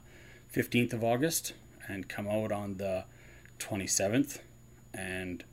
fifteenth 0.48 0.92
of 0.92 1.02
August 1.02 1.54
and 1.88 2.08
come 2.08 2.28
out 2.28 2.52
on 2.52 2.76
the 2.76 3.04
twenty 3.58 3.86
seventh, 3.86 4.42
and 4.92 5.44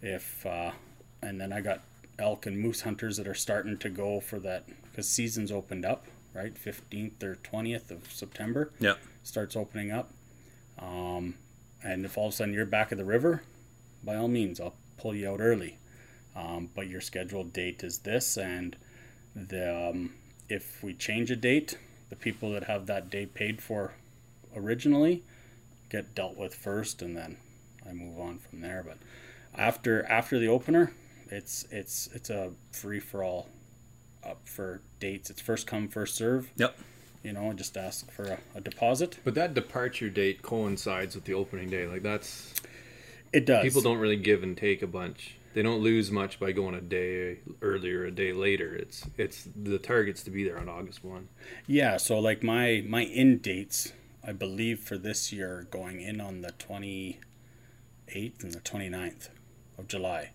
if 0.00 0.46
uh, 0.46 0.70
and 1.22 1.38
then 1.40 1.52
I 1.52 1.60
got 1.60 1.82
elk 2.18 2.46
and 2.46 2.58
moose 2.58 2.80
hunters 2.80 3.18
that 3.18 3.28
are 3.28 3.34
starting 3.34 3.76
to 3.76 3.90
go 3.90 4.20
for 4.20 4.38
that 4.38 4.64
because 4.90 5.06
season's 5.06 5.52
opened 5.52 5.84
up 5.84 6.06
right 6.32 6.56
fifteenth 6.56 7.22
or 7.22 7.34
twentieth 7.36 7.90
of 7.90 8.10
September 8.10 8.72
Yeah. 8.80 8.94
starts 9.22 9.54
opening 9.54 9.90
up. 9.90 10.12
Um, 10.80 11.34
and 11.82 12.04
if 12.04 12.18
all 12.18 12.28
of 12.28 12.32
a 12.32 12.36
sudden 12.36 12.54
you're 12.54 12.66
back 12.66 12.92
at 12.92 12.98
the 12.98 13.04
river, 13.04 13.42
by 14.02 14.16
all 14.16 14.28
means, 14.28 14.60
I'll 14.60 14.74
pull 14.98 15.14
you 15.14 15.30
out 15.30 15.40
early. 15.40 15.78
Um, 16.34 16.68
but 16.74 16.88
your 16.88 17.00
scheduled 17.00 17.52
date 17.52 17.82
is 17.82 17.98
this, 17.98 18.36
and 18.36 18.76
the 19.34 19.90
um, 19.90 20.12
if 20.48 20.82
we 20.82 20.92
change 20.92 21.30
a 21.30 21.36
date, 21.36 21.78
the 22.10 22.16
people 22.16 22.52
that 22.52 22.64
have 22.64 22.86
that 22.86 23.08
day 23.08 23.24
paid 23.26 23.62
for 23.62 23.94
originally 24.54 25.22
get 25.88 26.14
dealt 26.14 26.36
with 26.36 26.54
first, 26.54 27.00
and 27.00 27.16
then 27.16 27.38
I 27.88 27.92
move 27.92 28.18
on 28.20 28.38
from 28.38 28.60
there. 28.60 28.84
But 28.86 28.98
after 29.54 30.04
after 30.06 30.38
the 30.38 30.48
opener, 30.48 30.92
it's 31.30 31.66
it's 31.70 32.08
it's 32.12 32.28
a 32.28 32.50
free 32.70 33.00
for 33.00 33.24
all 33.24 33.48
up 34.22 34.40
for 34.44 34.82
dates. 35.00 35.30
It's 35.30 35.40
first 35.40 35.66
come 35.66 35.88
first 35.88 36.16
serve. 36.16 36.50
Yep. 36.56 36.78
You 37.26 37.32
know, 37.32 37.52
just 37.54 37.76
ask 37.76 38.08
for 38.12 38.22
a, 38.22 38.38
a 38.54 38.60
deposit. 38.60 39.18
But 39.24 39.34
that 39.34 39.52
departure 39.52 40.08
date 40.08 40.42
coincides 40.42 41.16
with 41.16 41.24
the 41.24 41.34
opening 41.34 41.68
day. 41.68 41.88
Like 41.88 42.04
that's 42.04 42.54
It 43.32 43.44
does. 43.44 43.64
people 43.64 43.82
don't 43.82 43.98
really 43.98 44.16
give 44.16 44.44
and 44.44 44.56
take 44.56 44.80
a 44.80 44.86
bunch. 44.86 45.34
They 45.52 45.62
don't 45.62 45.80
lose 45.80 46.12
much 46.12 46.38
by 46.38 46.52
going 46.52 46.76
a 46.76 46.80
day 46.80 47.38
earlier, 47.62 48.04
a 48.04 48.12
day 48.12 48.32
later. 48.32 48.76
It's 48.76 49.02
it's 49.18 49.48
the 49.56 49.80
target's 49.80 50.22
to 50.22 50.30
be 50.30 50.44
there 50.44 50.56
on 50.56 50.68
August 50.68 51.02
one. 51.02 51.26
Yeah, 51.66 51.96
so 51.96 52.20
like 52.20 52.44
my 52.44 52.84
my 52.86 53.02
in 53.02 53.38
dates, 53.38 53.92
I 54.24 54.30
believe 54.30 54.78
for 54.78 54.96
this 54.96 55.32
year 55.32 55.58
are 55.58 55.62
going 55.64 56.00
in 56.00 56.20
on 56.20 56.42
the 56.42 56.52
28th 56.52 57.18
and 58.44 58.52
the 58.52 58.60
29th 58.60 59.30
of 59.78 59.88
July. 59.88 60.30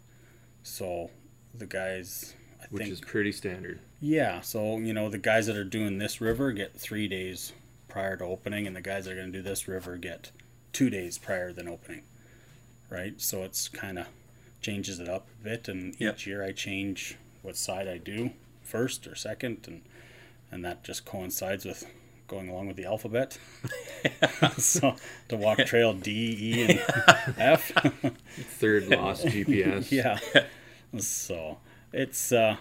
So 0.62 1.10
the 1.54 1.68
guys 1.68 2.34
I 2.62 2.66
which 2.70 2.84
think 2.84 2.92
is 2.92 3.00
pretty 3.00 3.32
standard. 3.32 3.80
Yeah, 4.02 4.42
so 4.42 4.78
you 4.80 4.94
know 4.94 5.08
the 5.10 5.18
guys 5.18 5.46
that 5.48 5.56
are 5.56 5.64
doing 5.64 5.98
this 6.00 6.20
river 6.20 6.52
get 6.52 6.74
3 6.74 7.08
days 7.08 7.54
prior 7.88 8.18
to 8.18 8.26
opening 8.26 8.66
and 8.68 8.76
the 8.76 8.82
guys 8.82 9.06
that 9.06 9.12
are 9.14 9.16
going 9.16 9.32
to 9.32 9.38
do 9.40 9.44
this 9.44 9.68
river 9.68 9.96
get 9.98 10.32
2 10.74 10.90
days 10.90 11.18
prior 11.18 11.54
than 11.54 11.68
opening. 11.68 12.02
Right? 12.90 13.22
So 13.22 13.44
it's 13.44 13.68
kind 13.70 13.98
of 14.00 14.08
changes 14.62 15.00
it 15.00 15.08
up 15.08 15.28
a 15.40 15.44
bit 15.44 15.68
and 15.68 15.96
Yep. 16.00 16.16
each 16.16 16.28
year 16.28 16.44
I 16.44 16.52
change 16.52 17.16
what 17.42 17.56
side 17.58 17.88
I 17.88 17.98
do 17.98 18.32
first 18.64 19.08
or 19.08 19.16
second 19.16 19.66
and 19.68 19.82
and 20.52 20.66
that 20.66 20.84
just 20.84 21.06
coincides 21.06 21.64
with 21.66 21.86
going 22.28 22.50
along 22.50 22.68
with 22.68 22.76
the 22.78 22.86
alphabet. 22.86 23.38
so 24.58 24.96
to 25.30 25.38
walk 25.38 25.60
trail 25.60 25.94
D, 25.94 26.36
E, 26.40 26.62
and 26.64 26.80
F. 27.38 27.72
Third 28.60 28.88
lost 28.90 29.26
GPS. 29.26 29.92
yeah. 29.92 30.18
So 31.00 31.58
it's 31.94 32.32
uh, 32.32 32.58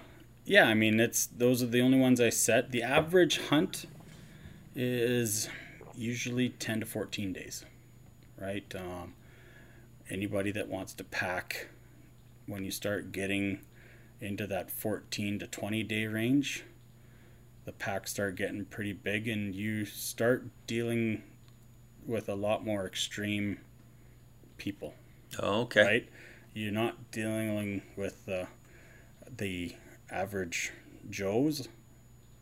yeah. 0.51 0.65
I 0.65 0.75
mean, 0.75 0.99
it's 0.99 1.27
those 1.27 1.63
are 1.63 1.67
the 1.67 1.81
only 1.81 1.99
ones 1.99 2.21
I 2.21 2.31
set. 2.31 2.73
The 2.73 2.83
average 2.83 3.39
hunt 3.39 3.87
is 4.75 5.49
usually 5.97 6.49
ten 6.51 6.81
to 6.81 6.87
fourteen 6.87 7.33
days, 7.33 7.65
right? 8.37 8.73
Um, 8.75 9.15
anybody 10.11 10.51
that 10.53 10.69
wants 10.69 10.93
to 10.95 11.05
pack, 11.05 11.69
when 12.47 12.65
you 12.65 12.71
start 12.73 13.13
getting 13.13 13.61
into 14.21 14.47
that 14.49 14.71
fourteen 14.71 15.39
to 15.39 15.47
twenty 15.47 15.85
day 15.85 16.07
range, 16.07 16.65
the 17.65 17.73
packs 17.73 18.11
start 18.11 18.35
getting 18.35 18.65
pretty 18.65 18.93
big, 18.93 19.29
and 19.29 19.55
you 19.55 19.85
start 19.85 20.47
dealing 20.67 21.23
with 22.07 22.29
a 22.29 22.35
lot 22.35 22.65
more 22.65 22.87
extreme 22.87 23.59
people 24.57 24.95
Oh, 25.39 25.63
okay. 25.63 25.83
right? 25.85 26.09
You're 26.55 26.73
not 26.73 27.13
dealing 27.13 27.83
with 27.97 28.27
the 28.27 28.49
the 29.37 29.75
average 30.11 30.73
Joes. 31.09 31.69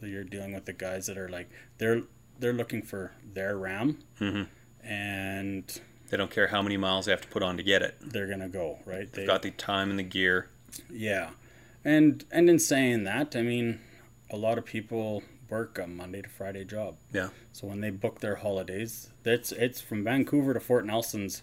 You're 0.03 0.25
dealing 0.25 0.53
with 0.55 0.64
the 0.66 0.73
guys 0.73 1.07
that 1.07 1.19
are 1.19 1.29
like 1.29 1.49
they're 1.79 2.03
they're 2.39 2.53
looking 2.53 2.83
for 2.83 3.12
their 3.35 3.57
ram, 3.57 3.99
Mhm. 4.21 4.47
and 4.83 5.81
They 6.11 6.16
don't 6.16 6.31
care 6.31 6.47
how 6.49 6.62
many 6.62 6.77
miles 6.77 7.07
they 7.07 7.12
have 7.12 7.21
to 7.23 7.29
put 7.29 7.43
on 7.43 7.57
to 7.57 7.62
get 7.62 7.83
it. 7.83 7.97
they're 8.01 8.29
gonna 8.29 8.49
go 8.49 8.79
right. 8.85 9.11
They 9.12 9.23
They've 9.23 9.27
got 9.27 9.43
the 9.43 9.51
time 9.51 9.91
and 9.91 9.99
the 9.99 10.03
gear. 10.05 10.49
yeah, 10.91 11.31
and 11.85 12.25
and 12.31 12.49
in 12.49 12.59
saying 12.59 13.05
that, 13.05 13.35
I 13.35 13.43
mean, 13.43 13.81
a 14.31 14.37
lot 14.37 14.57
of 14.59 14.64
people 14.64 15.23
work 15.49 15.79
a 15.79 15.87
Monday 15.87 16.23
to 16.23 16.29
Friday 16.29 16.64
job. 16.64 16.97
Yeah. 17.12 17.31
So 17.53 17.66
when 17.66 17.81
they 17.81 17.91
book 17.91 18.21
their 18.21 18.37
holidays, 18.37 19.11
that's 19.25 19.51
it's 19.53 19.81
from 19.81 20.05
Vancouver 20.05 20.55
to 20.55 20.61
Fort 20.61 20.85
Nelson's 20.87 21.43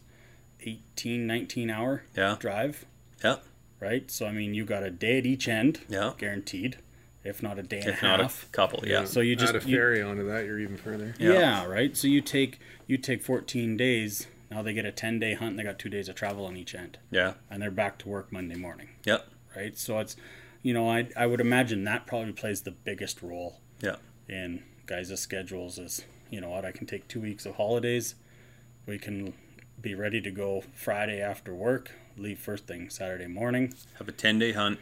18, 0.61 1.28
19 1.28 1.69
hour 1.69 2.03
Yeah. 2.15 2.38
drive. 2.39 2.86
Yeah. 3.23 3.38
Right? 3.80 4.09
So 4.11 4.26
I 4.26 4.32
mean, 4.32 4.53
you 4.53 4.65
got 4.65 4.84
a 4.84 4.89
day 4.91 5.17
at 5.17 5.26
each 5.26 5.47
end, 5.47 5.82
Yeah. 5.89 6.13
guaranteed, 6.17 6.78
if 7.23 7.41
not 7.43 7.57
a 7.59 7.63
day 7.63 7.80
and 7.80 7.89
If 7.89 8.01
a 8.01 8.05
not 8.05 8.19
half. 8.19 8.43
a 8.43 8.47
couple. 8.47 8.84
Yeah. 8.88 9.05
So 9.05 9.19
you 9.21 9.36
just 9.36 9.53
add 9.55 9.63
a 9.63 9.67
you- 9.67 9.76
ferry 9.78 10.01
onto 10.01 10.26
that, 10.28 10.45
you're 10.45 10.59
even 10.59 10.78
further. 10.78 11.15
Yeah. 11.19 11.34
yeah. 11.34 11.65
right. 11.65 11.95
So 11.95 12.07
you 12.07 12.21
take 12.21 12.59
you 12.88 12.97
take 12.97 13.21
14 13.23 13.76
days. 13.78 14.28
Now 14.51 14.61
they 14.61 14.73
get 14.73 14.86
a 14.86 14.91
10 14.91 15.19
day 15.19 15.34
hunt. 15.34 15.51
And 15.51 15.59
they 15.59 15.63
got 15.63 15.80
two 15.80 15.89
days 15.89 16.07
of 16.07 16.15
travel 16.15 16.45
on 16.45 16.55
each 16.55 16.76
end, 16.76 16.99
Yeah. 17.11 17.34
and 17.49 17.61
they're 17.61 17.71
back 17.71 17.97
to 17.99 18.09
work 18.09 18.32
Monday 18.32 18.55
morning, 18.55 18.89
Yep. 19.05 19.26
right? 19.55 19.76
So 19.78 19.99
it's, 19.99 20.15
you 20.61 20.73
know, 20.73 20.88
I 20.89 21.07
I 21.15 21.26
would 21.26 21.41
imagine 21.41 21.84
that 21.86 22.05
probably 22.07 22.32
plays 22.34 22.61
the 22.61 22.71
biggest 22.71 23.21
role 23.21 23.59
Yeah. 23.82 23.95
in 24.30 24.63
guys' 24.86 25.19
schedules. 25.19 25.78
Is 25.80 26.05
you 26.30 26.39
know 26.41 26.49
what 26.51 26.63
I 26.65 26.71
can 26.71 26.86
take 26.88 27.07
two 27.07 27.21
weeks 27.21 27.45
of 27.45 27.55
holidays. 27.55 28.15
We 28.86 28.99
can 28.99 29.34
be 29.82 29.93
ready 29.95 30.21
to 30.21 30.32
go 30.32 30.63
Friday 30.73 31.19
after 31.21 31.53
work. 31.55 31.91
Leave 32.18 32.39
first 32.39 32.66
thing 32.66 32.89
Saturday 32.89 33.28
morning. 33.28 33.74
Have 33.97 34.07
a 34.07 34.11
10 34.11 34.39
day 34.39 34.53
hunt. 34.53 34.80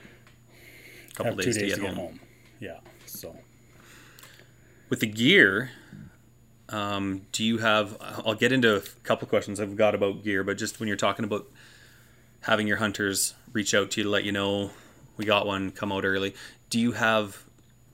A 1.11 1.15
Couple 1.15 1.31
have 1.31 1.37
days, 1.41 1.55
two 1.55 1.61
days 1.61 1.75
to 1.75 1.81
get 1.81 1.93
home. 1.93 2.19
Yeah. 2.59 2.79
So. 3.05 3.35
With 4.89 4.99
the 4.99 5.07
gear, 5.07 5.71
um, 6.69 7.23
do 7.31 7.43
you 7.43 7.57
have? 7.57 7.97
I'll 8.25 8.35
get 8.35 8.51
into 8.51 8.75
a 8.75 8.81
couple 9.03 9.27
questions 9.27 9.59
I've 9.59 9.75
got 9.75 9.95
about 9.95 10.23
gear, 10.23 10.43
but 10.43 10.57
just 10.57 10.79
when 10.79 10.87
you're 10.87 10.97
talking 10.97 11.25
about 11.25 11.47
having 12.41 12.67
your 12.67 12.77
hunters 12.77 13.33
reach 13.51 13.73
out 13.73 13.91
to 13.91 14.01
you 14.01 14.03
to 14.03 14.09
let 14.09 14.23
you 14.23 14.31
know 14.31 14.71
we 15.17 15.25
got 15.25 15.45
one, 15.45 15.71
come 15.71 15.91
out 15.91 16.05
early. 16.05 16.35
Do 16.69 16.79
you 16.79 16.93
have 16.93 17.43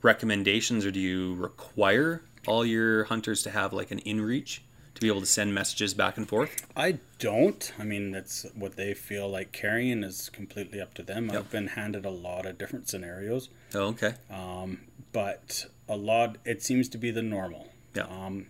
recommendations, 0.02 0.86
or 0.86 0.92
do 0.92 1.00
you 1.00 1.36
require 1.36 2.24
all 2.48 2.66
your 2.66 3.06
hunters 3.06 3.44
to 3.44 3.52
have 3.52 3.74
like 3.74 3.92
an 3.92 4.00
in-reach 4.00 4.62
to 5.00 5.06
be 5.06 5.08
able 5.08 5.22
to 5.22 5.26
send 5.26 5.54
messages 5.54 5.93
back 5.93 6.18
and 6.18 6.28
forth? 6.28 6.66
I 6.76 7.00
don't. 7.20 7.72
I 7.80 7.84
mean, 7.84 8.12
that's 8.12 8.45
what 8.54 8.76
they 8.76 8.93
feel 8.93 9.30
like 9.30 9.52
carrying 9.52 10.04
is 10.04 10.30
completely 10.30 10.82
up 10.82 10.93
to 10.95 11.04
them. 11.04 11.28
Yep. 11.30 11.36
I've 11.36 11.52
been 11.52 11.68
handed 11.68 12.06
a 12.06 12.10
lot 12.10 12.45
of 12.45 12.58
different 12.58 12.89
scenarios, 12.89 13.50
Oh, 13.74 13.88
okay. 13.88 14.16
Um, 14.30 14.82
but 15.12 15.66
a 15.88 15.95
lot, 15.95 16.38
it 16.45 16.62
seems 16.62 16.89
to 16.89 16.97
be 16.97 17.12
the 17.12 17.22
normal. 17.22 17.70
Yeah. 17.95 18.04
Um, 18.04 18.47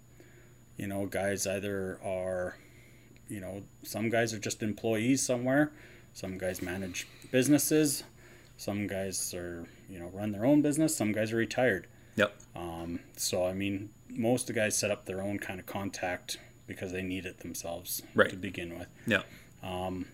you 0.78 0.88
know, 0.88 1.06
guys 1.06 1.46
either 1.46 2.00
are, 2.04 2.58
you 3.28 3.40
know, 3.40 3.64
some 3.84 4.10
guys 4.10 4.34
are 4.34 4.40
just 4.40 4.64
employees 4.64 5.22
somewhere, 5.22 5.72
some 6.14 6.38
guys 6.38 6.62
manage 6.62 7.08
businesses, 7.32 8.04
some 8.58 8.88
guys 8.88 9.34
are, 9.34 9.68
you 9.90 10.00
know, 10.00 10.10
run 10.14 10.32
their 10.32 10.46
own 10.46 10.62
business, 10.62 10.96
some 10.96 11.12
guys 11.12 11.32
are 11.32 11.38
retired. 11.38 11.88
Yep. 12.16 12.36
Um, 12.56 13.00
so, 13.16 13.46
I 13.46 13.54
mean, 13.54 13.90
most 14.10 14.50
of 14.50 14.56
the 14.56 14.62
guys 14.62 14.78
set 14.78 14.92
up 14.92 15.06
their 15.06 15.22
own 15.22 15.40
kind 15.40 15.60
of 15.60 15.66
contact 15.66 16.38
because 16.68 16.92
they 16.92 17.02
need 17.02 17.26
it 17.26 17.40
themselves 17.40 18.02
Right. 18.16 18.30
to 18.30 18.36
begin 18.36 18.78
with. 18.78 18.88
Yeah. 19.08 19.22
Um, 19.64 20.06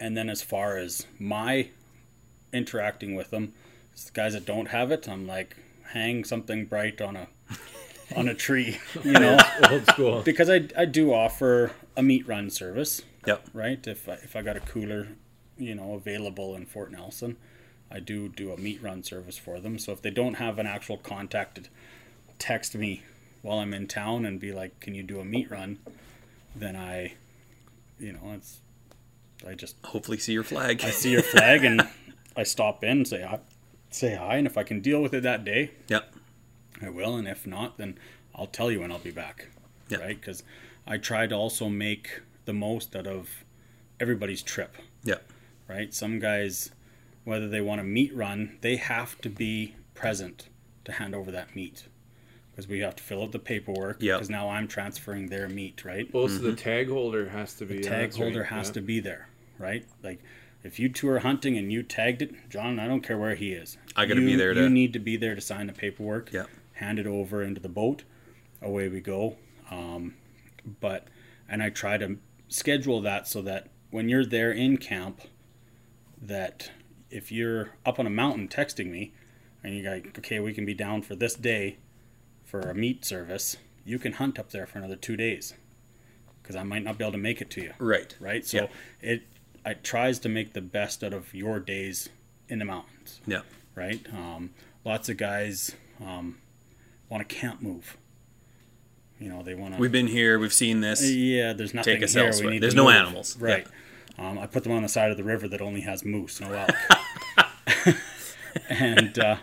and 0.00 0.16
then 0.16 0.28
as 0.28 0.42
far 0.42 0.76
as 0.76 1.06
my 1.18 1.68
interacting 2.52 3.14
with 3.14 3.30
them, 3.30 3.52
it's 3.92 4.04
the 4.04 4.12
guys 4.12 4.32
that 4.34 4.44
don't 4.46 4.66
have 4.66 4.90
it, 4.92 5.08
I'm 5.08 5.26
like, 5.26 5.56
hang 5.92 6.24
something 6.24 6.66
bright 6.66 7.00
on 7.00 7.16
a 7.16 7.28
on 8.16 8.26
a 8.28 8.34
tree, 8.34 8.78
you 9.04 9.12
know, 9.12 9.38
Old 9.70 9.84
school. 9.86 10.22
because 10.22 10.48
I, 10.48 10.66
I 10.76 10.86
do 10.86 11.12
offer 11.12 11.72
a 11.96 12.02
meat 12.02 12.26
run 12.26 12.48
service, 12.48 13.02
Yep. 13.26 13.48
right? 13.52 13.86
If 13.86 14.08
I, 14.08 14.12
if 14.14 14.34
I 14.34 14.40
got 14.42 14.56
a 14.56 14.60
cooler, 14.60 15.08
you 15.58 15.74
know, 15.74 15.92
available 15.94 16.54
in 16.54 16.64
Fort 16.64 16.90
Nelson, 16.90 17.36
I 17.90 18.00
do 18.00 18.28
do 18.30 18.50
a 18.52 18.56
meat 18.56 18.82
run 18.82 19.02
service 19.02 19.36
for 19.36 19.60
them. 19.60 19.78
So 19.78 19.92
if 19.92 20.00
they 20.00 20.10
don't 20.10 20.34
have 20.34 20.58
an 20.58 20.66
actual 20.66 20.96
contact 20.96 21.56
to 21.56 21.62
text 22.38 22.74
me 22.74 23.02
while 23.42 23.58
I'm 23.58 23.72
in 23.74 23.86
town 23.86 24.24
and 24.24 24.38
be 24.40 24.52
like, 24.52 24.80
"Can 24.80 24.94
you 24.94 25.02
do 25.02 25.20
a 25.20 25.24
meat 25.24 25.50
run?" 25.50 25.78
Then 26.54 26.76
I, 26.76 27.14
you 27.98 28.12
know, 28.12 28.32
it's 28.34 28.58
I 29.46 29.54
just 29.54 29.76
Hopefully, 29.84 30.18
see 30.18 30.32
your 30.32 30.42
flag. 30.44 30.82
I 30.84 30.90
see 30.90 31.10
your 31.10 31.22
flag 31.22 31.64
and 31.64 31.82
I 32.36 32.42
stop 32.42 32.82
in, 32.84 32.90
and 32.98 33.08
say 33.08 33.22
hi, 33.22 33.40
say 33.90 34.14
hi, 34.16 34.36
and 34.36 34.46
if 34.46 34.56
I 34.58 34.62
can 34.62 34.80
deal 34.80 35.00
with 35.02 35.14
it 35.14 35.22
that 35.22 35.44
day, 35.44 35.72
Yep. 35.88 36.14
I 36.82 36.88
will, 36.88 37.16
and 37.16 37.26
if 37.26 37.46
not, 37.46 37.78
then 37.78 37.98
I'll 38.34 38.46
tell 38.46 38.70
you 38.70 38.80
when 38.80 38.92
I'll 38.92 38.98
be 38.98 39.10
back. 39.10 39.48
Yeah. 39.88 39.98
Right? 39.98 40.20
Because 40.20 40.42
I 40.86 40.98
try 40.98 41.26
to 41.26 41.34
also 41.34 41.68
make 41.68 42.20
the 42.44 42.52
most 42.52 42.94
out 42.94 43.06
of 43.06 43.44
everybody's 43.98 44.42
trip. 44.42 44.76
Yep. 45.04 45.24
Right? 45.68 45.92
Some 45.92 46.18
guys, 46.20 46.70
whether 47.24 47.48
they 47.48 47.60
want 47.60 47.80
a 47.80 47.84
meat 47.84 48.14
run, 48.14 48.58
they 48.60 48.76
have 48.76 49.20
to 49.22 49.28
be 49.28 49.74
present 49.94 50.48
to 50.84 50.92
hand 50.92 51.14
over 51.14 51.30
that 51.32 51.54
meat. 51.56 51.84
Because 52.58 52.68
we 52.68 52.80
have 52.80 52.96
to 52.96 53.02
fill 53.04 53.22
out 53.22 53.30
the 53.30 53.38
paperwork. 53.38 54.02
Yep. 54.02 54.16
Because 54.18 54.30
now 54.30 54.50
I'm 54.50 54.66
transferring 54.66 55.28
their 55.28 55.48
meat, 55.48 55.84
right? 55.84 56.12
Well, 56.12 56.26
so 56.26 56.38
the 56.38 56.56
tag 56.56 56.88
holder 56.88 57.28
has 57.28 57.54
to 57.54 57.64
be 57.64 57.76
the 57.76 57.84
tag 57.84 58.06
that's 58.08 58.16
holder 58.16 58.40
right, 58.40 58.48
has 58.48 58.66
yeah. 58.66 58.72
to 58.72 58.80
be 58.80 58.98
there, 58.98 59.28
right? 59.60 59.86
Like 60.02 60.18
if 60.64 60.80
you 60.80 60.88
two 60.88 61.08
are 61.08 61.20
hunting 61.20 61.56
and 61.56 61.70
you 61.72 61.84
tagged 61.84 62.20
it, 62.20 62.50
John, 62.50 62.80
I 62.80 62.88
don't 62.88 63.00
care 63.00 63.16
where 63.16 63.36
he 63.36 63.52
is. 63.52 63.78
I 63.94 64.06
gotta 64.06 64.22
You- 64.22 64.26
be 64.26 64.34
there 64.34 64.54
to- 64.54 64.62
You 64.62 64.68
need 64.68 64.92
to 64.94 64.98
be 64.98 65.16
there 65.16 65.36
to 65.36 65.40
sign 65.40 65.68
the 65.68 65.72
paperwork. 65.72 66.32
Yeah. 66.32 66.46
Hand 66.72 66.98
it 66.98 67.06
over 67.06 67.44
into 67.44 67.60
the 67.60 67.68
boat. 67.68 68.02
Away 68.60 68.88
we 68.88 69.00
go. 69.02 69.36
Um, 69.70 70.16
but 70.80 71.06
and 71.48 71.62
I 71.62 71.70
try 71.70 71.96
to 71.96 72.18
schedule 72.48 73.00
that 73.02 73.28
so 73.28 73.40
that 73.42 73.68
when 73.92 74.08
you're 74.08 74.26
there 74.26 74.50
in 74.50 74.78
camp, 74.78 75.20
that 76.20 76.72
if 77.08 77.30
you're 77.30 77.70
up 77.86 78.00
on 78.00 78.06
a 78.08 78.10
mountain 78.10 78.48
texting 78.48 78.90
me, 78.90 79.12
and 79.62 79.76
you're 79.76 79.92
like, 79.92 80.18
okay, 80.18 80.40
we 80.40 80.52
can 80.52 80.66
be 80.66 80.74
down 80.74 81.02
for 81.02 81.14
this 81.14 81.34
day 81.34 81.78
for 82.48 82.60
a 82.60 82.74
meat 82.74 83.04
service, 83.04 83.56
you 83.84 83.98
can 83.98 84.14
hunt 84.14 84.38
up 84.38 84.50
there 84.50 84.66
for 84.66 84.78
another 84.78 84.96
two 84.96 85.16
days 85.16 85.54
because 86.42 86.56
I 86.56 86.62
might 86.62 86.82
not 86.82 86.96
be 86.96 87.04
able 87.04 87.12
to 87.12 87.18
make 87.18 87.42
it 87.42 87.50
to 87.50 87.60
you 87.62 87.74
Right. 87.78 88.16
right? 88.18 88.44
So 88.46 88.56
Yeah. 88.56 88.66
it 89.12 89.22
it 89.66 89.84
tries 89.84 90.18
to 90.20 90.28
make 90.30 90.54
the 90.54 90.62
best 90.62 91.04
out 91.04 91.12
of 91.12 91.34
your 91.34 91.60
days 91.60 92.08
in 92.48 92.58
the 92.58 92.64
mountains, 92.64 93.20
Yeah. 93.26 93.42
right? 93.74 94.00
Um, 94.14 94.54
lots 94.82 95.10
of 95.10 95.18
guys 95.18 95.74
um, 96.00 96.38
want 97.10 97.28
to 97.28 97.34
camp 97.34 97.60
move. 97.60 97.98
You 99.20 99.28
know, 99.28 99.42
they 99.42 99.54
want 99.54 99.74
to. 99.74 99.80
We've 99.80 99.92
been 99.92 100.06
here. 100.06 100.38
We've 100.38 100.52
seen 100.54 100.80
this. 100.80 101.02
Yeah, 101.10 101.52
there's 101.52 101.74
nothing 101.74 102.02
us 102.02 102.14
here. 102.14 102.24
elsewhere. 102.26 102.46
We 102.46 102.52
need 102.54 102.62
There's 102.62 102.74
no 102.74 102.84
move. 102.84 102.94
animals. 102.94 103.36
right? 103.36 103.66
Um, 104.16 104.38
I 104.38 104.46
put 104.46 104.62
them 104.62 104.72
on 104.72 104.82
the 104.82 104.88
side 104.88 105.10
of 105.10 105.16
the 105.18 105.24
river 105.24 105.48
that 105.48 105.60
only 105.60 105.82
has 105.82 106.02
moose, 106.04 106.40
no 106.40 106.52
elk. 106.52 106.70
and 108.70 109.18
uh, 109.18 109.36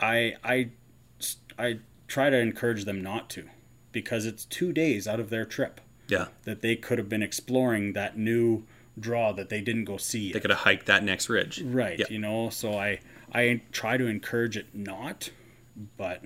I 0.00 0.34
I 0.42 0.68
I 1.58 1.78
try 2.08 2.30
to 2.30 2.38
encourage 2.38 2.84
them 2.84 3.02
not 3.02 3.30
to, 3.30 3.48
because 3.92 4.26
it's 4.26 4.44
two 4.44 4.72
days 4.72 5.06
out 5.08 5.20
of 5.20 5.30
their 5.30 5.44
trip 5.44 5.80
Yeah. 6.08 6.26
that 6.44 6.60
they 6.62 6.76
could 6.76 6.98
have 6.98 7.08
been 7.08 7.22
exploring 7.22 7.92
that 7.94 8.16
new 8.18 8.64
draw 8.98 9.32
that 9.32 9.48
they 9.48 9.60
didn't 9.62 9.84
go 9.84 9.96
see 9.96 10.28
They 10.28 10.34
yet. 10.34 10.42
could 10.42 10.50
have 10.50 10.60
hiked 10.60 10.86
that 10.86 11.02
next 11.02 11.28
ridge. 11.28 11.62
Right, 11.62 11.98
Yeah. 11.98 12.06
you 12.10 12.18
know, 12.18 12.50
so 12.50 12.74
I 12.78 13.00
I 13.34 13.62
try 13.72 13.96
to 13.96 14.06
encourage 14.06 14.56
it 14.58 14.66
not, 14.74 15.30
but 15.96 16.22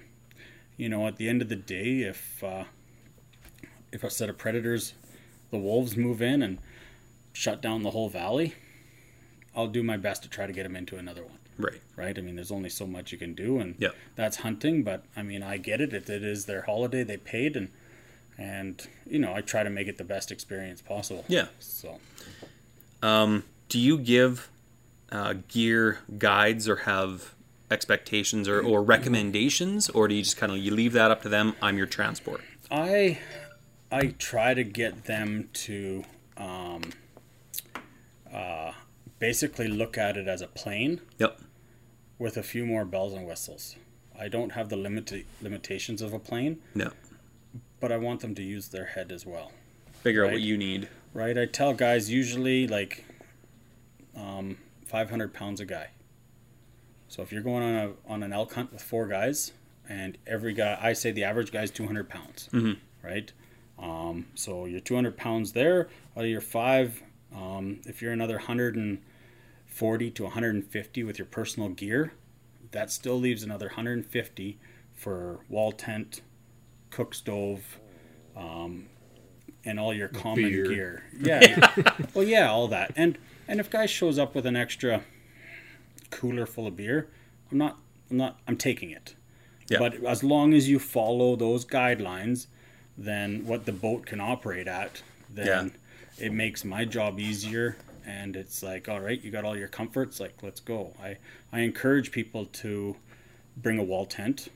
you 0.76 0.88
know, 0.88 1.06
at 1.06 1.16
the 1.16 1.28
end 1.28 1.40
of 1.40 1.48
the 1.48 1.54
day, 1.56 2.00
if 2.02 2.42
uh, 2.42 2.64
if 3.92 4.02
a 4.02 4.10
set 4.10 4.28
of 4.28 4.36
predators, 4.36 4.94
the 5.52 5.58
wolves 5.58 5.96
move 5.96 6.20
in 6.20 6.42
and 6.42 6.58
shut 7.32 7.62
down 7.62 7.82
the 7.82 7.92
whole 7.92 8.08
valley, 8.08 8.54
I'll 9.54 9.68
do 9.68 9.82
my 9.84 9.96
best 9.96 10.24
to 10.24 10.28
try 10.28 10.46
to 10.48 10.52
get 10.52 10.64
them 10.64 10.74
into 10.74 10.96
another 10.96 11.22
one. 11.22 11.35
Right. 11.58 11.80
Right? 11.96 12.18
I 12.18 12.20
mean, 12.20 12.36
there's 12.36 12.50
only 12.52 12.68
so 12.70 12.86
much 12.86 13.12
you 13.12 13.18
can 13.18 13.34
do, 13.34 13.58
and 13.58 13.74
Yeah. 13.78 13.90
that's 14.14 14.38
hunting. 14.38 14.82
But 14.82 15.04
I 15.16 15.22
mean, 15.22 15.42
I 15.42 15.56
get 15.56 15.80
it. 15.80 15.92
If 15.94 16.10
it 16.10 16.22
is 16.22 16.44
their 16.46 16.62
holiday; 16.62 17.02
they 17.02 17.16
paid, 17.16 17.56
and 17.56 17.68
and 18.38 18.86
you 19.08 19.18
know, 19.18 19.34
I 19.34 19.40
try 19.40 19.62
to 19.62 19.70
make 19.70 19.88
it 19.88 19.96
the 19.98 20.04
best 20.04 20.30
experience 20.30 20.82
possible. 20.82 21.24
Yeah. 21.28 21.46
So 21.58 21.98
Um, 23.02 23.44
do 23.68 23.78
you 23.78 23.98
give 23.98 24.48
uh, 25.12 25.34
gear 25.48 26.00
guides 26.18 26.68
or 26.68 26.76
have 26.76 27.34
expectations 27.70 28.48
or, 28.48 28.60
or 28.60 28.82
recommendations, 28.82 29.88
or 29.90 30.06
do 30.08 30.14
you 30.14 30.22
just 30.22 30.36
kind 30.36 30.52
of 30.52 30.58
you 30.58 30.70
leave 30.72 30.92
that 30.92 31.10
up 31.10 31.22
to 31.22 31.28
them? 31.28 31.54
I'm 31.62 31.76
your 31.78 31.86
transport. 31.86 32.42
I 32.70 33.18
I 33.90 34.08
try 34.18 34.52
to 34.54 34.64
get 34.64 35.04
them 35.04 35.48
to 35.52 36.04
um, 36.36 36.82
uh, 38.32 38.72
basically 39.18 39.68
look 39.68 39.96
at 39.96 40.16
it 40.16 40.28
as 40.28 40.42
a 40.42 40.46
plane 40.46 41.00
Yep. 41.18 41.40
With 42.18 42.36
a 42.36 42.42
few 42.42 42.64
more 42.66 42.84
bells 42.84 43.12
and 43.12 43.26
whistles. 43.26 43.76
I 44.18 44.28
don't 44.28 44.52
have 44.52 44.68
the 44.68 44.76
limit 44.76 45.12
limitations 45.42 46.00
of 46.02 46.12
a 46.12 46.18
plane, 46.18 46.58
No. 46.74 46.90
but 47.80 47.92
I 47.92 47.98
want 47.98 48.20
them 48.20 48.34
to 48.36 48.42
use 48.42 48.68
their 48.68 48.86
head 48.86 49.12
as 49.12 49.26
well. 49.26 49.52
Figure 50.02 50.24
out 50.24 50.32
what 50.32 50.40
you 50.40 50.56
need. 50.56 50.88
Right? 51.12 51.36
I 51.36 51.46
tell 51.46 51.74
guys 51.74 52.10
usually 52.10 52.66
like 52.66 53.04
um, 54.16 54.56
500 54.86 55.32
pounds 55.34 55.60
a 55.60 55.64
guy. 55.66 55.88
So 57.08 57.22
if 57.22 57.32
you're 57.32 57.42
going 57.42 57.62
on 57.62 57.74
a 57.74 58.12
on 58.12 58.22
an 58.22 58.32
elk 58.32 58.54
hunt 58.54 58.72
with 58.72 58.82
four 58.82 59.06
guys, 59.06 59.52
and 59.88 60.18
every 60.26 60.52
guy, 60.52 60.78
I 60.80 60.92
say 60.92 61.12
the 61.12 61.24
average 61.24 61.52
guy 61.52 61.62
is 61.62 61.70
200 61.70 62.08
pounds, 62.08 62.48
Mhm. 62.52 62.78
right? 63.02 63.32
Um, 63.78 64.26
so 64.34 64.64
you're 64.66 64.80
200 64.80 65.16
pounds 65.16 65.52
there. 65.52 65.88
Out 66.16 66.24
of 66.24 66.30
your 66.30 66.40
five, 66.40 67.02
um, 67.34 67.80
if 67.86 68.02
you're 68.02 68.12
another 68.12 68.38
140 69.76 70.10
to 70.12 70.22
150 70.22 71.04
with 71.04 71.18
your 71.18 71.26
personal 71.26 71.68
gear, 71.68 72.14
that 72.70 72.90
still 72.90 73.20
leaves 73.20 73.42
another 73.42 73.66
150 73.66 74.58
for 74.94 75.40
wall 75.50 75.70
tent, 75.70 76.22
cook 76.88 77.12
stove, 77.12 77.78
um, 78.34 78.86
and 79.66 79.78
all 79.78 79.92
your 79.92 80.08
common 80.08 80.48
Beer. 80.48 80.64
gear. 80.64 81.04
Yeah. 81.20 81.74
well, 82.14 82.24
yeah, 82.24 82.50
all 82.50 82.68
that. 82.68 82.92
And 82.96 83.18
and 83.46 83.60
if 83.60 83.68
guy 83.68 83.84
shows 83.84 84.18
up 84.18 84.34
with 84.34 84.46
an 84.46 84.56
extra 84.56 85.02
cooler 86.10 86.46
full 86.46 86.66
of 86.66 86.74
beer, 86.74 87.10
I'm 87.52 87.58
not 87.58 87.76
I'm 88.10 88.16
not 88.16 88.40
I'm 88.48 88.56
taking 88.56 88.88
it. 88.90 89.14
Yeah. 89.68 89.78
But 89.78 90.02
as 90.06 90.24
long 90.24 90.54
as 90.54 90.70
you 90.70 90.78
follow 90.78 91.36
those 91.36 91.66
guidelines, 91.66 92.46
then 92.96 93.44
what 93.44 93.66
the 93.66 93.72
boat 93.72 94.06
can 94.06 94.22
operate 94.22 94.68
at, 94.68 95.02
then 95.28 95.72
it 96.18 96.32
makes 96.32 96.64
my 96.64 96.86
job 96.86 97.20
easier 97.20 97.76
and 98.06 98.36
it's 98.36 98.62
like, 98.62 98.88
all 98.88 99.00
right, 99.00 99.20
you 99.22 99.30
got 99.30 99.44
all 99.44 99.56
your 99.56 99.68
comforts, 99.68 100.20
like 100.20 100.42
let's 100.42 100.60
go. 100.60 100.94
I 101.02 101.18
I 101.52 101.60
encourage 101.60 102.10
people 102.12 102.46
to 102.46 102.96
bring 103.56 103.78
a 103.78 103.82
wall 103.82 104.06
tent 104.06 104.48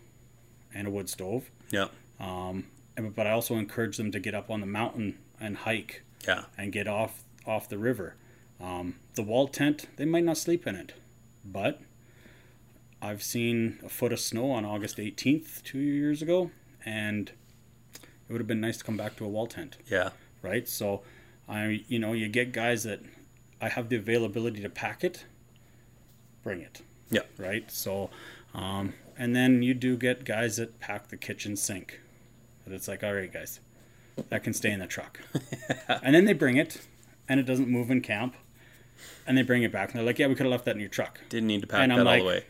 and 0.75 0.87
a 0.87 0.91
wood 0.91 1.09
stove. 1.09 1.51
Yeah. 1.71 1.89
Um, 2.21 2.67
and- 2.97 3.15
but 3.15 3.27
I 3.27 3.31
also 3.33 3.57
encourage 3.57 3.97
them 3.97 4.13
to 4.13 4.21
get 4.21 4.35
up 4.35 4.51
on 4.51 4.61
the 4.61 4.67
mountain 4.67 5.19
and 5.41 5.57
hike 5.59 6.03
Yeah. 6.27 6.45
and 6.57 6.73
get 6.73 6.87
off 6.87 7.23
off 7.47 7.69
the 7.69 7.79
river. 7.79 8.15
Um, 8.61 8.97
the 9.15 9.23
wall 9.23 9.49
tent, 9.49 9.87
they 9.97 10.05
might 10.05 10.25
not 10.25 10.37
sleep 10.37 10.67
in 10.67 10.77
it, 10.77 10.93
but 11.45 11.81
I've 13.03 13.23
seen 13.23 13.79
a 13.83 13.89
foot 13.89 14.13
of 14.13 14.21
snow 14.21 14.51
on 14.51 14.65
August 14.67 14.99
18th 14.99 15.63
two 15.65 15.79
years 15.79 16.21
ago, 16.21 16.51
and 16.85 17.31
it 18.29 18.33
would 18.33 18.41
have 18.41 18.47
been 18.47 18.61
nice 18.61 18.77
to 18.79 18.85
come 18.85 18.99
back 18.99 19.17
to 19.17 19.25
a 19.25 19.29
wall 19.29 19.47
tent, 19.47 19.79
Yeah. 19.91 20.11
right? 20.43 20.69
So, 20.69 21.03
I 21.49 21.83
you 21.89 21.99
know 21.99 22.13
you 22.13 22.29
get 22.29 22.53
guys 22.53 22.85
that 22.85 23.01
I 23.61 23.69
have 23.69 23.89
the 23.89 23.97
availability 23.97 24.61
to 24.63 24.71
pack 24.71 25.05
it, 25.05 25.25
bring 26.43 26.61
it, 26.61 26.81
Yeah. 27.11 27.23
right? 27.39 27.71
So, 27.71 28.11
um, 28.55 28.95
and 29.19 29.37
then 29.37 29.63
you 29.63 29.75
do 29.75 29.97
get 29.97 30.25
guys 30.25 30.57
that 30.57 30.81
pack 30.81 31.09
the 31.09 31.17
kitchen 31.17 31.57
sink, 31.57 32.01
but 32.65 32.73
it's 32.73 32.89
like, 32.89 33.05
all 33.05 33.15
right, 33.15 33.33
guys, 33.33 33.61
that 34.31 34.43
can 34.43 34.53
stay 34.55 34.71
in 34.71 34.81
the 34.81 34.87
truck, 34.87 35.21
and 35.89 36.15
then 36.15 36.25
they 36.25 36.33
bring 36.33 36.57
it, 36.57 36.87
and 37.29 37.39
it 37.39 37.45
doesn't 37.45 37.69
move 37.69 37.91
in 37.91 38.01
camp, 38.01 38.35
and 39.27 39.37
they 39.37 39.43
bring 39.43 39.63
it 39.63 39.73
back, 39.73 39.91
and 39.91 39.99
they're 39.99 40.07
like, 40.07 40.19
yeah, 40.19 40.27
we 40.27 40.35
could 40.35 40.45
have 40.47 40.51
left 40.53 40.65
that 40.65 40.75
in 40.75 40.81
your 40.81 40.89
truck. 40.91 41.21
Didn't 41.29 41.47
need 41.47 41.61
to 41.61 41.67
pack 41.67 41.81
And 41.83 41.91
that 41.93 42.01
I'm 42.01 42.07
all 42.07 42.13
like- 42.13 42.23
the 42.23 42.27
way. 42.27 42.45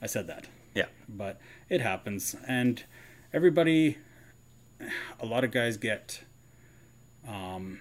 I 0.00 0.06
said 0.06 0.26
that, 0.26 0.48
Yeah. 0.74 0.86
but 1.08 1.40
it 1.68 1.80
happens, 1.80 2.34
and 2.48 2.82
everybody, 3.32 3.98
a 5.20 5.26
lot 5.26 5.44
of 5.44 5.52
guys 5.52 5.76
get, 5.76 6.22
um, 7.28 7.80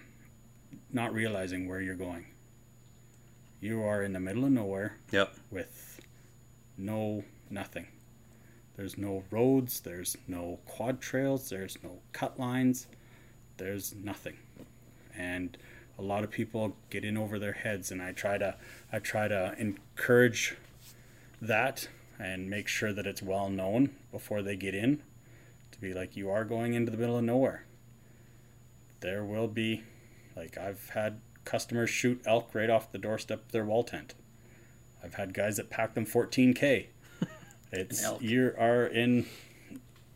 not 0.94 1.12
realizing 1.14 1.68
where 1.68 1.82
you're 1.82 1.96
going. 1.96 2.26
You 3.62 3.84
are 3.84 4.02
in 4.02 4.14
the 4.14 4.20
middle 4.20 4.44
of 4.44 4.52
nowhere 4.52 4.98
Yep. 5.12 5.36
with 5.52 6.02
no 6.78 7.24
nothing. 7.50 7.88
There's 8.76 8.98
no 8.98 9.24
roads, 9.30 9.82
there's 9.82 10.18
no 10.28 10.60
quad 10.66 11.00
trails, 11.00 11.50
there's 11.50 11.78
no 11.84 12.00
cut 12.12 12.40
lines, 12.40 12.88
there's 13.58 13.94
nothing. 13.94 14.38
And 15.16 15.56
a 16.00 16.02
lot 16.02 16.24
of 16.24 16.32
people 16.32 16.76
get 16.90 17.06
in 17.06 17.18
over 17.18 17.38
their 17.38 17.52
heads 17.54 17.92
and 17.92 18.02
I 18.02 18.12
try 18.14 18.40
to 18.40 18.56
I 18.92 18.98
try 19.00 19.28
to 19.28 19.54
encourage 19.60 20.56
that 21.40 21.88
and 22.18 22.50
make 22.50 22.68
sure 22.68 22.92
that 22.94 23.06
it's 23.06 23.22
well 23.22 23.50
known 23.50 23.96
before 24.12 24.42
they 24.42 24.56
get 24.56 24.74
in 24.74 25.04
to 25.72 25.80
be 25.80 25.94
like 25.94 26.16
you 26.16 26.30
are 26.32 26.44
going 26.46 26.74
into 26.74 26.92
the 26.92 26.98
middle 26.98 27.18
of 27.18 27.24
nowhere. 27.24 27.66
There 29.02 29.24
will 29.24 29.48
be 29.48 29.84
like 30.36 30.58
I've 30.58 30.90
had 30.90 31.20
customers 31.46 31.90
shoot 31.90 32.22
elk 32.26 32.54
right 32.54 32.70
off 32.70 32.92
the 32.92 32.98
doorstep 32.98 33.46
of 33.46 33.52
their 33.52 33.66
wall 33.66 33.84
tent. 33.84 34.14
I've 35.04 35.16
had 35.16 35.34
guys 35.34 35.58
that 35.58 35.70
pack 35.70 35.94
them 35.94 36.06
14k. 36.06 36.88
It's 37.74 38.06
you 38.20 38.54
are 38.60 38.86
in 38.86 39.26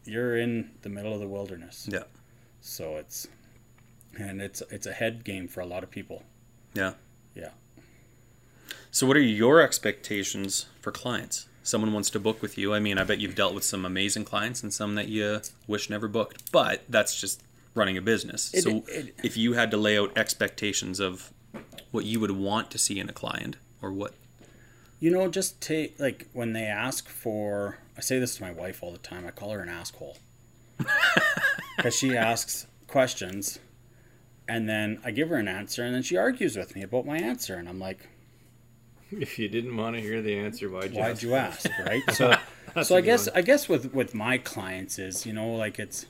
you're 0.04 0.38
in 0.38 0.72
the 0.82 0.90
middle 0.90 1.14
of 1.14 1.22
the 1.22 1.28
wilderness. 1.28 1.88
Yeah. 1.90 2.04
So 2.60 2.98
it's 2.98 3.30
and 4.18 4.42
it's 4.42 4.62
it's 4.70 4.86
a 4.86 4.92
head 4.92 5.24
game 5.24 5.48
for 5.48 5.62
a 5.62 5.66
lot 5.66 5.82
of 5.82 5.90
people. 5.90 6.24
Yeah. 6.74 6.96
Yeah. 7.34 7.52
So, 8.92 9.06
what 9.06 9.18
are 9.18 9.22
your 9.22 9.62
expectations 9.62 10.68
for 10.80 10.92
clients? 10.92 11.48
Someone 11.64 11.92
wants 11.92 12.10
to 12.12 12.20
book 12.20 12.42
with 12.42 12.58
you. 12.58 12.74
I 12.74 12.80
mean, 12.80 12.98
I 12.98 13.04
bet 13.04 13.20
you've 13.20 13.36
dealt 13.36 13.56
with 13.56 13.64
some 13.64 13.86
amazing 13.86 14.24
clients 14.24 14.62
and 14.62 14.74
some 14.74 14.96
that 14.96 15.08
you 15.08 15.42
wish 15.68 15.90
never 15.90 16.08
booked, 16.08 16.52
but 16.52 16.84
that's 16.88 17.20
just 17.20 17.42
running 17.76 17.98
a 17.98 18.02
business. 18.02 18.52
It- 18.54 18.64
so, 18.64 18.84
it- 18.88 19.14
if 19.24 19.38
you 19.38 19.54
had 19.54 19.70
to 19.72 19.78
lay 19.78 19.98
out 20.00 20.18
expectations 20.18 21.00
of 21.00 21.32
what 21.92 22.06
you 22.06 22.20
would 22.20 22.32
want 22.32 22.72
to 22.72 22.78
see 22.78 23.00
in 23.00 23.08
a 23.10 23.14
client 23.14 23.58
or 23.82 23.92
what, 23.92 24.14
You 25.00 25.12
know, 25.12 25.28
just 25.30 25.62
take 25.62 26.00
like 26.00 26.28
when 26.34 26.54
they 26.54 26.64
ask 26.64 27.08
for. 27.10 27.78
I 27.98 28.02
say 28.02 28.18
this 28.20 28.36
to 28.38 28.42
my 28.44 28.52
wife 28.52 28.82
all 28.82 28.92
the 28.92 28.98
time. 28.98 29.26
I 29.28 29.32
call 29.32 29.52
her 29.52 29.60
an 29.62 29.70
asshole 29.70 30.18
because 31.78 31.96
she 31.96 32.16
asks 32.18 32.66
questions, 32.88 33.60
and 34.48 34.68
then 34.70 35.00
I 35.04 35.12
give 35.12 35.30
her 35.30 35.36
an 35.36 35.48
answer, 35.48 35.84
and 35.84 35.94
then 35.94 36.02
she 36.02 36.18
argues 36.18 36.58
with 36.58 36.76
me 36.76 36.82
about 36.82 37.06
my 37.06 37.18
answer, 37.18 37.56
and 37.56 37.68
I'm 37.70 37.80
like, 37.80 38.08
If 39.12 39.38
you 39.40 39.48
didn't 39.50 39.76
want 39.78 39.96
to 39.96 40.02
hear 40.02 40.22
the 40.22 40.36
answer, 40.38 40.70
why'd 40.70 40.92
you? 40.94 41.00
"Why'd 41.00 41.12
ask? 41.12 41.22
you 41.24 41.36
ask?" 41.36 41.70
Right? 41.86 42.04
So, 42.14 42.36
so 42.84 42.96
I 42.98 43.02
guess 43.02 43.28
I 43.30 43.42
guess 43.42 43.70
with 43.70 43.94
with 43.94 44.14
my 44.14 44.38
clients 44.38 45.00
is 45.00 45.26
you 45.26 45.32
know 45.34 45.56
like 45.56 45.80
it's, 45.80 46.08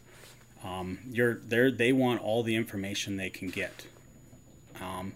um, 0.66 0.98
you're 1.10 1.36
they're 1.36 1.72
they 1.72 1.92
want 1.94 2.22
all 2.22 2.42
the 2.44 2.56
information 2.56 3.18
they 3.18 3.30
can 3.30 3.50
get, 3.50 3.86
um, 4.82 5.14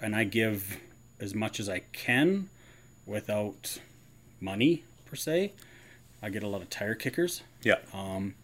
and 0.00 0.16
I 0.16 0.24
give 0.24 0.78
as 1.20 1.34
much 1.34 1.60
as 1.60 1.68
I 1.68 1.80
can, 1.92 2.48
without 3.06 3.78
money 4.40 4.84
per 5.04 5.16
se. 5.16 5.52
I 6.22 6.30
get 6.30 6.42
a 6.42 6.48
lot 6.48 6.62
of 6.62 6.70
tire 6.70 6.94
kickers. 6.94 7.42
yeah, 7.62 7.76
Um, 7.92 8.34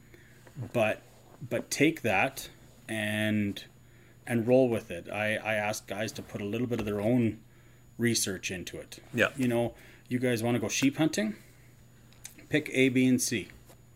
but 0.73 1.01
but 1.49 1.71
take 1.71 2.03
that 2.03 2.49
and 2.89 3.65
and 4.27 4.47
roll 4.47 4.69
with 4.69 4.91
it. 4.91 5.09
I 5.11 5.37
I 5.37 5.55
ask 5.55 5.87
guys 5.87 6.13
to 6.13 6.23
put 6.23 6.41
a 6.41 6.45
little 6.45 6.67
bit 6.67 6.79
of 6.81 6.87
their 6.87 7.01
own 7.01 7.39
research 7.99 8.51
into 8.51 8.79
it. 8.79 8.99
yeah, 9.15 9.29
You 9.37 9.49
know, 9.49 9.75
you 10.09 10.19
guys 10.19 10.43
want 10.43 10.55
to 10.57 10.61
go 10.61 10.69
sheep 10.69 10.97
hunting? 10.99 11.35
Pick 12.49 12.71
A, 12.75 12.89
B, 12.91 13.07
and 13.07 13.21
C 13.21 13.49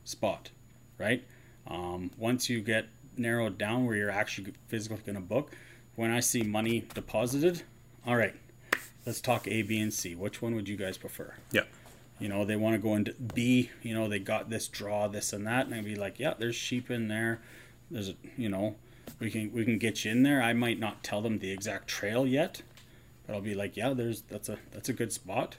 spot, 0.05 0.51
right? 0.99 1.23
Um, 1.69 2.11
once 2.17 2.49
you 2.49 2.61
get 2.61 2.87
narrowed 3.17 3.59
down 3.59 3.87
where 3.87 3.97
you're 3.97 4.11
actually 4.11 4.55
physically 4.69 4.99
going 5.05 5.17
to 5.17 5.21
book, 5.23 5.53
when 5.95 6.11
I 6.11 6.21
see 6.21 6.43
money 6.43 6.87
deposited, 6.95 7.63
all 8.07 8.17
right, 8.17 8.35
let's 9.05 9.21
talk 9.21 9.49
A, 9.49 9.63
B, 9.63 9.79
and 9.81 9.93
C. 9.93 10.15
Which 10.15 10.43
one 10.43 10.55
would 10.55 10.69
you 10.69 10.77
guys 10.77 10.97
prefer? 10.99 11.35
yeah, 11.51 11.63
You 12.21 12.29
know, 12.29 12.45
they 12.45 12.57
want 12.57 12.75
to 12.75 12.79
go 12.79 12.95
into 12.95 13.15
B, 13.35 13.71
you 13.83 13.95
know, 13.95 14.09
they 14.09 14.19
got 14.19 14.51
this 14.51 14.69
draw, 14.69 15.09
this 15.09 15.33
and 15.33 15.47
that, 15.47 15.67
and 15.67 15.75
I'd 15.75 15.85
be 15.85 15.97
like, 15.97 16.19
yeah, 16.19 16.35
there's 16.39 16.55
sheep 16.57 16.91
in 16.91 17.09
there. 17.09 17.41
There's 17.91 18.11
a, 18.11 18.15
you 18.37 18.49
know, 18.49 18.77
we 19.21 19.31
can 19.31 19.53
we 19.53 19.65
can 19.65 19.79
get 19.79 20.05
you 20.05 20.11
in 20.11 20.23
there. 20.25 20.43
I 20.43 20.53
might 20.53 20.79
not 20.79 21.03
tell 21.05 21.23
them 21.23 21.39
the 21.39 21.51
exact 21.53 21.89
trail 21.89 22.27
yet, 22.27 22.63
but 23.27 23.35
I'll 23.35 23.41
be 23.41 23.55
like, 23.55 23.77
yeah, 23.77 23.95
there's 23.95 24.23
that's 24.23 24.49
a 24.49 24.59
that's 24.73 24.89
a 24.89 24.93
good 24.93 25.13
spot. 25.13 25.57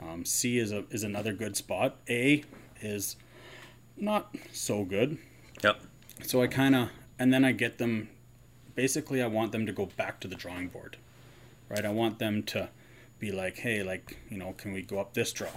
Um, 0.00 0.24
C 0.24 0.58
is 0.58 0.72
a 0.72 0.84
is 0.90 1.04
another 1.04 1.32
good 1.32 1.56
spot. 1.56 1.96
A 2.10 2.42
is 2.80 3.16
not 3.96 4.34
so 4.52 4.84
good. 4.84 5.18
Yep. 5.62 5.80
So 6.24 6.42
I 6.42 6.46
kind 6.46 6.74
of, 6.74 6.88
and 7.18 7.32
then 7.32 7.44
I 7.44 7.52
get 7.52 7.78
them. 7.78 8.08
Basically, 8.74 9.22
I 9.22 9.26
want 9.26 9.52
them 9.52 9.64
to 9.66 9.72
go 9.72 9.86
back 9.86 10.20
to 10.20 10.28
the 10.28 10.34
drawing 10.34 10.68
board, 10.68 10.96
right? 11.68 11.84
I 11.84 11.88
want 11.90 12.18
them 12.18 12.42
to 12.44 12.68
be 13.18 13.32
like, 13.32 13.58
hey, 13.58 13.82
like 13.82 14.18
you 14.28 14.36
know, 14.36 14.54
can 14.56 14.72
we 14.72 14.82
go 14.82 14.98
up 14.98 15.14
this 15.14 15.32
draw? 15.32 15.48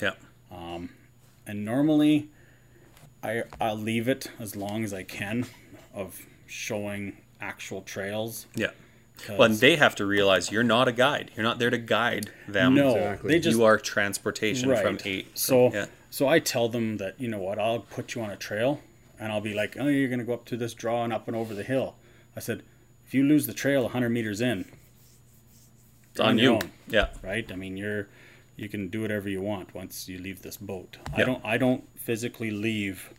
yeah, 0.00 0.12
um, 0.50 0.90
and 1.46 1.64
normally 1.64 2.28
I 3.22 3.42
I'll 3.60 3.76
leave 3.76 4.08
it 4.08 4.30
as 4.38 4.54
long 4.56 4.84
as 4.84 4.92
I 4.94 5.02
can 5.02 5.46
of 5.92 6.22
showing 6.46 7.16
actual 7.40 7.82
trails. 7.82 8.46
Yeah. 8.54 8.70
Well, 9.28 9.42
and 9.42 9.56
they 9.56 9.76
have 9.76 9.94
to 9.96 10.06
realize 10.06 10.50
you're 10.50 10.62
not 10.62 10.88
a 10.88 10.92
guide. 10.92 11.30
You're 11.36 11.44
not 11.44 11.58
there 11.58 11.68
to 11.68 11.76
guide 11.76 12.30
them. 12.48 12.74
no, 12.74 12.94
Exactly. 12.96 13.28
they 13.32 13.38
just 13.38 13.58
you 13.58 13.64
are 13.64 13.78
transportation 13.78 14.70
right. 14.70 14.80
from 14.82 14.98
eight. 15.04 15.36
So 15.36 15.70
yeah, 15.72 15.86
so 16.10 16.28
I 16.28 16.38
tell 16.40 16.68
them 16.68 16.96
that 16.98 17.20
you 17.20 17.28
know 17.28 17.38
what 17.38 17.58
I'll 17.58 17.80
put 17.80 18.14
you 18.14 18.22
on 18.22 18.30
a 18.30 18.36
trail, 18.36 18.80
and 19.18 19.32
I'll 19.32 19.40
be 19.40 19.54
like, 19.54 19.76
oh, 19.78 19.86
you're 19.86 20.08
gonna 20.10 20.24
go 20.24 20.34
up 20.34 20.44
to 20.46 20.56
this 20.56 20.74
draw 20.74 21.04
and 21.04 21.12
up 21.12 21.28
and 21.28 21.36
over 21.36 21.54
the 21.54 21.62
hill. 21.62 21.94
I 22.36 22.40
said, 22.40 22.62
if 23.06 23.14
you 23.14 23.24
lose 23.24 23.46
the 23.46 23.54
trail 23.54 23.82
100 23.84 24.08
meters 24.10 24.40
in, 24.40 24.66
it's 26.10 26.20
on 26.20 26.38
you. 26.38 26.54
own. 26.54 26.70
Yeah, 26.88 27.08
right? 27.22 27.50
I 27.50 27.56
mean, 27.56 27.76
you're 27.76 28.08
you 28.56 28.68
can 28.68 28.88
do 28.88 29.00
whatever 29.02 29.28
you 29.28 29.40
want 29.40 29.74
once 29.74 30.08
you 30.08 30.18
leave 30.18 30.42
this 30.42 30.56
boat. 30.56 30.98
I 31.14 31.24
don't 31.24 31.44
I 31.44 31.56
don't 31.58 31.84
physically 31.98 32.50
leave 32.50 33.12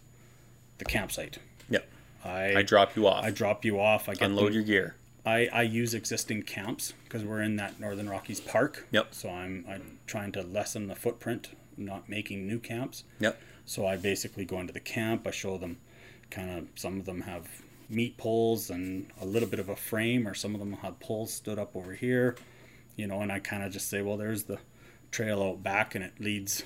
the 0.78 0.86
campsite. 0.86 1.38
yeah. 1.70 1.80
I 2.24 2.56
I 2.58 2.62
drop 2.62 2.96
you 2.96 3.08
off. 3.08 3.24
I 3.24 3.32
drop 3.32 3.66
you 3.66 3.80
off. 3.80 4.08
I 4.10 4.14
get 4.14 4.24
unload 4.30 4.48
them- 4.48 4.54
your 4.54 4.64
gear. 4.64 4.96
I, 5.24 5.48
I 5.54 5.62
use 5.62 5.94
existing 5.94 6.42
camps 6.44 6.94
because 7.04 7.24
we're 7.24 7.42
in 7.44 7.56
that 7.58 7.80
Northern 7.80 8.10
Rockies 8.10 8.40
park. 8.40 8.88
Yep. 8.92 9.14
So 9.14 9.30
I'm 9.30 9.66
I'm 9.70 10.00
trying 10.08 10.32
to 10.34 10.42
lessen 10.42 10.88
the 10.88 10.96
footprint, 10.96 11.50
not 11.78 12.10
making 12.10 12.48
new 12.48 12.60
camps. 12.60 13.04
Yep. 13.20 13.40
So 13.66 13.86
I 13.86 13.96
basically 13.98 14.46
go 14.46 14.60
into 14.60 14.74
the 14.74 14.80
camp. 14.80 15.26
I 15.28 15.32
show 15.32 15.58
them, 15.58 15.78
kind 16.30 16.50
of 16.50 16.68
some 16.76 17.00
of 17.00 17.06
them 17.06 17.22
have 17.22 17.48
meat 17.90 18.18
poles 18.18 18.70
and 18.70 19.08
a 19.22 19.26
little 19.26 19.48
bit 19.50 19.60
of 19.60 19.70
a 19.70 19.76
frame, 19.76 20.28
or 20.28 20.34
some 20.34 20.54
of 20.54 20.60
them 20.60 20.74
have 20.74 21.00
poles 21.00 21.34
stood 21.34 21.60
up 21.60 21.76
over 21.76 21.94
here, 21.94 22.36
you 22.96 23.08
know. 23.08 23.22
And 23.22 23.32
I 23.32 23.40
kind 23.40 23.64
of 23.64 23.72
just 23.72 23.90
say, 23.90 24.02
well, 24.02 24.18
there's 24.18 24.44
the 24.44 24.60
trail 25.12 25.42
out 25.44 25.62
back, 25.64 25.94
and 25.96 26.04
it 26.04 26.14
leads 26.20 26.64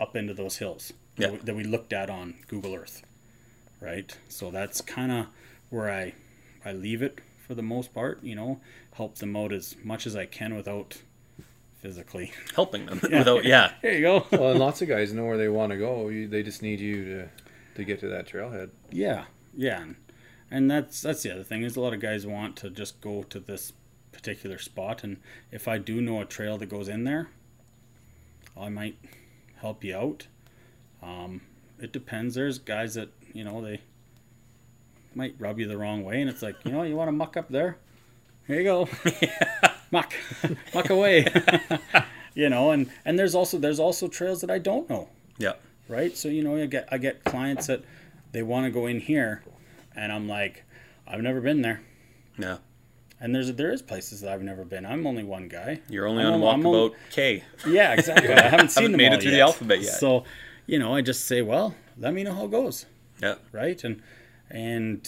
up 0.00 0.14
into 0.16 0.34
those 0.34 0.56
hills 0.58 0.92
Yeah. 1.16 1.28
that, 1.28 1.32
we, 1.32 1.38
that 1.46 1.56
we 1.56 1.64
looked 1.64 1.92
at 1.92 2.10
on 2.10 2.34
Google 2.48 2.74
Earth, 2.74 3.02
right? 3.80 4.16
So 4.28 4.50
that's 4.50 4.80
kind 4.80 5.10
of 5.12 5.26
where 5.70 5.90
I 5.90 6.14
I 6.64 6.72
leave 6.72 7.00
it 7.00 7.20
for 7.46 7.54
the 7.54 7.62
most 7.62 7.94
part, 7.94 8.22
you 8.24 8.34
know, 8.34 8.60
help 8.94 9.16
them 9.18 9.36
out 9.36 9.52
as 9.52 9.76
much 9.84 10.04
as 10.06 10.16
I 10.16 10.26
can 10.26 10.56
without 10.56 10.96
physically. 11.86 12.32
Helping 12.56 12.86
them 12.86 12.98
without. 13.02 13.44
Yeah, 13.44 13.70
There 13.80 13.92
you 13.94 14.00
go. 14.00 14.26
Well, 14.32 14.50
and 14.50 14.58
lots 14.58 14.82
of 14.82 14.88
guys 14.88 15.12
know 15.12 15.24
where 15.24 15.36
they 15.38 15.48
want 15.48 15.70
to 15.70 15.78
go. 15.78 16.08
You, 16.08 16.26
they 16.26 16.42
just 16.42 16.60
need 16.60 16.80
you 16.80 17.04
to 17.04 17.28
to 17.76 17.84
get 17.84 18.00
to 18.00 18.08
that 18.08 18.26
trailhead. 18.26 18.70
Yeah, 18.90 19.26
yeah, 19.54 19.82
and, 19.82 19.96
and 20.50 20.70
that's 20.70 21.00
that's 21.02 21.22
the 21.22 21.30
other 21.32 21.44
thing 21.44 21.62
is 21.62 21.76
a 21.76 21.80
lot 21.80 21.94
of 21.94 22.00
guys 22.00 22.26
want 22.26 22.56
to 22.56 22.70
just 22.70 23.00
go 23.00 23.22
to 23.24 23.38
this 23.38 23.72
particular 24.10 24.58
spot, 24.58 25.04
and 25.04 25.18
if 25.52 25.68
I 25.68 25.78
do 25.78 26.00
know 26.00 26.20
a 26.20 26.24
trail 26.24 26.58
that 26.58 26.66
goes 26.66 26.88
in 26.88 27.04
there, 27.04 27.28
I 28.58 28.68
might 28.68 28.98
help 29.60 29.84
you 29.84 29.96
out. 29.96 30.26
Um, 31.02 31.42
it 31.78 31.92
depends. 31.92 32.34
There's 32.34 32.58
guys 32.58 32.94
that 32.94 33.10
you 33.32 33.44
know 33.44 33.62
they 33.62 33.80
might 35.14 35.36
rub 35.38 35.60
you 35.60 35.68
the 35.68 35.78
wrong 35.78 36.02
way, 36.02 36.20
and 36.20 36.28
it's 36.28 36.42
like 36.42 36.56
you 36.64 36.72
know 36.72 36.82
you 36.82 36.96
want 36.96 37.08
to 37.08 37.12
muck 37.12 37.36
up 37.36 37.48
there. 37.48 37.76
Here 38.48 38.56
you 38.60 38.64
go, 38.64 38.88
muck, 39.90 40.14
muck 40.74 40.90
away. 40.90 41.26
you 42.34 42.48
know, 42.48 42.70
and 42.70 42.90
and 43.04 43.18
there's 43.18 43.34
also 43.34 43.58
there's 43.58 43.80
also 43.80 44.08
trails 44.08 44.40
that 44.42 44.50
I 44.50 44.58
don't 44.58 44.88
know 44.90 45.08
yeah, 45.38 45.52
right? 45.88 46.16
So 46.16 46.28
you 46.28 46.42
know, 46.42 46.56
I 46.56 46.66
get 46.66 46.88
I 46.90 46.98
get 46.98 47.24
clients 47.24 47.66
that 47.66 47.82
they 48.32 48.42
want 48.42 48.64
to 48.66 48.70
go 48.70 48.86
in 48.86 49.00
here, 49.00 49.42
and 49.94 50.12
I'm 50.12 50.28
like, 50.28 50.64
I've 51.06 51.20
never 51.22 51.40
been 51.40 51.62
there, 51.62 51.80
yeah. 52.38 52.58
and 53.20 53.34
there's 53.34 53.52
there 53.54 53.72
is 53.72 53.82
places 53.82 54.20
that 54.22 54.32
I've 54.32 54.42
never 54.42 54.64
been. 54.64 54.86
I'm 54.86 55.06
only 55.06 55.24
one 55.24 55.48
guy. 55.48 55.80
You're 55.88 56.06
only 56.06 56.22
I'm 56.24 56.34
on 56.34 56.42
only- 56.42 56.48
I'm 56.48 56.66
only- 56.66 56.94
K. 57.10 57.44
Yeah, 57.66 57.92
exactly. 57.92 58.32
I 58.32 58.48
haven't 58.48 58.70
seen 58.70 58.84
Haven't 58.84 58.92
them 58.92 58.98
made 59.10 59.12
it 59.12 59.22
through 59.22 59.32
the 59.32 59.40
alphabet 59.40 59.80
yet. 59.80 59.94
So, 59.94 60.24
you 60.66 60.78
know, 60.78 60.94
I 60.94 61.00
just 61.02 61.26
say, 61.26 61.42
well, 61.42 61.74
let 61.98 62.12
me 62.14 62.22
know 62.24 62.32
how 62.34 62.44
it 62.46 62.50
goes, 62.50 62.86
Yeah, 63.22 63.36
right? 63.52 63.82
And 63.84 64.02
and 64.50 65.06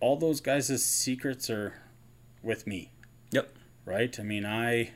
all 0.00 0.16
those 0.16 0.40
guys' 0.40 0.84
secrets 0.84 1.48
are 1.50 1.74
with 2.42 2.66
me, 2.66 2.92
yep, 3.32 3.55
right? 3.86 4.18
I 4.20 4.22
mean, 4.22 4.44
I 4.44 4.90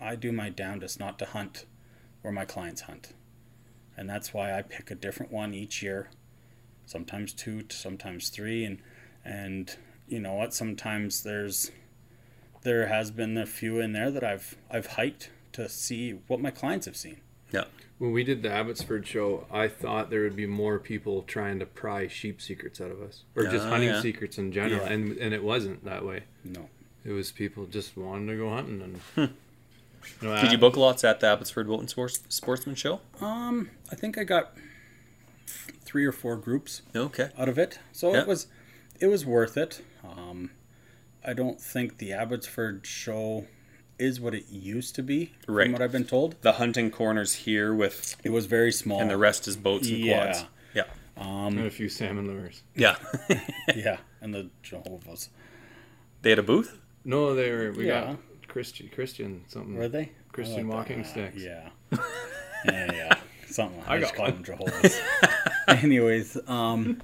I 0.00 0.16
do 0.16 0.32
my 0.32 0.48
damnedest 0.50 0.98
not 0.98 1.18
to 1.20 1.26
hunt 1.26 1.66
where 2.22 2.32
my 2.32 2.44
clients 2.44 2.82
hunt. 2.82 3.12
And 3.96 4.08
that's 4.10 4.32
why 4.34 4.56
I 4.58 4.62
pick 4.62 4.90
a 4.90 4.94
different 4.96 5.30
one 5.30 5.54
each 5.54 5.82
year. 5.82 6.08
Sometimes 6.86 7.32
two, 7.32 7.64
sometimes 7.70 8.28
three 8.30 8.64
and 8.64 8.78
and 9.24 9.76
you 10.08 10.18
know 10.18 10.34
what, 10.34 10.52
sometimes 10.52 11.22
there's 11.22 11.70
there 12.62 12.86
has 12.86 13.10
been 13.10 13.36
a 13.38 13.46
few 13.46 13.78
in 13.80 13.92
there 13.92 14.10
that 14.10 14.24
I've 14.24 14.56
I've 14.70 14.86
hiked 14.86 15.30
to 15.52 15.68
see 15.68 16.12
what 16.26 16.40
my 16.40 16.50
clients 16.50 16.86
have 16.86 16.96
seen. 16.96 17.18
yeah, 17.52 17.64
When 17.98 18.12
we 18.12 18.24
did 18.24 18.42
the 18.42 18.50
Abbotsford 18.50 19.06
show, 19.06 19.46
I 19.52 19.68
thought 19.68 20.08
there 20.08 20.22
would 20.22 20.34
be 20.36 20.46
more 20.46 20.78
people 20.78 21.22
trying 21.22 21.58
to 21.58 21.66
pry 21.66 22.08
sheep 22.08 22.40
secrets 22.40 22.80
out 22.80 22.90
of 22.90 23.02
us, 23.02 23.24
or 23.36 23.44
just 23.44 23.66
Ah, 23.66 23.70
hunting 23.70 23.90
yeah. 23.90 24.00
secrets 24.00 24.38
in 24.38 24.50
general, 24.52 24.80
Yeah. 24.86 24.92
and 24.92 25.16
and 25.18 25.34
it 25.34 25.44
wasn't 25.44 25.84
that 25.84 26.04
way. 26.06 26.22
No. 26.44 26.68
It 27.04 27.10
was 27.12 27.32
people 27.32 27.66
just 27.66 27.96
wanting 27.96 28.28
to 28.28 28.36
go 28.36 28.50
hunting 28.50 29.00
and. 29.16 29.30
You 30.20 30.26
know. 30.28 30.40
Did 30.42 30.50
you 30.50 30.58
book 30.58 30.76
lots 30.76 31.04
at 31.04 31.20
the 31.20 31.28
Abbotsford 31.28 31.68
Wilton 31.68 31.86
Sports 31.86 32.18
Sportsman 32.28 32.74
Show? 32.74 33.00
Um, 33.20 33.70
I 33.92 33.94
think 33.94 34.18
I 34.18 34.24
got 34.24 34.56
three 35.84 36.04
or 36.04 36.10
four 36.10 36.34
groups 36.36 36.82
Okay. 36.94 37.30
out 37.38 37.48
of 37.48 37.56
it. 37.56 37.78
So 37.92 38.12
Yeah. 38.12 38.22
it 38.22 38.26
was 38.26 38.48
it 38.98 39.06
was 39.06 39.24
worth 39.24 39.56
it. 39.56 39.80
Um, 40.02 40.50
I 41.24 41.34
don't 41.34 41.60
think 41.60 41.98
the 41.98 42.12
Abbotsford 42.12 42.84
show 42.84 43.46
is 43.96 44.20
what 44.20 44.34
it 44.34 44.46
used 44.50 44.96
to 44.96 45.04
be, 45.04 45.34
Right. 45.46 45.66
from 45.66 45.72
what 45.74 45.82
I've 45.82 45.92
been 45.92 46.04
told. 46.04 46.34
The 46.42 46.54
hunting 46.54 46.90
corners 46.90 47.34
here 47.36 47.72
with, 47.72 48.16
It 48.24 48.30
was 48.30 48.46
very 48.46 48.72
small. 48.72 49.00
and 49.00 49.08
the 49.08 49.16
rest 49.16 49.46
is 49.46 49.56
boats 49.56 49.88
and 49.88 49.98
Yeah. 49.98 50.24
quads. 50.32 50.44
Yeah. 50.74 50.82
and 51.16 51.60
a 51.60 51.70
few 51.70 51.88
salmon 51.88 52.26
lures. 52.26 52.62
Yeah. 52.74 52.96
yeah, 53.76 53.98
and 54.20 54.34
the 54.34 54.50
Jehovah's. 54.64 55.28
they 56.22 56.30
had 56.30 56.40
a 56.40 56.42
booth. 56.42 56.78
No, 57.04 57.34
they 57.34 57.50
were. 57.50 57.72
We 57.72 57.86
Yeah. 57.88 58.00
got 58.12 58.16
Christian 58.48 58.88
Christian 58.94 59.44
something. 59.48 59.74
Were 59.76 59.88
they? 59.88 60.12
Christian 60.32 60.68
like 60.68 60.76
walking 60.78 60.98
that. 61.02 61.06
sticks. 61.08 61.36
Yeah. 61.42 61.68
yeah, 62.64 62.92
yeah. 62.92 63.14
Something. 63.48 63.82
I, 63.86 63.96
I 63.96 64.00
just 64.00 64.14
got 64.14 64.24
call 64.26 64.32
them 64.32 64.44
Jehovah's. 64.44 65.00
Anyways, 65.68 66.38
um, 66.48 67.02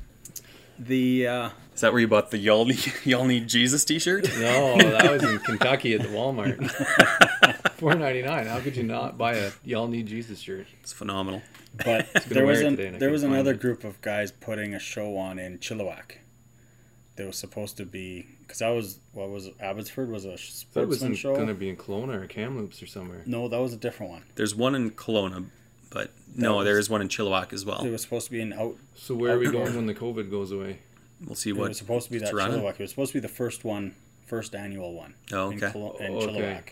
the 0.79 1.27
uh, 1.27 1.51
Is 1.75 1.81
that 1.83 1.93
where 1.93 2.01
you 2.01 2.09
bought 2.09 2.31
the 2.31 2.39
y'all 2.39 2.65
need, 2.65 2.93
y'all 3.05 3.25
need 3.25 3.49
Jesus 3.49 3.85
T-shirt? 3.85 4.25
No, 4.39 4.79
that 4.79 5.11
was 5.11 5.23
in 5.25 5.39
Kentucky 5.41 5.95
at 5.95 6.03
the 6.03 6.09
Walmart. 6.09 6.71
Four 7.79 7.95
ninety 7.95 8.23
nine. 8.23 8.47
How 8.47 8.61
could 8.61 8.77
you 8.77 8.83
not 8.83 9.17
buy 9.19 9.35
a 9.35 9.51
"Y'all 9.65 9.87
Need 9.89 10.07
Jesus" 10.07 10.41
shirt? 10.41 10.67
It's 10.81 10.93
phenomenal. 10.93 11.43
but 11.77 12.13
gonna 12.13 12.25
there 12.29 12.47
was 12.47 12.61
an, 12.61 12.77
today 12.77 12.87
and 12.89 12.97
I 12.97 12.99
there 12.99 13.11
was 13.11 13.23
another 13.23 13.53
it. 13.53 13.61
group 13.61 13.85
of 13.85 14.01
guys 14.01 14.33
putting 14.33 14.75
a 14.75 14.79
show 14.81 15.17
on 15.17 15.39
in 15.39 15.59
Chilliwack. 15.59 16.17
They 17.17 17.25
was 17.25 17.37
supposed 17.37 17.77
to 17.77 17.85
be 17.85 18.27
because 18.49 18.63
I 18.63 18.71
was 18.71 18.99
what 19.13 19.29
was 19.31 19.47
it, 19.47 19.55
Abbotsford 19.61 20.11
was 20.11 20.25
a 20.25 20.29
That 20.29 20.33
was 20.33 20.45
sportsman 20.99 21.11
in, 21.13 21.17
show. 21.17 21.37
gonna 21.37 21.55
be 21.55 21.69
in 21.69 21.77
Kelowna 21.77 22.21
or 22.23 22.27
Kamloops 22.27 22.83
or 22.83 22.87
somewhere. 22.87 23.23
No, 23.27 23.47
that 23.49 23.59
was 23.61 23.73
a 23.75 23.77
different 23.77 24.11
one. 24.11 24.25
There's 24.35 24.55
one 24.57 24.75
in 24.75 24.91
Kelowna, 24.93 25.47
but 25.91 26.11
no, 26.35 26.57
was- 26.57 26.65
there 26.65 26.79
is 26.79 26.89
one 26.91 27.01
in 27.03 27.09
Chilliwack 27.09 27.53
as 27.53 27.65
well. 27.65 27.85
It 27.85 27.91
was 27.91 28.03
supposed 28.03 28.25
to 28.27 28.33
be 28.33 28.41
an 28.41 28.53
out. 28.55 28.77
So 28.97 29.15
where 29.15 29.37
are 29.37 29.39
we 29.39 29.51
going 29.51 29.77
when 29.77 29.87
the 29.87 29.95
COVID 29.95 30.31
goes 30.31 30.51
away? 30.51 30.79
We'll 31.25 31.35
see 31.37 31.53
what. 31.53 31.67
It 31.67 31.69
was 31.69 31.79
supposed 31.79 32.07
to 32.07 32.13
be 32.13 32.19
that 32.19 32.27
it's 32.27 32.33
running. 32.35 32.61
Chilliwack. 32.61 32.75
It 32.75 32.81
was 32.81 32.91
supposed 32.91 33.13
to 33.13 33.19
be 33.19 33.21
the 33.23 33.29
first 33.33 33.65
one, 33.65 33.95
first 34.27 34.55
annual 34.55 34.95
one. 34.95 35.15
Oh, 35.33 35.51
in, 35.51 35.63
okay. 35.63 35.79
In 35.79 35.83
Oh, 35.85 36.17
okay. 36.21 36.27
Chilliwack, 36.27 36.69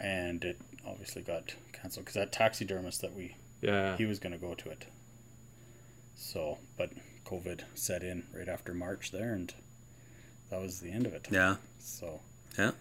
and 0.00 0.44
it 0.44 0.58
obviously 0.86 1.22
got 1.22 1.54
canceled 1.72 2.04
because 2.06 2.14
that 2.14 2.30
taxidermist 2.32 3.00
that 3.02 3.14
we 3.14 3.36
Yeah. 3.62 3.96
he 3.96 4.04
was 4.06 4.18
going 4.18 4.32
to 4.32 4.38
go 4.38 4.54
to 4.54 4.70
it. 4.70 4.84
So, 6.16 6.58
but 6.76 6.90
COVID 7.24 7.62
set 7.74 8.02
in 8.02 8.24
right 8.34 8.48
after 8.48 8.74
March 8.74 9.10
there, 9.12 9.32
and 9.32 9.52
that 10.50 10.60
was 10.60 10.80
the 10.80 10.90
end 10.90 11.06
of 11.06 11.14
it. 11.14 11.26
Yeah. 11.30 11.56
So, 11.78 12.20
Yeah. 12.58 12.72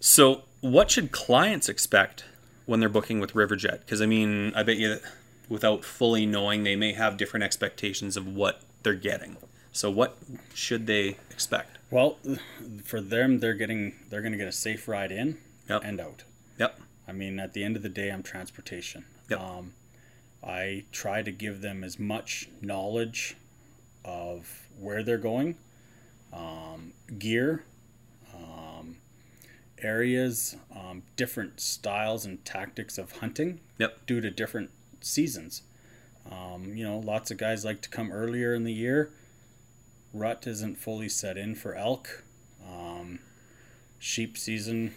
So, 0.00 0.42
what 0.60 0.90
should 0.90 1.12
clients 1.12 1.68
expect 1.68 2.24
when 2.66 2.80
they're 2.80 2.88
booking 2.88 3.20
with 3.20 3.34
Riverjet? 3.34 3.80
Because 3.80 4.00
I 4.02 4.06
mean, 4.06 4.52
I 4.54 4.62
bet 4.62 4.76
you, 4.76 4.88
that 4.88 5.02
without 5.48 5.84
fully 5.84 6.26
knowing, 6.26 6.64
they 6.64 6.76
may 6.76 6.92
have 6.92 7.16
different 7.16 7.44
expectations 7.44 8.16
of 8.16 8.26
what 8.26 8.62
they're 8.82 8.94
getting. 8.94 9.36
So, 9.72 9.90
what 9.90 10.18
should 10.54 10.86
they 10.86 11.16
expect? 11.30 11.78
well, 11.90 12.16
for 12.84 13.00
them, 13.02 13.40
they're 13.40 13.52
getting 13.54 13.94
they're 14.10 14.22
going 14.22 14.32
to 14.32 14.38
get 14.38 14.48
a 14.48 14.52
safe 14.52 14.88
ride 14.88 15.12
in 15.12 15.38
Yep. 15.68 15.82
and 15.84 16.00
out. 16.00 16.24
Yep. 16.58 16.80
I 17.06 17.12
mean, 17.12 17.38
at 17.38 17.52
the 17.52 17.62
end 17.64 17.76
of 17.76 17.82
the 17.82 17.88
day, 17.88 18.10
I'm 18.10 18.22
transportation. 18.22 19.04
Yep. 19.28 19.40
Um, 19.40 19.72
I 20.42 20.84
try 20.90 21.22
to 21.22 21.30
give 21.30 21.60
them 21.60 21.84
as 21.84 21.98
much 21.98 22.48
knowledge 22.60 23.36
of 24.04 24.66
where 24.80 25.02
they're 25.02 25.18
going, 25.18 25.56
um, 26.32 26.92
gear, 27.18 27.64
um, 28.34 28.96
areas, 29.78 30.56
um, 30.74 31.02
different 31.16 31.60
styles 31.60 32.24
and 32.24 32.44
tactics 32.44 32.98
of 32.98 33.12
hunting 33.18 33.60
Yep. 33.78 34.06
due 34.06 34.20
to 34.20 34.30
different 34.30 34.70
seasons. 35.00 35.62
Um, 36.30 36.74
you 36.76 36.84
know, 36.84 36.98
lots 36.98 37.30
of 37.30 37.36
guys 37.38 37.64
like 37.64 37.80
to 37.82 37.88
come 37.88 38.12
earlier 38.12 38.54
in 38.54 38.64
the 38.64 38.72
year. 38.72 39.10
Rut 40.14 40.46
isn't 40.46 40.76
fully 40.78 41.08
set 41.08 41.36
in 41.36 41.54
for 41.54 41.74
elk. 41.74 42.22
Um, 42.66 43.18
sheep 43.98 44.38
season, 44.38 44.94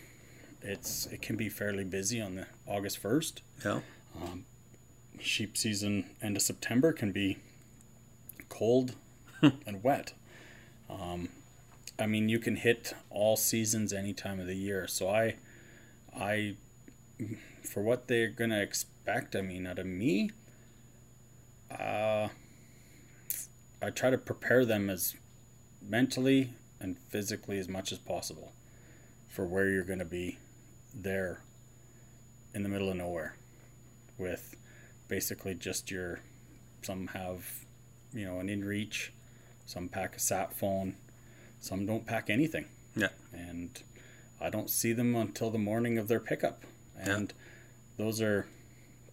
it's 0.62 1.07
it 1.07 1.22
can 1.22 1.36
be 1.36 1.49
fairly 1.49 1.84
busy 1.84 2.22
on 2.22 2.36
the 2.36 2.48
August 2.68 2.98
first. 2.99 3.41
Yeah. 3.64 3.80
Sheep 5.20 5.57
season 5.57 6.06
end 6.22 6.36
of 6.36 6.44
September 6.44 6.91
can 6.94 7.12
be 7.12 7.38
cold 8.49 8.95
and 9.41 9.82
wet. 9.84 10.14
Um, 10.90 11.30
I 11.98 12.06
mean, 12.06 12.30
you 12.30 12.40
can 12.40 12.57
hit 12.57 12.94
all 13.10 13.36
seasons 13.36 13.94
any 13.94 14.14
time 14.14 14.40
of 14.40 14.48
the 14.48 14.56
year. 14.56 14.88
So 14.88 15.10
I, 15.10 15.36
I, 16.16 16.56
for 17.64 17.82
what 17.82 18.07
they're 18.07 18.28
gonna 18.28 18.60
expect, 18.60 19.36
I 19.36 19.41
mean, 19.41 19.66
out 19.66 19.80
of 19.80 19.86
me, 19.86 20.32
uh, 21.72 22.30
I 23.82 23.90
try 23.90 24.10
to 24.10 24.18
prepare 24.18 24.66
them 24.66 24.90
as 24.90 25.16
mentally 25.82 26.52
and 26.80 26.98
physically 26.98 27.60
as 27.60 27.68
much 27.68 27.91
as 27.91 27.98
possible 27.98 28.52
for 29.30 29.45
where 29.45 29.70
you're 29.70 29.84
gonna 29.84 30.06
be 30.06 30.38
there 30.94 31.41
in 32.53 32.64
the 32.64 32.70
middle 32.70 32.90
of 32.90 32.95
nowhere 32.95 33.36
with 34.18 34.56
basically 35.07 35.53
just 35.53 35.91
your 35.91 36.22
some 36.82 37.07
have 37.07 37.66
you 38.14 38.26
know 38.26 38.40
an 38.40 38.48
inReach 38.48 39.10
some 39.65 39.87
pack 39.87 40.15
a 40.15 40.19
sat 40.19 40.53
phone. 40.53 40.95
Some 41.59 41.85
don't 41.85 42.05
pack 42.05 42.29
anything. 42.29 42.65
Yeah. 42.97 43.09
and 43.33 43.83
i 44.39 44.49
don't 44.49 44.69
see 44.69 44.93
them 44.93 45.17
until 45.17 45.49
the 45.49 45.57
morning 45.57 45.97
of 45.97 46.07
their 46.07 46.19
pickup. 46.19 46.63
And 46.97 47.33
those 47.97 48.21
are 48.21 48.47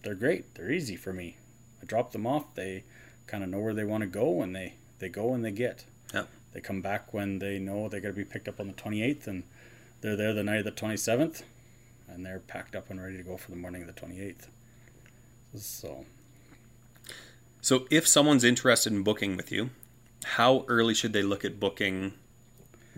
they're 0.03 0.15
great. 0.15 0.55
They're 0.55 0.71
easy 0.71 0.95
for 0.95 1.11
me. 1.11 1.37
I 1.81 1.85
drop 1.85 2.11
them 2.13 2.25
off. 2.25 2.55
They 2.55 2.83
kind 3.27 3.43
of 3.43 3.49
know 3.49 3.59
where 3.59 3.73
they 3.73 3.83
want 3.83 4.01
to 4.01 4.07
go 4.07 4.41
and 4.41 4.55
they 4.55 4.75
they 4.99 5.09
go 5.09 5.33
and 5.33 5.43
they 5.43 5.51
get. 5.51 5.85
Yep. 6.13 6.29
they 6.53 6.61
come 6.61 6.81
back 6.81 7.13
when 7.13 7.39
they 7.39 7.57
know 7.59 7.89
they're 7.89 7.99
going 7.99 8.13
to 8.13 8.17
be 8.17 8.23
picked 8.23 8.47
up 8.47 8.59
on 8.59 8.67
the 8.67 8.73
28th 8.73 9.25
and 9.25 9.43
they're 10.01 10.15
there 10.15 10.33
the 10.33 10.43
night 10.43 10.59
of 10.59 10.65
the 10.65 10.71
27th 10.71 11.41
and 12.07 12.23
they're 12.23 12.39
packed 12.39 12.75
up 12.75 12.91
and 12.91 13.01
ready 13.01 13.17
to 13.17 13.23
go 13.23 13.35
for 13.35 13.49
the 13.49 13.57
morning 13.57 13.81
of 13.81 13.87
the 13.87 13.99
28th 13.99 14.45
so. 15.55 16.05
So, 17.61 17.85
if 17.89 18.07
someone's 18.07 18.43
interested 18.43 18.91
in 18.91 19.03
booking 19.03 19.37
with 19.37 19.51
you, 19.51 19.69
how 20.23 20.65
early 20.67 20.93
should 20.93 21.13
they 21.13 21.23
look 21.23 21.45
at 21.45 21.59
booking? 21.59 22.13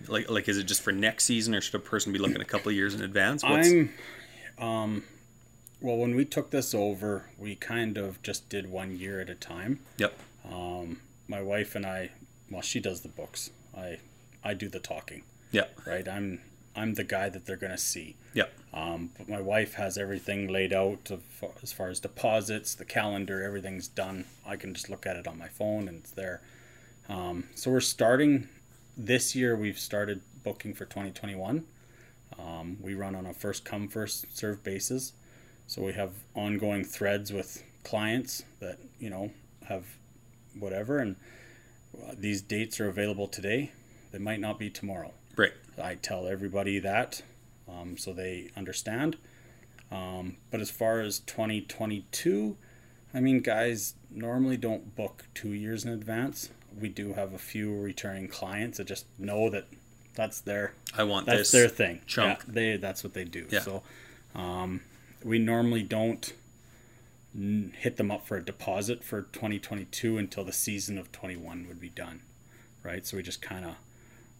Like, 0.07 0.29
like, 0.29 0.47
is 0.47 0.57
it 0.57 0.63
just 0.63 0.81
for 0.81 0.91
next 0.91 1.25
season, 1.25 1.55
or 1.55 1.61
should 1.61 1.75
a 1.75 1.79
person 1.79 2.13
be 2.13 2.19
looking 2.19 2.41
a 2.41 2.45
couple 2.45 2.69
of 2.69 2.75
years 2.75 2.93
in 2.93 3.01
advance? 3.01 3.43
What's, 3.43 3.69
I'm, 3.69 3.93
um, 4.59 5.03
well, 5.81 5.97
when 5.97 6.15
we 6.15 6.25
took 6.25 6.51
this 6.51 6.73
over, 6.73 7.29
we 7.37 7.55
kind 7.55 7.97
of 7.97 8.21
just 8.21 8.49
did 8.49 8.69
one 8.69 8.97
year 8.97 9.19
at 9.19 9.29
a 9.29 9.35
time. 9.35 9.79
Yep. 9.97 10.17
Um, 10.51 11.01
my 11.27 11.41
wife 11.41 11.75
and 11.75 11.85
I, 11.85 12.11
well, 12.49 12.61
she 12.61 12.79
does 12.79 13.01
the 13.01 13.09
books. 13.09 13.49
I, 13.75 13.99
I 14.43 14.53
do 14.53 14.69
the 14.69 14.79
talking. 14.79 15.23
Yeah. 15.51 15.65
Right. 15.85 16.07
I'm, 16.07 16.41
I'm 16.75 16.95
the 16.95 17.03
guy 17.03 17.29
that 17.29 17.45
they're 17.45 17.55
gonna 17.55 17.77
see. 17.77 18.15
Yep. 18.33 18.53
Um, 18.73 19.11
but 19.17 19.29
my 19.29 19.39
wife 19.41 19.75
has 19.75 19.97
everything 19.97 20.47
laid 20.49 20.73
out 20.73 21.09
as 21.63 21.71
far 21.71 21.89
as 21.89 21.99
deposits, 22.01 22.75
the 22.75 22.83
calendar, 22.83 23.41
everything's 23.41 23.87
done. 23.87 24.25
I 24.45 24.57
can 24.57 24.73
just 24.73 24.89
look 24.89 25.05
at 25.05 25.15
it 25.15 25.27
on 25.27 25.37
my 25.37 25.47
phone 25.47 25.87
and 25.87 25.99
it's 25.99 26.11
there. 26.11 26.41
Um, 27.09 27.45
so 27.55 27.71
we're 27.71 27.79
starting 27.79 28.49
this 28.97 29.35
year. 29.35 29.55
We've 29.55 29.79
started 29.79 30.21
booking 30.43 30.73
for 30.73 30.85
2021. 30.85 31.65
Um, 32.39 32.77
we 32.81 32.93
run 32.93 33.15
on 33.15 33.25
a 33.25 33.33
first 33.33 33.65
come 33.65 33.87
first 33.87 34.37
serve 34.37 34.63
basis, 34.63 35.13
so 35.67 35.81
we 35.81 35.93
have 35.93 36.11
ongoing 36.33 36.83
threads 36.83 37.31
with 37.31 37.63
clients 37.83 38.43
that 38.59 38.79
you 38.99 39.09
know 39.09 39.31
have 39.67 39.85
whatever, 40.57 40.99
and 40.99 41.15
uh, 42.03 42.13
these 42.17 42.41
dates 42.41 42.79
are 42.79 42.89
available 42.89 43.27
today. 43.27 43.71
They 44.11 44.19
might 44.19 44.39
not 44.39 44.59
be 44.59 44.69
tomorrow. 44.69 45.11
Right. 45.35 45.53
I 45.81 45.95
tell 45.95 46.27
everybody 46.27 46.79
that 46.79 47.21
um, 47.67 47.97
so 47.97 48.13
they 48.13 48.49
understand. 48.55 49.17
Um, 49.91 50.37
but 50.51 50.61
as 50.61 50.69
far 50.69 50.99
as 50.99 51.19
2022, 51.19 52.57
I 53.13 53.19
mean, 53.19 53.39
guys 53.39 53.95
normally 54.11 54.57
don't 54.57 54.95
book 54.95 55.25
two 55.33 55.53
years 55.53 55.85
in 55.85 55.91
advance. 55.91 56.49
We 56.79 56.89
do 56.89 57.13
have 57.13 57.33
a 57.33 57.37
few 57.37 57.73
returning 57.79 58.27
clients 58.27 58.77
that 58.77 58.87
just 58.87 59.05
know 59.17 59.49
that 59.49 59.67
that's 60.15 60.39
their 60.41 60.73
I 60.97 61.03
want 61.03 61.25
that's 61.25 61.39
this. 61.39 61.51
their 61.51 61.67
thing. 61.69 62.01
chunk. 62.07 62.39
Yeah, 62.39 62.53
they 62.53 62.77
that's 62.77 63.03
what 63.03 63.13
they 63.13 63.23
do. 63.25 63.47
Yeah. 63.49 63.61
So 63.61 63.83
um, 64.33 64.81
we 65.23 65.39
normally 65.39 65.83
don't 65.83 66.33
n- 67.35 67.73
hit 67.77 67.97
them 67.97 68.11
up 68.11 68.25
for 68.27 68.37
a 68.37 68.43
deposit 68.43 69.03
for 69.03 69.23
2022 69.23 70.17
until 70.17 70.43
the 70.43 70.51
season 70.53 70.97
of 70.97 71.11
21 71.11 71.67
would 71.67 71.79
be 71.79 71.89
done, 71.89 72.21
right? 72.83 73.05
So 73.05 73.17
we 73.17 73.23
just 73.23 73.41
kind 73.41 73.65
of 73.65 73.75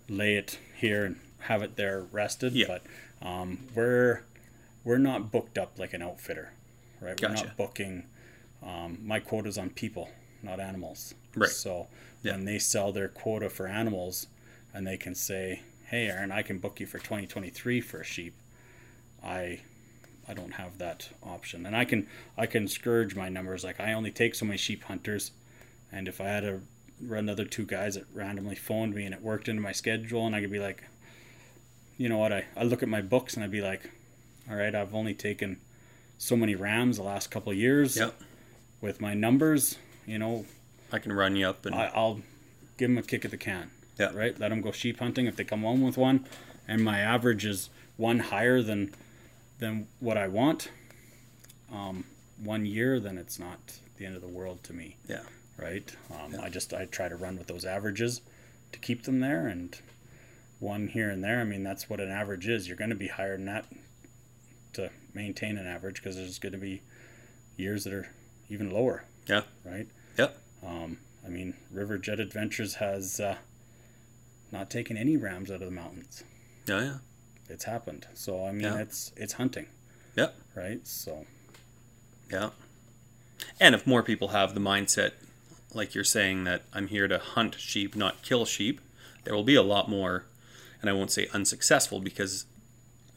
lay 0.10 0.36
it 0.36 0.60
here 0.76 1.06
and 1.06 1.20
have 1.40 1.62
it 1.62 1.76
there 1.76 2.02
rested. 2.12 2.54
Yeah. 2.54 2.68
But 2.68 2.84
um, 3.28 3.60
we're 3.74 4.24
we're 4.84 4.98
not 4.98 5.32
booked 5.32 5.58
up 5.58 5.78
like 5.80 5.94
an 5.94 6.02
outfitter, 6.02 6.52
right? 7.02 7.20
Gotcha. 7.20 7.34
We're 7.34 7.48
not 7.48 7.58
booking. 7.58 8.04
Um, 8.64 9.00
my 9.04 9.20
quota's 9.20 9.58
on 9.58 9.70
people, 9.72 10.10
not 10.42 10.60
animals. 10.60 11.14
Right. 11.36 11.50
So 11.50 11.88
Yeah. 12.26 12.34
when 12.34 12.46
they 12.46 12.60
sell 12.60 12.92
their 12.92 13.08
quota 13.08 13.50
for 13.50 13.68
animals, 13.68 14.28
and 14.74 14.86
they 14.86 14.98
can 14.98 15.16
say, 15.16 15.62
"Hey, 15.86 16.08
Aaron, 16.08 16.32
I 16.32 16.42
can 16.42 16.58
book 16.60 16.80
you 16.80 16.86
for 16.86 17.00
2023 17.00 17.82
for 17.82 18.02
a 18.02 18.04
sheep," 18.04 18.36
I 19.24 19.62
I 20.28 20.34
don't 20.34 20.54
have 20.54 20.78
that 20.80 21.10
option, 21.24 21.66
and 21.66 21.76
I 21.76 21.86
can 21.86 22.08
I 22.38 22.46
can 22.48 22.68
scourge 22.68 23.16
my 23.16 23.30
numbers. 23.30 23.64
Like 23.64 23.80
I 23.80 23.94
only 23.94 24.12
take 24.12 24.36
so 24.36 24.46
many 24.46 24.58
sheep 24.58 24.84
hunters, 24.84 25.32
and 25.92 26.08
if 26.08 26.20
I 26.20 26.26
had 26.26 26.44
a 26.44 26.62
another 27.12 27.46
two 27.46 27.66
guys 27.66 27.96
that 27.96 28.06
randomly 28.14 28.56
phoned 28.56 28.96
me 28.96 29.04
and 29.06 29.14
it 29.14 29.22
worked 29.22 29.48
into 29.48 29.62
my 29.62 29.72
schedule, 29.74 30.26
and 30.26 30.36
I 30.36 30.42
could 30.42 30.52
be 30.52 30.60
like, 30.60 30.84
you 31.98 32.10
know 32.10 32.18
what? 32.18 32.34
I 32.34 32.46
I 32.56 32.64
look 32.64 32.82
at 32.84 32.90
my 32.90 33.02
books 33.02 33.36
and 33.36 33.44
I'd 33.44 33.52
be 33.52 33.62
like, 33.62 33.90
all 34.50 34.56
right, 34.56 34.74
I've 34.74 34.96
only 34.96 35.14
taken 35.14 35.58
so 36.18 36.36
many 36.36 36.56
rams 36.56 36.98
the 36.98 37.04
last 37.04 37.30
couple 37.32 37.52
of 37.52 37.58
years. 37.58 37.98
Yep. 37.98 38.16
With 38.82 39.02
my 39.02 39.14
numbers, 39.14 39.78
you 40.06 40.18
know, 40.18 40.46
I 40.92 41.00
can 41.00 41.14
run 41.14 41.36
you 41.36 41.48
up 41.48 41.66
and 41.66 41.76
I, 41.76 41.92
I'll 41.94 42.22
give 42.78 42.90
them 42.90 42.98
a 42.98 43.02
kick 43.02 43.26
at 43.26 43.32
the 43.32 43.38
can. 43.38 43.72
Yeah. 44.00 44.12
Right. 44.14 44.38
Let 44.40 44.50
them 44.50 44.62
go 44.62 44.72
sheep 44.72 45.00
hunting 45.00 45.26
if 45.26 45.36
they 45.36 45.44
come 45.46 45.62
home 45.62 45.82
with 45.82 45.98
one, 45.98 46.26
and 46.68 46.84
my 46.84 47.00
average 47.00 47.46
is 47.46 47.70
one 47.98 48.20
higher 48.20 48.62
than 48.62 48.94
than 49.60 49.88
what 50.02 50.18
I 50.18 50.28
want, 50.28 50.70
um, 51.72 52.04
one 52.44 52.66
year, 52.66 53.00
then 53.00 53.18
it's 53.18 53.40
not 53.40 53.80
the 53.98 54.06
end 54.06 54.18
of 54.18 54.22
the 54.22 54.28
world 54.28 54.62
to 54.66 54.74
me, 54.74 54.98
Yeah. 55.08 55.22
right? 55.58 55.96
Um, 56.12 56.36
I 56.42 56.50
just 56.50 56.74
I 56.74 56.86
try 56.86 57.08
to 57.08 57.16
run 57.16 57.38
with 57.38 57.48
those 57.48 57.64
averages 57.64 58.20
to 58.74 58.80
keep 58.80 59.04
them 59.04 59.22
there, 59.22 59.48
and 59.48 59.78
one 60.60 60.88
here 60.90 61.10
and 61.10 61.24
there. 61.24 61.40
I 61.40 61.46
mean, 61.46 61.64
that's 61.64 61.90
what 61.90 62.02
an 62.02 62.10
average 62.12 62.48
is. 62.50 62.68
You're 62.68 62.76
going 62.76 62.90
to 62.90 62.96
be 62.98 63.08
higher 63.08 63.38
than 63.38 63.46
that 63.46 63.66
to 64.74 64.90
maintain 65.14 65.58
an 65.58 65.66
average 65.68 65.96
because 66.04 66.18
there's 66.18 66.38
going 66.40 66.52
to 66.52 66.58
be 66.60 66.82
years 67.56 67.86
that 67.86 67.94
are 67.94 68.10
even 68.50 68.70
lower, 68.72 69.06
Yeah. 69.28 69.44
right? 69.64 69.88
Yep. 70.18 70.38
Um, 70.66 70.98
I 71.26 71.30
mean, 71.30 71.54
River 71.72 71.98
Jet 71.98 72.20
Adventures 72.20 72.76
has 72.76 73.20
uh, 73.20 73.36
not 74.52 74.70
taken 74.70 74.98
any 74.98 75.18
rams 75.18 75.50
out 75.52 75.56
of 75.62 75.68
the 75.70 75.72
mountains. 75.72 76.24
Yeah. 76.68 76.82
Yeah. 76.82 76.98
It's 77.50 77.66
happened. 77.66 78.08
So 78.14 78.46
I 78.46 78.52
mean, 78.52 78.62
Yeah. 78.62 78.80
it's 78.80 79.12
it's 79.16 79.34
hunting, 79.34 79.68
Yep. 80.16 80.36
right? 80.56 80.86
So 80.88 81.26
Yeah. 82.32 82.50
And 83.60 83.76
if 83.76 83.86
more 83.86 84.02
people 84.02 84.30
have 84.30 84.54
the 84.56 84.60
mindset, 84.62 85.12
like 85.74 85.94
you're 85.94 86.04
saying, 86.04 86.46
that 86.46 86.64
I'm 86.74 86.88
here 86.88 87.08
to 87.08 87.20
hunt 87.20 87.56
sheep, 87.60 87.96
not 87.96 88.24
kill 88.24 88.46
sheep, 88.46 88.82
there 89.24 89.36
will 89.36 89.44
be 89.44 89.56
a 89.56 89.62
lot 89.62 89.90
more, 89.90 90.26
and 90.82 90.90
I 90.90 90.94
won't 90.94 91.12
say 91.12 91.28
unsuccessful 91.34 92.00
because 92.00 92.46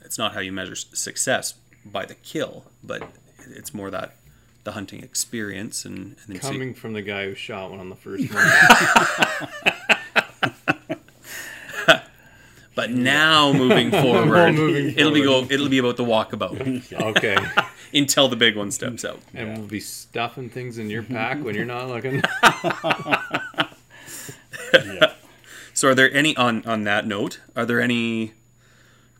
it's 0.05 0.19
not 0.19 0.35
how 0.35 0.41
you 0.41 0.53
measure 0.53 0.75
success 0.75 1.55
by 1.85 2.05
the 2.05 2.15
kill, 2.17 2.65
but 2.83 3.03
it's 3.49 3.73
more 3.73 3.91
that 3.91 4.17
the 4.69 4.73
hunting 4.73 5.03
experience 5.03 5.87
and, 5.87 5.97
and 5.97 6.17
then 6.29 6.43
see- 6.43 6.49
Coming 6.53 6.75
from 6.75 6.93
the 6.93 7.01
guy 7.01 7.25
who 7.25 7.35
shot 7.35 7.71
one 7.71 7.81
on 7.81 7.89
the 7.89 7.97
first 7.97 8.31
one. 8.35 8.45
But 12.75 12.93
now 12.93 13.53
moving 13.53 13.91
forward, 13.91 14.55
moving 14.55 14.97
it'll 14.97 15.11
be 15.11 15.23
go. 15.25 15.45
It'll 15.51 15.69
be 15.69 15.79
about 15.79 15.97
the 15.97 16.05
walkabout 16.05 16.93
okay. 17.17 17.37
until 17.93 18.29
the 18.29 18.37
big 18.37 18.57
one 18.57 18.71
steps 18.71 19.05
out. 19.05 19.19
And 19.35 19.59
we'll 19.59 19.67
be 19.67 19.81
stuffing 19.81 20.49
things 20.49 20.79
in 20.79 20.89
your 20.89 21.03
pack 21.03 21.43
when 21.43 21.57
you're 21.57 21.65
not 21.65 21.89
looking. 21.89 22.23
yeah, 24.73 25.13
So, 25.75 25.89
are 25.89 25.95
there 25.97 26.13
any 26.15 26.37
on 26.37 26.65
on 26.67 26.85
that 26.85 27.05
note? 27.05 27.41
Are 27.57 27.67
there 27.67 27.81
any 27.81 28.35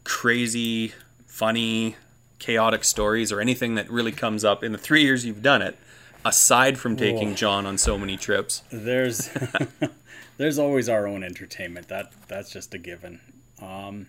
crazy, 0.05 0.93
funny, 1.27 1.97
chaotic 2.39 2.85
stories 2.85 3.33
or 3.33 3.41
anything 3.41 3.75
that 3.75 3.91
really 3.91 4.13
comes 4.13 4.45
up 4.45 4.63
in 4.65 4.73
the 4.73 4.79
three 4.79 5.03
years 5.03 5.25
you've 5.27 5.43
done 5.43 5.63
it, 5.63 5.77
aside 6.25 6.79
from 6.79 6.97
taking 6.97 7.31
Whoa. 7.31 7.35
John 7.35 7.67
on 7.67 7.79
so 7.79 7.99
many 7.99 8.17
trips? 8.17 8.63
there's 8.71 9.31
there's 10.37 10.59
always 10.59 10.89
our 10.89 11.07
own 11.07 11.23
entertainment. 11.25 11.89
That 11.89 12.13
that's 12.29 12.51
just 12.51 12.75
a 12.75 12.79
given. 12.79 13.21
Um, 13.61 14.07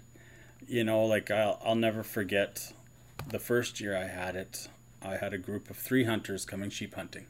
you 0.67 0.83
know, 0.83 1.03
like 1.05 1.31
I'll 1.31 1.59
I'll 1.65 1.75
never 1.75 2.03
forget 2.03 2.71
the 3.27 3.39
first 3.39 3.79
year 3.79 3.97
I 3.97 4.05
had 4.07 4.35
it. 4.35 4.67
I 5.01 5.15
had 5.17 5.33
a 5.33 5.37
group 5.37 5.69
of 5.69 5.77
three 5.77 6.03
hunters 6.03 6.45
coming 6.45 6.69
sheep 6.69 6.95
hunting. 6.95 7.25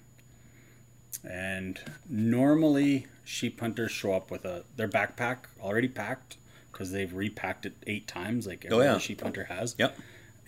And 1.28 1.80
normally 2.10 3.08
sheep 3.26 3.60
hunters 3.60 3.92
show 3.92 4.14
up 4.14 4.32
with 4.32 4.46
a 4.46 4.64
their 4.76 4.88
backpack 4.88 5.38
already 5.62 5.88
packed 5.88 6.38
because 6.72 6.92
they've 6.92 7.14
repacked 7.14 7.66
it 7.66 7.74
eight 7.88 8.08
times 8.08 8.48
like 8.48 8.64
every 8.66 8.78
Oh, 8.78 8.82
yeah. 8.82 8.98
sheep 9.00 9.22
hunter 9.22 9.46
has. 9.46 9.76
Yep. 9.78 9.98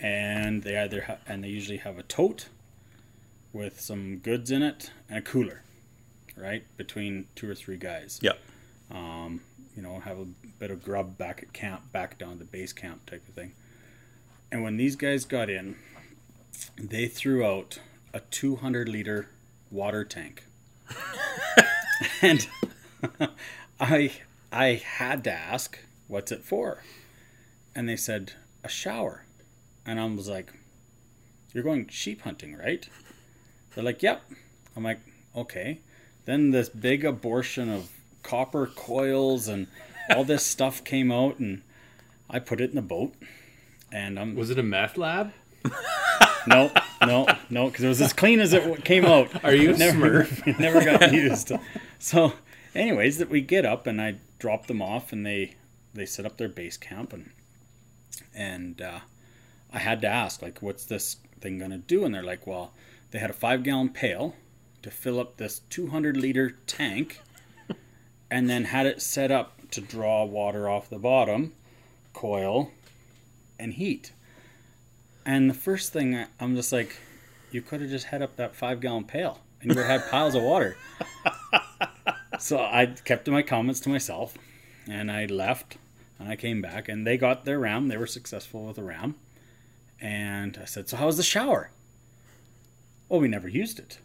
And 0.02 0.64
they 0.64 0.78
either 0.78 1.02
ha- 1.03 1.18
and 1.28 1.44
they 1.44 1.49
usually 1.49 1.78
have 1.78 1.98
a 1.98 2.03
tote 2.03 2.48
with 3.53 3.80
some 3.80 4.18
goods 4.18 4.49
in 4.49 4.61
it 4.64 4.91
and 5.10 5.19
a 5.19 5.22
cooler, 5.22 5.61
right? 6.36 6.64
Between 6.78 7.28
two 7.36 7.49
or 7.49 7.56
three 7.56 7.78
guys. 7.78 8.19
Yep. 8.22 8.40
Um, 8.90 9.41
you 9.76 9.82
know, 9.82 9.99
have 9.99 10.19
a 10.19 10.26
bit 10.60 10.72
of 10.72 10.84
grub 10.84 11.18
back 11.18 11.44
at 11.44 11.53
camp, 11.53 11.91
back 11.91 12.18
down 12.18 12.40
to 12.40 12.45
base 12.45 12.73
camp 12.73 13.06
type 13.06 13.28
of 13.28 13.34
thing. 13.36 13.53
And 14.52 14.64
when 14.64 14.78
these 14.78 14.95
guys 14.95 15.23
got 15.23 15.49
in, 15.49 15.76
they 16.78 17.07
threw 17.07 17.45
out 17.45 17.80
a 18.14 18.19
200 18.19 18.90
liter 18.90 19.30
water 19.69 20.03
tank. 20.03 20.44
and 22.22 22.48
I 23.80 24.11
I 24.52 24.82
had 24.84 25.23
to 25.23 25.32
ask, 25.32 25.80
what's 26.07 26.32
it 26.32 26.44
for? 26.44 26.84
And 27.73 27.88
they 27.88 27.95
said, 27.95 28.34
a 28.64 28.69
shower. 28.69 29.23
And 29.86 29.99
I 29.99 30.06
was 30.06 30.28
like, 30.28 30.53
you're 31.53 31.64
going 31.64 31.88
sheep 31.88 32.22
hunting, 32.22 32.56
right? 32.56 32.88
They're 33.74 33.84
like, 33.84 34.02
yep. 34.02 34.24
I'm 34.76 34.84
like, 34.84 34.99
okay. 35.36 35.80
Then 36.26 36.52
this 36.52 36.70
big 36.70 37.03
abortion 37.03 37.70
of 37.70 37.90
copper 38.24 38.68
coils 38.68 39.48
and 39.48 39.68
all 40.16 40.24
this 40.24 40.45
stuff 40.45 40.84
came 40.84 41.12
out, 41.12 41.40
and 41.40 41.62
I 42.30 42.40
put 42.40 42.62
it 42.62 42.70
in 42.70 42.76
the 42.76 42.82
boat. 42.82 43.14
And 43.91 44.20
I'm 44.20 44.36
Was 44.36 44.49
it 44.49 44.60
a 44.60 44.64
meth 44.64 44.98
lab? 44.98 45.34
no, 46.48 46.72
no, 47.06 47.28
no, 47.49 47.68
because 47.68 47.84
it 47.84 47.88
was 47.88 48.02
as 48.02 48.14
clean 48.14 48.40
as 48.40 48.53
it 48.53 48.86
came 48.86 49.06
out. 49.06 49.44
Are 49.44 49.53
you 49.53 49.74
a 49.74 49.78
never, 49.78 50.28
never 50.60 50.84
got 50.84 51.12
used. 51.12 51.52
So, 51.99 52.34
anyways, 52.74 53.18
that 53.18 53.30
we 53.30 53.41
get 53.41 53.66
up 53.66 53.86
and 53.88 54.02
I 54.02 54.16
drop 54.40 54.68
them 54.68 54.82
off, 54.82 55.12
and 55.12 55.26
they 55.26 55.56
they 55.94 56.06
set 56.06 56.26
up 56.26 56.38
their 56.38 56.49
base 56.49 56.78
camp, 56.78 57.14
and 57.14 57.32
and 58.34 58.82
uh, 58.82 58.99
I 59.73 59.80
had 59.80 60.02
to 60.02 60.07
ask 60.07 60.41
like, 60.41 60.61
what's 60.61 60.85
this 60.85 61.18
thing 61.39 61.60
gonna 61.60 61.77
do? 61.77 62.06
And 62.06 62.14
they're 62.14 62.23
like, 62.23 62.45
well, 62.45 62.73
they 63.11 63.19
had 63.19 63.30
a 63.30 63.34
five 63.34 63.64
gallon 63.64 63.89
pail 63.89 64.35
to 64.81 64.91
fill 64.91 65.19
up 65.19 65.38
this 65.38 65.60
200 65.69 66.18
liter 66.18 66.57
tank, 66.68 67.22
and 68.31 68.49
then 68.49 68.65
had 68.65 68.85
it 68.85 69.02
set 69.02 69.31
up 69.31 69.69
to 69.72 69.81
draw 69.81 70.23
water 70.26 70.68
off 70.68 70.89
the 70.89 70.98
bottom, 70.98 71.53
coil, 72.14 72.72
and 73.60 73.73
heat. 73.73 74.11
And 75.26 75.49
the 75.49 75.53
first 75.53 75.93
thing 75.93 76.26
I'm 76.39 76.56
just 76.56 76.72
like, 76.72 76.98
you 77.52 77.61
could 77.61 77.81
have 77.81 77.89
just 77.89 78.07
had 78.07 78.22
up 78.22 78.35
that 78.38 78.56
five 78.56 78.81
gallon 78.81 79.03
pail 79.03 79.39
and 79.61 79.72
you 79.72 79.77
would 79.77 79.85
have 79.85 80.02
had 80.02 80.11
piles 80.11 80.35
of 80.35 80.43
water. 80.43 80.77
so 82.39 82.60
I 82.60 82.88
kept 82.88 83.27
my 83.27 83.41
comments 83.41 83.80
to 83.81 83.89
myself 83.89 84.38
and 84.88 85.11
I 85.11 85.26
left 85.26 85.77
and 86.19 86.27
I 86.30 86.35
came 86.35 86.61
back 86.61 86.89
and 86.89 87.06
they 87.06 87.18
got 87.18 87.45
their 87.45 87.60
ram. 87.60 87.88
They 87.88 87.98
were 87.98 88.07
successful 88.07 88.65
with 88.65 88.77
the 88.77 88.84
ram. 88.84 89.15
And 90.02 90.57
I 90.61 90.65
said, 90.65 90.90
So 90.90 90.98
how 90.98 91.06
was 91.06 91.18
the 91.18 91.23
shower? 91.23 91.69
Well, 93.07 93.19
we 93.22 93.28
never 93.28 93.48
used 93.48 93.78
it. 93.80 93.99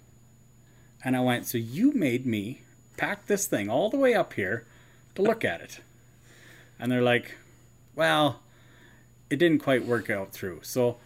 And 1.04 1.16
I 1.16 1.20
went, 1.20 1.46
So 1.46 1.58
you 1.58 1.92
made 1.92 2.26
me 2.26 2.60
pack 2.96 3.26
this 3.26 3.46
thing 3.46 3.68
all 3.70 3.88
the 3.90 3.96
way 3.96 4.14
up 4.14 4.34
here 4.34 4.66
to 5.14 5.22
look 5.22 5.44
at 5.44 5.60
it. 5.60 5.80
And 6.78 6.92
they're 6.92 7.02
like, 7.02 7.36
Well, 7.94 8.40
it 9.30 9.36
didn't 9.38 9.60
quite 9.60 9.86
work 9.86 10.10
out 10.10 10.32
through. 10.32 10.60
So 10.62 10.98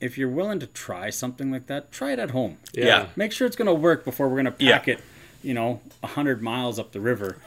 if 0.00 0.16
you're 0.18 0.28
willing 0.28 0.58
to 0.60 0.66
try 0.66 1.10
something 1.10 1.50
like 1.50 1.66
that, 1.66 1.92
try 1.92 2.12
it 2.12 2.18
at 2.18 2.30
home. 2.30 2.58
Yeah. 2.72 3.08
Make 3.16 3.32
sure 3.32 3.46
it's 3.46 3.56
going 3.56 3.66
to 3.66 3.74
work 3.74 4.04
before 4.04 4.28
we're 4.28 4.42
going 4.42 4.54
to 4.56 4.64
Yeah. 4.64 4.78
pack 4.78 4.88
it, 4.88 5.00
you 5.42 5.54
know, 5.54 5.80
100 6.00 6.42
miles 6.42 6.78
up 6.78 6.92
the 6.92 7.00
river. 7.00 7.38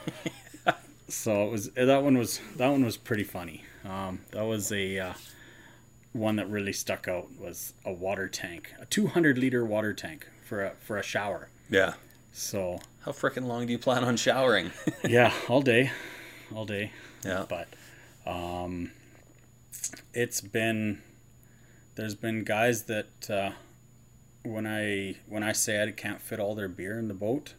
so 1.08 1.44
it 1.46 1.50
was 1.50 1.70
that 1.70 2.02
one 2.02 2.16
was 2.18 2.40
that 2.56 2.68
one 2.68 2.84
was 2.84 2.96
pretty 2.96 3.24
funny. 3.24 3.64
Um, 3.84 4.20
that 4.30 4.44
was 4.44 4.70
a 4.72 4.98
uh, 4.98 5.12
one 6.12 6.36
that 6.36 6.48
really 6.48 6.72
stuck 6.72 7.06
out 7.08 7.28
was 7.38 7.74
a 7.84 7.92
water 7.92 8.28
tank, 8.28 8.72
a 8.80 8.86
200 8.86 9.38
liter 9.38 9.64
water 9.64 9.92
tank 9.92 10.26
for 10.44 10.64
a 10.64 10.70
for 10.80 10.96
a 10.96 11.02
shower. 11.02 11.48
Yeah. 11.70 11.94
So 12.32 12.78
How 13.00 13.12
freaking 13.12 13.46
long 13.46 13.66
do 13.66 13.72
you 13.72 13.78
plan 13.78 14.04
on 14.04 14.16
showering? 14.16 14.70
yeah, 15.08 15.32
all 15.48 15.60
day, 15.62 15.90
all 16.54 16.64
day. 16.64 16.92
yeah. 17.24 17.44
but 17.48 17.68
um, 18.30 18.92
it's 20.14 20.40
been 20.40 21.02
there's 21.96 22.14
been 22.14 22.44
guys 22.44 22.84
that 22.84 23.30
uh, 23.30 23.50
when 24.44 24.66
I 24.66 25.16
when 25.26 25.42
I 25.42 25.52
say 25.52 25.82
I 25.82 25.90
can't 25.90 26.20
fit 26.20 26.38
all 26.38 26.54
their 26.54 26.68
beer 26.68 26.98
in 26.98 27.08
the 27.08 27.14
boat, 27.14 27.54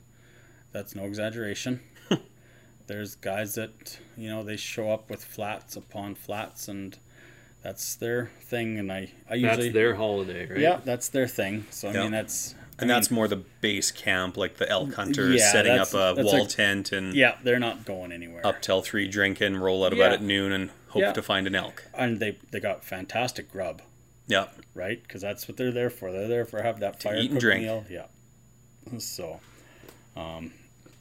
that's 0.71 0.95
no 0.95 1.03
exaggeration. 1.03 1.81
there's 2.87 3.15
guys 3.15 3.55
that 3.55 3.99
you 4.15 4.29
know 4.29 4.43
they 4.43 4.55
show 4.57 4.91
up 4.91 5.09
with 5.09 5.23
flats 5.25 5.75
upon 5.75 6.15
flats 6.15 6.67
and 6.67 6.97
that's 7.61 7.95
their 7.95 8.31
thing 8.41 8.77
and 8.79 8.91
I 8.91 9.11
I 9.29 9.35
usually 9.35 9.63
That's 9.69 9.73
their 9.73 9.95
holiday, 9.95 10.47
right? 10.49 10.59
yeah 10.59 10.79
that's 10.83 11.09
their 11.09 11.27
thing 11.27 11.65
so 11.71 11.89
I 11.89 11.93
Yeah. 11.93 12.01
mean 12.03 12.11
that's 12.11 12.55
I 12.77 12.83
And 12.83 12.89
that's 12.89 13.11
more 13.11 13.27
the 13.27 13.35
base 13.59 13.91
camp, 13.91 14.37
like 14.37 14.55
the 14.57 14.69
elk 14.69 14.93
hunters 14.93 15.39
Yeah, 15.41 15.51
setting 15.51 15.77
up 15.77 15.93
a 15.93 16.15
wall 16.23 16.43
a- 16.45 16.47
tent 16.47 16.91
and 16.93 17.13
yeah 17.13 17.35
they're 17.43 17.59
not 17.59 17.83
going 17.85 18.11
anywhere 18.11 18.45
up 18.47 18.61
till 18.61 18.81
three 18.81 19.07
drinking, 19.07 19.57
roll 19.57 19.83
out 19.85 19.91
about 19.93 20.11
Yeah. 20.11 20.13
at 20.15 20.21
noon 20.21 20.51
and 20.53 20.69
hope 20.89 21.01
Yeah. 21.01 21.11
to 21.13 21.21
find 21.21 21.45
an 21.47 21.55
elk. 21.55 21.85
and 21.93 22.19
they 22.19 22.37
they 22.51 22.59
got 22.61 22.83
fantastic 22.85 23.51
grub 23.51 23.81
Yeah. 24.27 24.47
right? 24.73 25.01
Because 25.03 25.21
that's 25.21 25.47
what 25.47 25.57
they're 25.57 25.71
there 25.71 25.89
for. 25.89 26.11
They're 26.13 26.27
there 26.29 26.45
for 26.45 26.61
have 26.61 26.79
that 26.79 27.01
fire 27.03 27.15
eat 27.15 27.21
and 27.23 27.29
cooked 27.31 27.41
drink. 27.41 27.61
meal. 27.63 27.85
Yeah. 27.89 28.05
So, 28.99 29.39
um, 30.15 30.53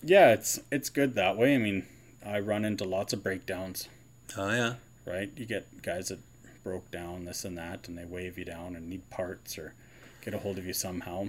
yeah, 0.02 0.32
it's 0.32 0.60
it's 0.72 0.90
good 0.90 1.14
that 1.14 1.36
way. 1.36 1.54
I 1.54 1.58
mean, 1.58 1.86
I 2.24 2.40
run 2.40 2.64
into 2.64 2.84
lots 2.84 3.12
of 3.12 3.22
breakdowns. 3.22 3.88
Oh 4.36 4.50
yeah. 4.50 4.74
Right? 5.06 5.30
You 5.36 5.46
get 5.46 5.80
guys 5.82 6.08
that 6.08 6.18
broke 6.62 6.90
down 6.90 7.24
this 7.24 7.44
and 7.44 7.56
that, 7.58 7.88
and 7.88 7.96
they 7.96 8.04
wave 8.04 8.38
you 8.38 8.44
down 8.44 8.76
and 8.76 8.88
need 8.88 9.08
parts 9.10 9.58
or 9.58 9.74
get 10.22 10.34
a 10.34 10.38
hold 10.38 10.58
of 10.58 10.66
you 10.66 10.72
somehow. 10.72 11.28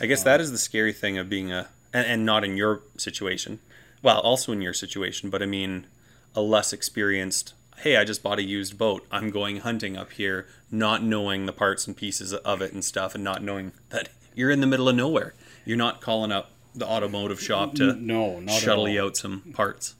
I 0.00 0.06
guess 0.06 0.22
that 0.22 0.40
um, 0.40 0.42
is 0.42 0.52
the 0.52 0.58
scary 0.58 0.92
thing 0.92 1.18
of 1.18 1.28
being 1.28 1.52
a 1.52 1.68
and, 1.92 2.06
and 2.06 2.26
not 2.26 2.44
in 2.44 2.56
your 2.56 2.82
situation. 2.96 3.60
Well, 4.02 4.20
also 4.20 4.52
in 4.52 4.62
your 4.62 4.72
situation, 4.72 5.30
but 5.30 5.42
I 5.42 5.46
mean 5.46 5.86
a 6.34 6.40
less 6.40 6.72
experienced 6.72 7.54
hey, 7.80 7.96
I 7.96 8.04
just 8.04 8.22
bought 8.22 8.38
a 8.38 8.42
used 8.42 8.76
boat. 8.76 9.06
I'm 9.10 9.30
going 9.30 9.58
hunting 9.58 9.96
up 9.96 10.12
here, 10.12 10.46
not 10.70 11.02
knowing 11.02 11.46
the 11.46 11.52
parts 11.52 11.86
and 11.86 11.96
pieces 11.96 12.32
of 12.32 12.60
it 12.60 12.72
and 12.72 12.84
stuff, 12.84 13.14
and 13.14 13.24
not 13.24 13.42
knowing 13.42 13.72
that 13.88 14.10
you're 14.34 14.50
in 14.50 14.60
the 14.60 14.66
middle 14.66 14.88
of 14.88 14.96
nowhere. 14.96 15.34
You're 15.64 15.78
not 15.78 16.00
calling 16.00 16.30
up 16.30 16.50
the 16.74 16.86
automotive 16.86 17.40
shop 17.40 17.74
to 17.76 17.94
no, 17.94 18.42
shuttle 18.48 18.88
you 18.88 19.02
out 19.02 19.16
some 19.16 19.40
parts. 19.54 19.94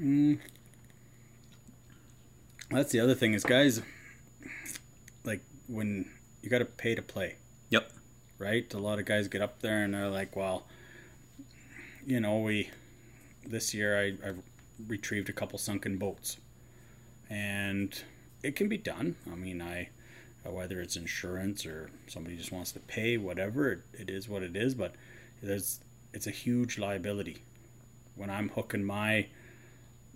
Mm, 0.00 0.38
That's 2.70 2.92
the 2.92 3.00
other 3.00 3.14
thing 3.14 3.32
is, 3.34 3.44
guys, 3.44 3.80
like 5.24 5.42
when 5.66 6.08
you 6.42 6.50
got 6.50 6.58
to 6.58 6.64
pay 6.64 6.94
to 6.94 7.02
play, 7.02 7.36
Yep. 7.70 7.90
right? 8.38 8.72
A 8.74 8.78
lot 8.78 8.98
of 8.98 9.06
guys 9.06 9.28
get 9.28 9.40
up 9.40 9.60
there 9.60 9.82
and 9.82 9.94
they're 9.94 10.08
like, 10.08 10.36
well, 10.36 10.66
you 12.06 12.20
know, 12.20 12.38
we 12.40 12.70
this 13.46 13.72
year 13.72 13.98
I, 13.98 14.28
I 14.28 14.32
retrieved 14.86 15.28
a 15.28 15.32
couple 15.32 15.58
sunken 15.58 15.96
boats, 15.96 16.36
and 17.30 18.02
it 18.42 18.54
can 18.56 18.68
be 18.68 18.76
done. 18.78 19.16
I 19.30 19.34
mean, 19.34 19.62
I 19.62 19.88
uh, 20.46 20.50
whether 20.50 20.80
it's 20.80 20.96
insurance 20.96 21.64
or 21.66 21.90
somebody 22.06 22.36
just 22.36 22.52
wants 22.52 22.72
to 22.72 22.80
pay, 22.80 23.16
whatever 23.16 23.72
it, 23.72 23.80
it 23.94 24.10
is, 24.10 24.28
what 24.28 24.42
it 24.42 24.56
is. 24.56 24.74
But 24.74 24.94
there's 25.42 25.80
it's 26.12 26.26
a 26.26 26.30
huge 26.30 26.78
liability 26.78 27.38
when 28.14 28.30
I'm 28.30 28.50
hooking 28.50 28.84
my 28.84 29.26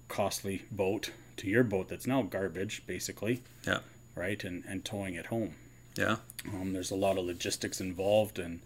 costly 0.09 0.63
boat 0.71 1.11
to 1.43 1.49
your 1.49 1.65
boat 1.65 1.89
that's 1.89 2.07
now 2.07 2.23
garbage, 2.23 2.83
basically, 2.87 3.43
Yeah. 3.67 3.81
right, 4.15 4.43
and 4.45 4.65
and 4.67 4.85
towing 4.85 5.15
it 5.15 5.27
home. 5.27 5.55
Yeah. 5.97 6.17
Um, 6.53 6.73
there's 6.73 6.91
a 6.91 6.97
lot 6.97 7.19
of 7.19 7.25
logistics 7.27 7.81
involved 7.81 8.39
and 8.39 8.61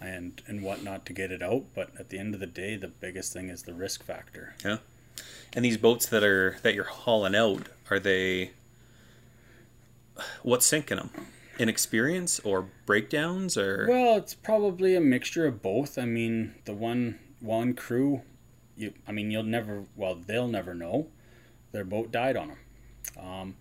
and 0.00 0.42
and 0.46 0.62
whatnot 0.62 1.06
to 1.06 1.12
get 1.14 1.30
it 1.32 1.42
out. 1.42 1.64
But 1.74 1.90
at 1.98 2.10
the 2.10 2.18
end 2.18 2.34
of 2.34 2.40
the 2.40 2.46
day, 2.46 2.76
the 2.76 2.88
biggest 2.88 3.32
thing 3.32 3.48
is 3.48 3.62
the 3.62 3.72
risk 3.74 4.02
factor. 4.04 4.54
Yeah. 4.64 4.78
And 5.54 5.64
these 5.64 5.78
boats 5.78 6.06
that 6.06 6.22
are 6.22 6.58
that 6.62 6.74
you're 6.74 6.84
hauling 6.84 7.34
out, 7.34 7.68
are 7.90 7.98
they 8.00 8.50
what's 10.42 10.66
sinking 10.66 10.98
them? 10.98 11.10
Inexperience 11.58 12.38
or 12.40 12.66
breakdowns 12.84 13.56
or 13.56 13.86
Well, 13.88 14.16
it's 14.18 14.34
probably 14.34 14.94
a 14.94 15.00
mixture 15.00 15.46
of 15.46 15.62
both. 15.62 15.96
I 15.96 16.04
mean, 16.04 16.54
the 16.66 16.74
one 16.74 17.18
one 17.40 17.72
crew, 17.74 18.22
you 18.76 18.92
I 19.06 19.12
mean, 19.12 19.30
you'll 19.30 19.42
never 19.44 19.84
well, 19.96 20.14
they'll 20.16 20.48
never 20.48 20.74
know. 20.74 21.06
Their 21.76 21.84
boat 21.84 22.10
died 22.10 22.36
on 22.38 22.48
them. 22.48 22.58
Um, 23.22 23.56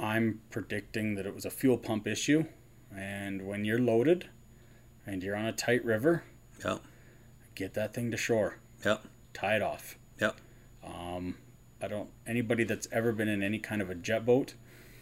I'm 0.00 0.40
predicting 0.50 1.14
that 1.14 1.26
it 1.26 1.32
was 1.32 1.44
a 1.44 1.50
fuel 1.50 1.78
pump 1.78 2.08
issue, 2.08 2.44
and 2.92 3.46
when 3.46 3.64
you're 3.64 3.78
loaded 3.78 4.28
and 5.06 5.22
you're 5.22 5.36
on 5.36 5.46
a 5.46 5.52
tight 5.52 5.84
river, 5.84 6.24
Yeah. 6.64 6.78
get 7.54 7.74
that 7.74 7.94
thing 7.94 8.10
to 8.10 8.16
shore, 8.16 8.56
Yeah. 8.84 8.98
tie 9.32 9.54
it 9.54 9.62
off. 9.62 9.96
Yeah. 10.20 10.32
Um, 10.82 11.36
I 11.80 11.86
don't 11.86 12.10
anybody 12.26 12.64
that's 12.64 12.88
ever 12.90 13.12
been 13.12 13.28
in 13.28 13.44
any 13.44 13.60
kind 13.60 13.80
of 13.80 13.90
a 13.90 13.94
jet 13.94 14.26
boat 14.26 14.54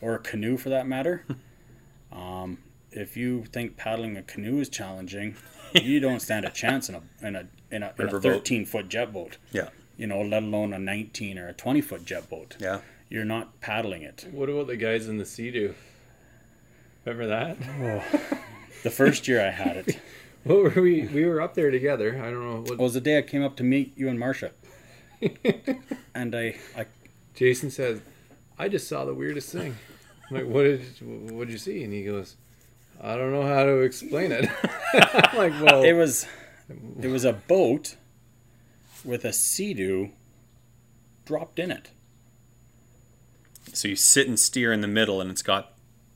or 0.03 0.15
a 0.15 0.19
canoe 0.19 0.59
for 0.59 0.69
that 0.69 0.87
matter. 0.87 1.25
um, 2.13 2.59
if 2.91 3.17
you 3.17 3.45
think 3.45 3.79
paddling 3.79 4.19
a 4.19 4.23
canoe 4.23 4.61
is 4.61 4.69
challenging, 4.69 5.35
you 5.73 5.99
don't 5.99 6.21
stand 6.21 6.45
a 6.45 6.51
chance 6.51 6.91
in 6.91 6.95
a 6.95 7.03
in 7.27 7.37
a 7.37 7.49
in 7.71 7.83
a, 7.83 7.95
in 7.99 8.05
a 8.07 8.11
Riverboat. 8.11 8.23
13 8.23 8.67
foot 8.67 8.89
jet 8.91 9.15
boat. 9.15 9.39
Yeah. 9.51 9.71
You 9.99 10.07
know, 10.07 10.23
let 10.23 10.43
alone 10.43 10.73
a 10.73 10.79
19 10.79 11.39
or 11.39 11.49
a 11.49 11.53
20 11.53 11.83
foot 11.83 12.05
jet 12.07 12.31
boat. 12.31 12.57
Yeah. 12.59 12.81
You're 13.11 13.27
not 13.27 13.61
paddling 13.61 14.03
it. 14.03 14.27
What 14.31 14.49
about 14.49 14.69
the 14.69 14.77
guys 14.77 15.09
in 15.09 15.19
the 15.19 15.27
Sea-Doo? 15.27 15.75
Remember 17.05 17.27
that? 17.27 17.57
Oh. 17.81 18.39
the 18.83 18.91
first 18.91 19.29
year 19.29 19.45
I 19.45 19.51
had 19.51 19.77
it 19.77 19.99
What 20.45 20.77
were 20.77 20.83
we? 20.83 21.07
We 21.07 21.27
were 21.27 21.41
up 21.41 21.55
there 21.55 21.71
together. 21.71 22.21
I 22.23 22.31
don't 22.31 22.41
know 22.41 22.61
what. 22.63 22.79
was 22.79 22.95
the 22.95 23.01
day 23.01 23.19
I 23.19 23.23
came 23.23 23.43
up 23.43 23.57
to 23.57 23.65
meet 23.65 23.93
you 23.99 24.09
and 24.09 24.19
Marcia. 24.19 24.53
and 26.15 26.35
I, 26.35 26.57
I 26.77 26.87
Jason 27.35 27.71
says, 27.71 28.01
"I 28.59 28.69
just 28.69 28.89
saw 28.89 29.05
the 29.05 29.13
weirdest 29.13 29.53
thing." 29.53 29.77
I'm 30.31 30.37
like, 30.37 30.47
"What 30.47 30.63
did 30.63 30.81
what 31.31 31.47
did 31.47 31.53
you 31.53 31.59
see?" 31.59 31.83
And 31.83 31.93
he 31.93 32.05
goes, 32.05 32.37
"I 32.99 33.17
don't 33.17 33.33
know 33.33 33.43
how 33.43 33.65
to 33.65 33.81
explain 33.81 34.31
it." 34.33 34.49
I'm 34.95 35.37
like, 35.37 35.53
"Well, 35.61 35.83
it 35.83 35.93
was 35.93 36.27
it 37.01 37.09
was 37.09 37.25
a 37.25 37.33
boat 37.33 37.97
with 39.05 39.25
a 39.25 39.33
sea-doo 39.33 40.11
dropped 41.25 41.59
in 41.59 41.71
it. 41.71 41.91
So 43.73 43.89
you 43.89 43.97
sit 43.97 44.27
and 44.29 44.39
steer 44.39 44.73
in 44.73 44.81
the 44.81 44.89
middle 44.89 45.21
and 45.21 45.31
it's 45.31 45.43
got 45.43 45.73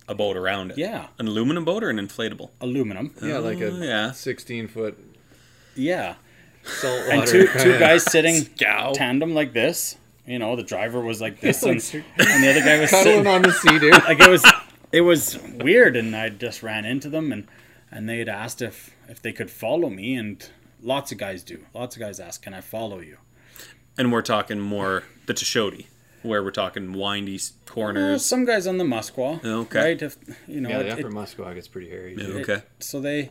a 0.09 0.15
boat 0.15 0.37
around 0.37 0.73
it. 0.73 0.79
Yeah, 0.79 1.09
An 1.19 1.29
aluminum 1.29 1.65
boat 1.65 1.85
or 1.85 1.91
an 1.91 1.99
inflatable? 1.99 2.51
aluminum. 2.61 3.15
yeah, 3.23 3.39
like 3.39 3.61
a 3.61 3.69
Oh, 3.71 3.83
yeah. 3.83 4.11
16 4.13 4.69
foot 4.69 4.99
Yeah, 5.77 6.15
saltwater." 6.65 7.11
and 7.13 7.27
two 7.27 7.47
two 7.63 7.79
guys 7.79 8.05
sitting 8.05 8.35
Scow. 8.37 8.93
tandem 8.95 9.35
like 9.35 9.53
this. 9.53 9.97
You 10.27 10.39
know, 10.39 10.55
the 10.57 10.63
driver 10.63 11.01
was 11.01 11.21
like 11.21 11.41
this, 11.41 11.63
and, 11.65 11.73
and 12.19 12.45
the 12.45 12.51
other 12.51 12.61
guy 12.61 12.81
was 12.81 12.91
cuddling 12.91 13.15
sitting. 13.25 13.27
on 13.27 13.43
the 13.43 13.53
sea, 13.53 13.79
dude. 13.79 13.93
Like 14.05 14.21
it 14.21 14.31
was, 14.31 14.45
it 14.93 15.01
was 15.03 15.39
weird, 15.61 15.97
and 15.97 16.15
I 16.15 16.29
just 16.29 16.63
ran 16.63 16.85
into 16.85 17.09
them, 17.09 17.33
and 17.33 17.47
and 17.91 18.09
they 18.09 18.19
had 18.19 18.29
asked 18.29 18.63
if 18.63 18.95
if 19.09 19.21
they 19.21 19.33
could 19.33 19.51
follow 19.51 19.89
me, 19.91 20.15
and 20.15 20.49
lots 20.83 21.13
of 21.13 21.19
guys 21.19 21.43
do. 21.43 21.65
Lots 21.75 21.97
of 21.97 22.01
guys 22.01 22.21
ask, 22.21 22.43
"Can 22.43 22.55
I 22.55 22.61
follow 22.61 23.01
you?" 23.01 23.19
And 23.99 24.11
we're 24.13 24.23
talking 24.23 24.59
more 24.61 25.05
the 25.27 25.35
Tuchodi, 25.35 25.87
where 26.23 26.43
we're 26.43 26.51
talking 26.51 26.93
windy 26.93 27.35
s- 27.37 27.53
Uh, 27.67 27.71
corners. 27.71 28.25
some 28.25 28.45
guys 28.45 28.67
on 28.67 28.79
the 28.79 28.85
Muskwa, 28.85 29.45
Okay. 29.45 29.79
right? 29.79 30.03
If 30.03 30.17
you 30.47 30.61
know, 30.61 30.69
Yeah, 30.71 30.79
it- 30.81 30.83
the 30.85 30.89
it- 30.89 31.05
upper 31.05 31.11
Muskwa 31.15 31.55
gets 31.55 31.69
pretty 31.69 31.89
hairy. 31.91 32.13
Yeah. 32.17 32.27
dude. 32.27 32.49
Okay. 32.49 32.63
so 32.79 33.01
they, 33.01 33.31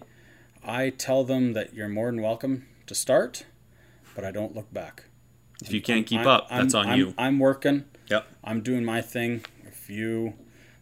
I 0.64 0.90
tell 0.92 1.24
them 1.24 1.54
that 1.54 1.74
you're 1.74 1.90
more 1.90 2.08
than 2.12 2.22
welcome 2.22 2.68
to 2.88 2.94
start, 2.96 3.46
but 4.16 4.24
I 4.24 4.32
don't 4.32 4.56
look 4.56 4.72
back. 4.74 5.06
If 5.64 5.74
you 5.74 5.82
can't 5.82 6.06
keep 6.08 6.20
I'm- 6.20 6.28
up, 6.28 6.48
I'm- 6.50 6.64
that's 6.64 6.74
on 6.76 6.88
I'm- 6.88 6.98
you. 7.00 7.14
I'm 7.18 7.40
working. 7.40 7.86
Yep. 8.10 8.28
I'm 8.44 8.62
doing 8.62 8.84
my 8.86 9.02
thing. 9.02 9.44
If 9.66 9.90
you 9.90 10.34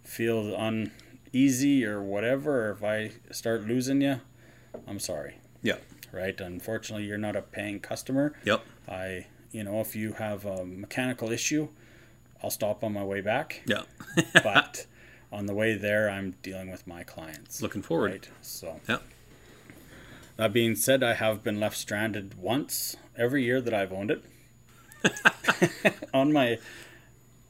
feel 0.03 0.55
uneasy 0.55 1.85
or 1.85 2.01
whatever, 2.01 2.67
or 2.67 2.71
if 2.71 2.83
I 2.83 3.11
start 3.31 3.67
losing 3.67 4.01
you, 4.01 4.19
I'm 4.87 4.99
sorry. 4.99 5.35
Yep. 5.61 5.81
Right? 6.11 6.39
Unfortunately, 6.39 7.05
you're 7.05 7.17
not 7.17 7.35
a 7.35 7.41
paying 7.41 7.79
customer. 7.79 8.33
Yep. 8.45 8.63
I, 8.87 9.27
you 9.51 9.63
know, 9.63 9.79
if 9.79 9.95
you 9.95 10.13
have 10.13 10.45
a 10.45 10.65
mechanical 10.65 11.31
issue, 11.31 11.69
I'll 12.43 12.49
stop 12.49 12.83
on 12.83 12.93
my 12.93 13.03
way 13.03 13.21
back. 13.21 13.61
Yep. 13.65 13.87
But 14.43 14.85
on 15.31 15.45
the 15.45 15.53
way 15.53 15.75
there, 15.75 16.09
I'm 16.09 16.35
dealing 16.41 16.71
with 16.71 16.87
my 16.87 17.03
clients. 17.03 17.61
Looking 17.61 17.81
forward. 17.81 18.11
Right. 18.11 18.29
So. 18.41 18.79
Yep. 18.87 19.03
That 20.37 20.53
being 20.53 20.75
said, 20.75 21.03
I 21.03 21.15
have 21.15 21.43
been 21.43 21.59
left 21.59 21.75
stranded 21.77 22.35
once 22.35 22.95
every 23.17 23.43
year 23.43 23.59
that 23.59 23.73
I've 23.73 23.91
owned 23.91 24.09
it. 24.09 24.23
on 26.13 26.31
my 26.31 26.59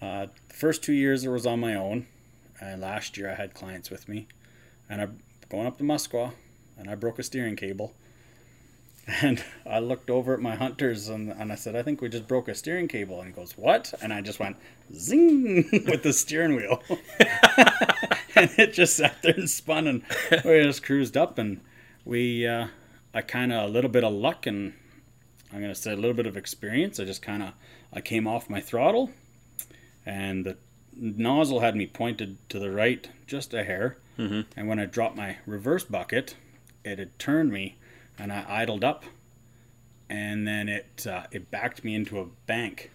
uh, 0.01 0.27
first 0.49 0.83
two 0.83 0.93
years, 0.93 1.23
it 1.23 1.29
was 1.29 1.45
on 1.45 1.59
my 1.59 1.75
own, 1.75 2.07
and 2.59 2.81
last 2.81 3.17
year 3.17 3.29
I 3.29 3.35
had 3.35 3.53
clients 3.53 3.89
with 3.89 4.07
me, 4.07 4.27
and 4.89 5.01
I'm 5.01 5.19
going 5.49 5.67
up 5.67 5.77
to 5.77 5.83
Muskwa, 5.83 6.33
and 6.77 6.89
I 6.89 6.95
broke 6.95 7.19
a 7.19 7.23
steering 7.23 7.55
cable. 7.55 7.93
And 9.21 9.43
I 9.65 9.79
looked 9.79 10.09
over 10.09 10.33
at 10.33 10.39
my 10.39 10.55
hunters 10.55 11.09
and, 11.09 11.31
and 11.31 11.51
I 11.51 11.55
said, 11.55 11.75
I 11.75 11.83
think 11.83 12.01
we 12.01 12.09
just 12.09 12.27
broke 12.27 12.47
a 12.47 12.55
steering 12.55 12.87
cable. 12.87 13.19
And 13.19 13.27
he 13.27 13.33
goes, 13.33 13.57
What? 13.57 13.93
And 14.01 14.13
I 14.13 14.21
just 14.21 14.39
went 14.39 14.57
zing 14.93 15.67
with 15.87 16.03
the 16.03 16.13
steering 16.13 16.55
wheel. 16.55 16.83
and 18.35 18.51
it 18.57 18.73
just 18.73 18.95
sat 18.95 19.21
there 19.21 19.33
and 19.35 19.49
spun 19.49 19.87
and 19.87 20.03
we 20.45 20.61
just 20.63 20.83
cruised 20.83 21.17
up 21.17 21.37
and 21.37 21.61
we 22.05 22.45
uh, 22.45 22.67
I 23.13 23.21
kind 23.21 23.51
of 23.51 23.69
a 23.69 23.71
little 23.71 23.89
bit 23.89 24.03
of 24.03 24.13
luck 24.13 24.45
and 24.45 24.73
I'm 25.51 25.61
gonna 25.61 25.75
say 25.75 25.93
a 25.93 25.95
little 25.95 26.13
bit 26.13 26.27
of 26.27 26.37
experience. 26.37 26.99
I 26.99 27.05
just 27.05 27.21
kind 27.21 27.41
of 27.41 27.53
I 27.91 28.01
came 28.01 28.27
off 28.27 28.49
my 28.49 28.61
throttle 28.61 29.11
and 30.05 30.45
the 30.45 30.57
nozzle 30.95 31.61
had 31.61 31.75
me 31.75 31.87
pointed 31.87 32.37
to 32.49 32.59
the 32.59 32.71
right 32.71 33.09
just 33.25 33.53
a 33.53 33.63
hair. 33.63 33.97
Mm-hmm. 34.17 34.41
And 34.55 34.67
when 34.67 34.79
I 34.79 34.85
dropped 34.85 35.15
my 35.15 35.37
reverse 35.45 35.83
bucket, 35.83 36.35
it 36.83 36.99
had 36.99 37.17
turned 37.17 37.51
me 37.51 37.77
and 38.19 38.31
I 38.31 38.45
idled 38.47 38.83
up 38.83 39.03
and 40.09 40.47
then 40.47 40.67
it 40.69 41.05
uh, 41.07 41.23
it 41.31 41.49
backed 41.51 41.83
me 41.83 41.95
into 41.95 42.19
a 42.19 42.25
bank. 42.47 42.91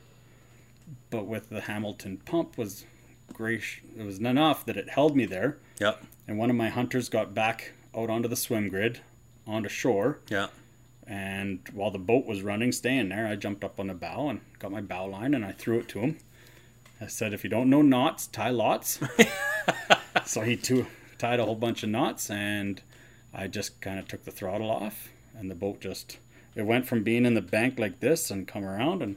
But 1.11 1.27
with 1.27 1.49
the 1.49 1.63
Hamilton 1.63 2.19
pump 2.25 2.59
was 2.59 2.85
great. 3.33 3.63
It 3.99 4.05
was 4.05 4.19
enough 4.19 4.67
that 4.67 4.77
it 4.77 4.91
held 4.91 5.17
me 5.17 5.25
there 5.27 5.57
Yep. 5.81 6.05
and 6.29 6.39
one 6.39 6.51
of 6.51 6.57
my 6.57 6.69
hunters 6.69 7.09
got 7.09 7.35
back 7.35 7.73
out 7.97 8.11
onto 8.11 8.29
the 8.29 8.37
swim 8.37 8.69
grid 8.69 9.01
onto 9.47 9.69
shore 9.69 10.19
Yeah. 10.29 10.49
and 11.07 11.61
while 11.73 11.91
the 11.91 11.99
boat 11.99 12.27
was 12.27 12.43
running 12.43 12.71
staying 12.73 13.09
there 13.11 13.27
i 13.27 13.35
jumped 13.37 13.63
up 13.65 13.79
on 13.81 13.89
the 13.89 13.95
bow 13.95 14.29
and 14.29 14.41
got 14.59 14.71
my 14.73 14.81
bow 14.81 15.05
line 15.07 15.35
and 15.35 15.45
i 15.45 15.53
threw 15.53 15.79
it 15.81 15.89
to 15.89 15.99
him 16.01 16.19
i 17.01 17.07
said 17.07 17.33
if 17.35 17.45
you 17.45 17.51
don't 17.51 17.69
know 17.69 17.83
knots 17.83 18.27
tie 18.29 18.51
lots 18.51 19.01
so 20.25 20.41
he 20.43 20.57
too, 20.57 20.87
tied 21.19 21.41
a 21.41 21.45
whole 21.45 21.55
bunch 21.57 21.83
of 21.83 21.89
knots 21.91 22.31
and 22.31 22.81
i 23.35 23.47
just 23.47 23.81
kind 23.81 23.99
of 23.99 24.07
took 24.09 24.25
the 24.25 24.31
throttle 24.31 24.71
off 24.71 25.09
and 25.39 25.51
the 25.51 25.55
boat 25.55 25.81
just 25.81 26.19
it 26.55 26.63
went 26.63 26.87
from 26.87 27.03
being 27.03 27.27
in 27.27 27.35
the 27.35 27.41
bank 27.43 27.79
like 27.79 28.01
this 28.01 28.31
and 28.31 28.47
come 28.47 28.65
around 28.65 29.03
and 29.03 29.17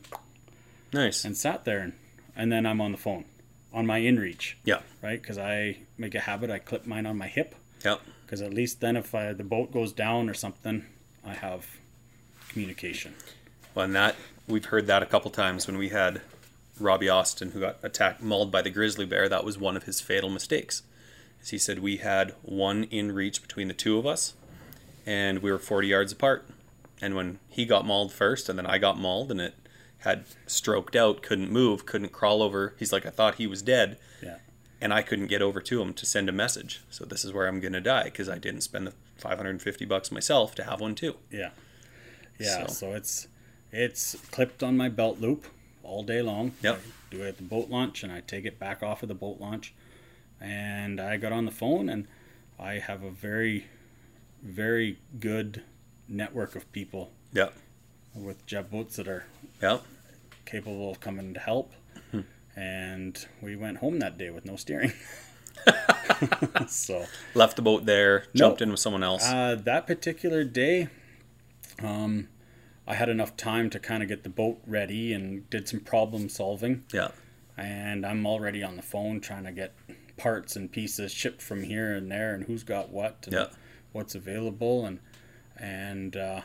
Nice. 0.93 1.23
and 1.25 1.35
sat 1.37 1.65
there 1.65 1.79
and, 1.79 1.93
and 2.35 2.51
then 2.51 2.65
i'm 2.65 2.81
on 2.81 2.91
the 2.91 2.97
phone 2.97 3.25
on 3.73 3.85
my 3.85 3.99
inreach 3.99 4.53
Yeah. 4.63 4.79
right 5.01 5.21
because 5.21 5.37
i 5.37 5.77
make 5.97 6.15
a 6.15 6.19
habit 6.21 6.49
i 6.49 6.59
clip 6.59 6.85
mine 6.85 7.05
on 7.05 7.17
my 7.17 7.27
hip 7.27 7.55
Yep. 7.85 8.01
because 8.25 8.41
at 8.41 8.53
least 8.53 8.79
then 8.81 8.95
if 8.97 9.13
I, 9.13 9.33
the 9.33 9.43
boat 9.43 9.71
goes 9.71 9.91
down 9.93 10.29
or 10.29 10.33
something 10.33 10.85
i 11.25 11.33
have 11.33 11.65
communication 12.49 13.13
Well, 13.75 13.85
and 13.85 13.95
that 13.95 14.15
we've 14.47 14.65
heard 14.65 14.87
that 14.87 15.03
a 15.03 15.05
couple 15.05 15.29
times 15.31 15.67
when 15.67 15.77
we 15.77 15.89
had 15.89 16.21
Robbie 16.79 17.09
Austin, 17.09 17.51
who 17.51 17.59
got 17.59 17.77
attacked, 17.81 18.21
mauled 18.21 18.51
by 18.51 18.61
the 18.61 18.69
grizzly 18.69 19.05
bear, 19.07 19.27
that 19.29 19.43
was 19.43 19.57
one 19.57 19.75
of 19.75 19.85
his 19.85 19.99
fatal 19.99 20.29
mistakes. 20.29 20.83
As 21.41 21.49
he 21.49 21.57
said, 21.57 21.79
we 21.79 21.97
had 21.97 22.35
one 22.43 22.83
in 22.85 23.11
reach 23.13 23.41
between 23.41 23.67
the 23.67 23.73
two 23.73 23.97
of 23.97 24.05
us, 24.05 24.35
and 25.07 25.39
we 25.39 25.51
were 25.51 25.57
40 25.57 25.87
yards 25.87 26.11
apart. 26.11 26.47
And 27.01 27.15
when 27.15 27.39
he 27.49 27.65
got 27.65 27.85
mauled 27.85 28.11
first, 28.11 28.49
and 28.49 28.59
then 28.59 28.65
I 28.67 28.77
got 28.77 28.99
mauled, 28.99 29.31
and 29.31 29.39
it 29.41 29.55
had 29.99 30.25
stroked 30.45 30.95
out, 30.95 31.21
couldn't 31.23 31.51
move, 31.51 31.85
couldn't 31.85 32.11
crawl 32.11 32.43
over. 32.43 32.75
He's 32.77 32.91
like, 32.91 33.05
I 33.05 33.09
thought 33.09 33.35
he 33.35 33.47
was 33.47 33.61
dead, 33.61 33.97
Yeah. 34.21 34.37
and 34.81 34.93
I 34.93 35.01
couldn't 35.03 35.27
get 35.27 35.41
over 35.41 35.61
to 35.61 35.81
him 35.81 35.93
to 35.93 36.05
send 36.05 36.27
a 36.29 36.31
message. 36.31 36.81
So 36.89 37.05
this 37.05 37.23
is 37.23 37.31
where 37.33 37.47
I'm 37.47 37.59
gonna 37.59 37.81
die 37.81 38.05
because 38.05 38.27
I 38.29 38.37
didn't 38.37 38.61
spend 38.61 38.87
the 38.87 38.93
550 39.17 39.85
bucks 39.85 40.11
myself 40.11 40.53
to 40.55 40.63
have 40.63 40.81
one 40.81 40.93
too. 40.95 41.15
Yeah. 41.31 41.49
Yeah. 42.39 42.67
So- 42.67 42.73
So, 42.73 42.93
it's 42.93 43.27
it's 43.71 44.15
clipped 44.31 44.61
on 44.63 44.77
my 44.77 44.89
belt 44.89 45.19
loop 45.19 45.45
all 45.83 46.03
day 46.03 46.21
long. 46.21 46.53
Yep. 46.63 46.75
I 46.77 47.15
do 47.15 47.23
it 47.23 47.27
at 47.29 47.37
the 47.37 47.43
boat 47.43 47.69
launch 47.69 48.01
and 48.03 48.11
I 48.11 48.21
take 48.21 48.45
it 48.45 48.57
back 48.59 48.81
off 48.83 49.01
of 49.03 49.09
the 49.09 49.15
boat 49.15 49.39
launch. 49.39 49.73
And 50.39 50.99
I 51.01 51.17
got 51.17 51.31
on 51.31 51.45
the 51.45 51.51
phone 51.51 51.89
and 51.89 52.07
I 52.59 52.73
have 52.79 53.03
a 53.03 53.09
very 53.11 53.65
very 54.43 54.97
good 55.19 55.63
network 56.07 56.55
of 56.55 56.71
people 56.71 57.11
Yeah, 57.33 57.49
with 58.15 58.45
jet 58.45 58.71
boats 58.71 58.95
that 58.97 59.07
are 59.07 59.25
yeah, 59.61 59.79
capable 60.45 60.89
of 60.91 60.99
coming 60.99 61.33
to 61.33 61.39
help. 61.39 61.73
and 62.55 63.27
we 63.41 63.55
went 63.55 63.77
home 63.77 63.99
that 63.99 64.17
day 64.17 64.29
with 64.31 64.45
no 64.45 64.55
steering. 64.55 64.93
so 66.67 67.05
left 67.35 67.55
the 67.55 67.61
boat 67.61 67.85
there, 67.85 68.25
jumped 68.33 68.59
No. 68.59 68.63
in 68.65 68.71
with 68.71 68.79
someone 68.79 69.03
else. 69.03 69.23
Uh, 69.25 69.55
that 69.63 69.85
particular 69.87 70.43
day, 70.43 70.87
um, 71.79 72.29
I 72.87 72.95
had 72.95 73.09
enough 73.09 73.35
time 73.37 73.69
to 73.71 73.79
kind 73.79 74.01
of 74.01 74.09
get 74.09 74.23
the 74.23 74.29
boat 74.29 74.59
ready 74.65 75.13
and 75.13 75.47
did 75.49 75.67
some 75.67 75.79
problem 75.81 76.29
solving. 76.29 76.83
yeah, 76.93 77.09
And 77.57 78.05
I'm 78.05 78.25
already 78.25 78.63
on 78.63 78.75
the 78.75 78.81
phone 78.81 79.19
trying 79.19 79.43
to 79.43 79.51
get 79.51 79.73
parts 80.17 80.55
and 80.55 80.71
pieces 80.71 81.11
shipped 81.11 81.41
from 81.41 81.63
here 81.63 81.93
and 81.93 82.09
there 82.11 82.33
and 82.33 82.45
who's 82.45 82.63
got 82.63 82.89
what 82.89 83.17
and 83.25 83.33
Yeah. 83.33 83.47
What's 83.91 84.15
available 84.15 84.85
and 84.85 84.99
and 85.57 86.15
uh, 86.15 86.41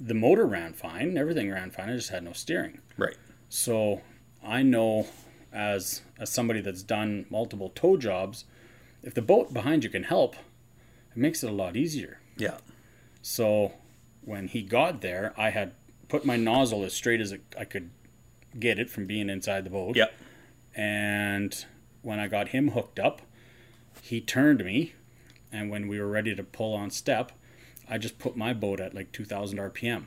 the 0.00 0.14
motor 0.14 0.46
ran 0.46 0.72
fine, 0.72 1.16
everything 1.18 1.50
ran 1.50 1.70
fine. 1.70 1.90
I 1.90 1.96
just 1.96 2.10
had 2.10 2.22
no 2.24 2.32
steering. 2.32 2.80
right. 2.96 3.16
So 3.48 4.02
I 4.44 4.62
know 4.62 5.06
as 5.52 6.02
as 6.18 6.30
somebody 6.30 6.60
that's 6.60 6.82
done 6.82 7.26
multiple 7.30 7.70
tow 7.74 7.96
jobs, 7.96 8.44
if 9.02 9.14
the 9.14 9.22
boat 9.22 9.52
behind 9.52 9.82
you 9.84 9.90
can 9.90 10.04
help, 10.04 10.36
it 11.10 11.16
makes 11.16 11.42
it 11.42 11.50
a 11.50 11.52
lot 11.52 11.76
easier. 11.76 12.20
Yeah, 12.36 12.58
So 13.22 13.72
when 14.22 14.48
he 14.48 14.62
got 14.62 15.00
there, 15.02 15.34
I 15.36 15.50
had 15.50 15.72
put 16.08 16.24
my 16.24 16.36
nozzle 16.36 16.84
as 16.84 16.94
straight 16.94 17.20
as 17.20 17.32
it, 17.32 17.42
I 17.58 17.64
could 17.64 17.90
get 18.58 18.78
it 18.78 18.88
from 18.88 19.06
being 19.06 19.28
inside 19.28 19.64
the 19.64 19.70
boat. 19.70 19.96
Yep. 19.96 20.12
And 20.74 21.64
when 22.02 22.18
I 22.18 22.28
got 22.28 22.48
him 22.48 22.70
hooked 22.70 22.98
up, 22.98 23.20
he 24.02 24.20
turned 24.20 24.64
me, 24.64 24.94
and 25.52 25.70
when 25.70 25.88
we 25.88 26.00
were 26.00 26.08
ready 26.08 26.34
to 26.34 26.42
pull 26.42 26.74
on 26.74 26.90
step, 26.90 27.32
I 27.88 27.98
just 27.98 28.18
put 28.18 28.36
my 28.36 28.52
boat 28.52 28.80
at 28.80 28.94
like 28.94 29.12
2,000 29.12 29.58
RPM 29.58 30.04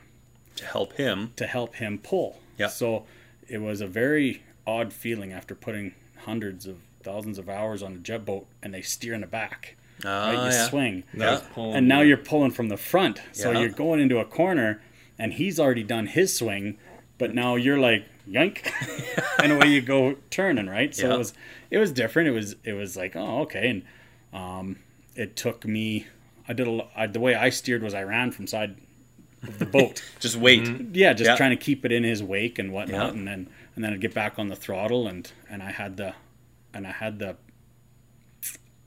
to 0.56 0.64
help 0.64 0.94
him. 0.94 1.32
to 1.36 1.46
help 1.46 1.76
him 1.76 1.98
pull. 1.98 2.40
Yeah. 2.58 2.68
So 2.68 3.04
it 3.48 3.58
was 3.58 3.80
a 3.80 3.86
very 3.86 4.42
odd 4.66 4.92
feeling 4.92 5.32
after 5.32 5.54
putting 5.54 5.94
hundreds 6.24 6.66
of 6.66 6.78
thousands 7.02 7.38
of 7.38 7.48
hours 7.50 7.82
on 7.82 7.92
a 7.94 7.98
jet 7.98 8.24
boat 8.24 8.46
and 8.62 8.72
they 8.72 8.80
steer 8.80 9.12
in 9.14 9.20
the 9.20 9.26
back. 9.26 9.76
Ah, 10.04 10.26
right? 10.30 10.32
You 10.46 10.56
yeah. 10.56 10.68
swing. 10.68 11.04
That 11.14 11.44
Yeah. 11.56 11.62
And 11.64 11.86
now 11.86 12.00
you. 12.00 12.08
you're 12.08 12.16
pulling 12.16 12.50
from 12.50 12.68
the 12.68 12.76
front. 12.78 13.20
So 13.32 13.50
Yeah. 13.50 13.60
you're 13.60 13.68
going 13.68 14.00
into 14.00 14.18
a 14.18 14.24
corner 14.24 14.80
and 15.18 15.34
he's 15.34 15.60
already 15.60 15.82
done 15.82 16.06
his 16.06 16.34
swing, 16.36 16.78
but 17.18 17.34
now 17.34 17.56
you're 17.56 17.78
like 17.78 18.06
yank 18.26 18.72
and 19.42 19.52
away 19.52 19.66
you 19.68 19.82
go 19.82 20.16
turning, 20.30 20.66
right? 20.66 20.94
So 20.94 21.08
Yeah. 21.08 21.14
it 21.14 21.18
was 21.18 21.34
it 21.70 21.78
was 21.78 21.92
different. 21.92 22.28
It 22.28 22.32
was 22.32 22.56
it 22.64 22.72
was 22.72 22.96
like, 22.96 23.14
oh, 23.14 23.40
okay. 23.42 23.68
And 23.68 23.82
um 24.32 24.76
it 25.16 25.36
took 25.36 25.64
me 25.66 26.06
I 26.48 26.52
did 26.52 26.66
a 26.68 26.86
I, 26.96 27.06
the 27.06 27.20
way 27.20 27.34
I 27.34 27.50
steered 27.50 27.82
was 27.82 27.94
I 27.94 28.02
ran 28.02 28.30
from 28.32 28.46
side 28.46 28.76
of 29.42 29.58
the 29.58 29.66
boat. 29.66 30.02
Just 30.20 30.36
wait. 30.36 30.62
Mm-hmm. 30.64 30.94
yeah, 30.94 31.12
just 31.12 31.28
Yeah. 31.28 31.36
trying 31.36 31.50
to 31.50 31.56
keep 31.56 31.84
it 31.84 31.92
in 31.92 32.02
his 32.04 32.22
wake 32.22 32.58
and 32.58 32.72
whatnot, 32.72 33.12
Yeah. 33.12 33.18
and 33.18 33.26
then 33.28 33.48
and 33.74 33.84
then 33.84 33.92
I'd 33.92 34.00
get 34.00 34.14
back 34.14 34.38
on 34.38 34.48
the 34.48 34.56
throttle 34.56 35.06
and 35.06 35.30
and 35.50 35.62
I 35.62 35.70
had 35.70 35.96
the 35.96 36.14
and 36.72 36.86
I 36.86 36.92
had 36.92 37.18
the 37.18 37.36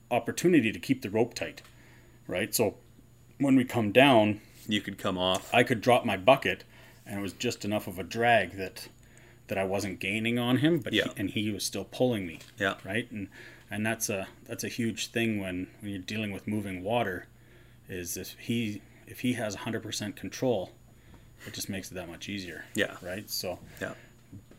opportunity 0.10 0.72
to 0.72 0.80
keep 0.80 1.02
the 1.02 1.10
rope 1.10 1.34
tight, 1.34 1.62
right? 2.28 2.54
So 2.56 2.76
when 3.40 3.56
we 3.56 3.64
come 3.66 3.92
down, 3.92 4.42
You 4.68 4.82
could 4.82 4.98
come 4.98 5.18
off. 5.18 5.54
I 5.54 5.64
could 5.64 5.82
drop 5.82 6.06
my 6.06 6.18
bucket, 6.18 6.64
and 7.06 7.20
it 7.20 7.22
was 7.22 7.34
just 7.34 7.64
enough 7.66 7.88
of 7.88 8.00
a 8.00 8.04
drag 8.04 8.58
that 8.58 8.88
that 9.48 9.58
I 9.58 9.64
wasn't 9.64 10.00
gaining 10.00 10.38
on 10.38 10.58
him, 10.58 10.80
but 10.80 10.92
Yeah. 10.92 11.06
he, 11.06 11.12
and 11.16 11.30
he 11.30 11.52
was 11.52 11.64
still 11.64 11.86
pulling 11.86 12.28
me, 12.28 12.40
Yeah, 12.60 12.76
right? 12.84 13.10
And 13.12 13.30
and 13.70 13.86
that's 13.86 14.10
a 14.10 14.28
that's 14.46 14.64
a 14.64 14.70
huge 14.70 15.08
thing 15.08 15.40
when 15.40 15.68
when 15.82 15.92
you're 15.92 16.00
dealing 16.02 16.32
with 16.32 16.48
moving 16.48 16.84
water, 16.84 17.28
is 17.90 18.18
if 18.18 18.36
he 18.40 18.82
if 19.08 19.22
he 19.22 19.34
has 19.34 19.56
100% 19.56 20.16
control, 20.16 20.72
it 21.46 21.54
just 21.54 21.70
makes 21.70 21.90
it 21.92 21.94
that 21.96 22.10
much 22.10 22.28
easier, 22.28 22.66
yeah, 22.76 22.96
right? 23.02 23.30
So 23.30 23.60
yeah. 23.82 23.94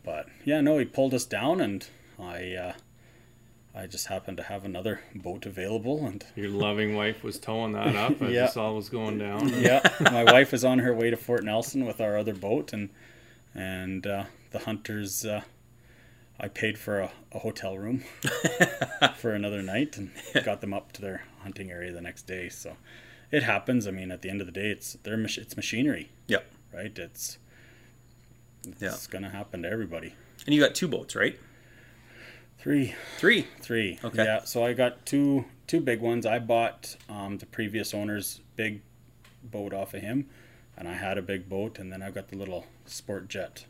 but 0.03 0.27
yeah, 0.45 0.61
no, 0.61 0.77
he 0.77 0.85
pulled 0.85 1.13
us 1.13 1.25
down, 1.25 1.61
and 1.61 1.87
I 2.19 2.53
uh, 2.55 2.73
I 3.75 3.85
just 3.85 4.07
happened 4.07 4.37
to 4.37 4.43
have 4.43 4.65
another 4.65 5.01
boat 5.13 5.45
available, 5.45 6.05
and 6.05 6.25
Your 6.35 6.49
loving 6.49 6.95
wife 6.95 7.23
was 7.23 7.39
towing 7.39 7.73
that 7.73 7.95
up 7.95 8.21
as 8.21 8.31
Yeah. 8.33 8.47
this 8.47 8.57
all 8.57 8.75
was 8.75 8.89
going 8.89 9.19
down. 9.19 9.49
yeah, 9.49 9.81
my 10.01 10.23
wife 10.23 10.53
is 10.53 10.65
on 10.65 10.79
her 10.79 10.93
way 10.93 11.09
to 11.11 11.17
Fort 11.17 11.43
Nelson 11.43 11.85
with 11.85 12.01
our 12.01 12.17
other 12.17 12.33
boat, 12.33 12.73
and 12.73 12.89
and 13.53 14.05
uh, 14.07 14.23
the 14.51 14.59
hunters. 14.59 15.25
Uh, 15.25 15.41
I 16.39 16.47
paid 16.47 16.77
for 16.77 16.99
a, 16.99 17.11
a 17.33 17.39
hotel 17.39 17.77
room 17.77 18.03
for 19.17 19.33
another 19.33 19.61
night 19.61 19.97
and 19.97 20.11
got 20.45 20.61
them 20.61 20.73
up 20.73 20.91
to 20.93 21.01
their 21.01 21.23
hunting 21.41 21.69
area 21.71 21.91
the 21.91 22.01
next 22.01 22.27
day. 22.27 22.49
So 22.49 22.77
it 23.31 23.43
happens. 23.43 23.87
I 23.87 23.91
mean, 23.91 24.11
at 24.11 24.21
the 24.21 24.29
end 24.29 24.39
of 24.41 24.47
the 24.47 24.53
day, 24.53 24.69
it's 24.71 24.93
their 25.03 25.17
mach- 25.17 25.37
it's 25.37 25.55
machinery, 25.55 26.11
Yep. 26.27 26.45
right? 26.73 26.97
It's 26.97 27.37
Yeah. 28.79 28.89
it's 28.89 29.07
gonna 29.07 29.29
happen 29.29 29.63
to 29.63 29.69
everybody. 29.69 30.13
And 30.45 30.55
you 30.55 30.61
got 30.61 30.75
two 30.75 30.87
boats, 30.87 31.15
right? 31.15 31.37
Three. 32.59 32.93
Three. 33.17 33.47
Three. 33.61 33.99
Okay. 34.03 34.23
Yeah. 34.23 34.43
So 34.43 34.63
I 34.63 34.73
got 34.73 35.05
two 35.05 35.45
two 35.67 35.79
big 35.81 35.99
ones. 36.01 36.25
I 36.25 36.39
bought 36.39 36.95
um, 37.07 37.37
the 37.37 37.45
previous 37.45 37.93
owner's 37.93 38.41
big 38.55 38.81
boat 39.43 39.73
off 39.73 39.93
of 39.93 40.01
him, 40.01 40.27
and 40.75 40.87
I 40.87 40.93
had 40.93 41.17
a 41.17 41.21
big 41.21 41.47
boat, 41.47 41.79
and 41.79 41.91
then 41.93 42.01
I've 42.01 42.13
got 42.15 42.29
the 42.29 42.35
little 42.35 42.65
sport 42.85 43.27
jet 43.29 43.65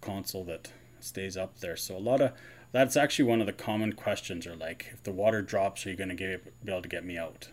console 0.00 0.44
that 0.44 0.72
stays 1.04 1.36
up 1.36 1.58
there. 1.60 1.76
So 1.76 1.96
a 1.96 1.98
lot 1.98 2.20
of 2.20 2.32
that's 2.72 2.96
actually 2.96 3.24
one 3.24 3.40
of 3.40 3.46
the 3.46 3.52
common 3.52 3.92
questions 3.94 4.46
are 4.46 4.54
like, 4.54 4.90
if 4.92 5.02
the 5.02 5.10
water 5.12 5.42
drops, 5.42 5.84
are 5.86 5.90
you 5.90 5.96
going 5.96 6.16
to 6.16 6.38
be 6.64 6.70
able 6.70 6.82
to 6.82 6.88
get 6.88 7.04
me 7.04 7.18
out? 7.18 7.48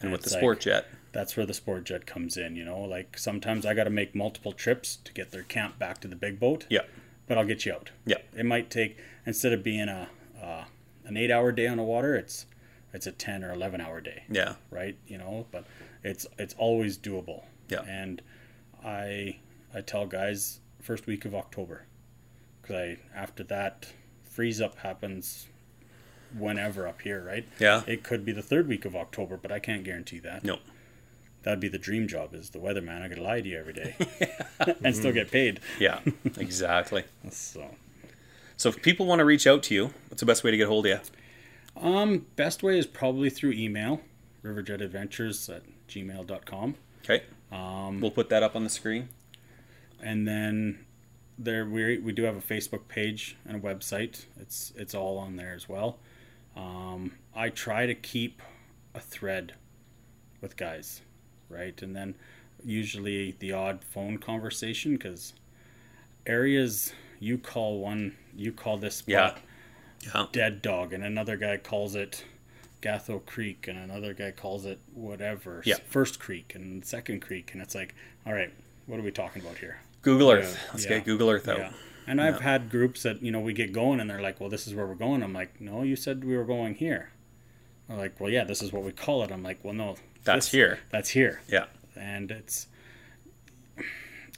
And 0.00 0.12
with 0.12 0.22
the 0.22 0.30
like- 0.30 0.40
sport 0.40 0.60
jet. 0.60 0.86
That's 1.12 1.34
where 1.34 1.46
the 1.46 1.54
sport 1.54 1.84
jet 1.84 2.04
comes 2.04 2.36
in. 2.36 2.56
You 2.56 2.64
know, 2.66 2.80
like 2.82 3.16
sometimes 3.16 3.64
I 3.64 3.72
got 3.72 3.84
to 3.84 3.90
make 3.90 4.14
multiple 4.14 4.52
trips 4.52 4.96
to 4.96 5.12
get 5.14 5.30
their 5.30 5.42
camp 5.44 5.78
back 5.78 5.98
to 6.02 6.08
the 6.08 6.16
big 6.16 6.38
boat. 6.38 6.66
Yeah. 6.68 6.82
But 7.26 7.38
I'll 7.38 7.46
get 7.46 7.64
you 7.64 7.72
out. 7.72 7.90
Yeah. 8.04 8.18
It 8.36 8.44
might 8.44 8.70
take 8.70 8.98
instead 9.24 9.52
of 9.54 9.62
being 9.64 9.88
a 9.88 10.08
uh, 10.42 10.64
an 11.06 11.16
eight 11.16 11.30
hour 11.30 11.52
day 11.52 11.66
on 11.68 11.78
the 11.78 11.82
water, 11.82 12.14
it's 12.14 12.44
it's 12.92 13.06
a 13.06 13.12
ten 13.12 13.42
or 13.42 13.50
eleven 13.50 13.80
hour 13.80 14.00
day, 14.02 14.24
Yeah. 14.30 14.56
right? 14.70 14.96
You 15.08 15.16
know, 15.16 15.46
but 15.50 15.64
it's 16.04 16.26
it's 16.38 16.54
always 16.58 16.98
doable. 16.98 17.44
Yeah. 17.70 17.80
And 17.88 18.20
I 18.84 19.38
I 19.74 19.80
tell 19.80 20.06
guys 20.06 20.60
first 20.82 21.06
week 21.06 21.24
of 21.24 21.34
October 21.34 21.86
I 22.70 22.98
after 23.14 23.42
that 23.44 23.92
freeze 24.24 24.60
up 24.60 24.78
happens 24.78 25.46
whenever 26.36 26.86
up 26.86 27.00
here, 27.02 27.22
right? 27.24 27.46
Yeah. 27.58 27.82
It 27.86 28.02
could 28.02 28.24
be 28.24 28.32
the 28.32 28.42
third 28.42 28.68
week 28.68 28.84
of 28.84 28.94
October, 28.96 29.36
but 29.36 29.50
I 29.52 29.58
can't 29.58 29.84
guarantee 29.84 30.18
that. 30.20 30.44
No. 30.44 30.58
That'd 31.42 31.60
be 31.60 31.68
the 31.68 31.78
dream 31.78 32.08
job 32.08 32.34
is 32.34 32.50
the 32.50 32.58
weatherman. 32.58 33.02
I 33.02 33.08
could 33.08 33.18
lie 33.18 33.40
to 33.40 33.48
you 33.48 33.56
every 33.58 33.72
day 33.72 33.94
and 34.84 34.94
still 34.96 35.12
get 35.12 35.30
paid. 35.30 35.60
Yeah. 35.78 36.00
Exactly. 36.36 37.04
So 37.30 37.70
So 38.56 38.68
if 38.70 38.82
people 38.82 39.06
want 39.06 39.20
to 39.20 39.24
reach 39.24 39.46
out 39.46 39.62
to 39.64 39.74
you, 39.74 39.90
what's 40.08 40.20
the 40.20 40.26
best 40.26 40.42
way 40.44 40.50
to 40.50 40.56
get 40.56 40.64
a 40.64 40.68
hold 40.68 40.86
of 40.86 41.00
you? 41.76 41.80
Um, 41.88 42.26
best 42.36 42.62
way 42.62 42.78
is 42.78 42.86
probably 42.86 43.30
through 43.30 43.52
email, 43.52 44.00
riverjetadventures 44.42 45.54
at 45.54 45.62
gmail.com. 45.88 46.74
Okay. 47.04 47.22
Um, 47.52 48.00
We'll 48.00 48.10
put 48.10 48.28
that 48.30 48.42
up 48.42 48.56
on 48.56 48.64
the 48.64 48.70
screen. 48.70 49.08
and 50.02 50.26
then 50.26 50.84
there 51.38 51.66
we, 51.66 51.98
we 51.98 52.12
do 52.12 52.22
have 52.24 52.36
a 52.36 52.40
Facebook 52.40 52.88
page 52.88 53.36
and 53.46 53.56
a 53.56 53.60
website. 53.60 54.24
It's 54.40 54.72
it's 54.76 54.94
all 54.94 55.18
on 55.18 55.36
there 55.36 55.54
as 55.54 55.68
well. 55.68 55.98
Um, 56.56 57.12
I 57.34 57.50
try 57.50 57.86
to 57.86 57.94
keep 57.94 58.40
a 58.94 59.00
thread 59.00 59.52
with 60.40 60.56
guys, 60.56 61.02
right? 61.50 61.80
And 61.82 61.94
then 61.94 62.14
usually 62.64 63.36
the 63.38 63.52
odd 63.52 63.84
phone 63.84 64.16
conversation 64.18 64.92
because 64.92 65.34
areas 66.26 66.92
you 67.20 67.38
call 67.38 67.80
one, 67.80 68.16
you 68.34 68.52
call 68.52 68.76
this 68.78 68.96
spot 68.96 69.08
Yeah. 69.08 69.34
Yeah. 70.14 70.26
dead 70.32 70.62
dog 70.62 70.92
and 70.92 71.04
another 71.04 71.36
guy 71.36 71.56
calls 71.56 71.94
it 71.94 72.24
Gathto 72.82 73.24
Creek 73.24 73.66
and 73.68 73.78
another 73.78 74.12
guy 74.14 74.30
calls 74.30 74.64
it 74.66 74.78
whatever 74.94 75.62
Yeah. 75.64 75.76
first 75.88 76.18
creek 76.20 76.54
and 76.54 76.84
second 76.84 77.20
creek 77.20 77.52
and 77.52 77.62
it's 77.62 77.74
like 77.74 77.94
all 78.26 78.32
right 78.34 78.52
what 78.86 79.00
are 79.00 79.02
we 79.02 79.10
talking 79.10 79.42
about 79.42 79.58
here 79.58 79.78
Google 80.06 80.30
Earth. 80.30 80.56
Let's 80.72 80.84
Yeah. 80.84 80.90
get 80.98 81.04
Google 81.04 81.28
Earth 81.30 81.48
out. 81.48 81.58
yeah 81.58 81.72
And 82.06 82.20
I've 82.20 82.40
had 82.40 82.70
groups 82.70 83.02
that, 83.02 83.20
you 83.22 83.32
know, 83.32 83.40
we 83.40 83.52
get 83.52 83.72
going 83.72 83.98
and 83.98 84.08
they're 84.08 84.22
like, 84.22 84.38
well, 84.40 84.48
this 84.48 84.68
is 84.68 84.72
where 84.74 84.86
we're 84.86 84.94
going. 84.94 85.20
I'm 85.24 85.32
like, 85.32 85.60
no, 85.60 85.82
you 85.82 85.96
said 85.96 86.22
we 86.22 86.36
were 86.36 86.44
going 86.44 86.76
here. 86.76 87.10
They're 87.88 87.96
like, 87.98 88.20
well, 88.20 88.30
yeah, 88.30 88.44
this 88.44 88.62
is 88.62 88.72
what 88.72 88.84
we 88.84 88.92
call 88.92 89.24
it. 89.24 89.32
I'm 89.32 89.42
like, 89.42 89.58
well, 89.64 89.74
no. 89.74 89.96
That's 90.22 90.46
this- 90.46 90.52
here. 90.52 90.78
That's 90.90 91.10
here. 91.10 91.40
Yeah. 91.48 91.64
And 91.96 92.30
it's, 92.30 92.68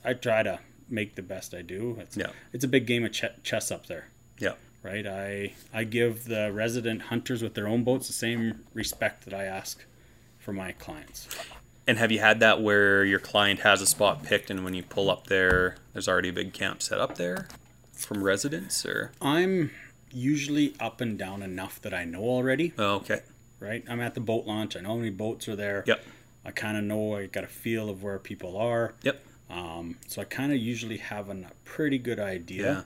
I 0.03 0.15
try 0.15 0.43
to 0.43 0.61
make 0.89 1.17
the 1.17 1.23
best 1.23 1.53
I 1.55 1.61
do. 1.61 1.99
It's, 2.01 2.17
Yeah. 2.17 2.31
it's 2.55 2.65
a 2.65 2.69
big 2.69 2.87
game 2.87 3.05
of 3.05 3.13
ch- 3.13 3.25
chess 3.43 3.71
up 3.71 3.87
there 3.87 4.07
Yeah. 4.39 4.55
right? 4.83 5.07
I 5.07 5.53
I 5.75 5.85
give 5.85 6.25
the 6.25 6.51
resident 6.51 7.03
hunters 7.03 7.43
with 7.43 7.53
their 7.53 7.69
own 7.69 7.85
boats 7.85 8.07
the 8.07 8.15
same 8.15 8.65
respect 8.73 9.25
that 9.27 9.35
I 9.35 9.45
ask 9.45 9.85
for 10.39 10.55
my 10.55 10.73
clients. 10.73 11.29
And 11.89 11.97
have 11.97 12.13
you 12.13 12.19
had 12.19 12.41
that 12.41 12.61
where 12.61 13.03
your 13.03 13.19
client 13.19 13.61
has 13.61 13.81
a 13.81 13.87
spot 13.87 14.23
picked, 14.23 14.51
and 14.51 14.63
when 14.63 14.75
you 14.75 14.83
pull 14.83 15.11
up 15.11 15.29
there, 15.29 15.77
there's 15.95 16.07
already 16.07 16.29
a 16.29 16.33
big 16.35 16.53
camp 16.53 16.83
set 16.83 17.01
up 17.01 17.17
there 17.17 17.49
from 17.95 18.23
residents, 18.23 18.85
or 18.85 19.11
I'm 19.23 19.71
usually 20.13 20.75
up 20.79 21.01
and 21.01 21.19
down 21.19 21.43
enough 21.43 21.81
that 21.81 21.95
I 21.95 22.05
know 22.05 22.21
already, 22.25 22.75
oh, 22.77 22.97
okay, 22.97 23.21
right? 23.59 23.83
I'm 23.89 24.01
at 24.03 24.13
the 24.15 24.21
boat 24.21 24.45
launch. 24.47 24.77
I 24.77 24.81
know 24.81 24.91
how 24.91 24.97
many 24.97 25.09
boats 25.09 25.49
are 25.49 25.57
there. 25.57 25.83
yep, 25.87 26.05
I 26.45 26.51
kind 26.51 26.77
of 26.77 26.85
know. 26.85 27.17
I 27.17 27.25
got 27.25 27.45
a 27.45 27.49
feel 27.49 27.89
of 27.89 28.03
where 28.03 28.19
people 28.19 28.59
are. 28.59 28.93
yep, 29.03 29.25
Um, 29.49 29.97
so 30.09 30.21
I 30.21 30.25
kind 30.27 30.53
of 30.53 30.59
usually 30.59 30.99
have 30.99 31.31
a 31.31 31.37
pretty 31.65 31.97
good 31.97 32.21
idea 32.21 32.65
Yeah. 32.71 32.83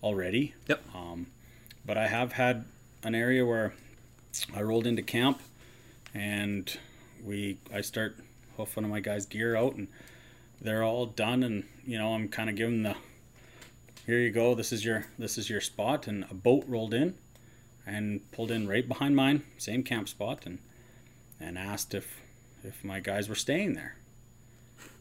already. 0.00 0.54
yep, 0.68 0.80
Um, 0.94 1.26
But 1.84 1.98
I 1.98 2.06
have 2.06 2.34
had 2.34 2.66
an 3.02 3.16
area 3.16 3.44
where 3.44 3.74
I 4.54 4.62
rolled 4.62 4.86
into 4.86 5.02
camp 5.02 5.42
and 6.14 6.78
we 7.22 7.58
I 7.72 7.80
start 7.80 8.16
hoofing 8.56 8.88
my 8.88 9.00
guys' 9.00 9.26
gear 9.26 9.56
out 9.56 9.74
and 9.74 9.88
they're 10.60 10.82
all 10.82 11.06
done 11.06 11.42
and 11.42 11.64
you 11.86 11.98
know 11.98 12.14
I'm 12.14 12.28
kind 12.28 12.48
of 12.48 12.56
giving 12.56 12.82
the 12.82 12.94
here 14.06 14.18
you 14.18 14.30
go 14.30 14.54
this 14.54 14.72
is 14.72 14.84
your 14.84 15.06
this 15.18 15.38
is 15.38 15.50
your 15.50 15.60
spot 15.60 16.06
and 16.06 16.24
a 16.30 16.34
boat 16.34 16.64
rolled 16.66 16.94
in 16.94 17.14
and 17.86 18.30
pulled 18.32 18.50
in 18.50 18.66
right 18.66 18.86
behind 18.86 19.14
mine 19.16 19.42
same 19.58 19.82
camp 19.82 20.08
spot 20.08 20.46
and 20.46 20.58
and 21.40 21.58
asked 21.58 21.94
if 21.94 22.20
if 22.62 22.82
my 22.82 22.98
guys 22.98 23.28
were 23.28 23.34
staying 23.34 23.74
there. 23.74 23.96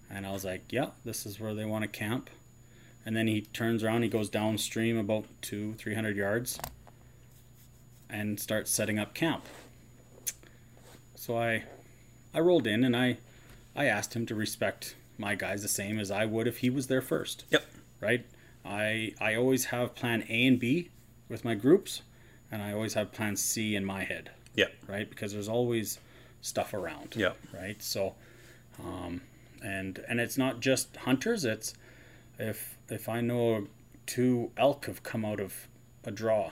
And 0.10 0.26
I 0.26 0.32
was 0.32 0.44
like 0.44 0.64
yeah 0.70 0.90
this 1.06 1.26
is 1.26 1.40
where 1.40 1.54
they 1.54 1.66
want 1.66 1.84
to 1.84 1.88
camp. 1.88 2.30
And 3.06 3.16
then 3.16 3.28
he 3.28 3.42
turns 3.42 3.84
around 3.84 4.04
he 4.04 4.10
goes 4.10 4.30
downstream 4.30 4.98
about 4.98 5.26
two 5.42 5.74
three 5.76 5.96
hundred 5.96 6.18
yards 6.18 6.60
and 8.10 8.40
starts 8.40 8.72
setting 8.72 9.00
up 9.00 9.14
camp. 9.14 9.46
So 11.16 11.38
I 11.38 11.64
I 12.34 12.40
rolled 12.40 12.68
in 12.68 12.84
and 12.84 12.96
I 12.96 13.18
I 13.76 13.86
asked 13.86 14.16
him 14.16 14.26
to 14.28 14.36
respect 14.36 14.95
my 15.18 15.36
guys 15.36 15.62
the 15.62 15.68
same 15.68 16.00
as 16.00 16.12
I 16.12 16.26
would 16.26 16.48
if 16.48 16.60
he 16.60 16.70
was 16.70 16.88
there 16.88 17.02
first. 17.02 17.45
Yep. 17.50 17.66
Right? 18.02 18.26
I 18.66 19.14
I 19.20 19.36
always 19.36 19.66
have 19.66 19.95
plan 19.95 20.24
A 20.30 20.48
and 20.48 20.60
B 20.60 20.90
with 21.30 21.44
my 21.44 21.56
groups 21.56 22.02
and 22.52 22.62
I 22.62 22.72
always 22.74 22.94
have 22.94 23.12
plan 23.12 23.36
C 23.36 23.76
in 23.76 23.84
my 23.84 24.04
head, 24.04 24.30
yep, 24.56 24.74
right? 24.88 25.10
Because 25.10 25.34
there's 25.34 25.50
always 25.50 26.00
stuff 26.41 26.74
around. 26.74 27.16
yep, 27.16 27.38
Right? 27.54 27.82
So 27.82 28.16
um 28.84 29.22
and 29.64 30.04
and 30.08 30.20
it's 30.20 30.38
not 30.38 30.60
just 30.60 30.95
hunters, 30.98 31.45
it's 31.45 31.74
if 32.40 32.78
if 32.90 33.10
I 33.10 33.22
know 33.22 33.68
two 34.06 34.52
elk 34.58 34.86
have 34.86 35.04
come 35.04 35.26
out 35.26 35.40
of 35.40 35.68
a 36.04 36.12
draw, 36.12 36.52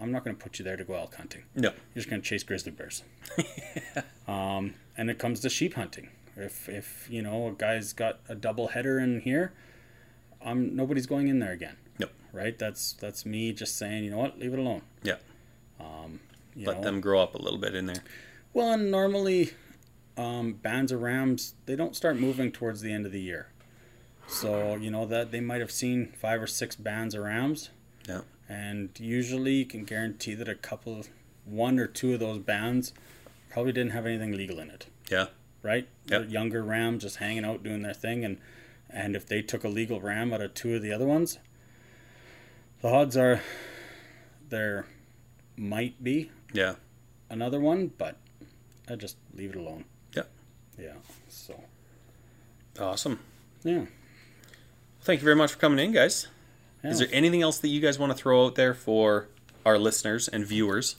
I'm 0.00 0.12
not 0.12 0.24
going 0.24 0.36
to 0.36 0.42
put 0.42 0.58
you 0.58 0.64
there 0.64 0.76
to 0.76 0.84
go 0.84 0.94
elk 0.94 1.14
hunting 1.14 1.42
no, 1.54 1.70
you're 1.70 1.74
just 1.94 2.10
going 2.10 2.20
to 2.20 2.28
chase 2.28 2.42
grizzly 2.42 2.72
bears. 2.72 3.02
um, 4.28 4.74
and 4.96 5.10
it 5.10 5.18
comes 5.18 5.40
to 5.40 5.48
sheep 5.48 5.74
hunting. 5.74 6.08
If 6.36 6.68
if 6.68 7.08
you 7.10 7.22
know 7.22 7.48
a 7.48 7.52
guy's 7.52 7.92
got 7.92 8.20
a 8.28 8.34
double 8.34 8.68
header 8.68 8.98
in 8.98 9.20
here, 9.20 9.52
um, 10.42 10.74
nobody's 10.74 11.06
going 11.06 11.28
in 11.28 11.38
there 11.38 11.52
again. 11.52 11.76
no, 11.98 12.06
Right? 12.32 12.58
That's 12.58 12.92
that's 12.94 13.26
me 13.26 13.52
just 13.52 13.76
saying, 13.76 14.04
you 14.04 14.10
know 14.10 14.18
what, 14.18 14.38
leave 14.38 14.52
it 14.52 14.58
alone. 14.58 14.82
yeah. 15.02 15.16
You 16.54 16.66
Let 16.66 16.78
know? 16.78 16.82
them 16.84 17.00
grow 17.00 17.22
up 17.22 17.34
a 17.34 17.38
little 17.38 17.58
bit 17.58 17.74
in 17.74 17.86
there. 17.86 18.02
Well, 18.52 18.72
and 18.72 18.90
normally, 18.90 19.52
um, 20.18 20.52
bands 20.52 20.92
of 20.92 21.00
rams 21.00 21.54
they 21.66 21.76
don't 21.76 21.96
start 21.96 22.18
moving 22.18 22.52
towards 22.52 22.82
the 22.82 22.92
end 22.92 23.06
of 23.06 23.12
the 23.12 23.20
year. 23.20 23.48
So 24.28 24.76
you 24.76 24.90
know 24.90 25.06
that 25.06 25.30
they 25.32 25.40
might 25.40 25.60
have 25.60 25.70
seen 25.70 26.12
five 26.20 26.42
or 26.42 26.46
six 26.46 26.76
bands 26.76 27.14
of 27.14 27.22
rams. 27.24 27.70
Yeah. 28.06 28.20
And 28.48 28.90
usually, 28.98 29.54
you 29.54 29.64
can 29.64 29.84
guarantee 29.84 30.34
that 30.34 30.48
a 30.48 30.54
couple, 30.54 30.98
of 31.00 31.08
one 31.46 31.78
or 31.78 31.86
two 31.86 32.12
of 32.14 32.20
those 32.20 32.38
bands, 32.38 32.92
probably 33.48 33.72
didn't 33.72 33.92
have 33.92 34.04
anything 34.04 34.32
legal 34.36 34.58
in 34.58 34.68
it. 34.68 34.86
Yeah, 35.10 35.28
right? 35.62 35.88
Yep. 36.06 36.22
The 36.26 36.28
younger 36.28 36.62
ram 36.62 36.98
just 36.98 37.16
hanging 37.16 37.44
out 37.44 37.62
doing 37.62 37.82
their 37.82 37.94
thing, 37.94 38.24
and 38.24 38.38
and 38.90 39.16
if 39.16 39.26
they 39.26 39.42
took 39.42 39.64
a 39.64 39.68
legal 39.68 40.00
ram 40.00 40.32
out 40.32 40.40
of 40.40 40.54
two 40.54 40.74
of 40.74 40.82
the 40.82 40.92
other 40.92 41.06
ones, 41.06 41.38
the 42.80 42.88
odds 42.88 43.16
are 43.16 43.40
there 44.48 44.86
might 45.56 46.02
be 46.02 46.30
yeah. 46.52 46.74
another 47.30 47.60
one, 47.60 47.90
but 47.96 48.16
I 48.88 48.96
just 48.96 49.16
leave 49.34 49.50
it 49.50 49.56
alone. 49.56 49.84
Yep. 50.14 50.30
Yeah. 50.78 50.94
So 51.28 51.64
Awesome. 52.78 53.20
yeah. 53.64 53.86
Thank 55.02 55.20
you 55.20 55.24
very 55.24 55.36
much 55.36 55.52
for 55.52 55.58
coming 55.58 55.78
in, 55.84 55.92
guys. 55.92 56.28
Yeah. 56.84 56.90
Is 56.90 56.98
there 56.98 57.08
anything 57.12 57.42
else 57.42 57.58
that 57.58 57.68
you 57.68 57.80
guys 57.80 57.98
want 57.98 58.12
to 58.12 58.18
throw 58.18 58.46
out 58.46 58.54
there 58.54 58.74
for 58.74 59.28
our 59.64 59.78
listeners 59.78 60.28
and 60.28 60.44
viewers 60.44 60.96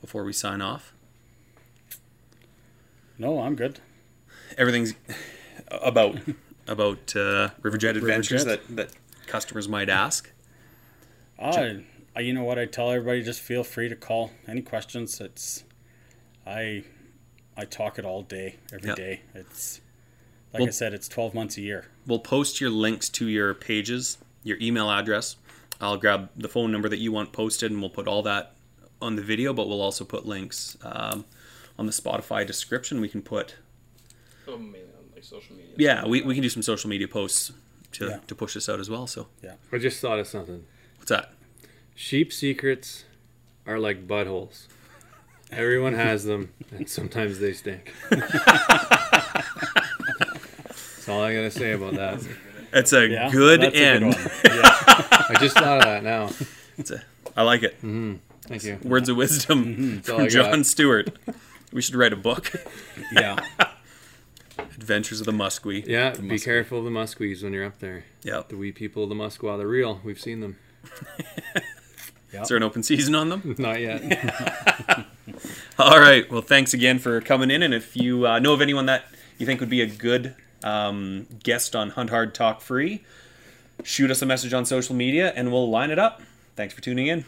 before 0.00 0.24
we 0.24 0.32
sign 0.32 0.60
off? 0.60 0.92
No, 3.18 3.40
I'm 3.40 3.54
good. 3.56 3.80
Everything's 4.56 4.94
about 5.70 6.16
about 6.66 7.14
uh, 7.16 7.50
Riverjet 7.62 7.96
adventures 7.96 8.44
Riverjet. 8.44 8.46
that 8.46 8.76
that 8.76 8.90
customers 9.26 9.68
might 9.68 9.88
ask. 9.88 10.30
I, 11.40 12.20
you 12.20 12.32
know 12.32 12.42
what? 12.44 12.58
I 12.58 12.64
tell 12.66 12.90
everybody 12.90 13.22
just 13.22 13.40
feel 13.40 13.62
free 13.62 13.88
to 13.88 13.94
call 13.94 14.32
any 14.48 14.60
questions. 14.60 15.20
It's, 15.20 15.62
I, 16.44 16.82
I 17.56 17.64
talk 17.64 17.96
it 17.98 18.04
all 18.04 18.22
day, 18.22 18.56
every 18.72 18.88
Yeah. 18.88 18.94
day. 18.96 19.20
It's, 19.36 19.80
like 20.52 20.64
I 20.66 20.70
said, 20.70 20.94
it's 20.94 21.06
12 21.06 21.34
months 21.34 21.56
a 21.56 21.60
year. 21.60 21.86
We'll 22.08 22.18
post 22.18 22.60
your 22.60 22.70
links 22.70 23.08
to 23.10 23.28
your 23.28 23.54
pages, 23.54 24.18
your 24.42 24.56
email 24.60 24.90
address. 24.90 25.36
I'll 25.80 25.96
grab 25.96 26.30
the 26.36 26.48
phone 26.48 26.72
number 26.72 26.88
that 26.88 26.98
you 26.98 27.12
want 27.12 27.32
posted, 27.32 27.70
and 27.70 27.80
we'll 27.80 27.90
put 27.90 28.08
all 28.08 28.22
that 28.22 28.56
on 29.00 29.14
the 29.14 29.22
video. 29.22 29.52
But 29.52 29.68
we'll 29.68 29.82
also 29.82 30.04
put 30.04 30.26
links 30.26 30.76
um, 30.82 31.24
on 31.78 31.86
the 31.86 31.92
Spotify 31.92 32.46
description. 32.46 33.00
We 33.00 33.08
can 33.08 33.22
put 33.22 33.56
Oh, 34.46 34.56
mainly 34.56 34.80
on 34.80 35.10
like 35.14 35.24
social 35.24 35.54
media. 35.56 35.74
yeah, 35.76 36.06
we, 36.06 36.22
we 36.22 36.34
can 36.34 36.42
do 36.42 36.48
some 36.48 36.62
social 36.62 36.88
media 36.90 37.08
posts 37.08 37.52
to, 37.92 38.06
Yeah. 38.06 38.18
to 38.26 38.34
push 38.34 38.54
this 38.54 38.68
out 38.68 38.80
as 38.80 38.90
well. 38.90 39.06
So 39.06 39.26
yeah, 39.42 39.54
I 39.72 39.78
just 39.78 40.00
thought 40.00 40.18
of 40.18 40.26
something. 40.26 40.64
what's 40.96 41.10
that? 41.10 41.32
Sheep 41.94 42.32
secrets 42.32 43.04
are 43.66 43.78
like 43.78 44.06
buttholes. 44.06 44.66
Everyone 45.50 45.94
has 45.94 46.24
them, 46.24 46.52
and 46.72 46.88
sometimes 46.88 47.38
they 47.38 47.54
stink. 47.54 47.92
That's 48.10 48.34
all 51.08 51.22
I 51.22 51.34
gotta 51.34 51.50
say 51.50 51.72
about 51.72 51.94
that. 51.94 52.26
It's 52.72 52.92
a 52.92 53.08
Yeah, 53.08 53.30
good 53.30 53.62
that's 53.62 53.74
a 53.76 53.82
end. 53.82 54.14
yeah. 54.44 54.60
I 55.30 55.36
just 55.40 55.56
thought 55.56 55.78
of 55.78 55.84
that 55.84 56.04
now. 56.04 56.30
It's 56.76 56.90
a, 56.90 57.02
I 57.36 57.42
like 57.42 57.62
it. 57.62 57.76
Mm-hmm. 57.78 58.16
Thank 58.42 58.64
you. 58.64 58.78
Words 58.84 59.08
of 59.08 59.16
wisdom 59.16 59.96
That's 59.96 60.10
all 60.10 60.18
from 60.20 60.28
John 60.28 60.64
Stewart. 60.64 61.10
We 61.72 61.82
should 61.82 61.94
write 61.94 62.12
a 62.12 62.16
book. 62.16 62.52
yeah. 63.12 63.36
Adventures 64.58 65.20
of 65.20 65.26
the 65.26 65.32
Muskie. 65.32 65.86
Yeah, 65.86 66.12
be 66.12 66.38
careful 66.38 66.78
of 66.78 66.84
the 66.84 66.90
musquies 66.90 67.42
when 67.42 67.52
you're 67.52 67.64
up 67.64 67.78
there. 67.78 68.04
Yeah. 68.22 68.42
The 68.48 68.56
wee 68.56 68.72
people 68.72 69.04
of 69.04 69.08
the 69.08 69.14
Musqueam, 69.14 69.58
they're 69.58 69.68
real. 69.68 70.00
We've 70.02 70.20
seen 70.20 70.40
them. 70.40 70.56
Is 72.32 72.48
there 72.48 72.56
an 72.56 72.62
open 72.62 72.82
season 72.82 73.14
on 73.14 73.28
them? 73.28 73.54
Not 73.58 73.80
yet. 73.80 74.02
All 75.78 75.98
right. 75.98 76.30
Well, 76.30 76.42
thanks 76.42 76.74
again 76.74 76.98
for 76.98 77.20
coming 77.20 77.50
in. 77.50 77.62
And 77.62 77.72
if 77.72 77.96
you 77.96 78.26
uh, 78.26 78.38
know 78.38 78.52
of 78.52 78.60
anyone 78.60 78.86
that 78.86 79.04
you 79.38 79.46
think 79.46 79.60
would 79.60 79.70
be 79.70 79.80
a 79.80 79.86
good 79.86 80.34
um, 80.62 81.26
guest 81.42 81.74
on 81.74 81.90
Hunt 81.90 82.10
Hard 82.10 82.34
Talk 82.34 82.60
Free, 82.60 83.04
shoot 83.82 84.10
us 84.10 84.20
a 84.22 84.26
message 84.26 84.52
on 84.52 84.66
social 84.66 84.94
media 84.94 85.32
and 85.34 85.50
we'll 85.50 85.70
line 85.70 85.90
it 85.90 85.98
up. 85.98 86.22
Thanks 86.54 86.74
for 86.74 86.80
tuning 86.80 87.06
in. 87.06 87.24